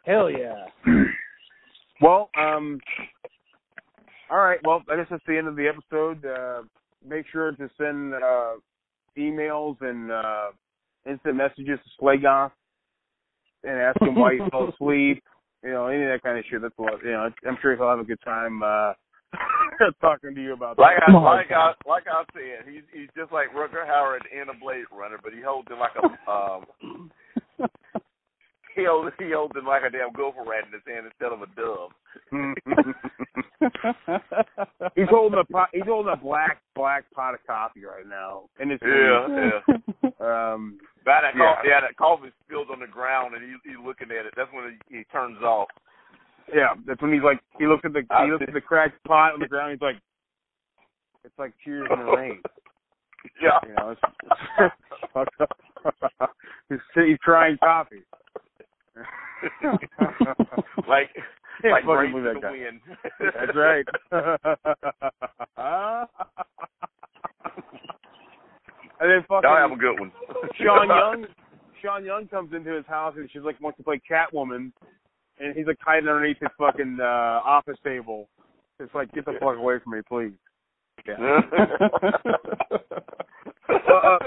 Hell 0.05 0.31
yeah. 0.31 0.67
well, 2.01 2.31
um, 2.39 2.81
all 4.31 4.39
right. 4.39 4.61
Well, 4.65 4.83
I 4.91 4.97
guess 4.97 5.07
that's 5.11 5.25
the 5.27 5.37
end 5.37 5.49
of 5.49 5.57
the 5.57 5.67
episode. 5.69 6.25
Uh, 6.25 6.63
make 7.07 7.27
sure 7.31 7.53
to 7.53 7.71
send 7.79 8.15
uh, 8.15 8.55
emails 9.17 9.77
and 9.81 10.11
uh, 10.11 10.51
instant 11.09 11.37
messages 11.37 11.79
to 11.85 12.05
Slaygoth 12.05 12.51
and 13.65 13.79
ask 13.79 14.01
him 14.01 14.15
why 14.15 14.35
he 14.35 14.51
fell 14.51 14.69
asleep. 14.75 15.23
You 15.63 15.73
know, 15.73 15.87
any 15.87 16.03
of 16.03 16.11
that 16.11 16.23
kind 16.23 16.39
of 16.39 16.45
shit. 16.51 16.63
That's 16.63 16.75
what 16.77 17.03
you 17.03 17.13
know. 17.13 17.31
I'm 17.47 17.59
sure 17.61 17.75
he'll 17.77 17.89
have 17.89 17.99
a 17.99 18.05
good 18.05 18.21
time 18.25 18.63
uh, 18.63 18.93
talking 20.01 20.35
to 20.35 20.43
you 20.43 20.53
about 20.53 20.79
Like 20.79 20.97
that. 21.07 21.15
I 21.15 21.19
like 21.19 21.51
I 21.51 21.73
like 21.87 22.05
I 22.07 22.25
said, 22.33 22.73
he's 22.73 22.83
he's 22.93 23.09
just 23.17 23.33
like 23.33 23.49
Rutger 23.53 23.87
Hauer 23.87 24.19
in 24.33 24.49
a 24.49 24.59
Blade 24.59 24.85
Runner, 24.93 25.19
but 25.23 25.33
he 25.33 25.41
holds 25.41 25.69
it 25.71 25.79
like 25.79 25.93
a 25.97 26.31
um 26.31 27.11
he 28.77 28.85
holds 28.85 29.13
he 29.19 29.33
holds 29.33 29.57
it 29.57 29.65
like 29.65 29.83
a 29.83 29.91
damn 29.91 30.13
gopher 30.13 30.45
rat 30.47 30.65
in 30.67 30.73
his 30.73 30.83
hand 30.87 31.07
instead 31.07 31.33
of 31.33 31.43
a 31.43 31.47
dove. 31.57 31.91
he's 34.95 35.09
holding 35.11 35.39
a 35.41 35.45
pot, 35.45 35.69
he's 35.73 35.83
holding 35.87 36.13
a 36.13 36.17
black 36.17 36.61
black 36.75 37.05
pot 37.15 37.35
of 37.35 37.41
coffee 37.47 37.85
right 37.85 38.07
now 38.07 38.45
in 38.61 38.71
his 38.71 38.81
Yeah, 38.83 39.27
yeah. 39.29 39.61
Um, 40.21 40.79
That, 41.05 41.21
that 41.23 41.35
Yeah. 41.37 41.55
coffee, 41.55 41.69
yeah, 41.69 41.81
that 41.81 41.97
coffee 41.97 42.33
spills 42.45 42.69
on 42.73 42.81
the 42.81 42.87
ground, 42.87 43.35
and 43.35 43.43
he, 43.45 43.55
he's 43.69 43.79
looking 43.85 44.11
at 44.11 44.25
it. 44.27 44.35
That's 44.37 44.53
when 44.53 44.79
he, 44.89 44.99
he 44.99 45.05
turns 45.13 45.43
off. 45.43 45.69
yeah, 46.55 46.75
that's 46.87 47.01
when 47.03 47.13
he's 47.13 47.23
like 47.23 47.41
he 47.59 47.67
looks 47.67 47.85
at 47.85 47.93
the 47.93 48.03
he 48.25 48.31
looks 48.31 48.45
at 48.47 48.55
the 48.55 48.61
cracked 48.61 49.03
pot 49.05 49.33
on 49.35 49.41
the 49.41 49.49
ground. 49.49 49.73
He's 49.73 49.81
like, 49.83 49.97
it's 51.25 51.39
like 51.39 51.53
tears 51.65 51.89
in 51.91 51.99
the 51.99 52.05
rain. 52.17 52.41
Yeah. 53.43 53.59
You 53.67 53.75
know, 53.75 53.91
it's, 53.91 54.01
he's, 56.69 56.79
he's 56.95 57.19
trying 57.25 57.59
coffee. 57.59 58.03
like 60.89 61.11
Can't 61.63 61.73
like 61.73 61.85
fucking 61.85 62.13
believe 62.13 62.25
that 62.25 62.43
guy. 62.43 62.51
wind. 62.51 62.81
That's 63.21 63.57
right. 63.57 63.87
and 69.01 69.11
then 69.11 69.25
fucking 69.27 69.49
Y'all 69.49 69.57
have 69.57 69.73
a 69.73 69.77
good 69.77 69.99
one. 69.99 70.13
Sean 70.59 70.89
Young, 70.89 71.27
Sean 71.83 72.05
Young 72.05 72.29
comes 72.29 72.53
into 72.55 72.75
his 72.75 72.87
house 72.87 73.15
and 73.17 73.29
she's 73.33 73.43
like 73.43 73.61
wants 73.61 73.79
to 73.79 73.85
play 73.85 74.01
Catwoman, 74.11 74.73
and 75.41 75.57
he's 75.57 75.67
like 75.67 75.79
hiding 75.81 76.09
underneath 76.09 76.39
his 76.41 76.51
fucking 76.59 76.99
uh, 77.01 77.41
office 77.45 77.79
table. 77.83 78.29
It's 78.79 78.95
like 78.95 79.11
get 79.13 79.25
the 79.25 79.33
fuck 79.41 79.57
away 79.57 79.77
from 79.83 79.95
me, 79.95 80.01
please. 80.07 80.33
Yeah. 81.07 81.17
uh, 83.69 83.93
uh, 83.93 84.19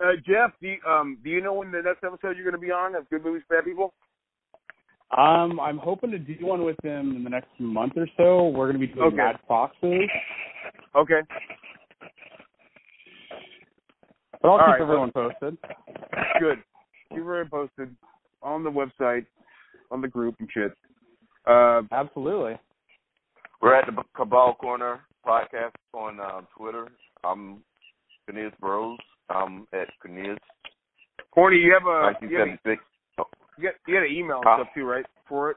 uh, 0.00 0.12
Geoff, 0.26 0.52
do 0.60 0.68
you, 0.68 0.78
um, 0.88 1.18
do 1.22 1.30
you 1.30 1.40
know 1.40 1.54
when 1.54 1.70
the 1.70 1.82
next 1.82 2.04
episode 2.04 2.36
you're 2.36 2.44
going 2.44 2.52
to 2.52 2.58
be 2.58 2.70
on 2.70 2.94
of 2.94 3.08
Good 3.10 3.24
Movies 3.24 3.42
Bad 3.48 3.64
People? 3.64 3.92
Um, 5.16 5.58
I'm 5.58 5.78
hoping 5.78 6.10
to 6.12 6.18
do 6.18 6.34
one 6.46 6.64
with 6.64 6.76
him 6.84 7.16
in 7.16 7.24
the 7.24 7.30
next 7.30 7.48
month 7.58 7.94
or 7.96 8.06
so. 8.16 8.48
We're 8.48 8.70
going 8.70 8.80
to 8.80 8.86
be 8.86 8.92
doing 8.92 9.08
Okay. 9.08 9.16
Mad 9.16 9.36
Foxes, 9.48 10.08
Okay. 10.94 11.20
but 14.40 14.48
I'll 14.48 14.52
All 14.52 14.58
keep 14.58 14.66
right, 14.66 14.80
everyone 14.80 15.10
posted. 15.10 15.56
Good. 16.38 16.58
Keep 17.12 17.24
it 17.24 17.50
posted 17.50 17.96
on 18.40 18.62
the 18.62 18.70
website, 18.70 19.26
on 19.90 20.00
the 20.00 20.06
group 20.06 20.36
and 20.38 20.48
shit. 20.52 20.72
Uh, 21.44 21.82
Absolutely. 21.90 22.54
We're 23.60 23.74
at 23.74 23.86
the 23.86 24.02
Cabal 24.14 24.54
Corner 24.54 25.00
podcast 25.26 25.72
on 25.94 26.20
uh, 26.20 26.40
Twitter. 26.56 26.88
I'm 27.24 27.62
Cornelius 28.26 28.54
Bros. 28.60 28.98
I'm 29.28 29.66
at 29.72 29.88
Cornelius 30.02 30.38
Corny, 31.32 31.58
you 31.58 31.72
have 31.72 31.86
a 31.86 32.12
you, 32.26 32.36
have, 32.38 32.48
1976. 32.66 32.82
you, 33.58 33.64
got, 33.64 33.74
you 33.86 33.94
got 33.94 34.02
an 34.06 34.12
email 34.12 34.36
and 34.38 34.44
Huh? 34.46 34.56
stuff 34.64 34.74
too, 34.74 34.84
right? 34.84 35.06
For 35.28 35.50
it. 35.52 35.56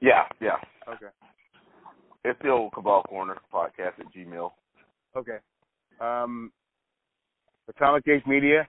Yeah, 0.00 0.24
yeah. 0.40 0.56
Okay. 0.88 1.06
It's 2.24 2.38
the 2.42 2.48
old 2.50 2.72
Cabal 2.72 3.02
Corner 3.04 3.36
podcast 3.52 3.98
at 4.00 4.12
Gmail. 4.16 4.50
Okay. 5.16 5.36
Um, 6.00 6.50
Atomic 7.68 8.08
Age 8.08 8.22
Media. 8.26 8.66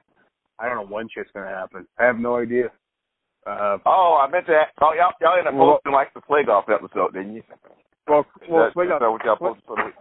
I 0.60 0.68
don't 0.70 0.76
know 0.88 0.94
when 0.95 1.08
shit's 1.10 1.32
gonna 1.34 1.50
happen. 1.50 1.88
I 1.98 2.06
have 2.06 2.20
no 2.20 2.38
idea. 2.38 2.66
Uh, 3.48 3.78
Oh, 3.86 4.24
I 4.24 4.30
meant 4.32 4.45
to. 4.48 4.54
Ask, 4.54 4.72
Oh, 4.82 4.94
y'all, 4.94 5.14
y'all 5.20 5.38
ended 5.38 5.48
up 5.54 5.60
Well- 5.60 5.74
posting 5.74 5.91
like 5.94 6.14
the 6.14 6.22
Plague 6.22 6.50
Off 6.50 6.66
episode, 6.70 7.14
didn't 7.14 7.34
you? 7.36 7.44
Well, 8.08 8.26
well, 8.50 8.72
That- 8.76 9.00
got, 9.00 9.12
what 9.12 9.24
y'all 9.26 9.36
posted 9.38 9.64
for 9.66 9.76
the 9.78 9.86
week. 9.86 9.96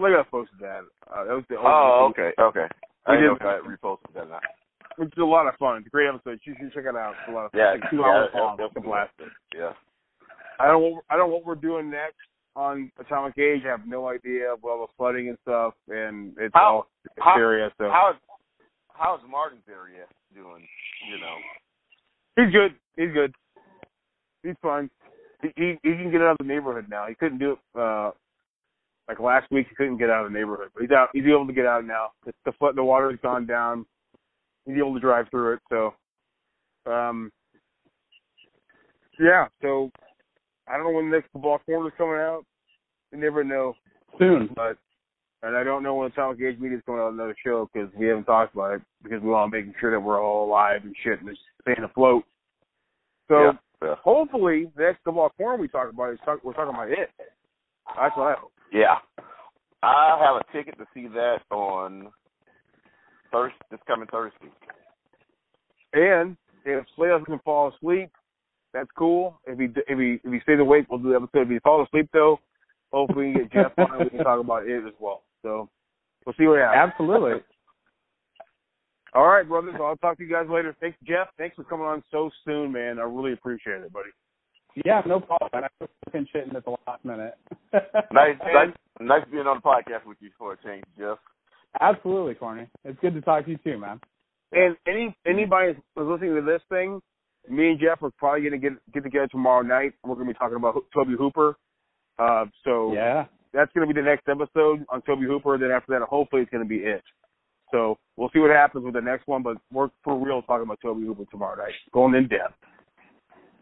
Slaygoth 0.00 0.28
posted 0.30 0.58
that. 0.60 0.80
Uh, 1.06 1.24
that 1.24 1.34
was 1.34 1.44
the 1.48 1.56
Oh, 1.58 2.08
okay, 2.10 2.32
okay. 2.38 2.66
I 3.06 3.16
did- 3.16 3.30
I 3.42 3.58
reposted 3.60 4.12
that 4.14 4.28
not. 4.28 4.42
Which 4.96 5.12
is 5.12 5.18
a 5.18 5.24
lot 5.24 5.46
of 5.46 5.54
fun. 5.56 5.78
It's 5.78 5.86
a 5.86 5.90
great 5.90 6.08
episode. 6.08 6.40
You 6.44 6.54
should 6.58 6.72
check 6.72 6.84
it 6.86 6.96
out. 6.96 7.14
It's 7.20 7.28
a 7.28 7.32
lot 7.32 7.46
of 7.46 7.52
fun. 7.52 7.60
Yeah, 7.60 7.74
It's 7.74 7.82
like 7.82 7.90
two 7.90 7.96
yeah, 7.98 8.06
hours 8.06 8.30
long. 8.34 8.56
It's 8.60 8.76
a 8.76 8.80
blast. 8.80 9.12
Yeah. 9.54 9.72
I 10.58 10.66
don't. 10.66 10.80
know 10.82 10.88
what- 10.88 11.04
I 11.10 11.16
don't 11.16 11.30
know 11.30 11.34
what 11.36 11.44
we're 11.44 11.54
doing 11.56 11.90
next 11.90 12.16
on 12.56 12.90
Atomic 12.98 13.36
Age. 13.38 13.64
I 13.66 13.68
have 13.70 13.86
no 13.86 14.08
idea. 14.08 14.54
all 14.62 14.86
the 14.86 14.92
flooding 14.96 15.28
and 15.28 15.38
stuff, 15.42 15.74
and 15.88 16.36
it's 16.38 16.54
How- 16.54 16.64
all 16.64 16.86
how- 17.18 17.36
area. 17.36 17.72
So 17.78 17.90
How's 17.90 18.16
how's 18.94 19.20
Martin's 19.28 19.68
area 19.68 20.06
doing? 20.32 20.66
You 21.08 21.18
know, 21.18 21.36
He's 22.36 22.52
good. 22.52 22.74
He's 22.96 23.12
good. 23.12 23.34
He's 24.44 24.56
fine. 24.62 24.90
He, 25.56 25.78
he 25.82 25.90
can 25.90 26.10
get 26.10 26.20
out 26.20 26.32
of 26.32 26.38
the 26.38 26.44
neighborhood 26.44 26.86
now. 26.88 27.06
He 27.06 27.14
couldn't 27.14 27.38
do 27.38 27.52
it 27.52 27.58
uh 27.78 28.10
like 29.08 29.20
last 29.20 29.50
week. 29.50 29.66
He 29.68 29.74
couldn't 29.74 29.98
get 29.98 30.10
out 30.10 30.24
of 30.24 30.32
the 30.32 30.38
neighborhood, 30.38 30.70
but 30.74 30.82
he's 30.82 30.90
out. 30.90 31.10
He's 31.12 31.26
able 31.26 31.46
to 31.46 31.52
get 31.52 31.66
out 31.66 31.84
now. 31.84 32.08
The 32.24 32.32
the, 32.44 32.52
flood, 32.52 32.76
the 32.76 32.84
water 32.84 33.10
has 33.10 33.20
gone 33.22 33.46
down. 33.46 33.86
He's 34.66 34.78
able 34.78 34.94
to 34.94 35.00
drive 35.00 35.26
through 35.30 35.54
it. 35.54 35.60
So, 35.70 35.94
um, 36.90 37.30
yeah. 39.20 39.48
So 39.60 39.90
I 40.68 40.76
don't 40.76 40.84
know 40.84 40.92
when 40.92 41.10
the 41.10 41.16
next 41.16 41.30
football 41.32 41.58
corner 41.66 41.88
is 41.88 41.94
coming 41.98 42.14
out. 42.14 42.44
You 43.12 43.18
never 43.18 43.44
know. 43.44 43.74
Soon. 44.18 44.48
But 44.54 44.78
and 45.42 45.56
I 45.56 45.62
don't 45.62 45.82
know 45.82 45.94
when 45.94 46.08
the 46.08 46.14
Atomic 46.14 46.40
Age 46.40 46.58
Media 46.58 46.78
is 46.78 46.84
going 46.86 47.00
on 47.00 47.12
another 47.12 47.36
show 47.44 47.68
because 47.72 47.90
we 47.94 48.06
haven't 48.06 48.24
talked 48.24 48.54
about 48.54 48.74
it 48.74 48.82
because 49.02 49.20
we 49.22 49.28
want 49.28 49.52
to 49.52 49.58
make 49.58 49.74
sure 49.78 49.90
that 49.90 50.00
we're 50.00 50.22
all 50.22 50.46
alive 50.46 50.80
and 50.84 50.94
shit 51.04 51.20
and 51.20 51.36
staying 51.60 51.84
afloat. 51.84 52.24
So 53.28 53.38
Yeah, 53.38 53.52
yeah. 53.82 53.94
hopefully 54.02 54.70
the 54.76 54.82
next 54.82 55.00
football 55.04 55.30
corner 55.30 55.60
we 55.60 55.68
talk 55.68 55.90
about 55.90 56.12
is 56.12 56.18
talk, 56.24 56.42
we're 56.42 56.52
talking 56.52 56.74
about 56.74 56.90
it. 56.90 57.10
That's 57.96 58.16
what 58.16 58.28
I 58.28 58.34
hope. 58.40 58.52
Yeah. 58.72 58.96
I 59.82 60.18
have 60.20 60.36
a 60.36 60.56
ticket 60.56 60.78
to 60.78 60.86
see 60.94 61.08
that 61.08 61.40
on 61.50 62.08
Thursday, 63.30 63.56
this 63.70 63.80
coming 63.86 64.08
Thursday. 64.10 64.50
And 65.92 66.36
if 66.64 66.84
Slay 66.96 67.08
doesn't 67.08 67.44
fall 67.44 67.72
asleep, 67.74 68.10
that's 68.72 68.88
cool. 68.96 69.38
If 69.46 69.58
he 69.58 69.66
if 69.86 69.98
he 69.98 70.20
if 70.26 70.32
he 70.32 70.40
stays 70.40 70.58
awake, 70.58 70.86
we'll 70.90 70.98
do 70.98 71.10
the 71.10 71.16
episode. 71.16 71.42
If 71.42 71.48
he 71.48 71.58
falls 71.60 71.86
asleep 71.88 72.08
though, 72.12 72.40
hopefully 72.92 73.28
we 73.28 73.32
can 73.34 73.42
get 73.42 73.52
Geoff 73.52 73.72
on. 73.78 74.00
and 74.00 74.04
We 74.04 74.10
can 74.10 74.24
talk 74.24 74.40
about 74.40 74.66
it 74.66 74.84
as 74.84 74.92
well. 74.98 75.22
So 75.42 75.68
we'll 76.26 76.34
see 76.38 76.46
what 76.46 76.58
happens. 76.58 76.92
Absolutely. 76.92 77.42
All 79.14 79.28
right, 79.28 79.46
brothers. 79.46 79.74
I'll 79.80 79.96
talk 79.96 80.16
to 80.18 80.24
you 80.24 80.30
guys 80.30 80.46
later. 80.50 80.74
Thanks, 80.80 80.98
Geoff. 81.06 81.28
Thanks 81.38 81.54
for 81.56 81.64
coming 81.64 81.86
on 81.86 82.02
so 82.10 82.30
soon, 82.44 82.72
man. 82.72 82.98
I 82.98 83.02
really 83.02 83.32
appreciate 83.32 83.80
it, 83.82 83.92
buddy. 83.92 84.08
Yeah, 84.84 85.02
no 85.06 85.20
problem. 85.20 85.50
I 85.54 85.68
was 85.80 85.88
fucking 86.06 86.26
shitting 86.34 86.54
at 86.56 86.64
the 86.64 86.74
last 86.86 87.04
minute. 87.04 87.34
Nice, 88.12 88.36
nice, 88.52 88.70
nice 89.00 89.22
being 89.30 89.46
on 89.46 89.56
the 89.58 89.62
podcast 89.62 90.06
with 90.06 90.16
you 90.20 90.30
for 90.38 90.52
a 90.52 90.56
change, 90.64 90.84
Geoff. 90.98 91.18
Absolutely, 91.80 92.34
Corny. 92.34 92.68
It's 92.84 92.98
good 93.00 93.14
to 93.14 93.20
talk 93.20 93.44
to 93.44 93.50
you 93.52 93.58
too, 93.64 93.78
man. 93.78 94.00
And 94.52 94.76
any 94.86 95.16
anybody 95.26 95.74
who's 95.96 96.06
listening 96.08 96.36
to 96.36 96.42
this 96.42 96.60
thing, 96.68 97.00
me 97.48 97.70
and 97.70 97.80
Geoff 97.80 98.02
are 98.02 98.10
probably 98.18 98.42
gonna 98.44 98.58
get 98.58 98.72
get 98.92 99.02
together 99.02 99.26
tomorrow 99.28 99.62
night. 99.62 99.94
We're 100.04 100.14
gonna 100.14 100.26
be 100.28 100.34
talking 100.34 100.56
about 100.56 100.76
Tobe 100.94 101.08
Hooper. 101.18 101.56
Uh, 102.18 102.46
so 102.64 102.92
Yeah. 102.94 103.24
that's 103.52 103.72
gonna 103.74 103.88
be 103.88 103.92
the 103.94 104.02
next 104.02 104.28
episode 104.28 104.84
on 104.88 105.02
Tobe 105.02 105.20
Hooper. 105.22 105.58
Then 105.58 105.72
after 105.72 105.98
that, 105.98 106.02
hopefully 106.08 106.42
it's 106.42 106.50
gonna 106.52 106.64
be 106.64 106.78
it. 106.84 107.02
So 107.74 107.98
we'll 108.16 108.30
see 108.32 108.38
what 108.38 108.50
happens 108.52 108.84
with 108.84 108.94
the 108.94 109.00
next 109.00 109.26
one. 109.26 109.42
But 109.42 109.56
we're 109.72 109.88
for 110.04 110.16
real 110.16 110.42
talking 110.42 110.62
about 110.62 110.78
Tobe 110.80 110.98
Hooper 110.98 111.24
tomorrow 111.28 111.56
night, 111.56 111.74
going 111.92 112.14
in 112.14 112.28
depth. 112.28 112.54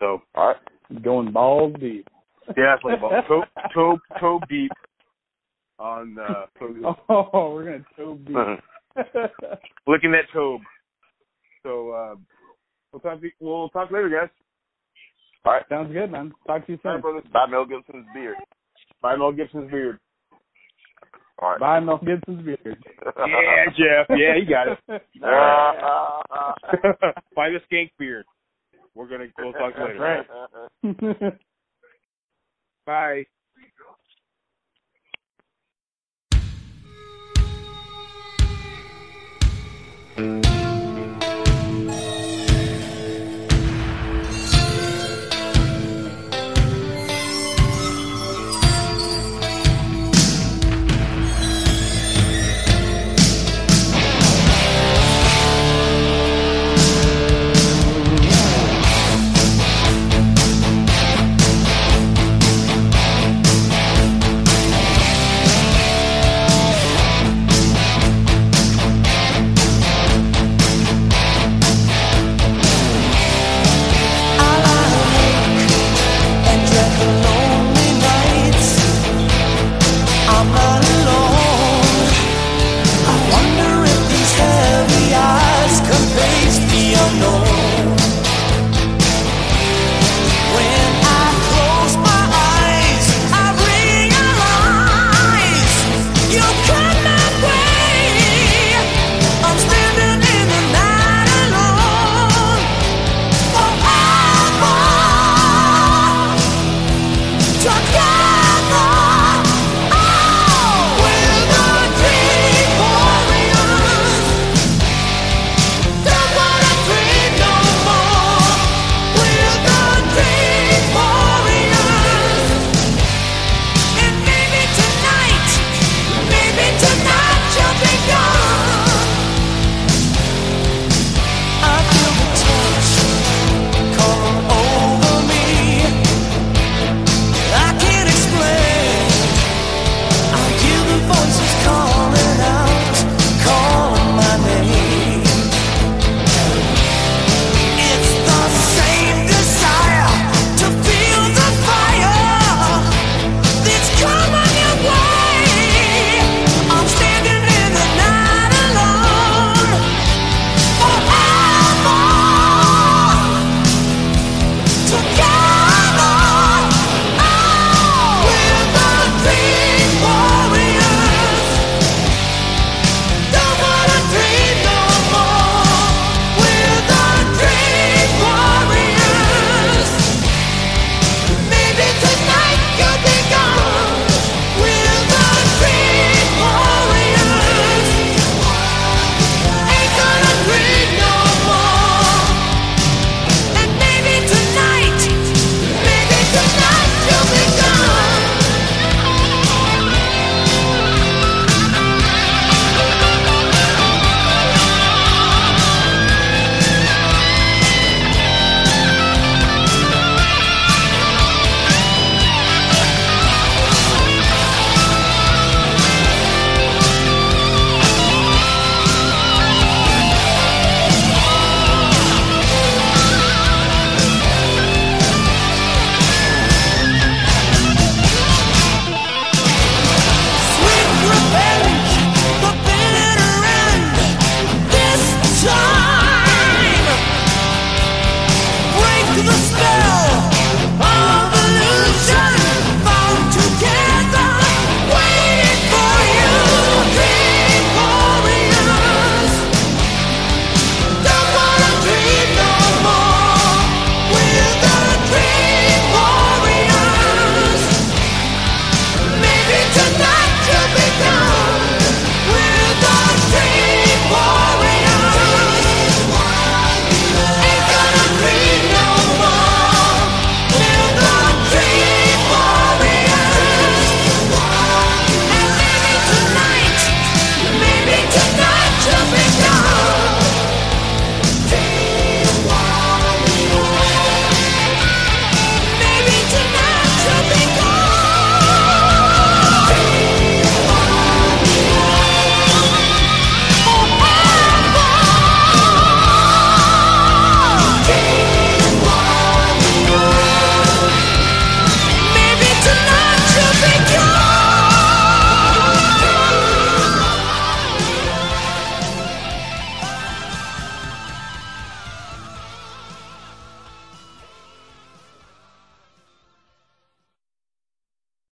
So 0.00 0.20
All 0.34 0.48
right. 0.48 1.02
Going 1.02 1.32
balls 1.32 1.74
deep. 1.80 2.06
yeah, 2.54 2.74
it's 2.74 2.84
like 2.84 2.98
about 2.98 3.26
toe 3.26 3.44
toe 3.74 3.98
toe 4.20 4.40
deep 4.50 4.70
on 5.78 6.18
uh, 6.18 6.44
Tobe 6.58 6.76
Oh, 7.08 7.54
we're 7.54 7.64
gonna 7.64 7.84
toe 7.96 8.18
deep. 8.26 8.36
licking 9.86 10.12
that 10.12 10.26
tobe. 10.34 10.60
So 11.62 11.90
uh, 11.92 12.14
we'll 12.92 13.00
talk. 13.00 13.18
To, 13.22 13.30
we'll 13.40 13.70
talk 13.70 13.90
later, 13.90 14.10
guys. 14.10 14.28
All 15.46 15.54
right. 15.54 15.62
Sounds 15.70 15.90
good, 15.90 16.12
man. 16.12 16.32
Talk 16.46 16.66
to 16.66 16.72
you 16.72 16.78
soon. 16.82 16.92
right, 16.92 17.00
brothers. 17.02 17.24
Bye, 17.32 17.46
Mel 17.48 17.64
Gibson's 17.64 18.06
beard. 18.12 18.36
Bye, 19.00 19.16
Mel 19.16 19.32
Gibson's 19.32 19.70
beard. 19.70 19.98
All 21.42 21.50
right. 21.50 21.60
Bye, 21.60 21.80
Mel 21.80 21.98
Gibson's 21.98 22.44
beard. 22.44 22.78
Yeah, 23.04 23.66
Geoff. 23.76 24.06
Yeah, 24.10 24.36
you 24.36 24.46
got 24.48 24.68
it. 24.68 24.78
it. 24.88 25.02
Find 27.34 27.56
a 27.56 27.60
skank 27.60 27.90
beard. 27.98 28.24
We're 28.94 29.08
gonna 29.08 29.26
we'll 29.38 29.52
talk 29.52 29.74
later. 29.76 30.24
right. 30.84 31.34
Bye. 32.86 33.26
Thank 40.14 40.46